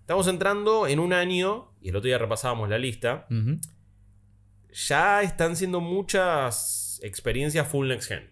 estamos 0.00 0.26
entrando 0.28 0.86
en 0.86 0.98
un 1.00 1.12
año, 1.12 1.72
y 1.82 1.90
el 1.90 1.96
otro 1.96 2.06
día 2.06 2.16
repasábamos 2.18 2.68
la 2.70 2.78
lista, 2.78 3.26
ya 4.72 5.22
están 5.22 5.54
siendo 5.56 5.80
muchas 5.80 7.00
experiencias 7.02 7.68
full 7.68 7.88
next 7.88 8.08
gen. 8.08 8.30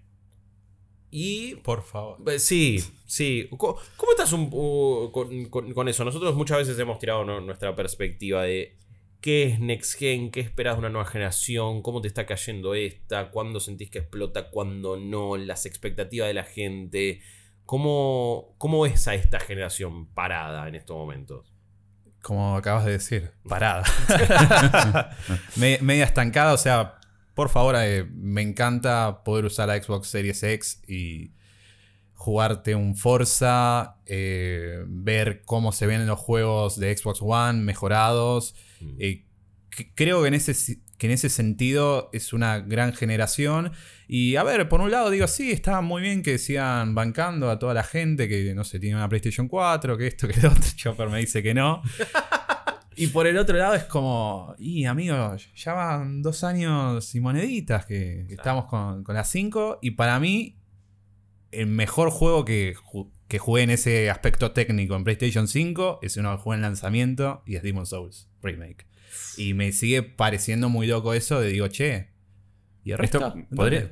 Y 1.15 1.57
Por 1.57 1.83
favor. 1.83 2.17
eh, 2.27 2.39
sí, 2.39 2.83
sí. 3.07 3.47
¿Cómo 3.59 3.77
estás 4.13 4.33
un- 4.33 4.49
uh, 4.51 5.11
con, 5.13 5.45
con- 5.51 5.75
con 5.75 5.87
eso? 5.89 6.05
Nosotros 6.07 6.35
muchas 6.35 6.57
veces 6.59 6.79
hemos 6.79 6.99
tirado 6.99 7.23
¿no? 7.25 7.39
nuestra 7.43 7.77
perspectiva 7.77 8.45
de 8.45 8.79
qué 9.21 9.45
es 9.45 9.61
next 9.61 9.99
gen, 9.99 10.31
qué 10.31 10.41
esperas 10.41 10.75
de 10.77 10.79
una 10.81 10.89
nueva 10.89 11.07
generación, 11.07 11.83
cómo 11.83 12.01
te 12.01 12.09
está 12.09 12.25
cayendo 12.25 12.75
esta, 12.75 13.31
cuándo 13.31 13.61
sentís 13.61 13.91
que 13.91 13.99
explota, 13.99 14.49
cuándo 14.49 14.97
no, 14.97 15.37
las 15.37 15.67
expectativas 15.67 16.29
de 16.29 16.35
la 16.35 16.45
gente. 16.45 17.21
¿Cómo, 17.67 18.55
cómo 18.57 18.81
ves 18.81 19.07
a 19.07 19.15
esta 19.15 19.39
generación 19.39 20.07
parada 20.15 20.67
en 20.67 20.77
estos 20.77 20.97
momentos? 20.97 21.53
Como 22.23 22.57
acabas 22.57 22.87
de 22.87 22.93
decir, 22.93 23.33
parada. 23.47 23.85
Me- 25.57 25.79
media 25.83 26.05
estancada, 26.05 26.55
o 26.55 26.59
sea, 26.59 26.99
por 27.35 27.49
favor, 27.49 27.77
eh, 27.79 28.05
me 28.15 28.43
encanta 28.43 29.23
poder 29.25 29.45
usar 29.45 29.69
la 29.69 29.83
Xbox 29.83 30.09
Series 30.09 30.43
X 30.43 30.83
y 30.87 31.33
jugarte 32.15 32.75
un 32.75 32.95
Forza, 32.95 33.97
eh, 34.07 34.85
ver 34.87 35.43
cómo 35.45 35.73
se 35.73 35.87
ven 35.87 36.07
los 36.07 36.21
juegos 36.21 36.79
de 36.79 36.97
Xbox 36.97 37.21
One 37.21 37.63
mejorados. 37.63 38.55
Mm. 38.81 38.97
Eh, 39.01 39.25
creo 39.95 40.23
que 40.23 40.29
en, 40.29 40.35
ese, 40.35 40.79
que 40.99 41.07
en 41.07 41.13
ese 41.13 41.29
sentido 41.29 42.11
es 42.13 42.33
una 42.33 42.61
gran 42.61 42.93
generación. 42.93 43.73
Y 44.07 44.37
a 44.37 44.45
ver, 44.45 44.69
por 44.69 44.81
un 44.81 44.91
lado 44.91 45.11
digo, 45.11 45.27
sí, 45.27 45.51
está 45.51 45.81
muy 45.81 46.03
bien 46.03 46.23
que 46.23 46.39
sigan 46.39 46.95
bancando 46.95 47.51
a 47.51 47.59
toda 47.59 47.75
la 47.75 47.83
gente 47.83 48.29
que, 48.29 48.55
no 48.55 48.63
sé, 48.63 48.79
tiene 48.79 48.97
una 48.97 49.09
PlayStation 49.09 49.49
4, 49.49 49.97
que 49.97 50.07
esto, 50.07 50.29
que 50.29 50.41
lo 50.41 50.51
otro. 50.51 50.63
Chopper 50.77 51.09
me 51.09 51.19
dice 51.19 51.43
que 51.43 51.55
no. 51.55 51.83
Y 52.97 53.09
por 53.09 53.27
el 53.27 53.39
otro 53.39 53.57
lado 53.57 53.75
es 53.75 53.85
como, 53.85 54.55
y 54.59 54.85
amigo, 54.85 55.37
ya 55.55 55.73
van 55.73 56.23
dos 56.23 56.45
años 56.45 57.15
y 57.15 57.21
moneditas 57.21 57.87
que, 57.87 58.25
que 58.29 58.35
estamos 58.35 58.67
con, 58.67 59.03
con 59.05 59.15
las 59.15 59.31
5. 59.31 59.79
Y 59.83 59.93
para 59.93 60.19
mí, 60.21 60.59
el 61.51 61.67
mejor 61.67 62.11
juego 62.11 62.45
que, 62.45 62.75
ju- 62.77 63.11
que 63.29 63.39
jugué 63.39 63.63
en 63.63 63.71
ese 63.71 64.11
aspecto 64.11 64.53
técnico 64.53 64.95
en 64.97 65.05
PlayStation 65.05 65.49
5 65.49 66.01
es 66.03 66.17
uno 66.17 66.37
que 66.37 66.43
jugué 66.43 66.57
en 66.57 66.63
lanzamiento 66.63 67.43
y 67.47 67.57
es 67.57 67.63
Demon's 67.63 67.89
Souls 67.91 68.29
Remake. 68.43 68.87
Y 69.37 69.55
me 69.55 69.73
sigue 69.73 70.03
pareciendo 70.03 70.69
muy 70.69 70.87
loco 70.87 71.15
eso 71.15 71.41
de 71.41 71.49
digo, 71.51 71.69
che. 71.69 72.11
¿Y 72.85 72.93
el 72.93 72.99
resto? 72.99 73.33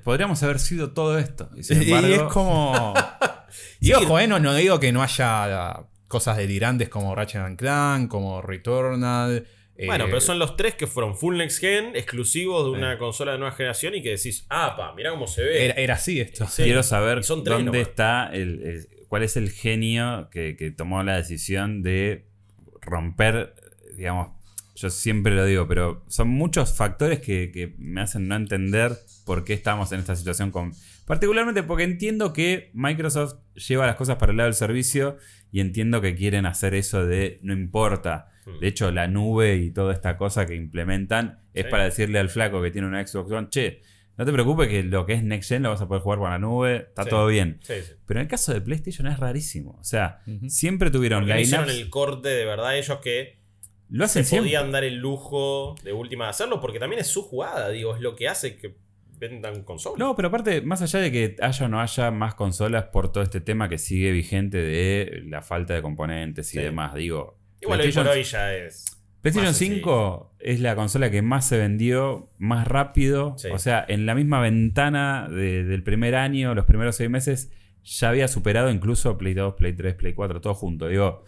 Podríamos 0.02 0.42
haber 0.42 0.58
sido 0.58 0.92
todo 0.92 1.18
esto. 1.18 1.50
Y 1.56 1.62
sin 1.62 1.82
Y 1.82 1.92
embargo, 1.92 2.08
es 2.08 2.22
como. 2.32 2.94
y 3.80 3.92
ojo, 3.92 4.18
eh, 4.18 4.26
no, 4.26 4.38
no 4.40 4.54
digo 4.54 4.80
que 4.80 4.92
no 4.92 5.02
haya 5.02 5.86
cosas 6.10 6.36
delirantes 6.36 6.88
como 6.88 7.14
Ratchet 7.14 7.40
and 7.42 7.56
Clank, 7.58 8.10
como 8.10 8.42
Returnal. 8.42 9.46
eh, 9.76 9.86
Bueno, 9.86 10.06
pero 10.06 10.20
son 10.20 10.38
los 10.40 10.56
tres 10.56 10.74
que 10.74 10.86
fueron 10.88 11.16
full 11.16 11.36
next 11.36 11.60
gen, 11.60 11.94
exclusivos 11.94 12.64
de 12.64 12.70
una 12.78 12.98
consola 12.98 13.32
de 13.32 13.38
nueva 13.38 13.54
generación 13.54 13.94
y 13.94 14.02
que 14.02 14.10
decís, 14.10 14.44
ah, 14.50 14.74
pa, 14.76 14.92
mirá 14.94 15.10
cómo 15.10 15.26
se 15.28 15.42
ve. 15.44 15.64
Era, 15.66 15.74
era 15.74 15.94
así 15.94 16.20
esto. 16.20 16.46
Sí. 16.48 16.64
quiero 16.64 16.82
saber 16.82 17.18
Y 17.20 17.22
son 17.22 17.44
tres 17.44 17.56
dónde 17.58 17.70
nomás. 17.72 17.88
está 17.88 18.28
el, 18.32 18.60
el- 18.62 18.88
cuál 19.08 19.22
es 19.22 19.36
el 19.36 19.50
genio 19.50 20.28
que, 20.30 20.56
que 20.56 20.70
tomó 20.72 21.02
la 21.04 21.16
decisión 21.16 21.82
de 21.82 22.26
romper, 22.80 23.54
digamos, 23.96 24.32
yo 24.74 24.88
siempre 24.90 25.34
lo 25.34 25.44
digo, 25.44 25.66
pero 25.68 26.04
son 26.08 26.28
muchos 26.28 26.74
factores 26.76 27.20
que, 27.20 27.50
que 27.52 27.74
me 27.78 28.00
hacen 28.00 28.28
no 28.28 28.34
entender 28.36 28.92
por 29.26 29.44
qué 29.44 29.52
estamos 29.52 29.92
en 29.92 30.00
esta 30.00 30.16
situación 30.16 30.50
con... 30.50 30.72
Particularmente 31.06 31.62
porque 31.64 31.82
entiendo 31.84 32.32
que 32.32 32.70
Microsoft 32.72 33.34
lleva 33.54 33.84
las 33.86 33.96
cosas 33.96 34.16
para 34.16 34.30
el 34.30 34.38
lado 34.38 34.46
del 34.46 34.54
servicio 34.54 35.16
y 35.52 35.60
entiendo 35.60 36.00
que 36.00 36.14
quieren 36.14 36.46
hacer 36.46 36.74
eso 36.74 37.06
de 37.06 37.38
no 37.42 37.52
importa. 37.52 38.28
Mm. 38.46 38.58
De 38.60 38.68
hecho, 38.68 38.90
la 38.90 39.06
nube 39.08 39.56
y 39.56 39.70
toda 39.70 39.92
esta 39.92 40.16
cosa 40.16 40.46
que 40.46 40.54
implementan 40.54 41.40
es 41.54 41.64
Sí. 41.64 41.70
para 41.70 41.84
decirle 41.84 42.18
al 42.18 42.28
flaco 42.28 42.62
que 42.62 42.70
tiene 42.70 42.86
una 42.88 43.06
Xbox 43.06 43.30
One, 43.32 43.48
che, 43.50 43.82
no 44.16 44.24
te 44.26 44.32
preocupes 44.32 44.68
que 44.68 44.82
lo 44.82 45.06
que 45.06 45.14
es 45.14 45.22
Next 45.24 45.48
Gen 45.48 45.62
lo 45.62 45.70
vas 45.70 45.80
a 45.80 45.88
poder 45.88 46.02
jugar 46.02 46.18
con 46.18 46.30
la 46.30 46.38
nube, 46.38 46.76
está 46.88 47.04
Sí. 47.04 47.10
todo 47.10 47.26
bien. 47.26 47.58
Sí, 47.62 47.74
sí. 47.82 47.92
Pero 48.06 48.20
en 48.20 48.24
el 48.26 48.28
caso 48.30 48.52
de 48.52 48.60
PlayStation 48.60 49.06
es 49.06 49.18
rarísimo. 49.18 49.76
O 49.80 49.84
sea, 49.84 50.20
siempre 50.48 50.90
tuvieron 50.90 51.26
no 51.26 51.38
hicieron 51.40 51.70
el 51.70 51.88
corte 51.90 52.28
de 52.28 52.44
verdad 52.44 52.76
ellos 52.76 52.98
que 53.02 53.38
Lo 53.88 54.04
se 54.06 54.20
hacen 54.20 54.24
siempre. 54.24 54.48
podían 54.50 54.72
dar 54.72 54.84
el 54.84 54.96
lujo 54.96 55.74
de 55.82 55.92
última 55.92 56.24
de 56.24 56.30
hacerlo 56.30 56.60
porque 56.60 56.78
también 56.78 57.00
es 57.00 57.06
su 57.08 57.22
jugada, 57.22 57.70
digo, 57.70 57.94
es 57.96 58.00
lo 58.00 58.14
que 58.14 58.28
hace 58.28 58.56
que 58.56 58.76
vendan 59.20 59.62
consolas. 59.64 59.98
No, 59.98 60.16
pero 60.16 60.28
aparte, 60.28 60.62
más 60.62 60.80
allá 60.82 60.98
de 60.98 61.12
que 61.12 61.36
haya 61.40 61.66
o 61.66 61.68
no 61.68 61.80
haya 61.80 62.10
más 62.10 62.34
consolas 62.34 62.84
por 62.84 63.12
todo 63.12 63.22
este 63.22 63.40
tema 63.40 63.68
que 63.68 63.76
sigue 63.78 64.10
vigente 64.12 64.56
de 64.58 65.22
la 65.26 65.42
falta 65.42 65.74
de 65.74 65.82
componentes 65.82 66.54
y 66.54 66.58
demás, 66.58 66.94
digo. 66.94 67.38
Igual 67.60 67.80
hoy 67.82 67.92
por 67.92 68.08
hoy 68.08 68.22
ya 68.24 68.54
es. 68.54 68.96
PlayStation 69.20 69.50
Más 69.50 69.56
sencillo. 69.58 69.76
5 69.76 70.36
es 70.38 70.60
la 70.60 70.74
consola 70.74 71.10
que 71.10 71.20
más 71.20 71.46
se 71.46 71.58
vendió, 71.58 72.30
más 72.38 72.66
rápido. 72.66 73.34
Sí. 73.36 73.48
O 73.52 73.58
sea, 73.58 73.84
en 73.86 74.06
la 74.06 74.14
misma 74.14 74.40
ventana 74.40 75.28
de- 75.28 75.64
del 75.64 75.82
primer 75.82 76.14
año, 76.14 76.54
los 76.54 76.64
primeros 76.64 76.96
seis 76.96 77.10
meses, 77.10 77.52
ya 77.82 78.08
había 78.08 78.28
superado 78.28 78.70
incluso 78.70 79.18
Play 79.18 79.34
2, 79.34 79.54
Play 79.56 79.74
3, 79.74 79.94
Play 79.96 80.14
4, 80.14 80.40
todo 80.40 80.54
junto. 80.54 80.88
Digo. 80.88 81.24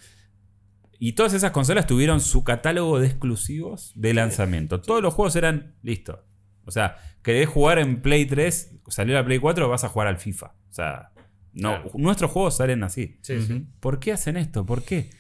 Y 0.99 1.13
todas 1.13 1.35
esas 1.35 1.51
consolas 1.51 1.87
tuvieron 1.87 2.21
su 2.21 2.45
catálogo 2.45 2.99
de 3.01 3.09
exclusivos 3.09 3.93
de 3.97 4.15
lanzamiento. 4.15 4.81
Todos 4.81 5.03
los 5.03 5.13
juegos 5.13 5.37
eran 5.37 5.75
listos. 5.83 6.21
O 6.65 6.71
sea, 6.71 6.97
querés 7.23 7.49
jugar 7.49 7.79
en 7.79 8.03
Play 8.03 8.27
3, 8.27 8.81
salió 8.89 9.15
la 9.15 9.25
Play 9.25 9.39
4, 9.39 9.69
vas 9.69 9.85
a 9.85 9.89
jugar 9.89 10.09
al 10.09 10.19
FIFA. 10.19 10.47
O 10.71 10.73
sea, 10.73 11.11
no, 11.53 11.83
Claro. 11.83 11.91
nuestros 11.95 12.31
juegos 12.31 12.57
salen 12.57 12.83
así. 12.83 13.19
Sí, 13.23 13.41
sí. 13.43 13.53
Ujú. 13.53 13.65
¿Por 13.81 13.99
qué 14.01 14.13
hacen 14.13 14.37
esto? 14.37 14.65
¿Por 14.67 14.83
qué? 14.85 15.11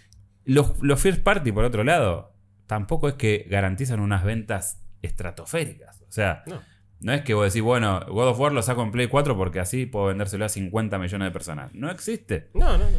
Los, 0.44 0.74
los 0.82 1.00
first 1.00 1.22
party, 1.22 1.52
por 1.52 1.64
otro 1.64 1.84
lado, 1.84 2.34
tampoco 2.66 3.08
es 3.08 3.14
que 3.14 3.46
garantizan 3.50 4.00
unas 4.00 4.24
ventas 4.24 4.82
estratosféricas. 5.02 6.00
O 6.02 6.10
sea, 6.12 6.42
No. 6.46 6.60
no 7.00 7.12
es 7.12 7.22
que 7.22 7.34
vos 7.34 7.44
decís, 7.52 7.62
bueno, 7.62 8.00
God 8.08 8.28
of 8.28 8.40
War 8.40 8.52
lo 8.52 8.62
saco 8.62 8.82
en 8.82 8.90
Play 8.90 9.06
4 9.08 9.36
porque 9.36 9.60
así 9.60 9.86
puedo 9.86 10.06
vendérselo 10.06 10.44
a 10.44 10.48
50 10.48 10.98
millones 10.98 11.26
de 11.26 11.32
personas. 11.32 11.72
No 11.74 11.90
existe. 11.90 12.50
No, 12.54 12.72
no, 12.78 12.84
no. 12.90 12.98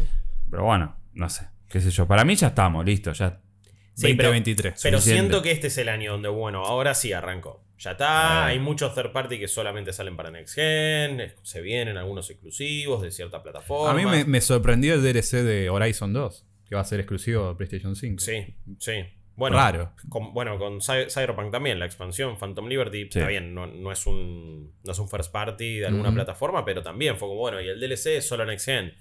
Pero 0.50 0.64
bueno, 0.66 0.96
no 1.14 1.30
sé. 1.30 1.48
¿Qué 1.68 1.82
sé 1.82 1.90
yo? 1.90 2.08
Para 2.08 2.24
mí 2.24 2.36
ya 2.36 2.48
estamos, 2.50 2.86
listo. 2.86 3.12
Ya. 3.14 3.42
Sí, 3.96 4.14
pero- 4.16 4.30
2023. 4.30 4.80
Pero 4.82 5.00
siento 5.02 5.42
que 5.42 5.52
este 5.52 5.68
es 5.68 5.78
el 5.78 5.90
año 5.90 6.14
donde, 6.14 6.30
bueno, 6.30 6.66
ahora 6.66 6.94
sí 6.94 7.14
arrancó. 7.14 7.64
Ya 7.78 7.92
está, 7.92 8.44
Ah. 8.44 8.46
hay 8.48 8.60
muchos 8.60 8.96
third 8.96 9.12
party 9.12 9.40
que 9.40 9.48
solamente 9.48 9.92
salen 9.94 10.16
para 10.16 10.32
Next 10.32 10.56
Gen, 10.56 11.34
se 11.44 11.62
vienen 11.62 11.98
algunos 11.98 12.30
exclusivos 12.30 13.02
de 13.02 13.12
cierta 13.12 13.44
plataforma. 13.44 13.92
A 13.92 13.94
mí 13.94 14.06
me, 14.06 14.24
me 14.26 14.40
sorprendió 14.42 14.94
el 14.96 15.04
DLC 15.04 15.44
de 15.44 15.70
Horizon 15.70 16.14
2, 16.14 16.46
que 16.68 16.76
va 16.76 16.82
a 16.82 16.86
ser 16.86 17.00
exclusivo 17.02 17.50
de 17.50 17.56
PlayStation 17.56 17.96
5. 17.96 18.20
Sí, 18.24 18.56
sí. 18.80 18.94
Bueno, 19.36 19.58
Raro. 19.58 19.94
Con, 20.10 20.32
bueno, 20.34 20.58
con 20.60 20.80
Cy- 20.80 21.10
Cyberpunk 21.10 21.52
también, 21.52 21.80
la 21.80 21.86
expansión 21.86 22.38
Phantom 22.38 22.68
Liberty, 22.68 23.02
está 23.04 23.28
bien, 23.28 23.54
no, 23.56 23.66
no 23.68 23.92
es 23.92 24.06
un, 24.06 24.72
no 24.84 24.92
es 24.92 25.00
un 25.00 25.10
first 25.10 25.32
party 25.32 25.80
de 25.80 25.88
alguna 25.88 26.14
plataforma, 26.14 26.64
pero 26.64 26.82
también 26.84 27.18
fue 27.18 27.28
como, 27.28 27.40
bueno, 27.40 27.60
y 27.60 27.68
el 27.68 27.80
DLC 27.80 28.18
es 28.18 28.28
solo 28.28 28.46
Next 28.46 28.66
Gen. 28.68 28.94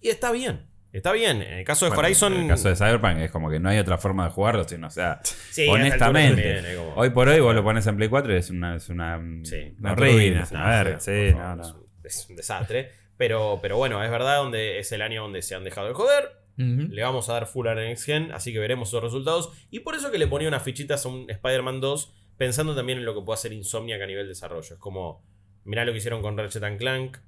Y 0.00 0.08
está 0.08 0.32
bien, 0.32 0.66
está 0.92 1.12
bien. 1.12 1.42
En 1.42 1.54
el 1.58 1.64
caso 1.64 1.84
de 1.86 1.90
Bueno, 1.90 2.02
Horizon... 2.06 2.32
En 2.34 2.40
el 2.42 2.48
caso 2.48 2.68
de 2.68 2.76
Cyberpunk 2.76 3.18
es 3.18 3.30
como 3.30 3.50
que 3.50 3.60
no 3.60 3.68
hay 3.68 3.78
otra 3.78 3.98
forma 3.98 4.24
de 4.24 4.30
jugarlo, 4.30 4.66
sino, 4.66 4.86
o 4.86 4.90
sea, 4.90 5.20
sí, 5.22 5.66
honestamente, 5.68 6.76
como- 6.76 6.94
hoy 6.94 7.10
por 7.10 7.28
hoy 7.28 7.40
vos 7.40 7.54
lo 7.54 7.62
pones 7.64 7.86
en 7.86 7.96
Play 7.96 8.08
4 8.08 8.32
y 8.32 8.36
es 8.36 8.50
una, 8.50 8.76
es 8.76 8.88
una, 8.88 9.18
Sí, 9.44 9.74
una 9.78 9.92
una 9.92 9.94
ruina, 9.94 10.42
es 10.42 10.50
una 10.50 10.60
No, 10.62 10.68
verga, 10.68 11.00
sí, 11.00 11.30
favor, 11.32 11.56
no, 11.56 11.62
Es, 11.62 11.68
no. 11.72 11.78
un, 11.78 11.86
es 12.04 12.26
un 12.30 12.36
desastre. 12.36 12.92
Pero, 13.16 13.58
pero 13.60 13.76
bueno, 13.76 14.02
es 14.04 14.10
verdad, 14.10 14.36
donde 14.38 14.78
es 14.78 14.92
el 14.92 15.02
año 15.02 15.22
donde 15.22 15.42
se 15.42 15.54
han 15.54 15.64
dejado 15.64 15.88
de 15.88 15.94
joder. 15.94 16.30
Le 16.56 17.02
vamos 17.04 17.28
a 17.28 17.34
dar 17.34 17.46
full 17.46 17.68
a 17.68 17.74
Next 17.76 18.04
Gen, 18.04 18.32
así 18.32 18.52
que 18.52 18.58
veremos 18.58 18.88
esos 18.88 19.00
resultados. 19.00 19.52
Y 19.70 19.80
por 19.80 19.94
eso 19.94 20.10
que 20.10 20.18
le 20.18 20.26
ponía 20.26 20.48
unas 20.48 20.64
fichitas 20.64 21.06
a 21.06 21.08
un 21.08 21.30
Spider-Man 21.30 21.80
2, 21.80 22.12
pensando 22.36 22.74
también 22.74 22.98
en 22.98 23.04
lo 23.04 23.14
que 23.14 23.20
puede 23.24 23.34
hacer 23.34 23.52
Insomniac 23.52 24.02
a 24.02 24.06
nivel 24.06 24.26
desarrollo. 24.26 24.74
Es 24.74 24.80
como, 24.80 25.24
mirá 25.62 25.84
lo 25.84 25.92
que 25.92 25.98
hicieron 25.98 26.20
con 26.20 26.36
Ratchet 26.36 26.64
and 26.64 26.78
Clank 26.78 27.18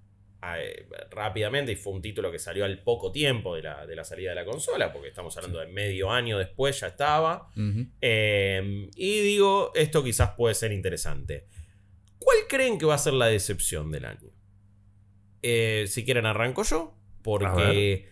eh, 0.42 0.86
rápidamente, 1.10 1.72
y 1.72 1.76
fue 1.76 1.92
un 1.92 2.00
título 2.00 2.32
que 2.32 2.38
salió 2.38 2.64
al 2.64 2.82
poco 2.82 3.12
tiempo 3.12 3.56
de 3.56 3.62
la, 3.62 3.86
de 3.86 3.94
la 3.94 4.04
salida 4.04 4.30
de 4.30 4.36
la 4.36 4.44
consola, 4.44 4.92
porque 4.92 5.08
estamos 5.08 5.36
hablando 5.36 5.58
de 5.58 5.66
medio 5.66 6.10
año 6.10 6.38
después, 6.38 6.80
ya 6.80 6.88
estaba. 6.88 7.48
Eh, 8.00 8.88
y 8.94 9.20
digo, 9.20 9.72
esto 9.74 10.02
quizás 10.02 10.30
puede 10.36 10.54
ser 10.54 10.72
interesante. 10.72 11.46
¿Cuál 12.18 12.38
creen 12.48 12.78
que 12.78 12.86
va 12.86 12.94
a 12.94 12.98
ser 12.98 13.14
la 13.14 13.26
decepción 13.26 13.90
del 13.90 14.04
año? 14.04 14.30
Eh, 15.42 15.84
si 15.88 16.04
quieren 16.04 16.26
arranco 16.26 16.62
yo, 16.62 16.94
porque 17.22 18.08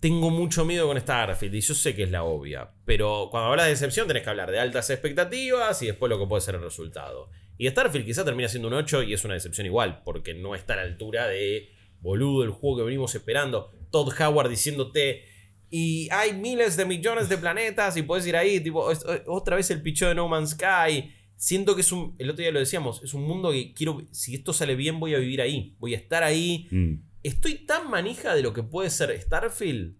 tengo 0.00 0.30
mucho 0.30 0.64
miedo 0.64 0.86
con 0.86 1.00
Starfield 1.00 1.54
y 1.54 1.60
yo 1.60 1.74
sé 1.74 1.94
que 1.94 2.02
es 2.02 2.10
la 2.10 2.24
obvia, 2.24 2.72
pero 2.84 3.28
cuando 3.30 3.50
hablas 3.50 3.66
de 3.66 3.70
decepción 3.70 4.06
tenés 4.06 4.22
que 4.22 4.30
hablar 4.30 4.50
de 4.50 4.58
altas 4.58 4.90
expectativas 4.90 5.80
y 5.82 5.86
después 5.86 6.10
lo 6.10 6.18
que 6.18 6.26
puede 6.26 6.40
ser 6.40 6.56
el 6.56 6.62
resultado. 6.62 7.30
Y 7.58 7.68
Starfield 7.68 8.04
quizá 8.06 8.24
termina 8.24 8.48
siendo 8.48 8.68
un 8.68 8.74
8 8.74 9.02
y 9.04 9.12
es 9.14 9.24
una 9.24 9.34
decepción 9.34 9.66
igual, 9.66 10.02
porque 10.04 10.34
no 10.34 10.54
está 10.54 10.72
a 10.74 10.76
la 10.76 10.82
altura 10.82 11.28
de, 11.28 11.68
boludo, 12.00 12.42
el 12.44 12.50
juego 12.50 12.78
que 12.78 12.82
venimos 12.84 13.14
esperando. 13.14 13.70
Todd 13.90 14.12
Howard 14.20 14.48
diciéndote, 14.50 15.24
y 15.70 16.08
hay 16.10 16.32
miles 16.34 16.76
de 16.76 16.84
millones 16.84 17.28
de 17.28 17.38
planetas 17.38 17.96
y 17.96 18.02
puedes 18.02 18.26
ir 18.26 18.36
ahí, 18.36 18.60
tipo, 18.60 18.90
es- 18.90 19.04
otra 19.26 19.56
vez 19.56 19.70
el 19.70 19.82
picho 19.82 20.06
de 20.08 20.14
No 20.14 20.28
Man's 20.28 20.50
Sky. 20.50 21.12
Siento 21.36 21.74
que 21.74 21.80
es 21.82 21.90
un, 21.92 22.14
el 22.18 22.30
otro 22.30 22.42
día 22.42 22.52
lo 22.52 22.60
decíamos, 22.60 23.02
es 23.02 23.12
un 23.12 23.22
mundo 23.24 23.50
que 23.52 23.72
quiero, 23.74 24.06
si 24.12 24.34
esto 24.34 24.52
sale 24.52 24.76
bien 24.76 25.00
voy 25.00 25.14
a 25.14 25.18
vivir 25.18 25.40
ahí, 25.40 25.74
voy 25.78 25.94
a 25.94 25.96
estar 25.98 26.22
ahí. 26.22 26.68
Mm. 26.70 26.94
Estoy 27.22 27.54
tan 27.66 27.90
manija 27.90 28.34
de 28.34 28.42
lo 28.42 28.52
que 28.52 28.62
puede 28.62 28.88
ser 28.90 29.18
Starfield 29.20 29.96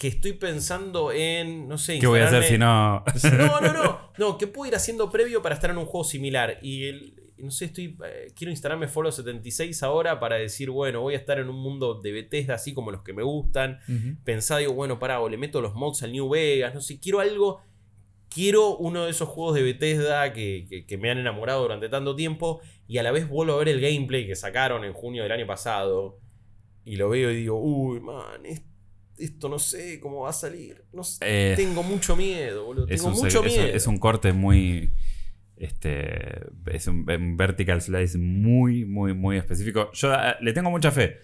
que 0.00 0.08
estoy 0.08 0.32
pensando 0.32 1.12
en, 1.12 1.68
no 1.68 1.76
sé, 1.76 1.98
¿Qué 1.98 2.06
voy 2.06 2.20
a 2.20 2.26
hacer 2.26 2.42
si 2.44 2.56
no.? 2.58 3.04
no, 3.36 3.60
no, 3.60 3.72
no. 3.74 4.00
No, 4.18 4.38
¿qué 4.38 4.46
puedo 4.46 4.66
ir 4.68 4.74
haciendo 4.74 5.10
previo 5.10 5.42
para 5.42 5.54
estar 5.54 5.68
en 5.70 5.76
un 5.76 5.84
juego 5.84 6.04
similar? 6.04 6.58
Y 6.62 6.84
el, 6.86 7.22
no 7.36 7.50
sé, 7.50 7.66
estoy. 7.66 7.98
eh, 8.06 8.28
quiero 8.34 8.50
instalarme 8.50 8.88
Fallout 8.88 9.12
76 9.14 9.82
ahora 9.82 10.18
para 10.18 10.36
decir, 10.36 10.70
bueno, 10.70 11.02
voy 11.02 11.14
a 11.14 11.18
estar 11.18 11.38
en 11.38 11.50
un 11.50 11.56
mundo 11.56 12.00
de 12.00 12.12
Bethesda 12.12 12.54
así 12.54 12.72
como 12.72 12.90
los 12.90 13.02
que 13.02 13.12
me 13.12 13.22
gustan. 13.22 13.78
Ujú. 13.88 14.16
Pensaba, 14.24 14.60
digo, 14.60 14.72
bueno, 14.72 14.98
pará, 14.98 15.20
o 15.20 15.28
le 15.28 15.36
meto 15.36 15.60
los 15.60 15.74
mods 15.74 16.02
al 16.02 16.12
New 16.12 16.28
Vegas, 16.30 16.74
no 16.74 16.80
sé, 16.80 16.98
quiero 16.98 17.20
algo. 17.20 17.60
Quiero 18.30 18.76
uno 18.76 19.04
de 19.04 19.10
esos 19.10 19.28
juegos 19.28 19.54
de 19.56 19.62
Bethesda 19.64 20.32
que, 20.32 20.66
que- 20.68 20.86
que 20.86 20.96
me 20.98 21.10
han 21.10 21.18
enamorado 21.18 21.62
durante 21.62 21.88
tanto 21.90 22.14
tiempo. 22.16 22.60
Y 22.86 22.98
a 22.98 23.02
la 23.02 23.10
vez 23.10 23.28
vuelvo 23.28 23.54
a 23.54 23.58
ver 23.58 23.68
el 23.68 23.80
gameplay 23.80 24.26
que 24.26 24.36
sacaron 24.36 24.84
en 24.84 24.92
junio 24.92 25.22
del 25.24 25.32
año 25.32 25.46
pasado. 25.46 26.18
Y 26.84 26.96
lo 26.96 27.08
veo 27.10 27.30
y 27.30 27.36
digo, 27.36 27.60
uy, 27.60 28.00
man, 28.00 28.46
es- 28.46 28.62
esto 29.20 29.48
no 29.48 29.58
sé 29.58 30.00
cómo 30.00 30.20
va 30.22 30.30
a 30.30 30.32
salir. 30.32 30.84
No 30.92 31.02
sé, 31.04 31.18
Eh, 31.22 31.54
tengo 31.56 31.82
mucho 31.82 32.16
miedo, 32.16 32.64
boludo. 32.64 32.86
Tengo 32.86 33.08
un, 33.08 33.14
mucho 33.14 33.42
miedo. 33.42 33.64
es 33.66 33.86
un 33.86 33.98
corte 33.98 34.32
muy. 34.32 34.90
Este. 35.56 36.40
Es 36.66 36.86
un, 36.86 37.04
un 37.10 37.36
vertical 37.36 37.80
slice 37.82 38.16
muy, 38.18 38.84
muy, 38.84 39.12
muy 39.14 39.36
específico. 39.36 39.90
Yo 39.92 40.12
ah, 40.12 40.36
le 40.40 40.52
tengo 40.52 40.70
mucha 40.70 40.90
fe. 40.90 41.18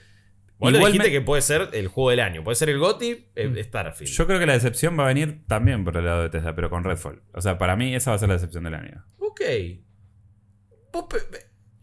Vos 0.59 0.73
Igual 0.73 0.93
dijiste 0.93 1.09
me- 1.09 1.13
que 1.13 1.21
puede 1.21 1.43
ser 1.43 1.69
el 1.73 1.89
juego 1.89 2.11
del 2.11 2.21
año. 2.21 2.43
Puede 2.43 2.55
ser 2.55 2.71
el 2.71 2.79
GOTY, 2.79 3.29
eh, 3.35 3.49
Mm. 3.49 3.57
Starfield. 3.65 4.11
Yo 4.13 4.27
creo 4.27 4.39
que 4.39 4.47
la 4.47 4.55
decepción 4.55 4.99
va 4.99 5.05
a 5.05 5.09
venir 5.09 5.45
también 5.47 5.85
por 5.85 5.97
el 5.97 6.05
lado 6.07 6.23
de 6.23 6.31
Tesla, 6.31 6.55
pero 6.55 6.71
con 6.71 6.83
Redfall. 6.85 7.23
O 7.35 7.41
sea, 7.43 7.59
para 7.59 7.77
mí 7.77 7.95
esa 7.95 8.11
va 8.11 8.17
a 8.17 8.19
ser 8.19 8.29
la 8.29 8.35
decepción 8.37 8.65
del 8.65 8.75
año. 8.75 9.05
Ok. 9.19 9.41
Vos 10.93 11.07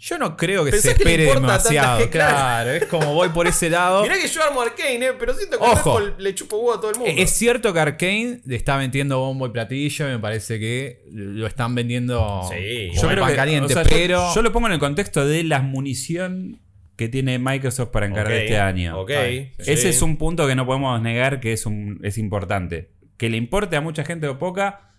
Yo 0.05 0.17
no 0.17 0.35
creo 0.35 0.65
que 0.65 0.71
Pensás 0.71 0.91
se 0.95 0.97
espere 0.97 1.23
demasiado. 1.23 2.09
claro. 2.09 2.11
Claro, 2.11 2.71
es 2.71 2.85
como 2.87 3.13
voy 3.13 3.29
por 3.29 3.47
ese 3.47 3.69
lado. 3.69 4.03
Mirá 4.03 4.15
que 4.17 4.27
yo 4.27 4.43
armo 4.43 4.61
Arcane, 4.61 5.05
eh, 5.05 5.13
pero 5.17 5.33
siento 5.33 5.57
que 5.57 5.63
Ojo. 5.63 5.99
Le 6.17 6.35
chupo 6.35 6.57
huevo 6.57 6.73
a 6.73 6.81
todo 6.81 6.91
el 6.91 6.97
mundo. 6.99 7.13
Es 7.17 7.29
cierto 7.29 7.71
que 7.73 7.79
Arkane 7.79 8.41
está 8.49 8.75
vendiendo 8.75 9.17
bombo 9.19 9.47
y 9.47 9.51
platillo. 9.51 10.09
y 10.09 10.11
Me 10.11 10.19
parece 10.19 10.59
que 10.59 11.03
lo 11.09 11.47
están 11.47 11.73
vendiendo 11.73 12.41
Sí. 12.51 12.89
Yo 12.93 13.01
pan 13.07 13.29
que- 13.29 13.35
caliente. 13.37 13.65
o 13.67 13.69
sea, 13.69 13.83
yo- 13.83 13.89
pero 13.89 14.33
Yo, 14.35 14.41
lo 14.41 14.51
pongo 14.51 14.67
en 14.67 14.73
el 14.73 14.79
contexto 14.79 15.25
de 15.25 15.43
la 15.45 15.61
munición 15.61 16.59
que 16.97 17.07
tiene 17.07 17.39
Microsoft 17.39 17.89
para 17.91 18.05
encarar 18.05 18.33
Ok, 18.33 18.39
este 18.39 18.57
año. 18.59 18.99
Ok. 18.99 19.11
Ay, 19.11 19.53
sí. 19.59 19.71
Ese 19.71 19.87
es 19.87 20.01
un 20.01 20.17
punto 20.17 20.45
que 20.47 20.55
no 20.55 20.65
podemos 20.65 21.01
negar 21.01 21.39
que 21.39 21.53
es, 21.53 21.65
un, 21.65 22.01
es 22.03 22.17
importante. 22.17 22.91
Que 23.15 23.29
le 23.29 23.37
importe 23.37 23.77
a 23.77 23.81
mucha 23.81 24.03
gente 24.03 24.27
o 24.27 24.37
poca, 24.37 24.91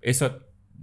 eso 0.00 0.38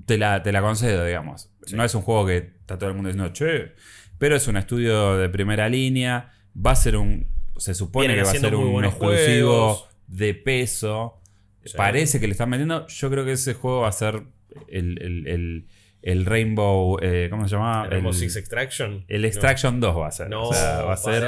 te 0.05 0.17
la, 0.17 0.41
te 0.43 0.51
la 0.51 0.61
concedo, 0.61 1.05
digamos. 1.05 1.49
Sí. 1.65 1.75
No 1.75 1.83
es 1.83 1.93
un 1.95 2.01
juego 2.01 2.25
que 2.25 2.37
está 2.37 2.77
todo 2.77 2.89
el 2.89 2.95
mundo 2.95 3.09
diciendo, 3.09 3.31
che, 3.33 3.73
pero 4.17 4.35
es 4.35 4.47
un 4.47 4.57
estudio 4.57 5.17
de 5.17 5.29
primera 5.29 5.69
línea. 5.69 6.31
Va 6.55 6.71
a 6.71 6.75
ser 6.75 6.97
un. 6.97 7.27
Se 7.57 7.73
supone 7.73 8.07
Vienen 8.07 8.23
que 8.23 8.31
va 8.31 8.37
a 8.37 8.39
ser 8.39 8.55
un 8.55 8.85
exclusivo 8.85 9.51
juegos. 9.75 9.89
de 10.07 10.33
peso. 10.33 11.21
Sí. 11.65 11.73
Parece 11.77 12.19
que 12.19 12.27
le 12.27 12.31
están 12.31 12.49
vendiendo. 12.49 12.87
Yo 12.87 13.09
creo 13.09 13.25
que 13.25 13.33
ese 13.33 13.53
juego 13.53 13.81
va 13.81 13.89
a 13.89 13.91
ser 13.91 14.23
el, 14.69 15.01
el- 15.01 15.27
el- 15.27 15.67
el 16.01 16.25
Rainbow. 16.25 16.97
eh, 17.01 17.27
¿Cómo 17.29 17.47
se 17.47 17.55
llama? 17.55 17.83
El 17.83 17.91
Rainbow 17.91 18.11
El- 18.13 18.17
Six 18.17 18.35
Extraction. 18.37 19.03
el 19.09 19.25
Extraction 19.25 19.79
2 19.81 19.97
va 19.97 20.07
a 20.07 20.11
ser. 20.11 20.29
No, 20.29 20.43
o 20.47 20.53
sea, 20.53 20.81
va 20.83 20.93
a 20.93 20.97
ser. 20.97 21.23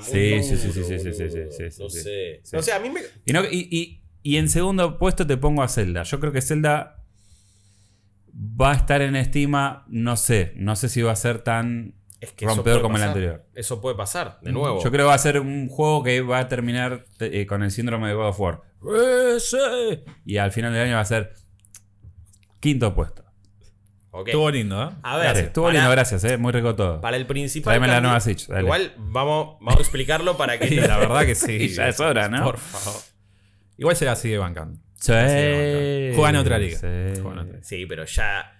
muy 0.00 0.04
Sí, 0.04 0.42
sí, 0.42 0.56
sí, 0.56 0.72
sí, 0.72 0.84
sí, 0.84 0.98
sí, 1.00 1.12
sí, 1.12 1.28
sí, 1.30 1.70
sí, 1.70 1.82
No 1.82 1.90
sí, 1.90 2.00
sé. 2.00 2.40
sí. 2.44 2.56
O 2.56 2.62
sea, 2.62 2.76
a 2.76 2.78
mí 2.78 2.88
me. 2.90 3.00
Y, 3.24 3.32
no- 3.32 3.44
y- 3.44 3.68
y- 3.70 4.00
y 4.22 4.36
en 4.36 4.48
segundo 4.48 4.98
puesto 4.98 5.26
te 5.26 5.36
pongo 5.36 5.62
a 5.64 5.68
Zelda. 5.68 6.04
Yo 6.04 6.20
creo 6.20 6.32
que 6.32 6.40
Zelda 6.40 7.04
va 8.38 8.72
a 8.72 8.74
estar 8.74 9.00
en 9.02 9.16
estima, 9.16 9.84
no 9.88 10.16
sé, 10.16 10.52
no 10.56 10.76
sé 10.76 10.88
si 10.88 11.00
va 11.02 11.12
a 11.12 11.16
ser 11.16 11.38
tan 11.38 11.94
Es 12.20 12.32
que 12.32 12.44
rompedor 12.46 12.82
como 12.82 12.96
el 12.98 13.02
anterior. 13.02 13.46
Eso 13.54 13.80
puede 13.80 13.96
pasar, 13.96 14.38
de 14.42 14.52
nuevo. 14.52 14.82
Yo 14.82 14.90
creo 14.90 15.04
que 15.06 15.08
va 15.08 15.14
a 15.14 15.18
ser 15.18 15.40
un 15.40 15.68
juego 15.68 16.02
que 16.02 16.20
va 16.20 16.40
a 16.40 16.48
terminar 16.48 17.04
eh, 17.20 17.46
con 17.46 17.62
el 17.62 17.70
síndrome 17.70 18.08
de 18.08 18.14
God 18.14 18.28
of 18.28 18.40
War. 18.40 18.60
¡Ese! 19.36 20.04
Y 20.24 20.36
al 20.36 20.52
final 20.52 20.72
del 20.72 20.82
año 20.82 20.94
va 20.96 21.00
a 21.00 21.04
ser 21.06 21.32
quinto 22.60 22.94
puesto. 22.94 23.24
Estuvo 24.24 24.50
lindo, 24.50 24.82
¿eh? 24.82 24.90
A 25.02 25.16
ver, 25.16 25.24
Gracias, 25.26 25.46
estuvo 25.48 25.66
para- 25.66 25.74
lindo, 25.78 25.90
gracias, 25.90 26.24
eh, 26.24 26.38
muy 26.38 26.50
rico 26.50 26.74
todo. 26.74 27.02
Para 27.02 27.18
el 27.18 27.26
principal. 27.26 27.72
Tráeme 27.72 27.86
la 27.88 28.00
nueva 28.00 28.18
Switch, 28.20 28.46
dale. 28.46 28.62
Igual 28.62 28.94
vamos, 28.96 29.56
vamos 29.60 29.76
a 29.76 29.80
explicarlo 29.82 30.38
para 30.38 30.58
que. 30.58 30.70
La 30.88 30.96
verdad 30.96 31.26
que 31.26 31.34
sí. 31.34 31.68
Ya 31.74 31.88
es 31.88 32.00
hora, 32.00 32.28
¿no? 32.30 32.42
Por 32.44 32.56
favor. 32.56 33.00
Igual 33.76 33.94
se 33.94 34.06
la 34.06 34.16
sigue 34.16 34.38
bancando. 34.38 34.80
Sí. 35.00 35.12
Juega 36.14 36.30
en 36.30 36.36
otra 36.36 36.58
liga. 36.58 36.78
Sí. 36.78 36.86
Juega 37.20 37.32
en 37.32 37.38
otra 37.38 37.44
liga. 37.44 37.62
Sí, 37.62 37.86
pero 37.86 38.04
ya. 38.04 38.52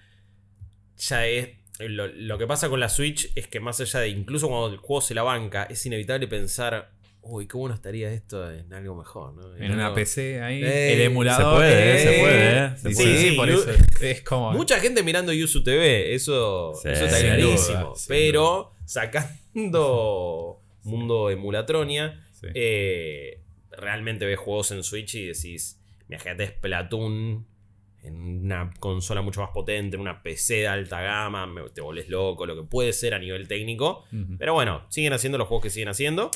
Ya 1.08 1.26
es. 1.26 1.48
Lo, 1.78 2.06
lo 2.06 2.38
que 2.38 2.46
pasa 2.46 2.68
con 2.70 2.80
la 2.80 2.88
Switch 2.88 3.30
es 3.34 3.48
que 3.48 3.60
más 3.60 3.80
allá 3.80 4.00
de. 4.00 4.08
Incluso 4.08 4.48
cuando 4.48 4.68
el 4.68 4.78
juego 4.78 5.00
se 5.00 5.14
la 5.14 5.22
banca, 5.22 5.64
es 5.64 5.84
inevitable 5.86 6.26
pensar. 6.28 6.92
Uy, 7.28 7.48
qué 7.48 7.56
bueno 7.56 7.74
estaría 7.74 8.12
esto 8.12 8.48
en 8.52 8.72
algo 8.72 8.94
mejor, 8.94 9.34
¿no? 9.34 9.56
En 9.56 9.72
una 9.72 9.86
algo- 9.86 9.96
PC 9.96 10.40
ahí, 10.42 10.62
Eh, 10.62 10.92
el 10.94 11.00
emulador. 11.00 11.54
se 11.54 11.56
puede, 11.58 11.94
eh, 11.94 11.98
se 11.98 12.20
puede, 12.20 12.56
eh, 12.66 12.70
se 12.76 12.88
sí, 12.90 12.94
puede. 13.02 13.18
sí, 13.30 13.36
por 13.36 13.48
Sí, 13.48 13.54
eso. 13.54 14.04
Es 14.04 14.22
como. 14.22 14.52
Mucha 14.52 14.78
gente 14.78 15.02
mirando 15.02 15.32
Yusu 15.32 15.64
TV, 15.64 16.14
eso, 16.14 16.72
Sí, 16.80 16.88
eso 16.88 17.04
está 17.06 17.18
clarísimo. 17.20 17.94
pero 18.06 18.70
sacando 18.84 20.62
mundo 20.84 21.30
emulatronia, 21.30 22.22
Sí. 22.40 22.46
eh, 22.54 23.40
realmente 23.72 24.24
ves 24.24 24.38
juegos 24.38 24.70
en 24.70 24.84
Switch 24.84 25.16
y 25.16 25.26
decís, 25.26 25.80
imagínate 26.08 26.46
Splatoon 26.48 27.46
en 28.02 28.44
una 28.44 28.70
consola 28.78 29.20
mucho 29.22 29.40
más 29.40 29.50
potente, 29.50 29.96
en 29.96 30.00
una 30.02 30.22
PC 30.22 30.54
de 30.56 30.68
alta 30.68 31.00
gama, 31.00 31.46
me- 31.46 31.68
te 31.70 31.80
volvés 31.80 32.08
loco, 32.08 32.46
lo 32.46 32.54
que 32.54 32.62
puede 32.62 32.92
ser 32.92 33.14
a 33.14 33.18
nivel 33.18 33.48
técnico. 33.48 34.04
Pero 34.38 34.54
bueno, 34.54 34.86
siguen 34.90 35.12
haciendo 35.12 35.38
los 35.38 35.48
juegos 35.48 35.64
que 35.64 35.70
siguen 35.70 35.88
haciendo. 35.88 36.30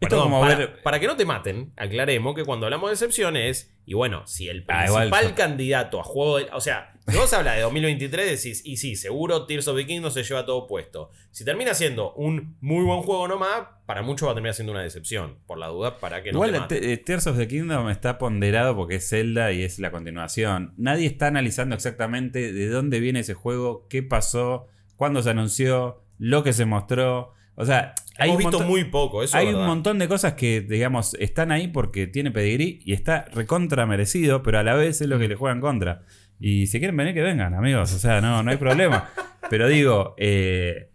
Esto 0.00 0.16
Perdón, 0.16 0.22
como 0.24 0.40
para, 0.40 0.54
ver- 0.56 0.82
para 0.82 1.00
que 1.00 1.06
no 1.06 1.16
te 1.16 1.24
maten, 1.24 1.72
aclaremos 1.76 2.34
que 2.34 2.44
cuando 2.44 2.66
hablamos 2.66 2.90
de 2.90 2.94
excepciones, 2.94 3.74
y 3.86 3.94
bueno, 3.94 4.26
si 4.26 4.48
el 4.48 4.64
Ah, 4.68 4.84
principal 4.86 5.24
son- 5.24 5.32
candidato 5.34 5.98
a 6.00 6.04
juego. 6.04 6.38
de- 6.38 6.48
o 6.52 6.60
sea, 6.60 6.93
si 7.06 7.16
vos 7.16 7.32
hablas 7.34 7.56
de 7.56 7.62
2023, 7.62 8.42
decís, 8.42 8.62
y 8.64 8.76
sí, 8.78 8.96
seguro 8.96 9.44
Tears 9.46 9.68
of 9.68 9.76
the 9.76 9.86
Kingdom 9.86 10.10
se 10.10 10.22
lleva 10.22 10.46
todo 10.46 10.66
puesto. 10.66 11.10
Si 11.30 11.44
termina 11.44 11.74
siendo 11.74 12.12
un 12.14 12.56
muy 12.60 12.84
buen 12.84 13.00
juego 13.02 13.28
nomás, 13.28 13.62
para 13.86 14.02
muchos 14.02 14.26
va 14.26 14.32
a 14.32 14.34
terminar 14.34 14.54
siendo 14.54 14.72
una 14.72 14.82
decepción. 14.82 15.36
Por 15.46 15.58
la 15.58 15.68
duda, 15.68 15.98
para 15.98 16.22
que 16.22 16.32
no 16.32 16.38
Igual 16.38 16.52
te 16.52 16.58
maten. 16.60 16.80
Te- 16.80 16.92
eh, 16.92 16.96
Tears 16.96 17.26
of 17.26 17.36
the 17.36 17.46
Kingdom 17.46 17.90
está 17.90 18.16
ponderado 18.18 18.74
porque 18.74 18.96
es 18.96 19.08
Zelda 19.08 19.52
y 19.52 19.62
es 19.62 19.78
la 19.78 19.90
continuación. 19.90 20.72
Nadie 20.78 21.06
está 21.06 21.26
analizando 21.26 21.74
exactamente 21.74 22.52
de 22.52 22.68
dónde 22.68 23.00
viene 23.00 23.20
ese 23.20 23.34
juego, 23.34 23.86
qué 23.90 24.02
pasó, 24.02 24.68
cuándo 24.96 25.22
se 25.22 25.30
anunció, 25.30 26.02
lo 26.18 26.42
que 26.42 26.52
se 26.54 26.64
mostró. 26.64 27.34
O 27.56 27.64
sea, 27.64 27.94
hay, 28.16 28.30
Hemos 28.30 28.38
visto 28.38 28.52
montón, 28.58 28.68
muy 28.68 28.84
poco, 28.84 29.22
eso 29.22 29.36
hay 29.36 29.48
un 29.48 29.64
montón 29.66 29.98
de 29.98 30.08
cosas 30.08 30.32
que, 30.34 30.60
digamos, 30.60 31.14
están 31.20 31.52
ahí 31.52 31.68
porque 31.68 32.06
tiene 32.06 32.30
pedigrí 32.32 32.80
y 32.84 32.92
está 32.94 33.26
recontra 33.32 33.86
merecido, 33.86 34.42
pero 34.42 34.58
a 34.58 34.62
la 34.64 34.74
vez 34.74 35.00
es 35.00 35.08
lo 35.08 35.18
que 35.18 35.28
le 35.28 35.36
juegan 35.36 35.60
contra. 35.60 36.02
Y 36.46 36.66
si 36.66 36.78
quieren 36.78 36.94
venir, 36.96 37.14
que 37.14 37.22
vengan, 37.22 37.54
amigos. 37.54 37.94
O 37.94 37.98
sea, 37.98 38.20
no, 38.20 38.42
no 38.42 38.50
hay 38.50 38.58
problema. 38.58 39.08
pero 39.48 39.66
digo, 39.66 40.14
eh, 40.18 40.90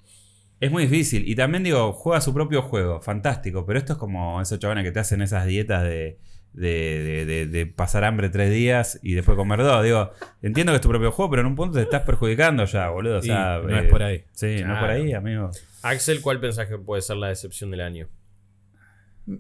es 0.59 0.69
muy 0.71 0.83
difícil. 0.83 1.27
Y 1.27 1.33
también 1.35 1.63
digo, 1.63 1.91
juega 1.93 2.21
su 2.21 2.33
propio 2.35 2.61
juego, 2.61 3.01
fantástico. 3.01 3.65
Pero 3.65 3.79
esto 3.79 3.93
es 3.93 3.99
como 3.99 4.41
esos 4.41 4.59
chavales 4.59 4.83
que 4.83 4.91
te 4.91 4.99
hacen 4.99 5.21
esas 5.23 5.47
dietas 5.47 5.81
de, 5.83 6.19
de, 6.53 6.69
de- 7.03 7.25
de- 7.25 7.45
de 7.47 7.65
pasar 7.65 8.03
hambre 8.03 8.29
tres 8.29 8.51
días 8.51 8.99
y 9.01 9.13
después 9.13 9.35
comer 9.37 9.63
dos. 9.63 9.83
Digo, 9.83 10.11
entiendo 10.43 10.71
que 10.71 10.75
es 10.75 10.81
tu 10.81 10.89
propio 10.89 11.11
juego, 11.11 11.31
pero 11.31 11.41
en 11.41 11.47
un 11.47 11.55
punto 11.55 11.77
te 11.77 11.83
estás 11.83 12.03
perjudicando 12.03 12.65
ya, 12.65 12.89
boludo. 12.89 13.15
O 13.17 13.19
Y 13.19 13.23
sea, 13.23 13.59
no 13.63 13.75
eh, 13.75 13.85
es 13.85 13.89
por 13.89 14.03
ahí. 14.03 14.23
Sí, 14.33 14.57
no 14.63 14.73
es 14.75 14.79
por 14.79 14.89
ahí, 14.91 15.13
amigo. 15.13 15.49
Axel, 15.81 16.21
¿cuál 16.21 16.39
pensás 16.39 16.67
que 16.67 16.77
puede 16.77 17.01
ser 17.01 17.15
la 17.17 17.29
decepción 17.29 17.71
del 17.71 17.81
año? 17.81 18.07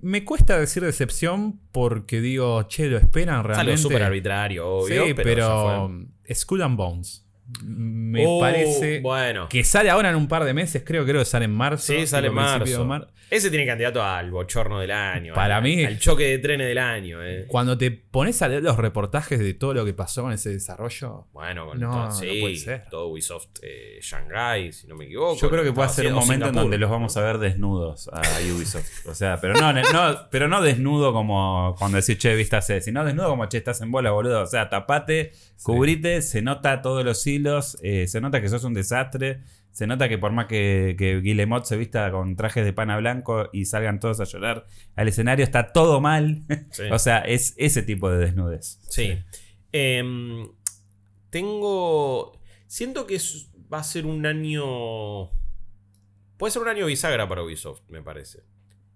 Me 0.01 0.23
cuesta 0.23 0.59
decir 0.59 0.83
decepción 0.83 1.59
porque 1.71 2.21
digo, 2.21 2.63
che, 2.67 2.87
lo 2.87 2.97
esperan 2.97 3.35
Es 3.35 3.39
algo 3.39 3.47
realmente. 3.53 3.81
súper 3.81 4.03
arbitrario, 4.03 4.67
obvio. 4.67 5.05
sí, 5.07 5.13
pero, 5.15 5.25
pero. 5.25 6.35
Skull 6.35 6.61
and 6.61 6.77
Bones. 6.77 7.25
Me 7.63 8.23
Oh, 8.27 8.39
parece 8.39 8.99
Bueno. 9.01 9.49
que 9.49 9.63
sale 9.63 9.89
ahora 9.89 10.11
en 10.11 10.15
un 10.15 10.27
par 10.27 10.43
de 10.43 10.53
meses, 10.53 10.83
creo, 10.85 11.03
creo 11.05 11.19
que 11.21 11.25
sale 11.25 11.45
en 11.45 11.51
marzo. 11.55 11.91
Sí, 11.91 12.05
sale 12.05 12.27
en 12.27 12.33
marzo. 12.35 12.85
Ese 13.29 13.49
tiene 13.49 13.65
candidato 13.65 14.03
al 14.03 14.31
bochorno 14.31 14.79
del 14.79 14.91
año. 14.91 15.33
Para 15.35 15.57
al- 15.57 15.63
mí- 15.63 15.83
Al 15.85 15.99
choque 15.99 16.23
de 16.25 16.39
trenes 16.39 16.67
del 16.67 16.77
año. 16.79 17.23
eh. 17.23 17.45
Cuando 17.47 17.77
te 17.77 17.91
pones 17.91 18.41
a 18.41 18.47
leer 18.47 18.63
los 18.63 18.77
reportajes 18.77 19.37
de 19.39 19.53
todo 19.53 19.73
lo 19.75 19.85
que 19.85 19.93
pasó 19.93 20.23
con 20.23 20.31
ese 20.33 20.49
desarrollo, 20.49 21.27
Bueno, 21.31 21.67
con 21.67 21.79
No, 21.79 21.91
todo, 21.91 22.05
no 22.05 22.11
sí, 22.11 22.37
puede 22.41 22.55
ser. 22.55 22.85
todo 22.89 23.07
Ubisoft 23.07 23.49
eh, 23.61 23.99
Shanghai, 24.01 24.71
si 24.73 24.87
no 24.87 24.95
me 24.95 25.05
equivoco. 25.05 25.39
Yo 25.39 25.49
creo 25.49 25.63
que 25.63 25.71
puede 25.71 25.89
ser 25.89 26.07
un 26.07 26.13
momento 26.13 26.47
en 26.47 26.55
donde 26.55 26.77
los 26.77 26.89
¿no? 26.89 26.95
vamos 26.95 27.15
a 27.17 27.21
ver 27.21 27.37
desnudos 27.37 28.09
a 28.11 28.21
Ubisoft. 28.55 29.05
O 29.07 29.13
sea, 29.13 29.39
pero 29.39 29.53
no, 29.53 29.73
no, 29.73 30.27
pero 30.31 30.47
no 30.47 30.61
desnudo 30.61 31.13
como 31.13 31.75
cuando 31.77 31.97
decís, 31.97 32.17
che, 32.17 32.35
viste 32.35 32.59
sino 32.81 33.05
desnudo 33.05 33.29
como, 33.29 33.45
che, 33.47 33.57
estás 33.59 33.79
en 33.81 33.91
bola, 33.91 34.11
boludo. 34.11 34.41
O 34.41 34.47
sea, 34.47 34.69
tapate, 34.69 35.31
cubrite, 35.63 36.21
se 36.21 36.41
nota 36.41 36.81
todos 36.81 37.05
los 37.05 37.25
hilos, 37.27 37.77
eh, 37.83 38.07
se 38.07 38.19
nota 38.21 38.41
que 38.41 38.49
sos 38.49 38.63
un 38.63 38.73
desastre. 38.73 39.39
Se 39.71 39.87
nota 39.87 40.09
que 40.09 40.17
por 40.17 40.31
más 40.31 40.47
que, 40.47 40.95
que 40.97 41.21
Guillemot 41.21 41.63
se 41.65 41.77
vista 41.77 42.11
con 42.11 42.35
trajes 42.35 42.65
de 42.65 42.73
pana 42.73 42.97
blanco 42.97 43.49
y 43.53 43.65
salgan 43.65 43.99
todos 43.99 44.19
a 44.19 44.25
llorar 44.25 44.65
al 44.95 45.07
escenario, 45.07 45.43
está 45.45 45.71
todo 45.71 46.01
mal. 46.01 46.43
Sí. 46.71 46.83
o 46.91 46.99
sea, 46.99 47.19
es 47.19 47.53
ese 47.57 47.81
tipo 47.83 48.09
de 48.09 48.17
desnudez. 48.17 48.79
Sí. 48.89 49.17
Em, 49.71 50.47
tengo. 51.29 52.33
Siento 52.67 53.07
que 53.07 53.15
es- 53.15 53.51
va 53.71 53.79
a 53.79 53.83
ser 53.83 54.05
un 54.05 54.25
año. 54.25 55.29
Puede 56.37 56.51
ser 56.51 56.61
un 56.61 56.67
año 56.69 56.85
bisagra 56.85 57.27
para 57.27 57.43
Ubisoft, 57.43 57.81
me 57.89 58.01
parece. 58.01 58.43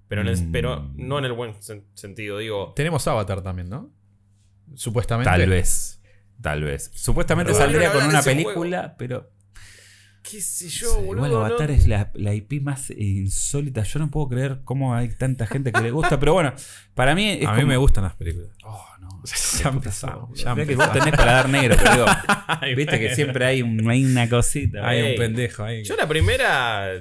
Pero, 0.08 0.22
en 0.22 0.28
el- 0.28 0.38
Mm. 0.48 0.52
pero 0.52 0.92
no 0.96 1.20
en 1.20 1.26
el 1.26 1.34
buen 1.34 1.54
sen- 1.56 1.86
sentido. 1.94 2.38
Digo. 2.38 2.74
tenemos 2.76 3.08
Avatar 3.08 3.42
también, 3.42 3.70
¿no? 3.70 3.92
Supuestamente. 4.76 5.30
Tal 5.30 5.50
vez. 5.50 6.02
Tal 6.42 6.64
vez. 6.64 6.92
Supuestamente 6.94 7.52
Pero 7.54 7.64
saldría 7.66 7.92
con 7.92 8.06
una 8.06 8.22
película, 8.22 8.96
pero. 8.98 9.32
¿Qué 10.34 10.42
sé 10.42 10.68
yo, 10.70 10.88
Sí, 10.90 11.06
boludo? 11.06 11.28
Igual 11.28 11.46
Avatar 11.52 11.70
no? 11.70 11.76
es 11.76 11.88
la, 11.88 12.12
la 12.16 12.34
IP 12.34 12.62
más 12.62 12.90
insólita. 12.90 13.84
Yo 13.84 14.00
no 14.00 14.10
puedo 14.10 14.30
creer 14.30 14.62
cómo 14.64 14.96
hay 14.96 15.10
tanta 15.10 15.46
gente 15.48 15.72
que 15.72 15.82
le 15.82 15.92
gusta. 15.92 16.20
Pero 16.20 16.34
bueno, 16.34 16.54
para 16.96 17.14
mí 17.16 17.30
es 17.30 17.48
A 17.48 17.52
mí 17.52 17.58
como- 17.62 17.68
me 17.68 17.78
gustan 17.78 18.04
las 18.06 18.16
películas. 18.16 18.50
Oh, 18.64 18.86
no. 19.00 19.22
Ya 19.64 19.70
empezamos. 19.70 20.40
Ya 20.44 20.56
que 20.56 20.76
vos 20.76 20.92
tenés 20.92 21.12
paladar 21.16 21.48
negro, 21.50 21.76
pero 21.78 21.92
digo, 21.94 22.06
viste 22.76 23.00
que 23.00 23.14
siempre 23.16 23.46
hay, 23.46 23.62
un- 23.62 23.90
hay 23.90 24.04
una 24.06 24.28
cosita. 24.28 24.88
Hay 24.88 25.12
un 25.12 25.16
pendejo 25.18 25.64
ahí. 25.64 25.84
Yo 25.84 25.96
la 25.96 26.08
primera 26.08 27.00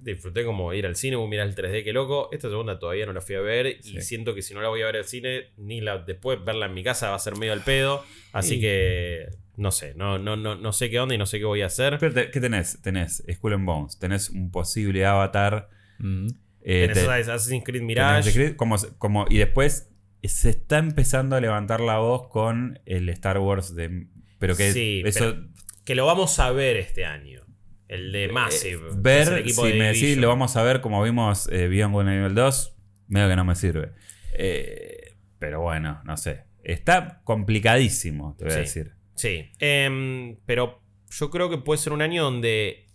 disfruté 0.00 0.44
como 0.44 0.72
ir 0.74 0.84
al 0.84 0.96
cine, 0.96 1.16
mirar 1.28 1.46
el 1.46 1.54
3D, 1.54 1.84
qué 1.84 1.92
loco. 1.92 2.28
Esta 2.32 2.48
segunda 2.48 2.78
todavía 2.80 3.06
no 3.06 3.12
la 3.12 3.20
fui 3.20 3.36
a 3.36 3.40
ver 3.40 3.66
y 3.68 3.82
Sí. 3.82 4.00
siento 4.00 4.34
que 4.34 4.42
si 4.42 4.52
no 4.52 4.60
la 4.60 4.68
voy 4.68 4.82
a 4.82 4.86
ver 4.86 4.96
al 4.96 5.04
cine, 5.04 5.52
ni 5.56 5.80
la 5.80 5.98
después 5.98 6.44
verla 6.44 6.66
en 6.66 6.74
mi 6.74 6.82
casa 6.82 7.10
va 7.10 7.14
a 7.16 7.20
ser 7.20 7.36
medio 7.36 7.52
al 7.52 7.62
pedo. 7.62 8.04
Así 8.32 8.56
Sí. 8.56 8.60
que 8.60 9.26
no 9.56 9.70
sé, 9.70 9.94
no, 9.94 10.18
no, 10.18 10.36
no, 10.36 10.54
no 10.56 10.72
sé 10.72 10.88
qué 10.90 10.98
onda 11.00 11.14
y 11.14 11.18
no 11.18 11.26
sé 11.26 11.38
qué 11.38 11.44
voy 11.44 11.62
a 11.62 11.66
hacer. 11.66 11.98
Pero 11.98 12.14
te- 12.14 12.30
¿Qué 12.30 12.40
tenés? 12.40 12.80
Tenés 12.82 13.22
Skull 13.32 13.54
and 13.54 13.66
Bones, 13.66 13.98
tenés 13.98 14.30
un 14.30 14.50
posible 14.50 15.04
avatar. 15.06 15.68
Mm. 15.98 16.26
eh, 16.62 16.88
Tenés 16.88 17.04
te- 17.04 17.10
Assassin's 17.12 17.64
Creed 17.64 17.82
Mirage. 17.82 18.32
Creed, 18.32 18.56
como, 18.56 18.76
como, 18.98 19.26
y 19.28 19.38
después 19.38 19.90
se 20.22 20.50
está 20.50 20.78
empezando 20.78 21.34
a 21.36 21.40
levantar 21.40 21.80
la 21.80 21.98
voz 21.98 22.28
con 22.28 22.78
el 22.86 23.08
Star 23.10 23.38
Wars 23.38 23.74
de. 23.74 24.06
Pero 24.38 24.56
que 24.56 24.72
Sí, 24.72 25.02
eso. 25.04 25.36
Que 25.84 25.94
lo 25.96 26.06
vamos 26.06 26.38
a 26.38 26.50
ver 26.52 26.76
este 26.76 27.04
año. 27.04 27.40
El 27.88 28.10
de 28.12 28.28
Massive. 28.28 28.78
que 28.80 28.86
es 28.88 28.94
el 28.94 29.00
ver, 29.02 29.38
equipo 29.40 29.66
si 29.66 29.72
de 29.72 29.78
me 29.78 29.84
decís, 29.88 30.16
lo 30.16 30.28
vamos 30.28 30.56
a 30.56 30.62
ver 30.62 30.80
como 30.80 31.02
vimos 31.02 31.48
eh, 31.52 31.68
Beyond 31.68 31.92
Good 31.92 32.08
Evil 32.08 32.34
2, 32.34 32.76
medio 33.08 33.28
que 33.28 33.36
no 33.36 33.44
me 33.44 33.54
sirve. 33.54 33.92
Eh, 34.38 35.16
pero 35.38 35.60
bueno, 35.60 36.00
no 36.04 36.16
sé. 36.16 36.44
Está 36.64 37.20
complicadísimo, 37.24 38.34
te 38.38 38.44
voy 38.44 38.54
a 38.54 38.56
decir. 38.58 38.92
Sí, 39.22 39.52
em, 39.60 40.36
pero 40.46 40.82
yo 41.08 41.30
creo 41.30 41.48
que 41.48 41.58
puede 41.58 41.78
ser 41.78 41.92
un 41.92 42.02
año 42.02 42.24
donde 42.24 42.88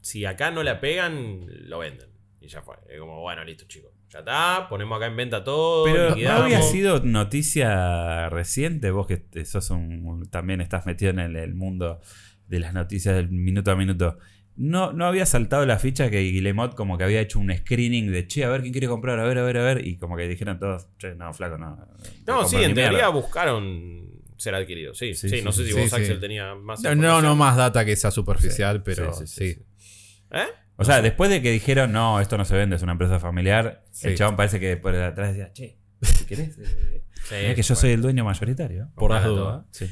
si 0.00 0.24
acá 0.24 0.52
no 0.52 0.62
la 0.62 0.78
pegan, 0.80 1.46
lo 1.68 1.80
venden. 1.80 2.10
Y 2.40 2.46
ya 2.46 2.62
fue. 2.62 2.76
Es 2.88 3.00
como, 3.00 3.20
bueno, 3.20 3.42
listo, 3.42 3.64
chicos. 3.66 3.90
Ya 4.08 4.20
está, 4.20 4.68
ponemos 4.68 4.96
acá 4.96 5.06
en 5.06 5.16
venta 5.16 5.42
todo. 5.42 5.84
Pero 5.84 6.14
¿no 6.14 6.30
había 6.30 6.62
sido 6.62 7.00
noticia 7.00 8.28
reciente, 8.28 8.92
vos 8.92 9.08
que 9.08 9.44
sos 9.44 9.70
un, 9.70 10.28
también 10.30 10.60
estás 10.60 10.86
metido 10.86 11.10
en 11.10 11.18
el, 11.18 11.34
el 11.34 11.56
mundo 11.56 12.00
de 12.46 12.60
las 12.60 12.72
noticias 12.72 13.16
del 13.16 13.30
minuto 13.30 13.72
a 13.72 13.74
minuto. 13.74 14.18
No, 14.54 14.92
no 14.92 15.06
había 15.06 15.26
saltado 15.26 15.66
la 15.66 15.80
ficha 15.80 16.08
que 16.08 16.20
Guillemot 16.20 16.76
como 16.76 16.98
que 16.98 17.02
había 17.02 17.20
hecho 17.20 17.40
un 17.40 17.52
screening 17.52 18.12
de 18.12 18.28
che, 18.28 18.44
a 18.44 18.48
ver 18.48 18.60
quién 18.60 18.72
quiere 18.72 18.86
comprar, 18.86 19.18
a 19.18 19.24
ver, 19.24 19.38
a 19.38 19.42
ver, 19.42 19.58
a 19.58 19.64
ver. 19.64 19.84
Y 19.84 19.96
como 19.96 20.16
que 20.16 20.28
dijeron 20.28 20.60
todos, 20.60 20.86
che, 20.98 21.16
no, 21.16 21.34
flaco, 21.34 21.58
no. 21.58 21.84
No, 22.28 22.46
sí, 22.46 22.58
en 22.58 22.74
teoría 22.74 22.90
mierda". 22.90 23.08
buscaron 23.08 24.13
ser 24.36 24.54
adquiridos. 24.54 24.98
Sí, 24.98 25.14
sí, 25.14 25.28
Sí, 25.28 25.42
no 25.42 25.52
sí, 25.52 25.62
sé 25.64 25.72
si 25.72 25.80
vos, 25.80 25.90
sí. 25.90 25.96
Axel, 25.96 26.20
tenía 26.20 26.54
más. 26.54 26.82
No, 26.82 26.90
no, 26.90 26.94
información. 26.96 27.38
más 27.38 27.56
data 27.56 27.84
que 27.84 27.96
sea 27.96 28.10
superficial, 28.10 28.76
Sí, 28.78 28.82
pero 28.84 29.12
sí, 29.14 29.26
sí. 29.26 29.34
sí, 29.34 29.54
sí, 29.54 29.60
sí. 29.78 29.86
¿Eh? 30.32 30.46
O 30.76 30.84
sea, 30.84 31.00
después 31.02 31.30
de 31.30 31.40
que 31.40 31.50
dijeron, 31.52 31.92
no, 31.92 32.20
esto 32.20 32.36
no 32.36 32.44
se 32.44 32.56
vende, 32.56 32.76
es 32.76 32.82
una 32.82 32.92
empresa 32.92 33.20
familiar, 33.20 33.84
Sí. 33.92 34.08
el 34.08 34.16
chabón 34.16 34.36
parece 34.36 34.58
que 34.58 34.76
por 34.76 34.94
atrás 34.96 35.28
decía, 35.34 35.52
che, 35.52 35.78
si 36.02 36.24
querés, 36.26 36.58
eh, 36.58 37.02
Sí, 37.28 37.34
mirá 37.36 37.54
que 37.54 37.62
yo 37.62 37.68
bueno. 37.74 37.80
soy 37.80 37.90
el 37.92 38.02
dueño 38.02 38.24
mayoritario. 38.24 38.90
Por 38.96 39.10
las 39.12 39.24
dudas. 39.24 39.64
Sí. 39.70 39.86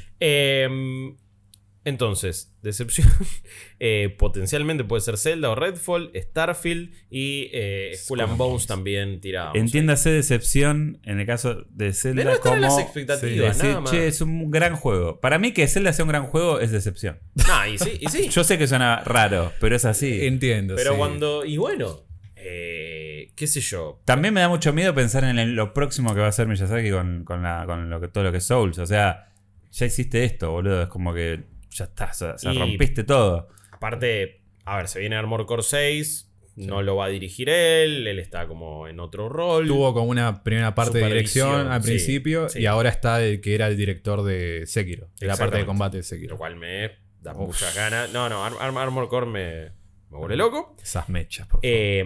Entonces, 1.85 2.55
decepción. 2.61 3.09
eh, 3.79 4.15
potencialmente 4.17 4.85
puede 4.85 5.01
ser 5.01 5.17
Zelda 5.17 5.49
o 5.49 5.55
Redfall, 5.55 6.11
Starfield 6.15 6.93
y 7.09 7.49
eh, 7.51 7.91
Skull 7.97 8.21
and 8.21 8.37
Bones 8.37 8.67
también 8.67 9.19
tirados. 9.19 9.55
Entiéndase 9.55 10.09
decepción 10.09 10.99
en 11.03 11.19
el 11.19 11.25
caso 11.25 11.65
de 11.71 11.91
Zelda 11.93 12.23
De 12.23 12.31
no 12.31 12.39
como 12.39 12.55
las 12.55 12.79
expectativas, 12.79 13.57
decir, 13.57 13.69
nada 13.71 13.81
más. 13.81 13.91
che, 13.91 14.07
es 14.07 14.21
un 14.21 14.49
gran 14.49 14.75
juego. 14.77 15.19
Para 15.19 15.39
mí 15.39 15.51
que 15.51 15.67
Zelda 15.67 15.91
sea 15.91 16.05
un 16.05 16.09
gran 16.09 16.25
juego 16.27 16.59
es 16.61 16.71
decepción. 16.71 17.19
No, 17.47 17.67
y 17.67 17.77
sí, 17.77 17.97
y 17.99 18.07
sí. 18.07 18.29
Yo 18.31 18.43
sé 18.45 18.57
que 18.57 18.65
suena 18.67 19.01
raro, 19.03 19.51
pero 19.59 19.75
es 19.75 19.83
así. 19.83 20.25
Entiendo. 20.25 20.75
Pero 20.75 20.91
sí. 20.91 20.97
cuando. 20.97 21.43
Y 21.43 21.57
bueno. 21.57 22.05
eh, 22.35 23.31
qué 23.35 23.47
sé 23.47 23.61
yo. 23.61 24.01
También 24.05 24.33
me 24.33 24.41
da 24.41 24.47
mucho 24.49 24.73
miedo 24.73 24.93
pensar 24.93 25.23
en 25.23 25.39
el- 25.39 25.55
lo 25.55 25.73
próximo 25.73 26.13
que 26.13 26.19
va 26.19 26.27
a 26.27 26.29
hacer 26.29 26.47
Miyazaki 26.47 26.91
con, 26.91 27.23
con 27.23 27.41
la- 27.43 27.63
con 27.65 27.89
lo 27.89 27.99
que, 28.01 28.07
todo 28.07 28.23
lo 28.23 28.31
que 28.31 28.37
es 28.39 28.43
Souls. 28.45 28.77
O 28.79 28.85
sea, 28.85 29.29
ya 29.71 29.85
hiciste 29.85 30.23
esto, 30.23 30.51
boludo. 30.51 30.83
Es 30.83 30.87
como 30.89 31.13
que 31.13 31.43
ya 31.73 31.85
está, 31.85 32.11
o 32.11 32.37
sea, 32.37 32.53
Y- 32.53 32.57
rompiste 32.59 33.03
todo. 33.03 33.47
Aparte, 33.71 34.41
a 34.65 34.77
ver, 34.77 34.87
se 34.87 34.99
viene 34.99 35.15
Armor 35.15 35.45
Core 35.45 35.63
6. 35.63 36.29
No 36.55 36.83
lo 36.83 36.95
va 36.95 37.05
a 37.05 37.07
dirigir 37.09 37.49
él. 37.49 38.05
Él 38.05 38.19
está 38.19 38.47
como 38.47 38.87
en 38.87 38.99
otro 38.99 39.27
rol. 39.27 39.65
Tuvo 39.67 39.91
como 39.95 40.05
una 40.11 40.43
primera 40.43 40.75
parte 40.75 40.99
de 40.99 41.07
dirección 41.07 41.71
al 41.71 41.81
sí, 41.81 41.87
principio 41.89 42.47
sí. 42.47 42.59
y 42.59 42.67
ahora 42.67 42.89
está 42.89 43.23
el 43.23 43.41
que 43.41 43.55
era 43.55 43.65
el 43.67 43.75
director 43.75 44.21
de 44.23 44.63
Sekiro, 44.67 45.09
de 45.19 45.25
la 45.27 45.35
parte 45.35 45.57
de 45.57 45.65
combate 45.65 45.97
de 45.97 46.01
Lo 46.03 46.07
Sekiro. 46.07 46.37
cual 46.37 46.55
me 46.55 46.91
da 47.21 47.31
Uf. 47.33 47.47
muchas 47.47 47.75
ganas. 47.75 48.13
No, 48.13 48.29
no, 48.29 48.45
Ar- 48.45 48.53
Ar- 48.59 48.77
Armor 48.77 49.09
Core 49.09 49.25
me, 49.25 49.71
me 50.11 50.17
vuelve 50.19 50.35
loco. 50.37 50.75
Esas 50.83 51.09
mechas, 51.09 51.47
por 51.47 51.61
favor. 51.61 51.65
Eh, 51.65 52.05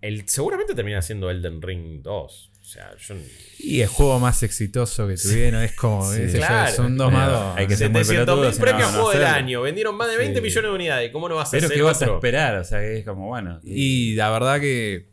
el, 0.00 0.28
seguramente 0.28 0.74
termina 0.74 1.00
siendo 1.00 1.30
Elden 1.30 1.62
Ring 1.62 2.02
2. 2.02 2.49
Sea, 2.70 2.90
yo. 2.98 3.16
y 3.58 3.80
el 3.80 3.88
juego 3.88 4.20
más 4.20 4.42
exitoso 4.44 5.08
que 5.08 5.16
tuvieron 5.16 5.62
es 5.62 5.74
como, 5.74 6.04
Sí. 6.10 6.20
Claro. 6.34 6.70
son 6.72 6.96
dos 6.96 7.12
más 7.12 7.28
dos. 7.30 7.56
hay 7.56 7.66
que 7.66 7.76
ser 7.76 7.90
muy 7.90 8.04
700 8.04 8.26
pelotudo, 8.26 8.44
mil 8.44 8.52
si 8.54 8.58
no, 8.60 8.64
premios 8.64 8.92
no 8.92 9.02
juego 9.02 9.10
del 9.18 9.26
año. 9.26 9.62
Vendieron 9.62 9.96
más 9.96 10.08
de 10.08 10.16
20 10.16 10.36
Sí. 10.38 10.42
millones 10.42 10.70
de 10.70 10.74
unidades. 10.76 11.10
¿Cómo 11.12 11.28
no 11.28 11.34
vas 11.34 11.48
a 11.48 11.50
Pero 11.50 11.66
hacer 11.66 11.76
¿qué 11.76 11.82
vas 11.82 12.00
a 12.02 12.04
esperar? 12.06 12.56
O 12.58 12.64
sea, 12.64 12.78
que 12.80 12.98
es 12.98 13.04
como, 13.04 13.26
bueno. 13.26 13.58
Y 13.64 14.14
la 14.14 14.30
verdad 14.30 14.60
que 14.60 15.10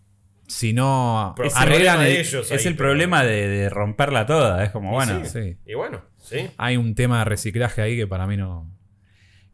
si 0.48 0.72
no 0.74 1.34
arreglan 1.56 2.02
el- 2.02 2.18
ellos 2.18 2.52
es 2.52 2.52
ahí, 2.52 2.68
el 2.68 2.76
pero- 2.78 2.90
problema 2.90 3.24
de, 3.24 3.48
de 3.48 3.70
romperla 3.70 4.26
toda. 4.28 4.64
Es 4.64 4.70
como, 4.72 4.92
Y 4.92 4.94
bueno. 4.94 5.26
sí. 5.26 5.32
sí. 5.32 5.58
Y 5.66 5.74
bueno, 5.74 6.04
sí. 6.22 6.50
hay 6.58 6.78
un 6.78 6.94
tema 6.96 7.20
de 7.20 7.26
reciclaje 7.26 7.82
ahí 7.82 7.98
que 7.98 8.06
para 8.08 8.28
mí 8.28 8.38
no. 8.38 8.72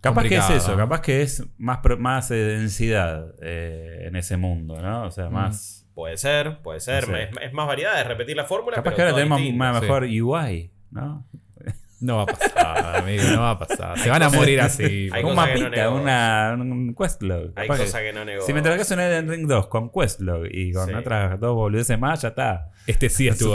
Capaz 0.01 0.23
que 0.27 0.35
es 0.35 0.49
eso, 0.49 0.71
¿no? 0.71 0.77
capaz 0.79 0.99
que 0.99 1.21
es 1.21 1.43
más, 1.57 1.79
más 1.97 2.29
eh, 2.31 2.35
densidad 2.35 3.33
eh, 3.41 4.03
en 4.07 4.17
ese 4.17 4.35
mundo, 4.35 4.81
¿no? 4.81 5.05
O 5.05 5.11
sea, 5.11 5.29
Mm. 5.29 5.33
Más. 5.93 5.95
Puede 5.95 6.17
ser, 6.17 6.57
puede 6.61 6.79
ser. 6.79 7.07
No 7.07 7.15
sé. 7.15 7.23
Es, 7.23 7.29
es 7.41 7.53
más 7.53 7.67
variedad, 7.67 7.99
es 8.01 8.07
repetir 8.07 8.35
la 8.35 8.45
fórmula. 8.45 8.75
Capaz 8.75 8.91
pero 8.91 8.95
que 8.95 9.01
ahora 9.03 9.15
tenemos 9.15 9.39
sí. 9.39 9.53
mejor 9.53 10.03
UI, 10.03 10.71
¿no? 10.91 11.25
No 12.01 12.17
va 12.17 12.23
a 12.23 12.25
pasar, 12.25 12.95
amigo, 12.97 13.23
no 13.33 13.39
va 13.41 13.51
a 13.51 13.59
pasar. 13.59 13.97
Se 13.97 14.09
van 14.09 14.21
a 14.23 14.29
morir 14.29 14.59
así. 14.59 15.09
Hay 15.13 15.23
un 15.23 15.29
no 15.29 15.35
mapita, 15.35 15.69
negocio. 15.69 16.01
una, 16.01 16.53
un 16.59 16.93
questlog. 16.95 17.51
Hay 17.55 17.69
que- 17.69 17.77
cosas 17.77 18.01
que 18.01 18.11
no 18.11 18.25
negocio. 18.25 18.45
si 18.45 18.53
me 18.53 18.61
tragas 18.61 18.91
un 18.91 18.99
Elden 18.99 19.29
Ring 19.29 19.47
2 19.47 19.67
con 19.67 19.89
questlog 19.89 20.47
y 20.51 20.73
con 20.73 20.87
Sí. 20.89 20.93
otras 20.93 21.39
dos 21.39 21.55
boludeces 21.55 21.97
más, 21.97 22.21
ya 22.23 22.27
está. 22.29 22.71
Este 22.87 23.07
sí 23.07 23.29
es 23.29 23.37
tu. 23.37 23.51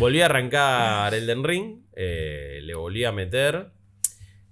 Volví 0.00 0.20
a 0.22 0.24
arrancar 0.26 1.14
Elden 1.14 1.44
Ring. 1.44 1.76
eh, 1.94 2.58
le 2.62 2.74
volví 2.74 3.04
a 3.04 3.12
meter. 3.12 3.68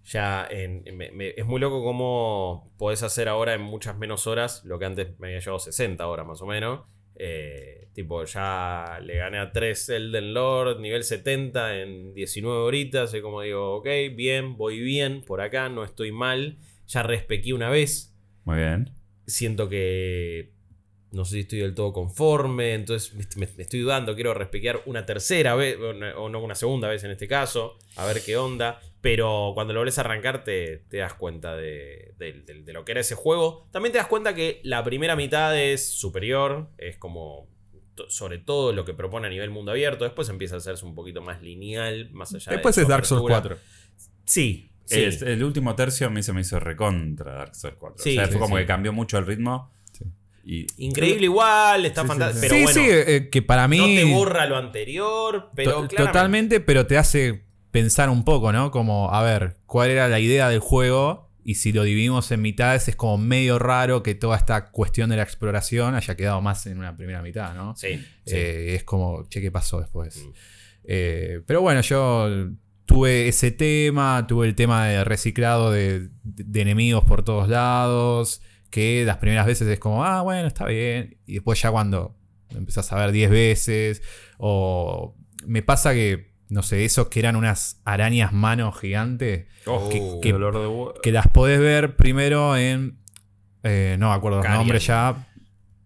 Ya 0.05 0.46
en- 0.50 0.82
me- 0.96 1.12
me- 1.12 1.30
es 1.36 1.44
muy 1.46 1.61
loco 1.61 1.82
cómo 1.84 2.72
podés 2.78 3.03
hacer 3.03 3.28
ahora 3.28 3.55
en 3.55 3.62
muchas 3.62 3.96
menos 3.96 4.26
horas 4.26 4.62
lo 4.64 4.78
que 4.78 4.84
antes 4.84 5.18
me 5.20 5.28
había 5.28 5.38
llevado 5.40 5.59
60 5.61 6.07
horas 6.09 6.26
más 6.26 6.42
o 6.42 6.46
menos. 6.46 6.80
Eh, 7.14 7.88
tipo, 7.94 8.24
ya 8.24 8.98
le 9.03 9.16
gané 9.18 9.38
a 9.38 9.53
3 9.53 9.88
Elden 9.90 10.34
Lord, 10.34 10.80
nivel 10.80 11.05
70 11.05 11.78
en 11.80 12.14
19 12.14 12.59
horitas. 12.62 13.14
Y 13.14 13.20
como 13.20 13.42
digo, 13.42 13.76
ok, 13.76 13.86
bien, 14.14 14.57
voy 14.57 14.80
bien 14.80 15.22
por 15.22 15.40
acá, 15.40 15.68
no 15.68 15.84
estoy 15.84 16.11
mal. 16.11 16.59
Ya 16.88 17.03
respequé 17.05 17.53
una 17.53 17.70
vez. 17.70 18.14
Muy 18.44 18.57
bien. 18.57 18.90
Siento 19.26 19.68
que 19.68 20.50
no 21.12 21.24
sé 21.26 21.34
si 21.34 21.40
estoy 21.40 21.59
del 21.61 21.74
todo 21.74 21.92
conforme, 21.92 22.72
entonces 22.72 23.14
me, 23.36 23.46
me 23.57 23.62
estoy 23.62 23.80
dudando, 23.80 24.14
quiero 24.14 24.32
respequear 24.32 24.80
una 24.86 25.05
tercera 25.05 25.55
vez, 25.55 25.76
o 26.16 26.28
no 26.30 26.42
una 26.42 26.55
segunda 26.55 26.88
vez 26.88 27.05
en 27.05 27.11
este 27.11 27.28
caso, 27.28 27.76
a 27.96 28.07
ver 28.07 28.22
qué 28.24 28.38
onda. 28.38 28.80
Pero 29.03 29.50
cuando 29.55 29.74
lo 29.74 29.80
volvés 29.80 29.98
a 29.98 30.03
arrancar 30.03 30.44
te, 30.44 30.84
te 30.88 30.98
das 30.98 31.12
cuenta 31.14 31.55
de, 31.57 32.14
de- 32.18 32.42
de- 32.46 32.62
de 32.62 32.72
lo 32.72 32.84
que 32.84 32.92
era 32.92 33.00
ese 33.03 33.14
juego. 33.16 33.68
También 33.72 33.92
te 33.92 33.98
das 33.98 34.07
cuenta 34.07 34.34
que 34.34 34.61
la 34.64 34.82
primera 34.84 35.16
mitad 35.16 35.59
es 35.61 35.86
superior, 35.86 36.68
es 36.78 36.96
como 36.96 37.48
sobre 38.09 38.38
todo 38.38 38.72
lo 38.72 38.84
que 38.86 38.94
propone 38.94 39.26
a 39.26 39.30
nivel 39.30 39.50
mundo 39.50 39.72
abierto. 39.72 40.05
Después 40.05 40.28
empieza 40.30 40.55
a 40.55 40.59
hacerse 40.59 40.84
un 40.86 40.94
poquito 40.94 41.20
más 41.20 41.42
lineal, 41.42 42.11
más 42.12 42.32
allá 42.34 42.50
de 42.50 42.57
Después 42.57 42.78
es 42.78 42.88
Dark 42.88 43.05
Souls 43.05 43.22
apertura. 43.30 43.57
4. 43.57 44.12
Sí, 44.24 44.70
sí. 44.84 45.03
Es- 45.03 45.20
el 45.22 45.42
último 45.44 45.74
tercio 45.74 46.07
a 46.07 46.11
mí 46.11 46.22
se 46.22 46.32
me 46.32 46.40
hizo 46.42 46.59
recontra 46.61 47.32
Dark 47.34 47.55
Souls 47.57 47.76
4. 47.78 48.03
Sí, 48.03 48.11
o 48.12 48.14
sea, 48.14 48.26
sí, 48.26 48.30
fue 48.32 48.40
como 48.40 48.57
sí. 48.57 48.62
que 48.62 48.66
cambió 48.66 48.92
mucho 48.92 49.18
el 49.18 49.26
ritmo. 49.26 49.72
Sí. 49.92 50.05
Y, 50.44 50.66
Increíble 50.86 51.24
igual, 51.24 51.84
está 51.86 52.03
Sí, 52.03 52.07
sí, 52.07 52.09
fantástico. 52.09 52.40
sí. 52.40 52.48
Pero 52.48 52.57
sí, 52.57 52.62
bueno, 52.80 52.80
sí, 53.05 53.12
eh, 53.14 53.28
que 53.30 53.42
para 53.42 53.66
mí. 53.68 53.78
no 53.78 53.84
te 53.86 54.05
borra 54.14 54.46
lo 54.46 54.57
anterior, 54.57 55.50
pero 55.57 55.70
To- 55.72 55.76
claramente- 55.88 55.96
Totalmente, 55.96 56.61
pero 56.61 56.86
te 56.86 56.96
hace 56.98 57.44
pensar 57.73 58.11
un 58.11 58.25
poco, 58.25 58.53
¿no? 58.53 58.70
Como, 58.70 59.12
a 59.12 59.23
ver, 59.23 59.57
¿cuál 59.66 59.91
era 59.91 60.07
la 60.07 60.20
idea 60.20 60.49
del 60.49 60.61
juego? 60.61 61.31
Y 61.45 61.57
si 61.57 61.73
lo 61.73 61.83
dividimos 61.83 62.31
en 62.31 62.41
mitades, 62.41 62.87
es 62.87 62.95
como 62.95 63.18
medio 63.18 63.59
raro 63.59 64.05
que 64.05 64.14
toda 64.14 64.37
esta 64.37 64.70
cuestión 64.70 65.11
de 65.11 65.16
la 65.16 65.25
exploración 65.25 65.97
haya 65.97 66.14
quedado 66.14 66.41
más 66.41 66.66
en 66.66 66.79
una 66.79 66.97
primera 66.97 67.20
mitad, 67.20 67.55
¿no? 67.55 67.75
Sí, 67.75 67.97
sí. 68.25 68.37
Eh, 68.37 68.75
es 68.77 68.85
como, 68.85 69.29
che, 69.29 69.41
¿qué 69.41 69.51
pasó 69.51 69.81
después? 69.81 70.25
Mm. 70.25 70.31
Eh, 70.85 71.41
pero 71.47 71.62
bueno, 71.62 71.81
yo 71.81 72.49
tuve 72.85 73.27
ese 73.27 73.51
tema, 73.51 74.27
tuve 74.29 74.47
el 74.47 74.55
tema 74.55 74.87
de 74.87 75.03
reciclado 75.03 75.73
de, 75.73 76.11
de 76.23 76.61
enemigos 76.61 77.05
por 77.05 77.25
todos 77.25 77.49
lados, 77.49 78.43
que 78.70 79.05
las 79.05 79.16
primeras 79.16 79.47
veces 79.47 79.66
es 79.66 79.79
como, 79.79 80.05
ah, 80.05 80.23
bueno, 80.23 80.47
está 80.47 80.66
bien, 80.66 81.18
y 81.27 81.35
después 81.35 81.61
ya 81.61 81.70
cuando 81.70 82.16
empezás 82.51 82.93
a 82.93 82.97
ver 82.97 83.12
10 83.12 83.31
veces, 83.31 84.03
o 84.39 85.16
me 85.47 85.62
pasa 85.62 85.95
que, 85.95 86.32
no 86.53 86.62
sé, 86.62 86.84
esos 86.84 87.09
que 87.09 87.18
eran 87.18 87.34
unas 87.36 87.80
arañas 87.84 88.32
manos 88.32 88.78
gigantes, 88.78 89.46
Oh, 89.66 89.88
que- 90.20 90.32
dolor 90.32 90.94
de 90.94 91.00
que 91.03 91.12
las 91.12 91.26
podés 91.28 91.59
ver 91.61 91.96
primero 91.96 92.57
en... 92.57 92.98
eh, 93.62 93.96
no 93.98 94.09
me 94.11 94.14
acuerdo 94.14 94.38
los 94.38 94.46
nombres 94.59 94.86
ya, 94.86 95.26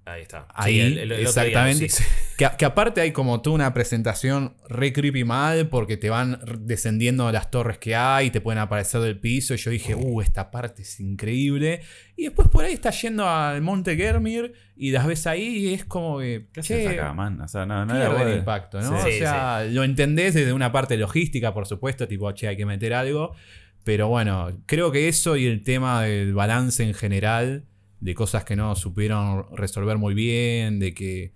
Ahí 0.06 0.22
está. 0.22 0.46
Ahí, 0.54 0.74
Sí, 0.74 0.80
el- 0.80 0.98
el- 0.98 1.12
el 1.12 1.26
otro 1.26 1.42
día 1.44 1.62
lo 1.62 1.66
exactamente. 1.68 1.88
Que, 2.36 2.46
que 2.58 2.64
aparte 2.66 3.00
hay 3.00 3.12
como 3.12 3.40
toda 3.40 3.54
una 3.56 3.72
presentación 3.74 4.54
re 4.68 4.92
creepy 4.92 5.24
mal 5.24 5.68
porque 5.68 5.96
te 5.96 6.10
van 6.10 6.38
descendiendo 6.60 7.32
las 7.32 7.50
torres 7.50 7.78
que 7.78 7.96
hay, 7.96 8.30
te 8.30 8.42
pueden 8.42 8.58
aparecer 8.60 9.00
del 9.00 9.18
piso. 9.18 9.54
Y 9.54 9.56
yo 9.56 9.70
dije, 9.70 9.94
uh, 9.94 10.20
esta 10.20 10.50
parte 10.50 10.82
es 10.82 11.00
increíble. 11.00 11.80
Y 12.14 12.24
después 12.24 12.46
por 12.48 12.64
ahí 12.64 12.74
estás 12.74 13.00
yendo 13.02 13.26
al 13.28 13.62
Monte 13.62 13.96
Germir 13.96 14.52
y 14.76 14.90
las 14.90 15.06
ves 15.06 15.26
ahí 15.26 15.42
y 15.70 15.74
es 15.74 15.84
como 15.86 16.18
que. 16.18 16.46
¿Qué 16.52 16.60
che, 16.60 16.86
haces 16.86 16.98
acá, 16.98 17.12
man? 17.14 17.40
O 17.40 17.48
sea, 17.48 17.64
no, 17.66 17.84
no 17.86 17.96
era 17.96 18.22
el 18.30 18.38
impacto, 18.38 18.80
¿no? 18.82 18.96
O 18.98 19.02
sea, 19.02 19.64
lo 19.64 19.82
entendés 19.82 20.34
desde 20.34 20.52
una 20.52 20.70
parte 20.72 20.96
logística, 20.98 21.54
por 21.54 21.66
supuesto, 21.66 22.06
tipo, 22.06 22.30
che, 22.32 22.48
hay 22.48 22.56
que 22.58 22.66
meter 22.66 22.92
algo. 22.94 23.34
Pero 23.82 24.08
bueno, 24.08 24.60
creo 24.66 24.92
que 24.92 25.08
eso 25.08 25.36
y 25.38 25.46
el 25.46 25.64
tema 25.64 26.02
del 26.02 26.34
balance 26.34 26.82
en 26.84 26.92
general, 26.92 27.64
de 28.06 28.14
cosas 28.14 28.44
que 28.44 28.54
no 28.56 28.74
supieron 28.76 29.46
resolver 29.56 29.98
muy 29.98 30.14
bien, 30.14 30.78
de 30.78 30.94
que 30.94 31.32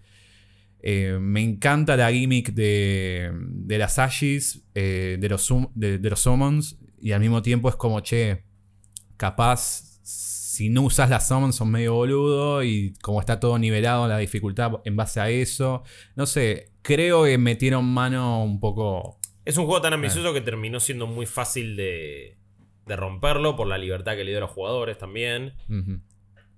eh, 0.83 1.19
me 1.21 1.43
encanta 1.43 1.97
la 1.97 2.11
gimmick 2.13 2.53
de, 2.55 3.31
de 3.35 3.77
las 3.79 3.99
Ashis, 3.99 4.63
eh, 4.75 5.17
de, 5.21 5.29
los 5.29 5.43
sum- 5.43 5.71
de, 5.75 5.99
de 5.99 6.11
los 6.11 6.21
summons, 6.21 6.79
y 7.03 7.13
al 7.13 7.21
mismo 7.21 7.43
tiempo 7.43 7.69
es 7.69 7.77
como, 7.77 8.01
che, 8.01 8.45
capaz 9.17 9.61
si 10.03 10.69
no 10.69 10.83
usas 10.83 11.11
las 11.11 11.27
summons 11.29 11.57
son 11.57 11.71
medio 11.71 11.95
boludo 11.95 12.63
y 12.63 12.93
como 13.03 13.21
está 13.21 13.41
todo 13.41 13.59
nivelado 13.59 14.07
la 14.09 14.19
dificultad 14.19 14.73
en 14.85 14.97
base 14.97 15.21
a 15.21 15.29
eso, 15.29 15.83
no 16.17 16.27
sé, 16.27 16.73
creo 16.83 17.25
que 17.25 17.37
metieron 17.39 17.85
mano 17.85 18.43
un 18.45 18.61
poco... 18.61 19.19
Es 19.45 19.57
un 19.57 19.65
juego 19.67 19.81
tan 19.81 19.93
Eh. 19.93 19.97
ambicioso 19.97 20.33
que 20.33 20.41
terminó 20.41 20.79
siendo 20.81 21.07
muy 21.07 21.27
fácil 21.27 21.75
de, 21.77 22.37
de 22.87 22.97
romperlo 22.97 23.57
por 23.57 23.67
la 23.67 23.79
libertad 23.79 24.15
que 24.17 24.25
le 24.25 24.31
dio 24.31 24.39
a 24.39 24.43
los 24.43 24.51
jugadores 24.51 24.99
también. 24.99 25.55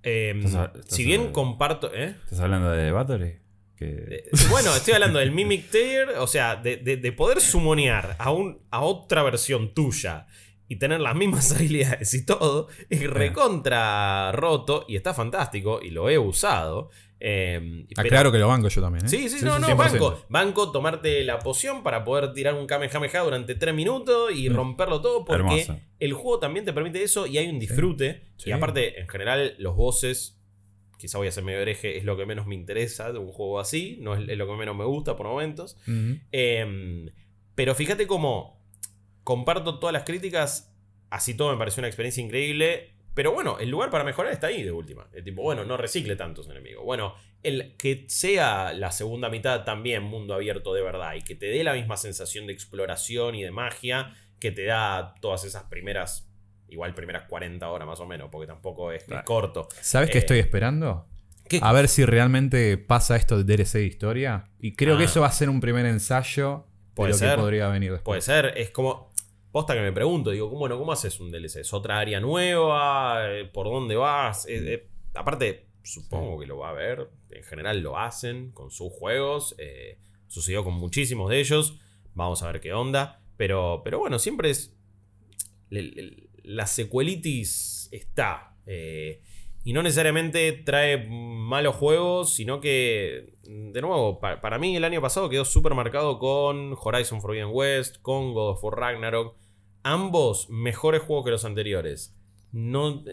Eh, 0.03 0.33
Estás- 0.43 0.71
estás 0.75 0.95
si 0.95 1.05
bien 1.05 1.21
hablando- 1.21 1.33
comparto. 1.33 1.91
¿eh? 1.93 2.15
¿Estás 2.25 2.39
hablando 2.41 2.71
de 2.71 2.91
Battery? 2.91 3.37
Que... 3.75 3.85
Eh, 4.09 4.23
Bueno, 4.49 4.73
estoy 4.75 4.93
hablando 4.93 5.19
del 5.19 5.31
Mimic 5.31 5.69
Tier, 5.71 6.09
o 6.19 6.27
sea, 6.27 6.55
de, 6.57 6.77
de- 6.77 6.97
de 6.97 7.11
poder 7.11 7.41
sumonear 7.41 8.15
a, 8.19 8.31
un, 8.31 8.59
a 8.69 8.81
otra 8.81 9.23
versión 9.23 9.73
tuya 9.73 10.27
y 10.73 10.77
tener 10.77 10.99
las 11.01 11.15
mismas 11.15 11.51
habilidades 11.55 12.13
y 12.13 12.25
todo, 12.25 12.67
es 12.89 13.07
recontra 13.09 14.31
roto 14.31 14.85
y 14.87 14.95
está 14.95 15.13
fantástico 15.13 15.79
y 15.81 15.91
lo 15.91 16.09
he 16.09 16.17
usado. 16.17 16.89
Eh, 17.25 17.85
Aclaro 17.95 18.31
que 18.33 18.37
lo 18.37 18.47
banco 18.49 18.67
yo 18.67 18.81
también. 18.81 19.05
¿eh? 19.05 19.07
Sí, 19.07 19.29
sí, 19.29 19.45
no, 19.45 19.57
no, 19.59 19.67
100%. 19.67 19.75
banco. 19.77 20.25
Banco, 20.27 20.71
tomarte 20.71 21.23
la 21.23 21.39
poción 21.39 21.81
para 21.83 22.03
poder 22.03 22.33
tirar 22.33 22.53
un 22.55 22.67
Kamehameha 22.67 23.21
durante 23.21 23.55
3 23.55 23.73
minutos 23.73 24.31
y 24.35 24.49
Mm. 24.49 24.53
romperlo 24.55 24.99
todo 24.99 25.23
porque 25.23 25.65
el 25.99 26.13
juego 26.13 26.39
también 26.39 26.65
te 26.65 26.73
permite 26.73 27.01
eso 27.01 27.25
y 27.27 27.37
hay 27.37 27.47
un 27.47 27.59
disfrute. 27.59 28.23
Sí. 28.37 28.49
Y 28.49 28.51
aparte, 28.51 28.99
en 28.99 29.07
general, 29.07 29.55
los 29.57 29.75
bosses, 29.75 30.37
quizá 30.97 31.17
voy 31.17 31.27
a 31.27 31.31
ser 31.31 31.43
medio 31.45 31.59
hereje, 31.59 31.97
es 31.97 32.03
lo 32.03 32.17
que 32.17 32.25
menos 32.25 32.45
me 32.45 32.55
interesa 32.55 33.13
de 33.13 33.19
un 33.19 33.31
juego 33.31 33.59
así, 33.59 33.97
no 34.01 34.15
es, 34.15 34.37
lo 34.37 34.45
que 34.47 34.53
menos 34.57 34.75
me 34.75 34.83
gusta 34.85 35.15
por 35.15 35.27
momentos. 35.27 35.77
Em, 36.31 37.09
pero 37.55 37.73
fíjate 37.75 38.05
cómo 38.07 38.62
comparto 39.23 39.79
todas 39.79 39.93
las 39.93 40.03
críticas, 40.03 40.73
así 41.09 41.35
todo 41.35 41.51
me 41.51 41.57
pareció 41.57 41.81
una 41.81 41.87
experiencia 41.87 42.23
increíble. 42.23 42.89
Pero 43.13 43.31
bueno, 43.31 43.59
el 43.59 43.69
lugar 43.69 43.91
para 43.91 44.03
mejorar 44.03 44.33
está 44.33 44.47
ahí 44.47 44.63
de 44.63 44.71
última. 44.71 45.07
El 45.13 45.23
tipo, 45.23 45.43
bueno, 45.43 45.63
no 45.65 45.77
recicle 45.77 46.15
tantos 46.15 46.49
enemigos. 46.49 46.83
Bueno, 46.83 47.13
el 47.43 47.75
que 47.77 48.05
sea 48.07 48.73
la 48.73 48.91
segunda 48.91 49.29
mitad 49.29 49.63
también 49.65 50.01
mundo 50.01 50.33
abierto 50.33 50.73
de 50.73 50.81
verdad 50.81 51.13
y 51.13 51.21
que 51.21 51.35
te 51.35 51.45
dé 51.45 51.63
la 51.63 51.73
misma 51.73 51.95
sensación 51.95 52.47
de 52.47 52.53
exploración 52.53 53.35
y 53.35 53.43
de 53.43 53.51
magia 53.51 54.15
que 54.39 54.51
te 54.51 54.65
da 54.65 55.13
todas 55.21 55.43
esas 55.43 55.65
primeras, 55.65 56.27
igual 56.69 56.95
primeras 56.95 57.25
40 57.29 57.69
horas 57.69 57.87
más 57.87 57.99
o 57.99 58.07
menos, 58.07 58.29
porque 58.31 58.47
tampoco 58.47 58.91
es, 58.91 59.03
Claro. 59.03 59.25
corto. 59.25 59.67
¿Sabes 59.79 60.09
qué 60.09 60.17
Eh, 60.17 60.21
estoy 60.21 60.39
esperando? 60.39 61.05
¿Qué? 61.47 61.59
A 61.61 61.71
ver 61.71 61.89
si 61.89 62.05
realmente 62.05 62.79
pasa 62.79 63.15
esto 63.15 63.37
de 63.37 63.43
DLC 63.43 63.77
de 63.77 63.85
historia. 63.85 64.49
Y 64.59 64.73
creo 64.73 64.97
que 64.97 65.03
Ah. 65.03 65.05
eso 65.05 65.21
va 65.21 65.27
a 65.27 65.31
ser 65.31 65.49
un 65.49 65.59
primer 65.61 65.85
ensayo 65.85 66.65
de 66.97 67.07
lo 67.09 67.13
ser. 67.13 67.35
que 67.35 67.41
podría 67.41 67.67
venir 67.67 67.91
después. 67.91 68.05
Puede 68.05 68.21
ser, 68.21 68.57
es 68.57 68.71
como. 68.71 69.12
Posta 69.53 69.73
que 69.75 69.81
me 69.81 69.93
pregunto, 69.93 70.31
digo, 70.31 70.47
¿cómo, 70.49 70.59
bueno, 70.61 70.77
¿cómo 70.79 70.91
haces 70.91 71.19
un 71.21 71.31
DLC? 71.31 71.57
¿Es 71.61 71.73
otra 71.73 71.99
área 71.99 72.19
nueva? 72.19 73.27
Eh, 73.31 73.45
¿Por 73.45 73.67
dónde 73.67 73.95
vas? 73.95 74.47
Eh, 74.47 74.73
eh, 74.73 74.87
aparte, 75.13 75.67
supongo 75.83 76.39
que 76.39 76.47
lo 76.47 76.57
va 76.57 76.71
a 76.71 76.73
ver. 76.73 77.09
En 77.29 77.43
general 77.43 77.79
lo 77.81 77.97
hacen 77.97 78.51
con 78.51 78.71
sus 78.71 78.91
juegos. 78.91 79.53
eh, 79.59 79.99
sucedió 80.27 80.63
con 80.63 80.73
muchísimos 80.73 81.29
de 81.29 81.39
ellos. 81.39 81.79
Vamos 82.15 82.41
a 82.41 82.51
ver 82.51 82.59
qué 82.61 82.73
onda. 82.73 83.21
Pero, 83.37 83.81
pero 83.83 83.99
bueno, 83.99 84.17
siempre 84.19 84.49
es. 84.49 84.75
le- 85.69 85.83
le- 85.83 86.23
la 86.43 86.65
secuelitis 86.67 87.89
está. 87.91 88.49
y 89.65 89.71
no 89.71 89.81
necesariamente 89.83 90.51
trae 90.51 91.07
malos 91.07 91.75
juegos, 91.77 92.33
sino 92.33 92.59
que, 92.59 93.33
de 93.43 93.81
nuevo, 93.81 94.19
pa- 94.19 94.41
para 94.41 94.57
mí 94.57 94.75
el 94.75 94.83
año 94.83 94.99
pasado 95.01 95.29
quedó 95.29 95.45
súper 95.45 95.73
marcado 95.73 96.19
con 96.19 96.75
Horizon 96.81 97.21
Forbidden 97.21 97.47
West, 97.51 97.97
con 98.01 98.33
God 98.33 98.51
of 98.51 98.63
War 98.63 98.75
Ragnarok. 98.77 99.37
Ambos 99.83 100.49
mejores 100.49 101.01
juegos 101.01 101.25
que 101.25 101.31
los 101.31 101.45
anteriores. 101.45 102.15
No, 102.51 103.03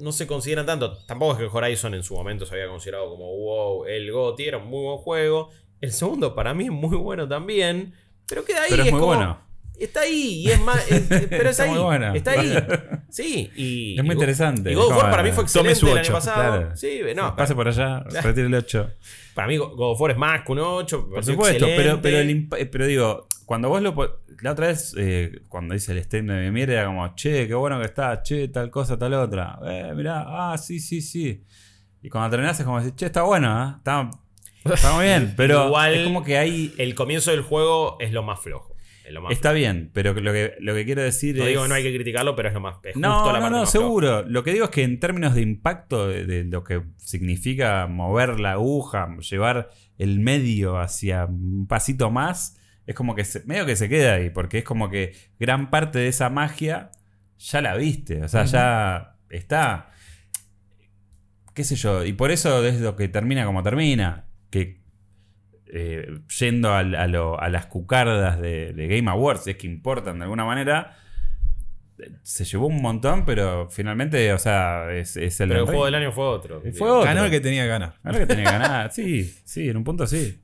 no 0.00 0.12
se 0.12 0.26
consideran 0.26 0.66
tanto. 0.66 0.96
Tampoco 1.06 1.32
es 1.32 1.38
que 1.38 1.56
Horizon 1.56 1.94
en 1.94 2.02
su 2.02 2.14
momento 2.14 2.44
se 2.46 2.54
había 2.54 2.68
considerado 2.68 3.08
como 3.10 3.26
wow, 3.36 3.84
el 3.86 4.10
GOTY 4.12 4.44
era 4.44 4.58
un 4.58 4.66
muy 4.68 4.82
buen 4.84 4.98
juego. 4.98 5.50
El 5.80 5.92
segundo 5.92 6.34
para 6.34 6.52
mí 6.54 6.64
es 6.64 6.70
muy 6.70 6.96
bueno 6.96 7.26
también. 7.28 7.94
Pero 8.28 8.44
queda 8.44 8.62
ahí. 8.62 8.70
Pero 8.70 8.82
es 8.84 8.90
muy 8.92 9.00
como- 9.00 9.14
bueno. 9.14 9.50
Está 9.78 10.00
ahí 10.02 10.42
y 10.44 10.50
es 10.50 10.60
más. 10.60 10.90
es- 10.90 11.06
pero 11.30 11.44
es 11.48 11.58
Está 11.58 11.62
ahí. 11.62 11.78
bueno. 11.82 12.14
Está 12.14 12.32
ahí. 12.32 12.54
Sí, 13.08 13.50
y. 13.56 13.96
Es 13.98 14.04
muy 14.04 14.12
y 14.12 14.18
interesante. 14.18 14.70
Y 14.70 14.74
God 14.76 14.84
of 14.92 14.96
War 14.98 15.10
para 15.10 15.22
mí 15.24 15.32
fue 15.32 15.42
excelente 15.42 15.90
el 15.90 15.98
año 15.98 16.12
pasado. 16.12 16.58
claro. 16.58 16.76
Sí, 16.76 17.00
no. 17.16 17.34
Pase 17.34 17.56
por 17.56 17.66
allá, 17.66 18.00
retire 18.22 18.46
el 18.46 18.54
8. 18.54 18.88
Para 19.34 19.48
mí 19.48 19.56
God 19.56 19.72
of 19.92 20.00
War 20.00 20.12
es 20.12 20.16
más 20.16 20.44
que 20.44 20.52
un 20.52 20.58
8. 20.60 21.06
me 21.08 21.14
Por 21.14 21.24
supuesto, 21.24 21.66
pero, 21.66 21.98
el 22.04 22.48
eh, 22.56 22.66
pero 22.66 22.86
digo, 22.86 23.26
cuando 23.50 23.68
vos 23.68 23.82
lo. 23.82 24.22
La 24.42 24.52
otra 24.52 24.68
vez, 24.68 24.94
eh, 24.96 25.42
cuando 25.48 25.74
hice 25.74 25.90
el 25.90 26.00
stream 26.04 26.28
de 26.28 26.40
mi 26.40 26.52
mierda, 26.52 26.74
era 26.74 26.86
como, 26.86 27.16
che, 27.16 27.48
qué 27.48 27.54
bueno 27.54 27.80
que 27.80 27.86
está, 27.86 28.22
che, 28.22 28.46
tal 28.46 28.70
cosa, 28.70 28.96
tal 28.96 29.12
otra. 29.14 29.58
Eh, 29.66 29.92
mirá, 29.92 30.52
ah, 30.52 30.56
sí, 30.56 30.78
sí, 30.78 31.00
sí. 31.00 31.42
Y 32.00 32.08
cuando 32.10 32.30
terminás 32.30 32.60
es 32.60 32.64
como 32.64 32.78
decir, 32.78 32.94
che, 32.94 33.06
está 33.06 33.22
bueno, 33.22 33.48
¿eh? 33.60 33.74
Está, 33.78 34.08
está 34.72 34.92
muy 34.94 35.06
bien. 35.06 35.34
Pero 35.36 35.66
Igual- 35.66 35.94
es 35.96 36.04
como 36.04 36.22
que 36.22 36.38
hay. 36.38 36.72
El 36.78 36.94
comienzo 36.94 37.32
del 37.32 37.42
juego 37.42 37.96
es 37.98 38.12
lo 38.12 38.22
más 38.22 38.38
flojo. 38.38 38.76
Es 39.04 39.12
lo 39.12 39.20
más 39.20 39.32
Está 39.32 39.50
bien, 39.50 39.90
pero 39.92 40.14
lo 40.14 40.32
que, 40.32 40.54
lo 40.60 40.72
que 40.72 40.84
quiero 40.84 41.02
decir. 41.02 41.34
No 41.36 41.42
es. 41.42 41.48
digo 41.48 41.62
que 41.64 41.68
no 41.70 41.74
hay 41.74 41.82
que 41.82 41.92
criticarlo, 41.92 42.36
pero 42.36 42.50
es 42.50 42.54
lo 42.54 42.60
más. 42.60 42.76
Es 42.84 42.94
justo 42.94 43.00
No, 43.00 43.26
la 43.32 43.40
no, 43.40 43.40
parte 43.40 43.58
no, 43.58 43.66
seguro. 43.66 44.22
Lo 44.28 44.44
que 44.44 44.52
digo 44.52 44.66
es 44.66 44.70
que 44.70 44.84
en 44.84 45.00
términos 45.00 45.34
de 45.34 45.40
impacto 45.40 46.06
de, 46.06 46.24
de 46.24 46.44
lo 46.44 46.62
que 46.62 46.84
significa 46.98 47.88
mover 47.88 48.38
la 48.38 48.52
aguja, 48.52 49.08
llevar 49.28 49.70
el 49.98 50.20
medio 50.20 50.78
hacia 50.78 51.24
un 51.24 51.66
pasito 51.66 52.12
más, 52.12 52.59
es 52.90 52.96
como 52.96 53.14
que 53.14 53.24
se- 53.24 53.42
medio 53.46 53.66
que 53.66 53.76
se 53.76 53.88
queda 53.88 54.14
ahí, 54.14 54.30
porque 54.30 54.58
es 54.58 54.64
como 54.64 54.90
que 54.90 55.14
gran 55.38 55.70
parte 55.70 55.98
de 55.98 56.08
esa 56.08 56.28
magia 56.30 56.90
ya 57.38 57.60
la 57.62 57.74
viste, 57.76 58.22
o 58.22 58.28
sea, 58.28 58.44
ya 58.44 59.16
está. 59.30 59.90
qué 61.54 61.64
sé 61.64 61.76
yo, 61.76 62.04
y 62.04 62.12
por 62.12 62.30
eso 62.30 62.64
es 62.64 62.80
lo 62.80 62.96
que 62.96 63.08
termina 63.08 63.44
como 63.44 63.62
termina, 63.62 64.26
que 64.50 64.80
eh, 65.72 66.18
yendo 66.38 66.70
a, 66.72 66.78
a 66.80 67.06
lo- 67.06 67.40
a 67.40 67.48
las 67.48 67.66
cucardas 67.66 68.40
de, 68.40 68.72
de 68.72 68.88
Game 68.88 69.10
Awards, 69.10 69.44
si 69.44 69.50
es 69.50 69.56
que 69.56 69.66
importan 69.66 70.18
de 70.18 70.24
alguna 70.24 70.44
manera, 70.44 70.96
se 72.22 72.44
llevó 72.44 72.66
un 72.66 72.80
montón, 72.80 73.24
pero 73.26 73.68
finalmente, 73.70 74.32
o 74.32 74.38
sea, 74.38 74.90
es, 74.92 75.16
es 75.16 75.38
el 75.40 75.50
Pero 75.50 75.60
el 75.60 75.66
juego 75.66 75.84
del 75.84 75.94
año 75.96 76.12
fue 76.12 76.24
otro. 76.24 76.60
Fue 76.76 76.90
otro. 76.90 77.04
Ganó 77.04 77.24
el 77.24 77.30
que 77.30 77.40
tenía 77.40 77.62
que 77.64 77.68
ganar. 77.68 77.94
Ahora 78.02 78.18
que 78.20 78.26
tenía 78.26 78.44
que 78.46 78.50
ganar, 78.52 78.90
sí, 78.92 79.24
sí, 79.44 79.68
en 79.68 79.76
un 79.76 79.84
punto 79.84 80.06
sí. 80.06 80.40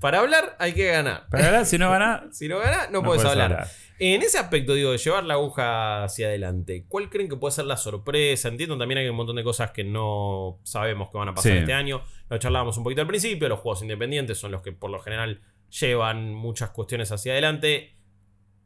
Para 0.00 0.20
hablar 0.20 0.56
hay 0.58 0.72
que 0.74 0.86
ganar. 0.86 1.26
Pero 1.30 1.44
ahora, 1.46 1.64
si 1.64 1.78
no 1.78 1.90
gana, 1.90 2.24
Si 2.32 2.48
no 2.48 2.58
gana, 2.58 2.86
no, 2.86 3.00
No 3.00 3.02
puedes 3.02 3.24
hablar. 3.24 3.52
hablar. 3.52 3.68
En 4.00 4.22
ese 4.22 4.38
aspecto, 4.38 4.74
digo, 4.74 4.92
de 4.92 4.98
llevar 4.98 5.24
la 5.24 5.34
aguja 5.34 6.04
hacia 6.04 6.28
adelante, 6.28 6.84
¿cuál 6.88 7.10
creen 7.10 7.28
que 7.28 7.36
puede 7.36 7.52
ser 7.52 7.64
la 7.64 7.76
sorpresa? 7.76 8.48
Entiendo 8.48 8.78
también 8.78 8.98
hay 8.98 9.08
un 9.08 9.16
montón 9.16 9.34
de 9.34 9.42
cosas 9.42 9.72
que 9.72 9.82
no 9.82 10.60
sabemos 10.62 11.10
que 11.10 11.18
van 11.18 11.28
a 11.30 11.34
pasar 11.34 11.50
Sí. 11.52 11.58
este 11.58 11.72
año. 11.72 12.02
Lo 12.30 12.38
charlábamos 12.38 12.76
un 12.78 12.84
poquito 12.84 13.00
al 13.00 13.08
principio, 13.08 13.48
los 13.48 13.58
juegos 13.58 13.82
independientes 13.82 14.38
son 14.38 14.52
los 14.52 14.62
que 14.62 14.70
por 14.70 14.90
lo 14.90 15.00
general 15.00 15.40
llevan 15.68 16.32
muchas 16.32 16.70
cuestiones 16.70 17.10
hacia 17.10 17.32
adelante. 17.32 17.96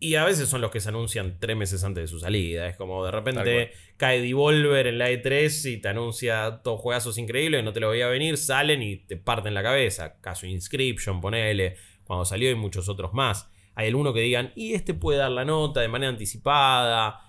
Y 0.05 0.17
a 0.17 0.25
veces 0.25 0.49
son 0.49 0.61
los 0.61 0.73
que 0.73 0.81
se 0.81 0.89
anuncian 0.89 1.37
tres 1.39 1.57
meses 1.57 1.85
antes 1.85 2.03
de 2.03 2.09
su 2.09 2.19
salida. 2.19 2.67
Es 2.67 2.77
como 2.77 3.05
de 3.05 3.13
repente 3.13 3.71
cae 3.97 4.21
Devolver 4.21 4.89
en 4.89 4.99
la 4.99 5.11
E3 5.13 5.71
y 5.73 5.77
te 5.81 5.89
anuncia 5.89 6.61
todos 6.65 6.81
juegazos 6.81 7.19
increíbles 7.19 7.63
no 7.63 7.73
te 7.73 7.79
lo 7.79 7.91
veía 7.91 8.09
venir, 8.09 8.37
salen 8.37 8.83
y 8.83 8.97
te 8.97 9.17
parten 9.17 9.55
la 9.55 9.63
cabeza. 9.63 10.19
Caso 10.21 10.47
Inscription, 10.47 11.21
ponele, 11.21 11.77
cuando 12.03 12.25
salió 12.25 12.51
y 12.51 12.57
muchos 12.57 12.89
otros 12.89 13.13
más. 13.13 13.49
Hay 13.77 13.87
alguno 13.89 14.13
que 14.13 14.21
digan, 14.21 14.53
y 14.57 14.75
este 14.75 14.93
puede 14.93 15.19
dar 15.19 15.31
la 15.31 15.45
nota 15.45 15.81
de 15.81 15.89
manera 15.89 16.11
anticipada. 16.11 17.21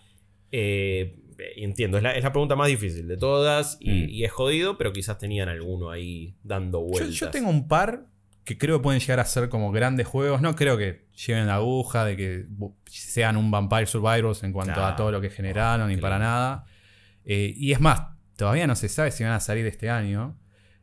Eh, 0.51 1.15
entiendo, 1.57 1.97
es 1.97 2.03
la, 2.03 2.15
es 2.15 2.23
la 2.23 2.31
pregunta 2.31 2.55
más 2.55 2.67
difícil 2.69 3.07
de 3.07 3.17
todas 3.17 3.77
y, 3.79 3.89
Mm. 3.89 4.09
y 4.09 4.23
es 4.23 4.31
jodido, 4.31 4.77
pero 4.77 4.91
quizás 4.93 5.17
tenían 5.19 5.47
alguno 5.49 5.89
ahí 5.91 6.35
dando 6.43 6.79
Yo, 6.79 6.85
vueltas. 6.87 7.13
yo 7.15 7.29
tengo 7.29 7.49
un 7.49 7.67
par 7.67 8.07
que 8.45 8.57
creo 8.57 8.77
que 8.79 8.83
pueden 8.83 8.99
llegar 8.99 9.19
a 9.19 9.25
ser 9.25 9.49
como 9.49 9.71
grandes 9.71 10.07
juegos. 10.07 10.41
No 10.41 10.55
creo 10.55 10.77
que 10.77 11.07
lleven 11.25 11.47
la 11.47 11.55
aguja, 11.55 12.05
de 12.05 12.17
que 12.17 12.45
sean 12.85 13.37
un 13.37 13.49
Vampire 13.51 13.85
Survivors 13.85 14.43
en 14.43 14.51
cuanto 14.53 14.83
a 14.83 14.95
todo 14.95 15.11
lo 15.11 15.21
que 15.21 15.29
generaron, 15.29 15.87
ni 15.89 15.95
Claro. 15.97 16.13
para 16.15 16.19
nada. 16.19 16.65
Eh, 17.25 17.53
y 17.55 17.71
es 17.71 17.79
más, 17.79 18.01
todavía 18.35 18.67
no 18.67 18.75
se 18.75 18.89
sabe 18.89 19.11
si 19.11 19.23
van 19.23 19.33
a 19.33 19.39
salir 19.39 19.65
este 19.65 19.89
año. 19.89 20.37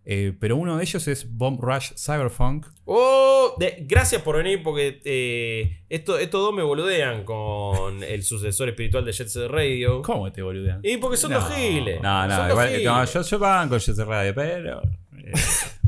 Eh, 0.06 0.32
pero 0.40 0.56
uno 0.56 0.78
de 0.78 0.82
ellos 0.82 1.06
es 1.08 1.30
Bomb 1.36 1.60
Rush 1.60 1.92
Cyberpunk. 1.94 2.66
Oh, 2.86 3.54
de- 3.58 3.84
gracias 3.86 4.22
por 4.22 4.38
venir 4.38 4.62
porque 4.62 5.00
eh, 5.04 5.84
esto, 5.90 6.18
estos 6.18 6.40
dos 6.40 6.54
me 6.54 6.62
boludean 6.62 7.22
con 7.24 8.02
el 8.02 8.22
sucesor 8.22 8.70
espiritual 8.70 9.04
de 9.04 9.12
Jet 9.12 9.28
Set 9.28 9.48
Radio. 9.50 10.00
¿Cómo 10.00 10.32
te 10.32 10.40
boludean? 10.40 10.80
Y 10.82 10.96
porque 10.96 11.18
son 11.18 11.32
No. 11.32 11.40
dos 11.40 11.54
giles. 11.54 12.00
no, 12.00 12.26
no, 12.26 12.48
igual, 12.48 12.82
no, 12.82 13.04
yo, 13.04 13.20
yo 13.22 13.38
banco 13.38 13.76
Jet 13.76 13.94
Set 13.94 14.06
Radio, 14.06 14.34
pero. 14.34 14.80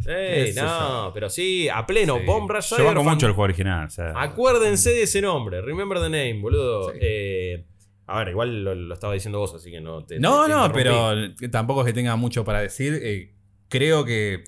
Eh, 0.07 0.51
sé 0.55 0.61
no, 0.63 1.11
pero 1.15 1.29
sí, 1.31 1.69
a 1.69 1.87
pleno. 1.87 2.19
Sí. 2.19 2.25
Bomb 2.27 2.51
Rush 2.51 2.71
yo 2.77 2.85
banco 2.85 3.05
mucho 3.05 3.27
el 3.27 3.33
juego 3.33 3.45
original. 3.45 3.87
o 3.87 3.91
sea, 3.91 4.13
Acuérdense 4.17 4.91
de 4.91 5.03
ese 5.03 5.21
nombre. 5.21 5.61
Remember 5.61 5.99
the 5.99 6.09
name, 6.11 6.41
boludo. 6.41 6.93
Sí. 6.93 6.99
Eh, 7.01 7.65
a 8.07 8.19
ver, 8.19 8.29
igual 8.29 8.65
lo, 8.65 8.75
lo 8.75 8.95
estaba 8.95 9.15
diciendo 9.15 9.39
vos, 9.39 9.55
así 9.55 9.71
que 9.71 9.81
no 9.81 10.05
te. 10.05 10.19
No, 10.19 10.43
te- 10.43 10.49
te 10.49 10.55
no, 10.55 10.67
interrumpí. 10.67 11.35
pero 11.39 11.51
tampoco 11.51 11.81
es 11.81 11.87
que 11.87 11.93
tenga 11.93 12.17
mucho 12.17 12.45
para 12.45 12.61
decir. 12.61 12.99
Eh, 13.03 13.33
creo 13.69 14.05
que. 14.05 14.45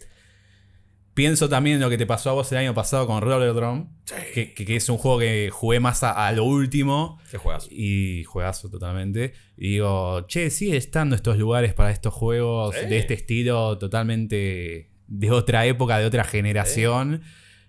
Pienso 1.14 1.48
también 1.48 1.76
en 1.76 1.80
lo 1.82 1.90
que 1.90 1.96
te 1.98 2.06
pasó 2.06 2.30
a 2.30 2.32
vos 2.32 2.50
el 2.50 2.58
año 2.58 2.74
pasado 2.74 3.06
con 3.06 3.22
Rollerdrome. 3.22 3.86
Que, 4.34 4.52
que- 4.52 4.64
que 4.66 4.76
es 4.76 4.88
un 4.88 4.98
juego 4.98 5.20
que 5.20 5.48
jugué 5.52 5.78
más 5.80 6.02
a, 6.02 6.26
a 6.26 6.32
lo 6.32 6.44
último. 6.44 7.18
Qué 7.30 7.38
juegazo. 7.38 7.68
Y 7.70 8.24
juegazo 8.24 8.68
totalmente. 8.68 9.32
Y 9.56 9.68
digo, 9.74 10.22
che, 10.26 10.50
sigue 10.50 10.76
estando 10.76 11.14
estos 11.14 11.38
lugares 11.38 11.72
para 11.72 11.90
estos 11.92 12.12
juegos 12.12 12.74
Sí. 12.74 12.86
de 12.86 12.98
este 12.98 13.14
estilo 13.14 13.78
totalmente 13.78 14.90
de 15.06 15.30
otra 15.30 15.66
época, 15.66 15.98
de 15.98 16.06
otra 16.06 16.24
generación. 16.24 17.22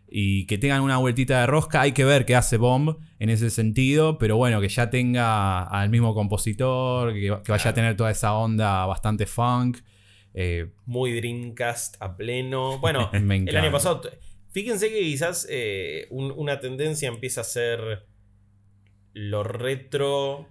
Y 0.07 0.45
que 0.47 0.57
tengan 0.57 0.81
una 0.81 0.97
vueltita 0.97 1.41
de 1.41 1.47
rosca. 1.47 1.81
Hay 1.81 1.91
que 1.91 2.05
ver 2.05 2.25
qué 2.25 2.35
hace 2.35 2.57
Bomb 2.57 2.97
en 3.19 3.29
ese 3.29 3.49
sentido. 3.49 4.17
Pero 4.17 4.37
bueno, 4.37 4.59
que 4.61 4.69
ya 4.69 4.89
tenga 4.89 5.63
al 5.63 5.89
mismo 5.89 6.13
compositor. 6.15 7.13
Que, 7.13 7.35
que 7.43 7.51
vaya 7.51 7.69
a 7.69 7.73
tener 7.73 7.95
toda 7.95 8.11
esa 8.11 8.33
onda 8.33 8.85
bastante 8.85 9.25
funk. 9.25 9.79
Eh, 10.37 10.67
Muy 10.85 11.13
Dreamcast 11.13 11.95
a 12.01 12.15
pleno. 12.17 12.77
Bueno, 12.79 13.09
el 13.13 13.55
año 13.57 13.71
pasado. 13.71 14.01
Fíjense 14.51 14.89
que 14.89 14.99
quizás 14.99 15.47
eh, 15.49 16.07
un- 16.11 16.31
una 16.35 16.59
tendencia 16.59 17.07
empieza 17.07 17.41
a 17.41 17.45
ser 17.45 18.05
lo 19.13 19.43
retro. 19.43 20.47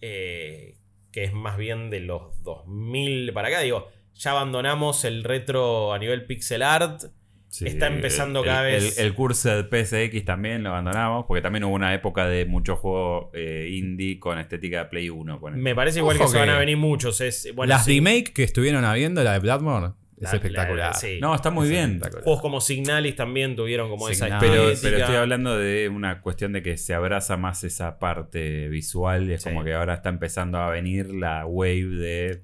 eh, 0.00 0.76
que 1.10 1.24
es 1.24 1.32
más 1.32 1.56
bien 1.58 1.90
de 1.90 2.00
los 2.00 2.40
2000 2.44 3.32
para 3.32 3.48
acá. 3.48 3.60
Digo, 3.60 3.88
ya 4.14 4.30
abandonamos 4.32 5.04
el 5.04 5.24
retro 5.24 5.92
a 5.92 5.98
nivel 5.98 6.24
pixel 6.26 6.62
art. 6.62 7.02
Sí, 7.48 7.66
está 7.66 7.86
empezando 7.88 8.40
el- 8.40 8.46
cada 8.46 8.68
el- 8.70 8.82
vez- 8.82 8.98
El, 8.98 9.14
curso 9.14 9.48
de 9.62 9.64
PSX 9.64 10.24
también 10.24 10.62
lo 10.62 10.70
abandonamos, 10.70 11.24
porque 11.26 11.42
también 11.42 11.64
hubo 11.64 11.74
una 11.74 11.94
época 11.94 12.26
de 12.26 12.44
mucho 12.46 12.76
juego 12.76 13.30
eh, 13.34 13.68
indie 13.72 14.18
con 14.18 14.38
estética 14.38 14.78
de 14.78 14.84
Play 14.86 15.10
1. 15.10 15.40
ponele. 15.40 15.62
Me 15.62 15.74
parece 15.74 15.98
igual 16.00 16.16
Ojo 16.16 16.26
que 16.26 16.30
se 16.32 16.38
van 16.38 16.50
a 16.50 16.58
venir 16.58 16.76
muchos. 16.76 17.20
Es, 17.20 17.48
bueno, 17.54 17.68
las 17.70 17.84
sí, 17.84 17.94
remake 17.98 18.32
que 18.32 18.42
estuvieron 18.44 18.84
habiendo, 18.84 19.22
la 19.24 19.32
de 19.32 19.38
Bloodborne, 19.40 19.94
es 20.16 20.22
La- 20.24 20.30
la- 20.30 20.36
espectacular. 20.36 20.94
sí. 20.96 21.18
No, 21.20 21.34
está 21.34 21.50
muy 21.50 21.64
Es 21.66 21.70
bien. 21.70 22.00
Juegos 22.24 22.40
como 22.42 22.60
Signalis 22.60 23.14
también 23.14 23.54
tuvieron 23.54 23.88
como 23.88 24.08
esa. 24.08 24.26
Pero, 24.40 24.70
estética. 24.70 24.80
pero 24.82 24.96
estoy 24.98 25.14
hablando 25.16 25.56
de 25.56 25.88
una 25.88 26.20
cuestión 26.22 26.52
de 26.52 26.62
que 26.62 26.76
se 26.76 26.92
abraza 26.92 27.36
más 27.36 27.62
esa 27.64 27.98
parte 28.00 28.68
visual 28.68 29.30
y 29.30 29.34
es 29.34 29.42
Sí. 29.42 29.48
como 29.50 29.62
que 29.64 29.74
ahora 29.74 29.94
está 29.94 30.08
empezando 30.08 30.58
a 30.58 30.70
venir 30.70 31.14
la 31.14 31.46
wave 31.46 31.84
de 31.86 32.42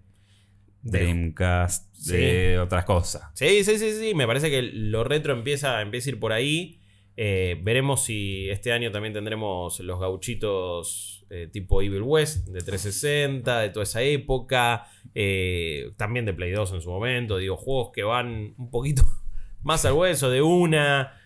De- 0.84 0.98
Dreamcast, 1.00 1.96
de 2.06 2.58
otras 2.58 2.84
cosas. 2.84 3.22
Sí, 3.34 3.64
sí, 3.64 3.78
sí, 3.78 3.92
sí. 3.92 4.14
Me 4.14 4.26
parece 4.26 4.50
que 4.50 4.62
lo 4.62 5.02
retro 5.04 5.32
empieza, 5.32 5.80
empieza 5.82 6.10
a 6.10 6.12
ir 6.12 6.20
por 6.20 6.32
ahí. 6.32 6.80
Eh, 7.16 7.58
veremos 7.62 8.04
si 8.04 8.50
este 8.50 8.72
año 8.72 8.90
también 8.90 9.14
tendremos 9.14 9.78
los 9.80 10.00
gauchitos 10.00 11.24
eh, 11.30 11.48
tipo 11.50 11.80
Evil 11.80 12.02
West 12.02 12.48
de 12.48 12.60
360, 12.60 13.60
de 13.60 13.70
toda 13.70 13.84
esa 13.84 14.02
época. 14.02 14.86
eh, 15.14 15.92
también 15.96 16.24
de 16.26 16.34
Play 16.34 16.50
2 16.50 16.72
en 16.72 16.80
su 16.80 16.90
momento. 16.90 17.38
Digo, 17.38 17.56
juegos 17.56 17.90
que 17.94 18.02
van 18.02 18.54
un 18.58 18.70
poquito 18.70 19.02
más 19.62 19.84
al 19.84 19.94
hueso 19.94 20.28
de 20.30 20.42
una. 20.42 21.18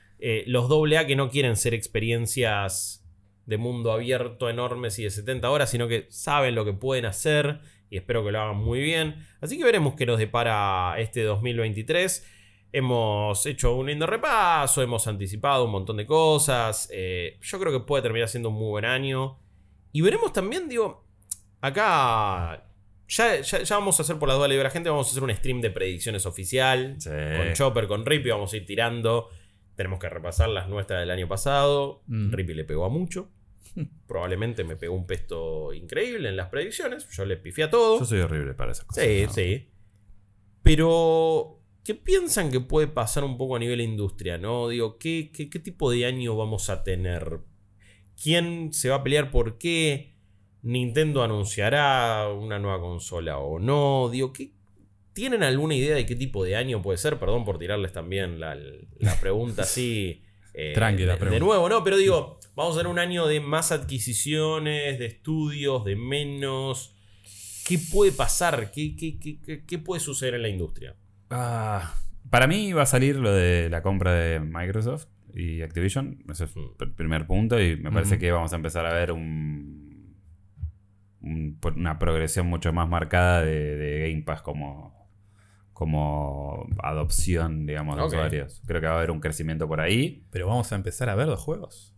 los 0.47 0.71
AA 0.71 1.07
que 1.07 1.17
no 1.17 1.31
quieren 1.31 1.57
ser 1.57 1.75
experiencias 1.75 3.05
de 3.47 3.57
mundo 3.57 3.93
abierto 3.93 4.51
enormes 4.51 4.99
y 4.99 5.05
de 5.05 5.11
70 5.11 5.49
horas, 5.51 5.71
sino 5.71 5.89
que 5.89 6.07
saben 6.11 6.55
lo 6.55 6.65
que 6.67 6.75
pueden 6.75 7.07
hacer 7.07 7.61
y 7.91 7.97
espero 7.97 8.25
que 8.25 8.33
lo 8.33 8.41
hagan 8.41 8.57
muy 8.57 8.81
bien. 8.81 9.27
Así 9.41 9.59
que 9.59 9.65
veremos 9.65 9.95
qué 9.95 10.07
nos 10.07 10.19
depara 10.19 10.95
este 10.99 11.23
2023. 11.23 12.27
Hemos 12.73 13.47
hecho 13.47 13.75
un 13.75 13.87
lindo 13.87 14.07
repaso, 14.07 14.83
hemos 14.83 15.07
anticipado 15.07 15.65
un 15.65 15.71
montón 15.71 15.97
de 15.97 16.07
cosas. 16.07 16.89
eh, 16.93 17.39
yo 17.41 17.59
creo 17.59 17.73
que 17.73 17.87
puede 17.87 18.03
terminar 18.03 18.29
siendo 18.29 18.51
un 18.51 18.57
muy 18.57 18.69
buen 18.69 18.85
año. 18.85 19.39
Y 19.93 20.03
veremos 20.03 20.33
también, 20.33 20.69
digo, 20.69 21.07
acá 21.61 22.65
ya, 23.09 23.41
ya, 23.41 23.63
ya 23.63 23.77
vamos 23.77 23.99
a 23.99 24.03
hacer 24.03 24.19
por 24.19 24.29
la 24.29 24.35
duda 24.35 24.49
de 24.49 24.63
la 24.63 24.71
gente, 24.71 24.91
vamos 24.91 25.09
a 25.09 25.11
hacer 25.11 25.23
un 25.23 25.35
stream 25.35 25.63
de 25.63 25.71
predicciones 25.71 26.27
oficial. 26.27 26.97
Sí. 26.99 27.09
Con 27.09 27.53
Chopper, 27.55 27.87
con 27.87 28.05
Rippy, 28.05 28.29
vamos 28.29 28.53
a 28.53 28.57
ir 28.59 28.67
tirando. 28.67 29.31
Tenemos 29.75 29.99
que 29.99 30.09
repasar 30.09 30.51
las 30.51 30.69
nuestras 30.69 31.01
del 31.01 31.11
año 31.11 31.27
pasado. 31.27 32.03
Mm. 32.07 32.33
Rippy 32.33 32.55
le 32.55 32.65
pegó 32.65 32.85
a 32.85 32.91
mucho. 32.91 33.31
Probablemente 34.07 34.65
me 34.65 34.77
pegó 34.77 34.95
un 34.95 35.07
pesto 35.07 35.73
increíble 35.73 36.29
en 36.29 36.37
las 36.37 36.49
predicciones. 36.49 37.09
Yo 37.11 37.25
le 37.25 37.37
pifié 37.37 37.65
a 37.65 37.71
todo. 37.71 37.99
Yo 37.99 38.05
soy 38.05 38.21
horrible 38.21 38.55
para 38.55 38.73
esas 38.73 38.85
cosas. 38.87 39.05
Sí, 39.05 39.23
¿no? 39.27 39.33
sí. 39.33 39.69
Pero, 40.63 41.61
¿qué 41.85 41.95
piensan 41.95 42.51
que 42.51 42.61
puede 42.61 42.89
pasar 42.89 43.25
un 43.25 43.39
poco 43.39 43.57
a 43.57 43.59
nivel 43.59 43.81
industria? 43.81 44.39
¿no? 44.39 44.69
Digo, 44.69 44.99
¿qué, 44.99 45.31
qué, 45.33 45.49
qué 45.49 45.59
tipo 45.59 45.91
de 45.91 46.05
año 46.07 46.37
vamos 46.37 46.69
a 46.71 46.83
tener? 46.85 47.41
¿Quién 48.21 48.73
se 48.73 48.91
va 48.91 48.97
a 48.97 49.03
pelear 49.03 49.31
por 49.31 49.59
qué? 49.59 50.15
¿Nintendo 50.63 51.23
anunciará 51.23 52.29
una 52.29 52.59
nueva 52.59 52.81
consola 52.81 53.39
o 53.39 53.59
no? 53.61 54.09
Digo, 54.11 54.33
¿qué, 54.33 54.53
¿tienen 55.13 55.43
alguna 55.43 55.75
idea 55.77 55.95
de 55.95 56.05
qué 56.05 56.17
tipo 56.17 56.45
de 56.45 56.57
año 56.57 56.83
puede 56.83 56.99
ser? 56.99 57.19
Perdón 57.19 57.45
por 57.45 57.59
tirarles 57.59 57.93
también 57.93 58.41
la, 58.41 58.57
la 58.99 59.21
pregunta 59.21 59.63
así. 59.63 60.23
eh, 60.55 60.73
Tranqui 60.75 61.05
la 61.05 61.13
de- 61.13 61.19
de, 61.19 61.19
pregunta. 61.21 61.45
nuevo, 61.45 61.69
¿no? 61.69 61.85
Pero 61.85 61.97
digo, 61.97 62.38
vamos 62.59 62.75
a 62.75 62.79
tener 62.81 62.91
un 62.93 62.99
año 62.99 63.27
de 63.27 63.41
más 63.41 63.71
adquisiciones, 63.73 64.99
de 64.99 65.07
estudios, 65.07 65.85
de 65.85 65.97
menos. 65.97 66.95
¿Qué 67.67 67.79
puede 67.93 68.13
pasar? 68.13 68.71
¿Qué, 68.73 68.97
qué, 68.97 69.19
qué- 69.19 69.41
qué- 69.41 69.65
qué 69.65 69.79
puede 69.79 70.01
suceder 70.01 70.35
en 70.35 70.43
la 70.43 70.49
industria? 70.49 70.97
Ah, 71.31 71.95
para 72.31 72.47
mí 72.47 72.73
va 72.73 72.83
a 72.83 72.87
salir 72.87 73.17
lo 73.17 73.33
de 73.33 73.69
la 73.71 73.83
compra 73.83 74.13
de 74.13 74.41
Microsoft 74.41 75.07
y 75.35 75.63
Activision. 75.63 76.25
Ese 76.31 76.45
es 76.45 76.57
Mm. 76.57 76.61
el 76.81 76.93
primer 76.95 77.27
punto. 77.27 77.61
Y 77.61 77.77
me 77.77 77.93
parece 77.93 78.19
que 78.19 78.33
vamos 78.33 78.53
a 78.53 78.57
empezar 78.57 78.87
a 78.87 78.93
ver 78.95 79.13
un, 79.13 80.17
un- 81.21 81.59
una 81.77 81.99
progresión 81.99 82.47
mucho 82.47 82.73
más 82.73 82.89
marcada 82.89 83.43
de, 83.43 83.77
de 83.77 84.11
Game 84.11 84.23
Pass 84.25 84.43
como, 84.43 85.09
como 85.75 86.67
adopción, 86.83 87.67
digamos, 87.67 87.97
de 87.99 88.03
usuarios. 88.05 88.63
Creo 88.67 88.81
que 88.81 88.87
va 88.89 88.95
a 88.95 88.99
haber 88.99 89.11
un 89.11 89.21
crecimiento 89.21 89.69
por 89.69 89.81
ahí. 89.81 90.25
Pero 90.31 90.47
vamos 90.49 90.73
a 90.73 90.77
empezar 90.77 91.09
a 91.11 91.15
ver 91.15 91.29
los 91.29 91.41
juegos. 91.41 91.95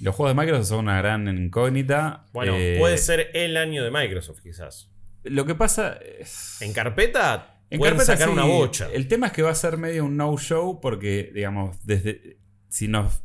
Los 0.00 0.14
juegos 0.14 0.34
de 0.36 0.40
Microsoft 0.42 0.68
son 0.68 0.78
una 0.80 0.98
gran 0.98 1.26
incógnita. 1.28 2.26
Bueno, 2.32 2.54
Eh, 2.56 2.76
puede 2.78 2.98
ser 2.98 3.30
el 3.34 3.56
año 3.56 3.84
de 3.84 3.90
Microsoft, 3.90 4.40
quizás. 4.42 4.90
Lo 5.22 5.46
que 5.46 5.54
pasa 5.54 5.98
es. 6.18 6.58
En 6.60 6.72
carpeta, 6.72 7.60
En 7.70 7.78
pueden 7.78 7.96
carpeta 7.96 8.12
sacar 8.16 8.28
sí. 8.28 8.32
una 8.34 8.44
bocha. 8.44 8.88
El 8.92 9.08
tema 9.08 9.28
es 9.28 9.32
que 9.32 9.42
va 9.42 9.50
a 9.50 9.54
ser 9.54 9.76
medio 9.78 10.04
un 10.04 10.16
no-show 10.16 10.80
porque, 10.80 11.30
digamos, 11.34 11.84
desde 11.86 12.38
si 12.68 12.88
nos 12.88 13.22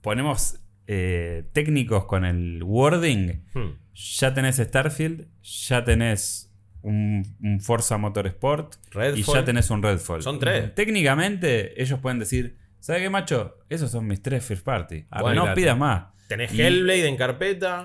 ponemos 0.00 0.58
eh, 0.86 1.44
técnicos 1.52 2.04
con 2.06 2.24
el 2.24 2.62
wording, 2.62 3.42
Hmm. 3.54 3.70
ya 3.94 4.34
tenés 4.34 4.56
Starfield, 4.56 5.26
ya 5.42 5.84
tenés 5.84 6.52
un, 6.82 7.36
un 7.42 7.60
Forza 7.60 7.96
Motorsport 7.98 8.74
y 9.14 9.22
ya 9.22 9.44
tenés 9.44 9.70
un 9.70 9.82
Redfall. 9.82 10.22
Son 10.22 10.38
tres. 10.40 10.74
Técnicamente, 10.74 11.80
ellos 11.80 12.00
pueden 12.00 12.18
decir, 12.18 12.58
¿sabes 12.82 13.02
qué, 13.02 13.08
macho? 13.10 13.56
Esos 13.68 13.90
son 13.90 14.06
mis 14.06 14.20
tres 14.20 14.44
first 14.44 14.64
party. 14.64 15.06
Bueno, 15.20 15.46
no 15.46 15.54
pidas 15.54 15.78
más. 15.78 16.06
Tenés 16.28 16.52
Y- 16.52 16.60
Hellblade 16.62 17.06
en 17.08 17.16
carpeta. 17.16 17.82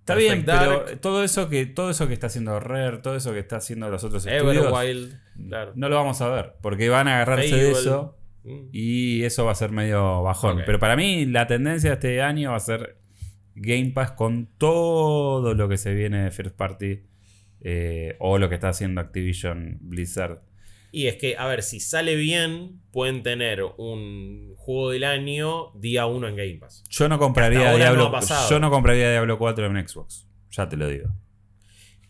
Está 0.00 0.14
bien, 0.14 0.44
Dark, 0.46 0.84
pero 0.86 0.98
todo 1.00 1.22
eso 1.22 1.50
que 1.50 1.66
todo 1.66 1.90
eso 1.90 2.08
que 2.08 2.14
está 2.14 2.28
haciendo 2.28 2.58
Rare, 2.60 2.98
todo 2.98 3.14
eso 3.14 3.32
que 3.32 3.40
está 3.40 3.56
haciendo 3.56 3.90
los 3.90 4.04
otros 4.04 4.24
estudios, 4.24 4.64
Everwild. 4.66 5.14
Claro. 5.48 5.72
no 5.76 5.88
lo 5.90 5.96
vamos 5.96 6.20
a 6.22 6.28
ver, 6.28 6.54
porque 6.62 6.88
van 6.88 7.08
a 7.08 7.16
agarrarse 7.16 7.54
de 7.54 7.70
eso 7.72 8.14
Mm. 8.44 8.68
y 8.72 9.22
eso 9.24 9.44
va 9.44 9.52
a 9.52 9.54
ser 9.54 9.70
medio 9.70 10.22
bajón. 10.22 10.62
Pero 10.64 10.78
para 10.78 10.96
mí 10.96 11.26
la 11.26 11.46
tendencia 11.46 11.90
de 11.90 11.94
este 11.94 12.22
año 12.22 12.52
va 12.52 12.56
a 12.56 12.60
ser 12.60 12.96
Game 13.54 13.90
Pass 13.94 14.12
con 14.12 14.46
todo 14.56 15.52
lo 15.54 15.68
que 15.68 15.76
se 15.76 15.92
viene 15.92 16.24
de 16.24 16.30
First 16.30 16.56
Party 16.56 17.02
eh, 17.60 18.16
o 18.20 18.38
lo 18.38 18.48
que 18.48 18.54
está 18.54 18.70
haciendo 18.70 19.00
Activision 19.02 19.76
Blizzard. 19.82 20.40
Y 20.90 21.06
es 21.06 21.16
que, 21.16 21.36
a 21.36 21.46
ver, 21.46 21.62
si 21.62 21.80
sale 21.80 22.16
bien, 22.16 22.80
pueden 22.92 23.22
tener 23.22 23.62
un 23.62 24.54
juego 24.56 24.90
del 24.90 25.04
año 25.04 25.72
día 25.74 26.06
1 26.06 26.28
en 26.28 26.36
Game 26.36 26.54
Pass. 26.54 26.84
Yo 26.88 27.08
no 27.08 27.18
compraría 27.18 27.74
Diablo, 27.74 28.10
no 28.10 28.48
yo 28.48 28.58
no 28.58 28.70
compraría 28.70 29.10
Diablo 29.10 29.38
4 29.38 29.66
en 29.66 29.86
Xbox, 29.88 30.26
ya 30.50 30.68
te 30.68 30.76
lo 30.76 30.88
digo. 30.88 31.10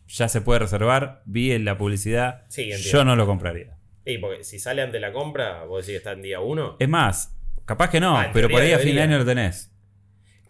Ya 0.07 0.29
se 0.29 0.41
puede 0.41 0.61
reservar, 0.61 1.23
vi 1.27 1.53
en 1.53 1.65
la 1.65 1.77
publicidad, 1.77 2.45
Sí, 2.49 2.71
yo 2.71 3.05
no 3.05 3.17
lo 3.17 3.27
compraría. 3.27 3.77
Y 4.05 4.19
porque 4.19 4.43
si 4.45 4.59
sale 4.59 4.81
ante 4.81 5.01
la 5.01 5.13
compra, 5.13 5.65
vos 5.65 5.85
decís 5.85 5.93
que 5.93 5.97
está 5.99 6.13
en 6.13 6.23
día 6.23 6.41
1. 6.41 6.77
Es 6.79 6.89
más, 6.89 7.37
capaz 7.67 7.91
que 7.91 8.01
no, 8.01 8.17
Ah, 8.17 8.31
pero 8.33 8.49
por 8.49 8.63
ahí 8.63 8.73
a 8.73 8.79
fin 8.79 8.95
de 8.95 9.03
año 9.03 9.19
lo 9.19 9.25
tenés. 9.27 9.73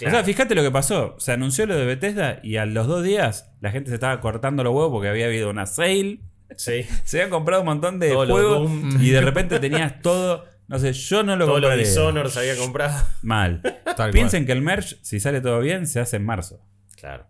O 0.06 0.10
sea, 0.10 0.22
fíjate 0.22 0.55
lo 0.55 0.62
que 0.62 0.70
pasó. 0.70 1.16
Se 1.18 1.32
anunció 1.32 1.66
lo 1.66 1.76
de 1.76 1.84
Bethesda 1.84 2.38
y 2.44 2.56
a 2.56 2.66
los 2.66 2.86
dos 2.86 3.02
días 3.02 3.50
la 3.60 3.72
gente 3.72 3.88
se 3.90 3.94
estaba 3.94 4.20
cortando 4.20 4.62
los 4.62 4.72
huevos 4.72 4.92
porque 4.92 5.09
había 5.09 5.26
habido 5.26 5.50
una 5.50 5.66
sale. 5.66 6.20
Sí. 6.57 6.85
Se 7.05 7.19
habían 7.19 7.31
comprado 7.31 7.62
un 7.62 7.66
montón 7.66 7.99
de 8.01 8.15
juegos 8.15 8.70
Doom. 8.70 9.01
y 9.03 9.11
de 9.11 9.20
repente 9.20 9.61
tenías 9.61 10.01
todo. 10.01 10.45
No 10.66 10.79
sé, 10.79 10.93
yo 10.93 11.23
no 11.23 11.37
lo 11.37 11.47
Todos 11.47 11.61
los. 11.62 11.77
Dishonored 11.79 12.29
se 12.31 12.41
había 12.41 12.57
comprado. 12.57 13.07
Mal. 13.23 13.62
Tal 13.97 14.11
Piensen 14.11 14.45
que 14.47 14.53
el 14.53 14.61
merch, 14.62 14.99
si 15.03 15.19
sale 15.20 15.41
todo 15.41 15.61
bien, 15.61 15.87
se 15.87 16.01
hace 16.01 16.16
en 16.16 16.25
marzo. 16.27 16.61
Claro. 16.97 17.27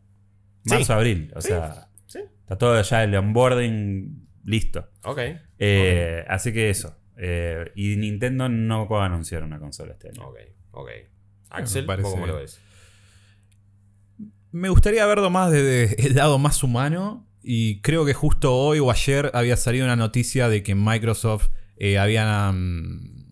Marzo, 0.64 0.84
Sí. 0.86 0.92
abril. 0.92 1.32
O 1.36 1.40
sea, 1.40 1.88
Sí. 2.06 2.20
está 2.40 2.56
todo 2.58 2.80
ya 2.82 3.04
el 3.04 3.14
onboarding 3.14 4.28
listo. 4.44 4.88
Ok. 5.04 5.20
Eh, 5.58 6.24
Así 6.28 6.52
que 6.52 6.70
eso. 6.70 6.96
Eh, 7.16 7.70
y 7.74 7.96
Nintendo 7.96 8.48
no 8.48 8.88
va 8.88 9.02
a 9.02 9.06
anunciar 9.06 9.42
una 9.44 9.58
consola 9.58 9.92
este 9.92 10.08
año. 10.08 10.26
Ok. 10.28 10.38
Ok. 10.72 10.90
Axel, 11.50 11.86
parece- 11.86 12.04
¿vos 12.04 12.12
¿cómo 12.14 12.26
lo 12.26 12.36
ves? 12.36 12.60
Me 14.50 14.68
gustaría 14.68 15.04
verlo 15.06 15.30
más 15.30 15.50
desde 15.52 16.06
el 16.06 16.14
lado 16.14 16.38
más 16.38 16.62
humano. 16.62 17.27
Y 17.50 17.80
creo 17.80 18.04
que 18.04 18.12
justo 18.12 18.54
hoy 18.54 18.78
o 18.78 18.90
ayer 18.90 19.30
había 19.32 19.56
salido 19.56 19.86
una 19.86 19.96
noticia 19.96 20.50
de 20.50 20.62
que 20.62 20.74
Microsoft 20.74 21.48
eh, 21.78 21.96
había 21.96 22.52
mm, 22.52 23.24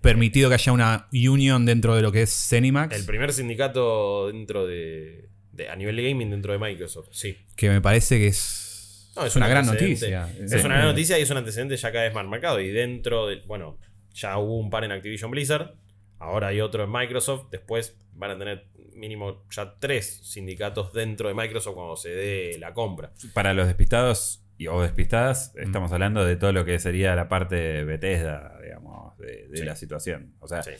permitido 0.00 0.48
que 0.48 0.54
haya 0.54 0.70
una 0.70 1.08
union 1.12 1.66
dentro 1.66 1.96
de 1.96 2.02
lo 2.02 2.12
que 2.12 2.22
es 2.22 2.30
Cenimax. 2.48 2.94
El 2.96 3.04
primer 3.04 3.32
sindicato 3.32 4.28
dentro 4.28 4.64
de, 4.64 5.28
de- 5.50 5.68
A 5.70 5.74
nivel 5.74 5.96
de 5.96 6.08
gaming 6.08 6.30
dentro 6.30 6.52
de 6.52 6.60
Microsoft. 6.60 7.08
Sí. 7.10 7.36
Que 7.56 7.68
me 7.68 7.80
parece 7.80 8.18
que 8.18 8.28
es, 8.28 9.10
No, 9.16 9.26
es 9.26 9.34
una 9.34 9.46
un 9.46 9.50
gran 9.50 9.66
noticia. 9.66 10.28
Es 10.40 10.52
una 10.64 10.76
gran 10.76 10.86
noticia 10.86 11.18
y 11.18 11.22
es 11.22 11.30
un 11.30 11.38
antecedente 11.38 11.76
ya 11.76 11.90
cada 11.90 12.04
vez 12.04 12.14
más 12.14 12.26
marcado. 12.26 12.60
Y 12.60 12.68
dentro 12.68 13.26
del. 13.26 13.40
Bueno, 13.46 13.80
ya 14.12 14.38
hubo 14.38 14.56
un 14.60 14.70
par 14.70 14.84
en 14.84 14.92
Activision 14.92 15.32
Blizzard. 15.32 15.74
Ahora 16.20 16.46
hay 16.48 16.60
otro 16.60 16.84
en 16.84 16.92
Microsoft. 16.92 17.48
Después 17.50 17.96
van 18.12 18.30
a 18.30 18.38
tener 18.38 18.68
mínimo 18.94 19.44
ya 19.50 19.74
tres 19.78 20.20
sindicatos 20.24 20.92
dentro 20.92 21.28
de 21.28 21.34
Microsoft 21.34 21.74
cuando 21.74 21.96
se 21.96 22.10
dé 22.10 22.56
la 22.58 22.72
compra. 22.74 23.12
Para 23.32 23.54
los 23.54 23.66
despistados 23.66 24.44
y, 24.56 24.68
o 24.68 24.80
despistadas, 24.82 25.52
Mm. 25.56 25.62
estamos 25.62 25.92
hablando 25.92 26.24
de 26.24 26.36
todo 26.36 26.52
lo 26.52 26.64
que 26.64 26.78
sería 26.78 27.14
la 27.16 27.28
parte 27.28 27.56
de 27.56 27.84
Bethesda, 27.84 28.58
digamos, 28.62 29.16
de, 29.18 29.48
de 29.48 29.56
Sí. 29.58 29.64
la 29.64 29.76
situación. 29.76 30.34
O 30.40 30.48
sea, 30.48 30.62
Sí. 30.62 30.74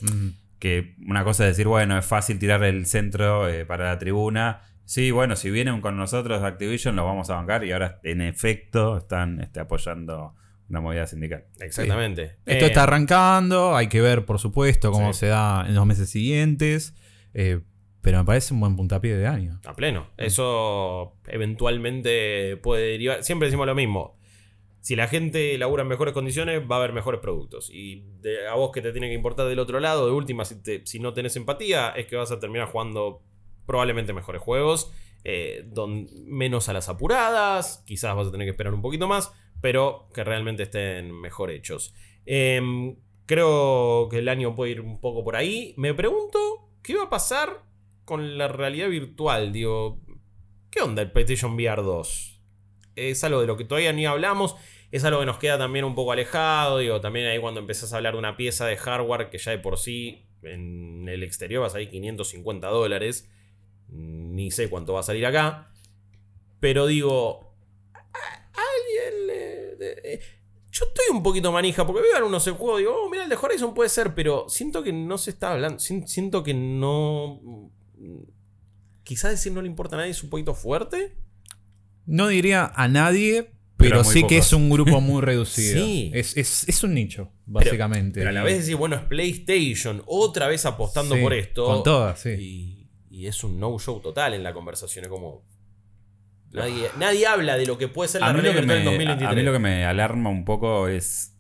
Que 0.58 0.94
una 1.06 1.24
cosa 1.24 1.44
es 1.44 1.50
decir, 1.50 1.66
bueno, 1.66 1.98
es 1.98 2.06
fácil 2.06 2.38
tirar 2.38 2.62
el 2.64 2.86
centro 2.86 3.48
eh, 3.48 3.66
para 3.66 3.86
la 3.86 3.98
tribuna. 3.98 4.62
Sí, 4.86 5.10
bueno, 5.10 5.36
si 5.36 5.50
vienen 5.50 5.80
con 5.80 5.96
nosotros 5.96 6.42
Activision, 6.42 6.94
los 6.96 7.04
vamos 7.04 7.28
a 7.30 7.34
bancar 7.34 7.64
y 7.64 7.72
ahora 7.72 8.00
en 8.02 8.20
efecto 8.22 8.96
están 8.98 9.40
este, 9.40 9.60
apoyando 9.60 10.34
una 10.70 10.80
movida 10.80 11.06
sindical. 11.06 11.44
Exactamente. 11.60 12.36
Esto 12.46 12.64
Eh, 12.64 12.68
está 12.68 12.84
arrancando, 12.84 13.76
hay 13.76 13.88
que 13.88 14.00
ver, 14.00 14.24
por 14.24 14.38
supuesto, 14.38 14.90
cómo 14.92 15.12
Sí. 15.12 15.20
se 15.20 15.26
da 15.26 15.64
en 15.66 15.74
los 15.74 15.84
meses 15.84 16.08
siguientes. 16.08 16.94
eh, 17.34 17.60
pero 18.04 18.18
me 18.18 18.24
parece 18.24 18.54
un 18.54 18.60
buen 18.60 18.76
puntapié 18.76 19.16
de 19.16 19.26
año. 19.26 19.58
A 19.64 19.74
pleno. 19.74 20.06
Eso 20.16 21.14
eventualmente 21.26 22.56
puede 22.58 22.90
derivar. 22.92 23.24
Siempre 23.24 23.48
decimos 23.48 23.66
lo 23.66 23.74
mismo. 23.74 24.16
Si 24.80 24.94
la 24.96 25.08
gente 25.08 25.56
labura 25.56 25.82
en 25.82 25.88
mejores 25.88 26.12
condiciones, 26.12 26.60
va 26.70 26.76
a 26.76 26.78
haber 26.80 26.92
mejores 26.92 27.20
productos. 27.20 27.70
Y 27.70 28.04
a 28.50 28.54
vos 28.54 28.70
que 28.70 28.82
te 28.82 28.92
tiene 28.92 29.08
que 29.08 29.14
importar 29.14 29.48
del 29.48 29.58
otro 29.58 29.80
lado, 29.80 30.06
de 30.06 30.12
última, 30.12 30.44
si, 30.44 30.62
te- 30.62 30.86
si 30.86 30.98
no 31.00 31.14
tenés 31.14 31.34
empatía, 31.36 31.88
es 31.96 32.06
que 32.06 32.16
vas 32.16 32.30
a 32.30 32.38
terminar 32.38 32.68
jugando 32.68 33.22
probablemente 33.66 34.12
mejores 34.12 34.42
juegos. 34.42 34.92
eh, 35.26 35.66
menos 36.26 36.68
a 36.68 36.74
las 36.74 36.90
apuradas. 36.90 37.82
Quizás 37.86 38.14
vas 38.14 38.28
a 38.28 38.30
tener 38.30 38.46
que 38.46 38.50
esperar 38.50 38.74
un 38.74 38.82
poquito 38.82 39.08
más. 39.08 39.32
Pero 39.62 40.08
que 40.12 40.22
realmente 40.22 40.64
estén 40.64 41.10
mejor 41.18 41.50
hechos. 41.50 41.94
Em, 42.26 42.96
creo 43.24 44.08
que 44.10 44.18
el 44.18 44.28
año 44.28 44.54
puede 44.54 44.72
ir 44.72 44.80
un 44.82 45.00
poco 45.00 45.24
por 45.24 45.34
ahí. 45.36 45.72
Me 45.78 45.94
pregunto, 45.94 46.38
¿qué 46.82 46.94
va 46.94 47.04
a 47.04 47.08
pasar 47.10 47.62
con 48.04 48.38
la 48.38 48.48
realidad 48.48 48.88
virtual? 48.88 49.52
Digo, 49.52 50.00
¿qué 50.70 50.80
onda 50.82 51.02
el 51.02 51.12
PlayStation 51.12 51.54
VR 51.54 51.82
2? 51.82 52.40
Es 52.96 53.24
algo 53.24 53.40
de 53.40 53.46
lo 53.46 53.56
que 53.56 53.64
todavía 53.64 53.92
ni 53.92 54.06
hablamos. 54.06 54.56
Es 54.92 55.04
algo 55.04 55.20
que 55.20 55.26
nos 55.26 55.38
queda 55.38 55.58
también 55.58 55.84
un 55.84 55.94
poco 55.94 56.12
alejado. 56.12 56.78
Digo, 56.78 57.00
también 57.00 57.26
ahí 57.26 57.40
cuando 57.40 57.60
empezás 57.60 57.92
a 57.92 57.96
hablar 57.96 58.12
de 58.14 58.20
una 58.20 58.36
pieza 58.36 58.66
de 58.66 58.76
hardware 58.76 59.30
que 59.30 59.38
ya 59.38 59.50
de 59.50 59.58
por 59.58 59.78
sí 59.78 60.26
en 60.42 61.08
el 61.08 61.22
exterior 61.22 61.62
va 61.62 61.66
a 61.66 61.70
salir 61.70 61.90
550 61.90 62.68
dólares. 62.68 63.28
Ni 63.88 64.50
sé 64.50 64.68
cuánto 64.68 64.92
va 64.92 65.00
a 65.00 65.04
salir 65.04 65.26
acá. 65.26 65.72
Pero 66.60 66.86
digo, 66.86 67.54
¿a 67.92 68.60
alguien 68.60 69.30
eh, 69.80 70.20
Yo 70.70 70.86
estoy 70.86 71.04
un 71.10 71.22
poquito 71.22 71.52
manija 71.52 71.86
porque 71.86 72.02
veo 72.02 72.16
algunos 72.16 72.46
el 72.46 72.54
juego. 72.54 72.78
Digo, 72.78 72.94
oh, 72.96 73.10
mira, 73.10 73.24
el 73.24 73.28
de 73.28 73.36
Horizon 73.36 73.74
puede 73.74 73.88
ser. 73.88 74.14
Pero 74.14 74.48
siento 74.48 74.82
que 74.82 74.92
no 74.92 75.18
se 75.18 75.30
está 75.30 75.52
hablando. 75.52 75.78
Siento 75.78 76.42
que 76.42 76.54
no. 76.54 77.70
Quizás 79.02 79.30
decir 79.32 79.52
no 79.52 79.60
le 79.62 79.68
importa 79.68 79.96
a 79.96 79.98
nadie 79.98 80.10
es 80.12 80.22
un 80.22 80.30
poquito 80.30 80.54
fuerte. 80.54 81.16
No 82.06 82.28
diría 82.28 82.72
a 82.74 82.88
nadie, 82.88 83.50
Pero 83.76 84.02
pero, 84.02 84.04
sí 84.04 84.26
que 84.26 84.38
es 84.38 84.52
un 84.52 84.70
grupo 84.70 85.00
muy 85.02 85.20
reducido. 85.22 85.84
Sí. 85.84 86.10
es, 86.14 86.36
es- 86.36 86.68
es 86.68 86.82
un 86.84 86.94
nicho, 86.94 87.30
básicamente. 87.46 88.20
Pero 88.20 88.30
a 88.30 88.32
la 88.32 88.42
vez 88.42 88.58
decir, 88.58 88.76
bueno, 88.76 88.96
es 88.96 89.02
PlayStation, 89.02 90.02
otra 90.06 90.48
vez 90.48 90.64
apostando 90.66 91.14
sí, 91.16 91.20
por 91.22 91.34
esto. 91.34 91.64
Con 91.66 91.82
todas, 91.82 92.20
sí. 92.20 92.30
Y, 92.38 92.90
y 93.10 93.26
es 93.26 93.42
un 93.44 93.58
no-show 93.60 94.00
total 94.00 94.34
en 94.34 94.42
la 94.42 94.52
conversación. 94.54 95.04
Es 95.04 95.10
como. 95.10 95.44
Nadie, 96.52 96.88
nadie 97.00 97.26
habla 97.26 97.56
de 97.56 97.66
lo 97.66 97.76
que 97.78 97.88
puede 97.88 98.08
ser 98.08 98.20
la 98.20 98.32
realidad 98.32 98.54
virtual 98.54 98.78
en 98.78 98.84
me, 98.84 98.90
2023. 98.90 99.28
a 99.28 99.34
mí 99.34 99.42
lo 99.42 99.52
que 99.52 99.58
me 99.58 99.84
alarma 99.84 100.30
un 100.30 100.44
poco 100.44 100.86
es 100.86 101.33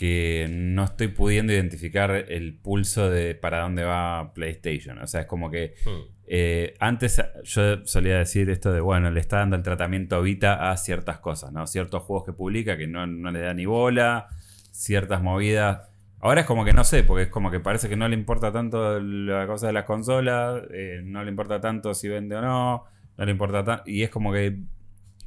que 0.00 0.46
no 0.48 0.84
estoy 0.84 1.08
pudiendo 1.08 1.52
identificar 1.52 2.10
el 2.10 2.54
pulso 2.54 3.10
de 3.10 3.34
para 3.34 3.60
dónde 3.60 3.84
va 3.84 4.32
PlayStation. 4.32 4.96
O 4.98 5.06
sea, 5.06 5.20
es 5.20 5.26
como 5.26 5.50
que 5.50 5.74
Hmm. 5.84 6.08
eh, 6.26 6.72
antes 6.80 7.22
yo 7.44 7.84
solía 7.84 8.16
decir 8.16 8.48
esto 8.48 8.72
de, 8.72 8.80
bueno, 8.80 9.10
le 9.10 9.20
está 9.20 9.40
dando 9.40 9.56
el 9.56 9.62
tratamiento 9.62 10.22
Vita 10.22 10.70
a 10.70 10.76
ciertas 10.78 11.18
cosas, 11.18 11.52
¿no? 11.52 11.66
Ciertos 11.66 12.02
juegos 12.04 12.24
que 12.24 12.32
publica 12.32 12.78
que 12.78 12.86
no, 12.86 13.06
no 13.06 13.30
le 13.30 13.40
da 13.40 13.52
ni 13.52 13.66
bola, 13.66 14.28
ciertas 14.72 15.22
movidas. 15.22 15.90
Ahora 16.20 16.40
es 16.40 16.46
como 16.46 16.64
que 16.64 16.72
no 16.72 16.82
sé, 16.84 17.02
porque 17.02 17.24
es 17.24 17.28
como 17.28 17.50
que 17.50 17.60
parece 17.60 17.90
que 17.90 17.96
no 17.96 18.08
le 18.08 18.14
importa 18.14 18.50
tanto 18.52 18.98
la 19.00 19.46
cosa 19.46 19.66
de 19.66 19.74
las 19.74 19.84
consolas, 19.84 20.62
eh, 20.72 21.02
no 21.04 21.22
le 21.22 21.28
importa 21.28 21.60
tanto 21.60 21.92
si 21.92 22.08
vende 22.08 22.36
o 22.36 22.40
no, 22.40 22.84
no 23.18 23.24
le 23.26 23.32
importa 23.32 23.62
tanto. 23.64 23.82
Y 23.84 24.02
es 24.02 24.08
como 24.08 24.32
que 24.32 24.60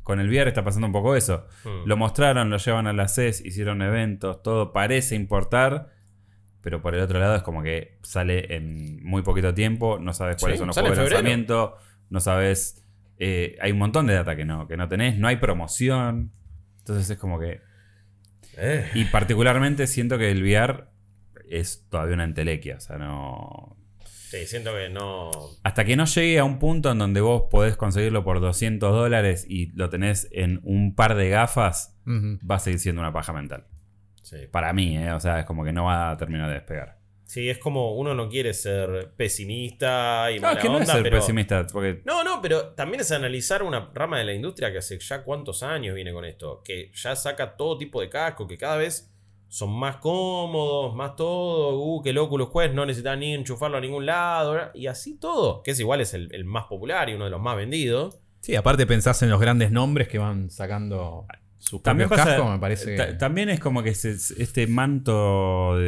con 0.03 0.19
el 0.19 0.29
VR 0.29 0.49
está 0.49 0.63
pasando 0.63 0.87
un 0.87 0.93
poco 0.93 1.15
eso. 1.15 1.47
Hmm. 1.63 1.85
Lo 1.87 1.97
mostraron, 1.97 2.49
lo 2.49 2.57
llevan 2.57 2.87
a 2.87 2.93
la 2.93 3.07
CES, 3.07 3.43
hicieron 3.45 3.81
eventos, 3.81 4.43
todo 4.43 4.73
parece 4.73 5.15
importar. 5.15 5.91
Pero 6.61 6.81
por 6.81 6.95
el 6.95 7.01
otro 7.01 7.19
lado 7.19 7.35
es 7.35 7.43
como 7.43 7.61
que 7.61 7.99
sale 8.03 8.55
en 8.55 9.03
muy 9.03 9.21
poquito 9.21 9.53
tiempo, 9.53 9.99
no 9.99 10.13
sabes 10.13 10.37
cuáles 10.39 10.57
Sí, 10.57 10.59
son 10.59 10.67
los 10.67 10.77
juegos 10.77 10.97
de 10.97 11.03
lanzamiento, 11.03 11.75
no 12.09 12.19
sabes... 12.21 12.85
eh, 13.17 13.57
hay 13.59 13.71
un 13.71 13.79
montón 13.79 14.07
de 14.07 14.13
data 14.13 14.35
que 14.35 14.45
no, 14.45 14.67
que 14.67 14.77
no 14.77 14.87
tenés, 14.87 15.17
no 15.17 15.27
hay 15.27 15.37
promoción. 15.37 16.31
Entonces 16.79 17.09
es 17.09 17.17
como 17.17 17.39
que... 17.39 17.61
Eh. 18.57 18.89
Y 18.93 19.05
particularmente 19.05 19.87
siento 19.87 20.17
que 20.17 20.31
el 20.31 20.41
VR 20.41 20.85
es 21.49 21.85
todavía 21.89 22.13
una 22.13 22.23
entelequia, 22.23 22.77
o 22.77 22.79
sea, 22.79 22.97
no... 22.97 23.77
Sí, 24.33 24.47
siento 24.47 24.73
que 24.73 24.89
no. 24.89 25.29
Hasta 25.61 25.85
que 25.85 25.95
no 25.95 26.05
llegue 26.05 26.39
a 26.39 26.43
un 26.43 26.57
punto 26.57 26.89
en 26.91 26.97
donde 26.97 27.21
vos 27.21 27.43
podés 27.51 27.77
conseguirlo 27.77 28.23
por 28.23 28.41
200 28.41 28.91
dólares 28.91 29.45
y 29.47 29.67
lo 29.75 29.91
tenés 29.91 30.27
en 30.31 30.59
un 30.63 30.95
par 30.95 31.13
de 31.13 31.29
gafas, 31.29 31.95
va 32.07 32.55
a 32.55 32.59
seguir 32.59 32.79
siendo 32.79 32.99
una 33.01 33.13
paja 33.13 33.31
mental. 33.31 33.67
Sí. 34.23 34.37
Para 34.49 34.73
mí, 34.73 34.97
¿eh? 34.97 35.11
O 35.11 35.19
sea, 35.19 35.41
es 35.41 35.45
como 35.45 35.63
que 35.63 35.71
no 35.71 35.83
va 35.83 36.09
a 36.09 36.17
terminar 36.17 36.47
de 36.47 36.55
despegar. 36.55 36.97
Sí, 37.25 37.47
es 37.47 37.59
como 37.59 37.95
uno 37.95 38.15
no 38.15 38.27
quiere 38.27 38.55
ser 38.55 39.13
pesimista 39.15 40.31
y 40.31 40.37
No, 40.39 40.47
mala 40.47 40.53
es 40.59 40.63
que 40.63 40.69
no 40.69 40.77
es 40.77 40.81
onda, 40.81 40.93
ser 40.93 41.03
pero... 41.03 41.17
pesimista, 41.17 41.67
porque 41.71 42.01
No, 42.03 42.23
no, 42.23 42.41
pero 42.41 42.69
también 42.69 43.01
es 43.01 43.11
analizar 43.11 43.61
una 43.61 43.91
rama 43.93 44.17
de 44.17 44.25
la 44.25 44.33
industria 44.33 44.71
que 44.71 44.79
hace 44.79 44.97
ya 44.97 45.23
cuántos 45.23 45.61
años 45.61 45.93
viene 45.93 46.11
con 46.11 46.25
esto. 46.25 46.63
Que 46.65 46.89
ya 46.95 47.15
saca 47.15 47.55
todo 47.55 47.77
tipo 47.77 48.01
de 48.01 48.09
casco, 48.09 48.47
que 48.47 48.57
cada 48.57 48.77
vez 48.77 49.12
son 49.53 49.71
más 49.71 49.97
cómodos, 49.97 50.95
más 50.95 51.15
todo. 51.15 51.77
Uh, 51.79 52.01
que 52.01 52.09
el 52.09 52.17
Oculus 52.17 52.49
Quest 52.51 52.73
no 52.73 52.87
necesita 52.87 53.15
ni 53.15 53.35
enchufarlo 53.35 53.77
a 53.77 53.81
ningún 53.81 54.05
lado. 54.07 54.57
Y 54.73 54.87
así 54.87 55.15
todo. 55.19 55.61
Que 55.61 55.71
es 55.71 55.79
igual, 55.79 56.01
es 56.01 56.15
el, 56.15 56.33
el 56.33 56.43
más 56.43 56.63
popular 56.65 57.07
y 57.09 57.13
uno 57.13 57.25
de 57.25 57.29
los 57.29 57.39
más 57.39 57.55
vendidos. 57.55 58.19
Sí, 58.39 58.55
aparte 58.55 58.87
pensás 58.87 59.21
en 59.21 59.29
los 59.29 59.39
grandes 59.39 59.71
nombres 59.71 60.07
que 60.07 60.17
van 60.17 60.49
sacando 60.49 61.27
sus 61.59 61.83
También 61.83 62.09
propios 62.09 62.25
pasa- 62.25 62.37
cascos, 62.37 62.51
me 62.53 62.59
parece. 62.59 62.95
que- 62.95 63.13
También 63.13 63.49
es 63.49 63.59
como 63.59 63.83
que 63.83 63.89
este 63.91 64.65
manto 64.67 65.77
de, 65.77 65.83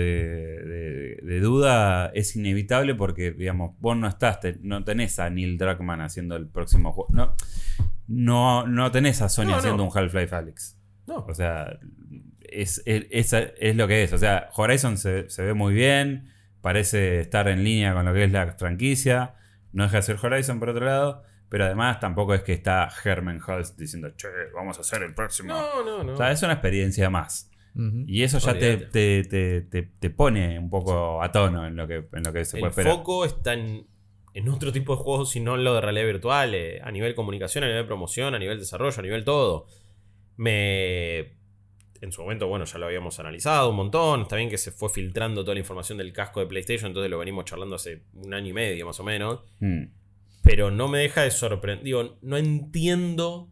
de- 0.63 1.19
de 1.23 1.39
duda 1.39 2.11
es 2.13 2.35
inevitable 2.35 2.93
porque, 2.93 3.31
digamos, 3.31 3.71
vos 3.79 3.97
no 3.97 4.07
estás, 4.07 4.39
te- 4.41 4.57
no 4.61 4.83
tenés 4.83 5.17
a 5.17 5.29
Neil 5.31 5.57
Druckmann 5.57 6.01
haciendo 6.01 6.35
el 6.35 6.47
próximo 6.47 6.93
juego. 6.93 7.09
No, 7.13 7.35
no, 8.07 8.67
no 8.67 8.91
tenés 8.91 9.21
a 9.23 9.27
Sony 9.29 9.45
No, 9.45 9.49
no. 9.51 9.57
haciendo 9.57 9.83
un 9.83 9.89
Half-Life 9.91 10.35
Alyx. 10.35 10.77
No. 11.07 11.25
O 11.27 11.33
sea, 11.33 11.77
es, 12.61 12.81
es, 12.85 13.05
es- 13.33 13.53
es 13.59 13.75
lo 13.75 13.87
que 13.87 14.03
es. 14.03 14.13
O 14.13 14.17
sea, 14.17 14.49
Horizon 14.55 14.97
se, 14.97 15.29
se 15.29 15.43
ve 15.43 15.53
muy 15.53 15.73
bien, 15.73 16.31
parece 16.61 17.19
estar 17.19 17.47
en 17.47 17.63
línea 17.63 17.93
con 17.93 18.05
lo 18.05 18.13
que 18.13 18.23
es 18.23 18.31
la 18.31 18.53
franquicia. 18.53 19.35
No 19.73 19.83
deja 19.83 19.97
de 19.97 20.01
ser 20.03 20.17
Horizon 20.21 20.59
por 20.59 20.69
otro 20.69 20.85
lado, 20.85 21.23
pero 21.49 21.65
además 21.65 21.99
tampoco 21.99 22.33
es 22.33 22.41
que 22.43 22.53
está 22.53 22.89
Herman 23.03 23.39
Hulst 23.45 23.77
diciendo, 23.77 24.09
che, 24.15 24.27
vamos 24.53 24.77
a 24.77 24.81
hacer 24.81 25.03
el 25.03 25.13
próximo. 25.13 25.49
No, 25.53 25.83
no, 25.83 26.03
no. 26.03 26.13
O 26.13 26.17
sea, 26.17 26.31
es 26.31 26.41
una 26.43 26.53
experiencia 26.53 27.09
más. 27.09 27.49
Y 28.07 28.23
eso 28.23 28.39
ya 28.39 28.53
te, 28.57 28.77
te, 28.77 29.23
te- 29.25 29.61
te- 29.63 29.83
te 29.99 30.09
pone 30.09 30.57
un 30.57 30.69
poco 30.69 31.21
a 31.21 31.29
tono 31.33 31.67
en 31.67 31.75
lo 31.75 31.85
que, 31.85 32.05
en 32.13 32.23
lo 32.23 32.31
que 32.31 32.45
se 32.45 32.51
puede 32.57 32.63
el 32.67 32.69
esperar. 32.69 32.93
foco 32.95 33.25
está 33.25 33.51
en, 33.53 33.85
en 34.33 34.47
otro 34.47 34.71
tipo 34.71 34.95
de 34.95 35.03
juegos 35.03 35.35
y 35.35 35.41
no 35.41 35.55
en 35.55 35.65
lo 35.65 35.73
de 35.75 35.81
realidad 35.81 36.05
virtual. 36.05 36.55
eh, 36.55 36.79
a 36.81 36.89
nivel 36.91 37.15
comunicación, 37.15 37.65
a 37.65 37.67
nivel 37.67 37.85
promoción, 37.85 38.33
a 38.33 38.39
nivel 38.39 38.59
desarrollo, 38.59 38.97
a 38.97 39.01
nivel 39.01 39.25
todo. 39.25 39.67
Me. 40.37 41.33
En 42.01 42.11
su 42.11 42.21
momento, 42.21 42.47
bueno, 42.47 42.65
ya 42.65 42.77
lo 42.77 42.85
habíamos 42.87 43.19
analizado 43.19 43.69
un 43.69 43.75
montón. 43.77 44.21
Está 44.23 44.35
bien 44.35 44.49
que 44.49 44.57
se 44.57 44.71
fue 44.71 44.89
filtrando 44.89 45.43
toda 45.43 45.53
la 45.55 45.59
información 45.61 45.97
del 45.97 46.11
casco 46.13 46.39
de 46.41 46.45
PlayStation, 46.47 46.87
entonces 46.87 47.09
lo 47.09 47.17
venimos 47.17 47.45
charlando 47.45 47.75
hace 47.75 48.03
un 48.13 48.33
año 48.33 48.49
y 48.49 48.53
medio 48.53 48.85
más 48.85 48.99
o 48.99 49.03
menos. 49.03 49.41
Mm. 49.59 49.83
Pero 50.43 50.71
no 50.71 50.87
me 50.87 50.99
deja 50.99 51.21
de 51.23 51.31
sorprender. 51.31 51.83
Digo, 51.83 52.17
no 52.21 52.37
entiendo 52.37 53.49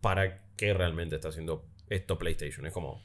para 0.00 0.38
qué 0.56 0.74
realmente 0.74 1.16
está 1.16 1.28
haciendo 1.28 1.64
esto 1.88 2.18
PlayStation. 2.18 2.66
Es 2.66 2.72
como. 2.72 3.02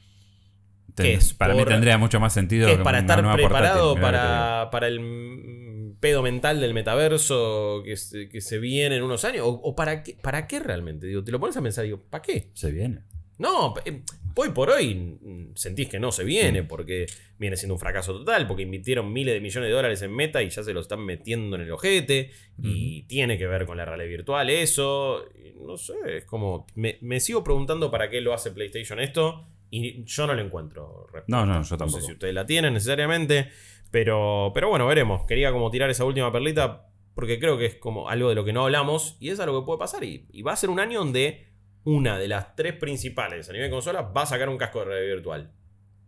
Ten- 0.94 1.06
¿Qué 1.06 1.14
es? 1.14 1.34
para 1.34 1.54
mí 1.54 1.64
tendría 1.64 1.98
mucho 1.98 2.18
más 2.20 2.32
sentido 2.32 2.66
que 2.66 2.74
es 2.74 2.78
para 2.80 3.00
estar 3.00 3.20
preparado 3.34 3.94
portátil, 3.94 4.02
para, 4.02 4.68
para 4.70 4.86
el 4.88 5.94
pedo 6.00 6.22
mental 6.22 6.60
del 6.60 6.74
metaverso 6.74 7.82
que 7.84 7.96
se, 7.96 8.28
que 8.28 8.40
se 8.40 8.58
viene 8.58 8.96
en 8.96 9.02
unos 9.02 9.24
años? 9.24 9.42
¿O, 9.46 9.48
o 9.50 9.74
para, 9.76 10.02
qué, 10.02 10.16
para 10.22 10.46
qué 10.46 10.60
realmente? 10.60 11.06
Digo, 11.06 11.22
te 11.24 11.32
lo 11.32 11.40
pones 11.40 11.56
a 11.56 11.62
pensar, 11.62 11.84
digo, 11.84 12.00
¿para 12.08 12.22
qué? 12.22 12.50
Se 12.54 12.70
viene. 12.70 13.02
No, 13.38 13.74
eh, 13.84 14.02
hoy 14.40 14.50
por 14.50 14.70
hoy 14.70 14.94
mm, 14.94 15.56
sentís 15.56 15.88
que 15.88 15.98
no 15.98 16.12
se 16.12 16.22
viene 16.22 16.62
porque 16.62 17.06
viene 17.38 17.56
siendo 17.56 17.74
un 17.74 17.80
fracaso 17.80 18.12
total, 18.12 18.46
porque 18.46 18.62
invirtieron 18.62 19.12
miles 19.12 19.34
de 19.34 19.40
millones 19.40 19.68
de 19.68 19.74
dólares 19.74 20.02
en 20.02 20.14
meta 20.14 20.42
y 20.42 20.48
ya 20.48 20.62
se 20.62 20.72
lo 20.72 20.80
están 20.80 21.04
metiendo 21.04 21.56
en 21.56 21.62
el 21.62 21.72
ojete 21.72 22.30
y 22.62 23.02
tiene 23.04 23.36
que 23.36 23.46
ver 23.48 23.66
con 23.66 23.76
la 23.76 23.84
realidad 23.84 24.08
virtual 24.08 24.48
eso. 24.50 25.24
no 25.66 25.76
sé, 25.76 25.94
es 26.18 26.24
como, 26.24 26.66
me, 26.76 26.98
me 27.00 27.18
sigo 27.18 27.42
preguntando 27.42 27.90
para 27.90 28.08
qué 28.08 28.20
lo 28.20 28.32
hace 28.32 28.52
PlayStation 28.52 29.00
esto 29.00 29.44
y 29.70 30.04
yo 30.04 30.26
no 30.26 30.34
lo 30.34 30.42
encuentro. 30.42 31.06
respuesta. 31.12 31.24
No, 31.26 31.44
no, 31.44 31.54
yo 31.54 31.58
No 31.58 31.64
sé 31.64 31.76
tampoco. 31.76 32.00
si 32.00 32.12
ustedes 32.12 32.34
la 32.34 32.46
tienen 32.46 32.74
necesariamente, 32.74 33.50
pero, 33.90 34.52
pero 34.54 34.68
bueno, 34.68 34.86
veremos. 34.86 35.24
Quería 35.26 35.50
como 35.50 35.70
tirar 35.70 35.90
esa 35.90 36.04
última 36.04 36.30
perlita 36.30 36.86
porque 37.14 37.40
creo 37.40 37.58
que 37.58 37.66
es 37.66 37.74
como 37.74 38.08
algo 38.08 38.28
de 38.28 38.36
lo 38.36 38.44
que 38.44 38.52
no 38.52 38.62
hablamos 38.62 39.16
y 39.18 39.30
es 39.30 39.40
algo 39.40 39.60
que 39.60 39.66
puede 39.66 39.78
pasar. 39.80 40.04
Y, 40.04 40.26
y 40.32 40.42
va 40.42 40.52
a 40.52 40.56
ser 40.56 40.70
un 40.70 40.78
año 40.78 41.00
donde 41.00 41.47
una 41.88 42.18
de 42.18 42.28
las 42.28 42.54
tres 42.54 42.74
principales 42.74 43.48
a 43.48 43.52
nivel 43.52 43.68
de 43.68 43.74
consola 43.74 44.02
va 44.02 44.22
a 44.22 44.26
sacar 44.26 44.48
un 44.48 44.58
casco 44.58 44.80
de 44.80 44.84
realidad 44.84 45.14
virtual. 45.16 45.52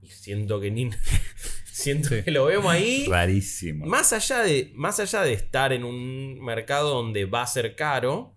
Y 0.03 0.09
siento 0.09 0.61
que 0.61 0.71
ni. 0.71 0.91
siento 1.65 2.11
Sí. 2.11 2.23
que 2.23 2.31
lo 2.31 2.45
vemos 2.45 2.71
ahí. 2.71 3.07
Rarísimo. 3.09 3.87
Más 3.87 4.13
allá, 4.13 4.41
de, 4.41 4.73
más 4.75 5.01
allá 5.01 5.23
de 5.23 5.33
estar 5.33 5.73
en 5.73 5.85
un 5.85 6.39
mercado 6.45 6.91
donde 6.91 7.25
va 7.25 7.43
a 7.43 7.47
ser 7.47 7.75
caro, 7.77 8.35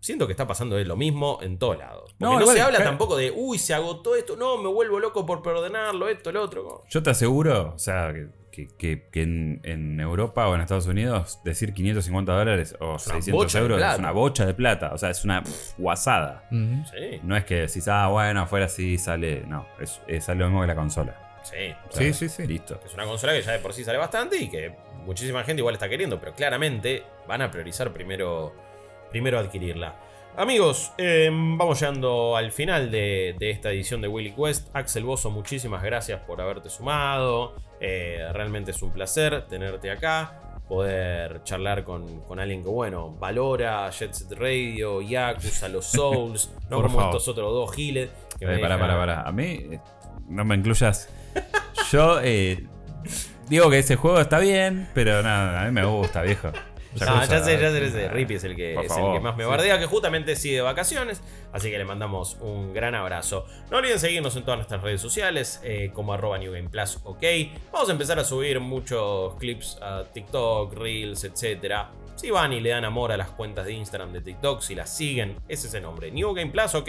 siento 0.00 0.26
que 0.26 0.32
está 0.32 0.46
pasando 0.46 0.78
lo 0.82 0.96
mismo 0.96 1.38
en 1.42 1.58
todos 1.58 1.76
lados. 1.78 2.14
Porque 2.18 2.24
No, 2.24 2.34
no, 2.34 2.40
igual, 2.40 2.56
se 2.56 2.62
habla 2.62 2.76
claro. 2.78 2.90
tampoco 2.90 3.16
de, 3.16 3.30
uy, 3.30 3.58
se 3.58 3.74
agotó 3.74 4.16
esto, 4.16 4.36
no, 4.36 4.56
me 4.62 4.68
vuelvo 4.68 4.98
loco 4.98 5.26
por 5.26 5.42
perdonerlo, 5.42 6.08
esto, 6.08 6.32
lo 6.32 6.42
otro. 6.42 6.84
Yo 6.88 7.02
te 7.02 7.10
aseguro, 7.10 7.74
o 7.74 7.78
sea, 7.78 8.12
que, 8.14 8.28
que- 8.56 8.68
que- 8.78 9.08
que 9.10 9.22
en, 9.22 9.60
en 9.64 10.00
Europa 10.00 10.48
o 10.48 10.54
en 10.54 10.62
Estados 10.62 10.86
Unidos 10.86 11.40
decir 11.44 11.74
550 11.74 12.32
dólares 12.32 12.74
o 12.80 12.86
una 12.92 12.98
600 12.98 13.32
bocha 13.32 13.58
de 13.58 13.62
euros 13.64 13.82
es 13.92 13.98
una 13.98 14.10
bocha 14.12 14.46
de 14.46 14.54
plata. 14.54 14.92
O 14.94 14.98
sea, 14.98 15.10
es 15.10 15.22
una 15.24 15.42
pff, 15.42 15.74
guasada. 15.78 16.48
Sí, 16.50 17.20
No 17.22 17.36
es 17.36 17.44
que 17.44 17.54
decís, 17.66 17.86
ah, 17.88 18.08
bueno, 18.08 18.40
afuera 18.42 18.68
sí 18.68 18.96
sale. 18.98 19.42
No, 19.46 19.66
es, 19.80 20.00
es 20.06 20.24
sale 20.24 20.40
lo 20.40 20.46
mismo 20.46 20.62
que 20.62 20.66
la 20.68 20.74
consola. 20.74 21.40
sí. 21.42 21.74
O 21.88 21.92
sea, 21.92 22.02
Sí, 22.06 22.12
sí, 22.14 22.28
sí. 22.28 22.46
Listo. 22.46 22.80
Es 22.84 22.94
una 22.94 23.04
consola 23.04 23.32
que 23.34 23.42
ya 23.42 23.52
de 23.52 23.58
por 23.58 23.72
sí 23.74 23.84
sale 23.84 23.98
bastante 23.98 24.38
y 24.38 24.48
que 24.48 24.72
muchísima 25.04 25.44
gente 25.44 25.60
igual 25.60 25.74
está 25.74 25.88
queriendo, 25.88 26.18
pero 26.18 26.34
claramente 26.34 27.04
van 27.28 27.42
a 27.42 27.50
priorizar 27.50 27.92
primero, 27.92 28.52
primero 29.10 29.38
adquirirla. 29.38 29.94
Amigos, 30.38 30.92
eh, 30.98 31.30
vamos 31.32 31.80
llegando 31.80 32.36
al 32.36 32.52
final 32.52 32.90
de, 32.90 33.34
de 33.38 33.50
esta 33.50 33.70
edición 33.70 34.02
de 34.02 34.08
Willy 34.08 34.32
Quest. 34.32 34.68
Axel 34.74 35.04
Bozo, 35.04 35.30
muchísimas 35.30 35.82
gracias 35.82 36.20
por 36.20 36.40
haberte 36.42 36.68
sumado. 36.68 37.54
Eh, 37.80 38.26
realmente 38.32 38.70
es 38.70 38.82
un 38.82 38.90
placer 38.90 39.46
tenerte 39.48 39.90
acá. 39.90 40.40
Poder 40.68 41.44
charlar 41.44 41.84
con, 41.84 42.22
con 42.22 42.40
alguien 42.40 42.62
que, 42.62 42.68
bueno, 42.68 43.10
valora 43.20 43.88
Jet 43.90 44.12
Set 44.12 44.32
Radio, 44.32 45.00
Yakuza, 45.00 45.68
los 45.68 45.86
Souls, 45.92 46.50
no 46.68 46.78
como 46.82 46.88
favor. 46.98 47.04
estos 47.16 47.28
otros 47.28 47.52
dos 47.52 47.72
giles. 47.74 48.10
que 48.38 48.46
me 48.46 48.56
Eh, 48.56 48.58
pará, 48.58 48.76
dejan- 48.76 48.80
pará, 48.88 48.98
pará. 48.98 49.22
A 49.22 49.30
mí, 49.32 49.44
eh, 49.70 49.80
no 50.28 50.44
me 50.44 50.56
incluyas. 50.56 51.08
Yo 51.92 52.18
eh, 52.20 52.66
digo 53.48 53.70
que 53.70 53.78
ese 53.78 53.94
juego 53.94 54.18
está 54.18 54.40
bien, 54.40 54.88
pero 54.92 55.22
nada, 55.22 55.62
a 55.62 55.64
mí 55.66 55.70
me 55.70 55.84
gusta, 55.84 56.22
viejo. 56.22 56.50
Ah, 57.02 57.24
ya 57.28 57.42
sé, 57.42 57.60
ya 57.60 57.70
sé, 57.70 57.80
ya 57.80 57.90
sé. 57.90 58.08
Rippy 58.08 58.34
es 58.34 58.44
el 58.44 58.56
que, 58.56 58.74
es 58.74 58.96
el 58.96 59.12
que 59.12 59.20
más 59.20 59.36
me 59.36 59.44
bardea, 59.44 59.78
que 59.78 59.86
justamente 59.86 60.36
sigue 60.36 60.56
de 60.56 60.62
vacaciones. 60.62 61.22
Así 61.52 61.70
que 61.70 61.78
le 61.78 61.84
mandamos 61.84 62.36
un 62.40 62.72
gran 62.72 62.94
abrazo. 62.94 63.46
No 63.70 63.78
olviden 63.78 63.98
seguirnos 63.98 64.36
en 64.36 64.44
todas 64.44 64.58
nuestras 64.58 64.82
redes 64.82 65.00
sociales, 65.00 65.60
eh, 65.64 65.90
como 65.92 66.12
arroba 66.12 66.38
New 66.38 66.52
Game 66.52 66.68
Plus, 66.68 66.98
ok. 67.04 67.22
Vamos 67.72 67.88
a 67.88 67.92
empezar 67.92 68.18
a 68.18 68.24
subir 68.24 68.60
muchos 68.60 69.34
clips 69.36 69.78
a 69.80 70.04
TikTok, 70.12 70.74
Reels, 70.74 71.24
etc. 71.24 71.86
Si 72.16 72.30
van 72.30 72.52
y 72.52 72.60
le 72.60 72.70
dan 72.70 72.84
amor 72.84 73.12
a 73.12 73.16
las 73.16 73.28
cuentas 73.28 73.66
de 73.66 73.72
Instagram 73.72 74.12
de 74.12 74.22
TikTok, 74.22 74.62
si 74.62 74.74
las 74.74 74.94
siguen, 74.94 75.36
ese 75.48 75.66
es 75.66 75.74
el 75.74 75.82
nombre. 75.82 76.10
New 76.10 76.32
Game 76.32 76.50
Plus, 76.50 76.74
ok. 76.74 76.88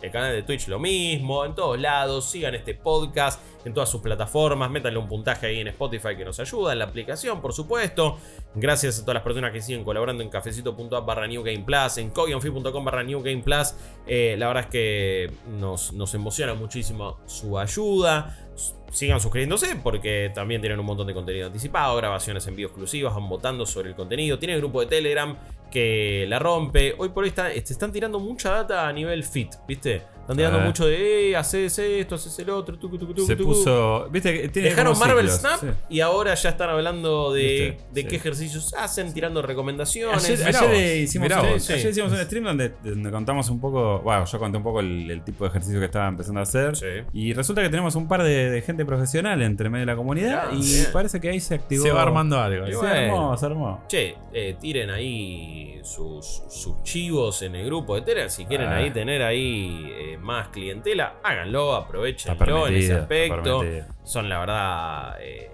El 0.00 0.12
canal 0.12 0.32
de 0.32 0.42
Twitch 0.42 0.68
lo 0.68 0.78
mismo, 0.78 1.44
en 1.44 1.54
todos 1.54 1.78
lados. 1.78 2.30
Sigan 2.30 2.54
este 2.54 2.74
podcast 2.74 3.40
en 3.64 3.74
todas 3.74 3.88
sus 3.88 4.00
plataformas. 4.00 4.70
Métanle 4.70 4.98
un 4.98 5.08
puntaje 5.08 5.46
ahí 5.46 5.58
en 5.58 5.68
Spotify 5.68 6.16
que 6.16 6.24
nos 6.24 6.38
ayuda, 6.38 6.72
en 6.72 6.78
la 6.78 6.84
aplicación, 6.84 7.40
por 7.40 7.52
supuesto. 7.52 8.18
Gracias 8.54 8.98
a 8.98 9.02
todas 9.02 9.14
las 9.14 9.24
personas 9.24 9.52
que 9.52 9.60
siguen 9.60 9.82
colaborando 9.82 10.22
en 10.22 10.30
cafecito.app 10.30 11.04
barra 11.04 11.26
New 11.26 11.42
Game 11.42 11.64
Plus, 11.64 11.98
en 11.98 12.10
coionfi.com 12.10 12.84
barra. 12.84 13.04
Eh, 14.06 14.36
la 14.38 14.46
verdad 14.46 14.64
es 14.64 14.70
que 14.70 15.32
nos, 15.58 15.92
nos 15.92 16.14
emociona 16.14 16.54
muchísimo 16.54 17.18
su 17.26 17.58
ayuda. 17.58 18.36
Sigan 18.90 19.20
suscribiéndose 19.20 19.76
porque 19.76 20.30
también 20.34 20.60
tienen 20.60 20.80
un 20.80 20.86
montón 20.86 21.06
de 21.06 21.14
contenido 21.14 21.46
anticipado, 21.46 21.96
grabaciones 21.96 22.46
en 22.46 22.56
vivo 22.56 22.68
exclusivas, 22.68 23.14
van 23.14 23.28
votando 23.28 23.66
sobre 23.66 23.90
el 23.90 23.94
contenido. 23.94 24.38
Tienen 24.38 24.54
el 24.54 24.60
grupo 24.60 24.80
de 24.80 24.86
Telegram 24.86 25.36
que 25.70 26.26
la 26.28 26.38
rompe. 26.38 26.94
Hoy 26.98 27.10
por 27.10 27.24
hoy 27.24 27.30
está, 27.30 27.50
están 27.52 27.92
tirando 27.92 28.18
mucha 28.18 28.50
data 28.50 28.86
a 28.86 28.92
nivel 28.92 29.24
fit, 29.24 29.54
¿viste? 29.66 30.02
Están 30.28 30.36
tirando 30.36 30.58
Ah. 30.58 30.64
mucho 30.64 30.84
de, 30.86 31.30
eh, 31.30 31.36
haces 31.36 31.78
esto, 31.78 32.16
haces 32.16 32.38
el 32.38 32.50
otro, 32.50 32.78
tucu, 32.78 32.98
tucu, 32.98 33.14
tucu, 33.14 33.26
Se 33.26 33.34
tucu. 33.34 33.48
puso. 33.48 34.08
¿Viste 34.10 34.42
que 34.42 34.48
tiene 34.50 34.68
Dejaron 34.68 34.92
como 34.92 35.06
Marvel 35.06 35.30
ciclos, 35.30 35.40
Snap 35.58 35.60
sí. 35.60 35.78
y 35.88 36.00
ahora 36.00 36.34
ya 36.34 36.50
están 36.50 36.68
hablando 36.68 37.32
de, 37.32 37.42
¿Viste? 37.42 37.84
de 37.92 38.00
Sí. 38.02 38.06
qué 38.08 38.16
ejercicios 38.16 38.74
hacen, 38.74 39.14
tirando 39.14 39.40
recomendaciones. 39.40 40.22
Ayer, 40.22 40.36
Mirá 40.38 40.48
ayer, 40.50 40.68
vos, 40.68 40.78
eh, 40.78 40.96
hicimos, 40.98 41.28
mirá 41.30 41.40
un, 41.40 41.48
vos. 41.52 41.70
ayer 41.70 41.90
hicimos 41.90 42.12
un 42.12 42.18
stream 42.18 42.44
donde, 42.44 42.72
donde 42.84 43.10
contamos 43.10 43.48
un 43.48 43.58
poco. 43.58 44.00
Bueno, 44.00 44.26
yo 44.26 44.38
conté 44.38 44.58
un 44.58 44.64
poco 44.64 44.80
el, 44.80 45.10
el 45.10 45.24
tipo 45.24 45.44
de 45.44 45.48
ejercicio 45.48 45.78
que 45.78 45.86
estaba 45.86 46.08
empezando 46.08 46.40
a 46.40 46.42
hacer. 46.42 46.76
Sí. 46.76 46.86
Y 47.14 47.32
resulta 47.32 47.62
que 47.62 47.70
tenemos 47.70 47.94
un 47.94 48.06
par 48.06 48.22
de, 48.22 48.50
de 48.50 48.60
gente 48.60 48.84
profesional 48.84 49.40
entre 49.40 49.70
medio 49.70 49.86
de 49.86 49.92
la 49.92 49.96
comunidad. 49.96 50.48
Ah, 50.50 50.54
y 50.54 50.60
bien. 50.60 50.86
parece 50.92 51.22
que 51.22 51.30
ahí 51.30 51.40
se 51.40 51.54
activó. 51.54 51.84
Se 51.84 51.90
va 51.90 52.02
armando 52.02 52.38
algo. 52.38 52.66
Se 52.66 52.72
¿eh? 52.72 52.76
bueno. 52.76 53.14
armó, 53.30 53.36
se 53.38 53.46
armó. 53.46 53.84
Che, 53.88 54.14
eh, 54.34 54.56
tiren 54.60 54.90
ahí 54.90 55.80
sus, 55.84 56.42
sus 56.50 56.82
chivos 56.82 57.40
en 57.40 57.54
el 57.54 57.64
grupo 57.64 57.94
de 57.94 58.02
Telegram. 58.02 58.28
Si 58.28 58.44
quieren 58.44 58.68
Ah. 58.68 58.76
ahí 58.76 58.90
tener 58.90 59.22
ahí 59.22 59.86
eh, 59.90 60.17
más 60.20 60.48
clientela, 60.48 61.14
háganlo, 61.22 61.74
aprovechenlo 61.74 62.66
en 62.68 62.74
ese 62.74 62.92
aspecto. 63.02 63.60
Son 64.04 64.28
la 64.28 64.38
verdad 64.40 65.16
eh, 65.20 65.50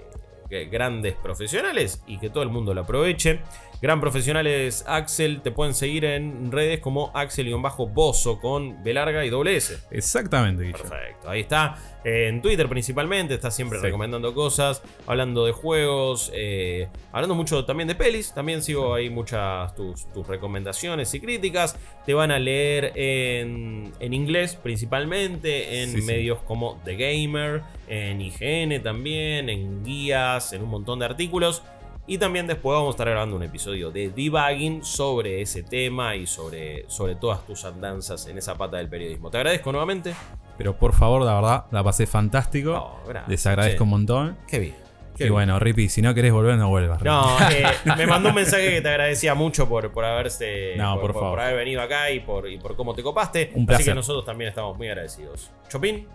que- 0.48 0.66
grandes 0.66 1.14
profesionales 1.14 2.02
y 2.06 2.18
que 2.18 2.30
todo 2.30 2.42
el 2.42 2.50
mundo 2.50 2.74
lo 2.74 2.82
aproveche. 2.82 3.40
Gran 3.82 4.00
profesional 4.00 4.46
es 4.46 4.82
Axel, 4.86 5.42
te 5.42 5.50
pueden 5.50 5.74
seguir 5.74 6.04
en 6.06 6.50
redes 6.50 6.80
como 6.80 7.10
Axel-Bozo 7.14 8.40
con 8.40 8.82
B 8.82 8.94
larga 8.94 9.24
y 9.24 9.30
doble 9.30 9.56
S. 9.56 9.78
Exactamente, 9.90 10.62
Guillo. 10.64 10.78
Perfecto, 10.78 11.28
ahí 11.28 11.40
está. 11.40 11.76
En 12.06 12.42
Twitter 12.42 12.68
principalmente, 12.68 13.34
está 13.34 13.50
siempre 13.50 13.78
Sí. 13.78 13.84
recomendando 13.86 14.34
cosas, 14.34 14.82
hablando 15.06 15.46
de 15.46 15.52
juegos, 15.52 16.30
eh, 16.34 16.88
hablando 17.12 17.34
mucho 17.34 17.64
también 17.64 17.88
de 17.88 17.94
pelis. 17.94 18.32
También 18.34 18.62
sigo 18.62 18.92
ahí 18.94 19.08
muchas 19.08 19.74
tus, 19.74 20.10
tus 20.12 20.26
recomendaciones 20.26 21.12
y 21.14 21.20
críticas. 21.20 21.78
Te 22.04 22.12
van 22.12 22.30
a 22.30 22.38
leer 22.38 22.92
en, 22.94 23.92
en 24.00 24.12
inglés 24.12 24.54
principalmente, 24.56 25.82
en 25.82 25.90
Sí, 25.92 26.00
sí. 26.00 26.06
medios 26.06 26.40
como 26.40 26.78
The 26.84 26.94
Gamer, 26.96 27.62
en 27.88 28.20
IGN 28.20 28.82
también, 28.82 29.48
en 29.48 29.82
guías, 29.82 30.52
en 30.52 30.62
un 30.62 30.68
montón 30.68 30.98
de 30.98 31.06
artículos. 31.06 31.62
Y 32.06 32.18
también 32.18 32.46
después 32.46 32.74
vamos 32.74 32.88
a 32.88 32.90
estar 32.90 33.08
grabando 33.08 33.34
un 33.36 33.42
episodio 33.42 33.90
de 33.90 34.10
debugging 34.10 34.84
sobre 34.84 35.40
ese 35.40 35.62
tema 35.62 36.14
y 36.16 36.26
sobre, 36.26 36.84
sobre 36.88 37.14
todas 37.14 37.46
tus 37.46 37.64
andanzas 37.64 38.26
en 38.26 38.36
esa 38.36 38.56
pata 38.56 38.76
del 38.76 38.88
periodismo. 38.88 39.30
Te 39.30 39.38
agradezco 39.38 39.72
nuevamente. 39.72 40.14
Pero 40.58 40.76
por 40.76 40.92
favor, 40.92 41.22
la 41.22 41.34
verdad, 41.34 41.64
la 41.70 41.82
pasé 41.82 42.06
fantástico. 42.06 42.72
No, 42.72 42.96
gracias. 43.08 43.28
Les 43.30 43.46
agradezco 43.46 43.78
Sí. 43.78 43.82
un 43.84 43.88
montón. 43.90 44.36
Qué 44.46 44.58
bien. 44.58 44.74
qué 45.16 45.24
Y 45.24 45.26
bien. 45.28 45.32
bueno, 45.32 45.58
Rippy, 45.58 45.88
si 45.88 46.02
no 46.02 46.12
querés 46.14 46.32
volver, 46.32 46.56
no 46.58 46.68
vuelvas. 46.68 47.00
No, 47.02 47.38
eh, 47.50 47.64
me 47.96 48.06
mandó 48.06 48.28
un 48.28 48.34
mensaje 48.34 48.68
que 48.68 48.80
te 48.82 48.88
agradecía 48.90 49.34
mucho 49.34 49.66
por, 49.66 49.90
por 49.90 50.04
haberse. 50.04 50.74
No, 50.76 51.00
por 51.00 51.14
favor. 51.14 51.40
haber 51.40 51.56
venido 51.56 51.80
acá 51.80 52.10
y 52.10 52.20
por, 52.20 52.50
y 52.50 52.58
por 52.58 52.76
cómo 52.76 52.94
te 52.94 53.02
copaste. 53.02 53.50
Un 53.54 53.62
Así 53.62 53.66
placer. 53.66 53.86
que 53.86 53.94
nosotros 53.94 54.26
también 54.26 54.50
estamos 54.50 54.76
muy 54.76 54.88
agradecidos. 54.88 55.50
Chopin, 55.70 56.06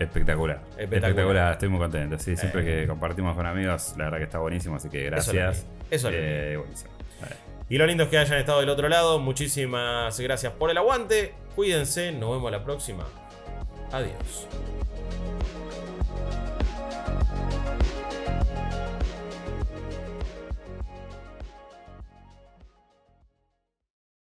Espectacular. 0.00 0.56
Espectacular. 0.70 0.94
Espectacular. 1.10 1.52
estoy 1.52 1.68
muy 1.68 1.78
contento. 1.78 2.18
Sí, 2.18 2.36
siempre 2.36 2.62
Eh. 2.62 2.80
que 2.82 2.86
compartimos 2.88 3.36
con 3.36 3.46
amigos, 3.46 3.94
la 3.96 4.04
verdad 4.04 4.18
que 4.18 4.24
está 4.24 4.38
buenísimo, 4.38 4.76
así 4.76 4.88
que 4.88 5.04
gracias. 5.04 5.66
eso 5.90 6.08
es 6.08 6.14
lo 6.14 6.20
Eh, 6.20 6.56
buenísimo. 6.56 6.90
Vale. 7.20 7.36
y 7.68 7.78
lo 7.78 7.86
lindo 7.86 8.04
es 8.04 8.08
que 8.10 8.18
hayan 8.18 8.38
estado 8.38 8.60
del 8.60 8.68
otro 8.70 8.88
lado. 8.88 9.18
Muchísimas 9.20 10.18
gracias 10.18 10.52
por 10.54 10.70
el 10.70 10.78
aguante. 10.78 11.34
Cuídense, 11.54 12.10
nos 12.12 12.32
vemos 12.32 12.50
la 12.50 12.64
próxima. 12.64 13.04
Adiós. 13.92 14.48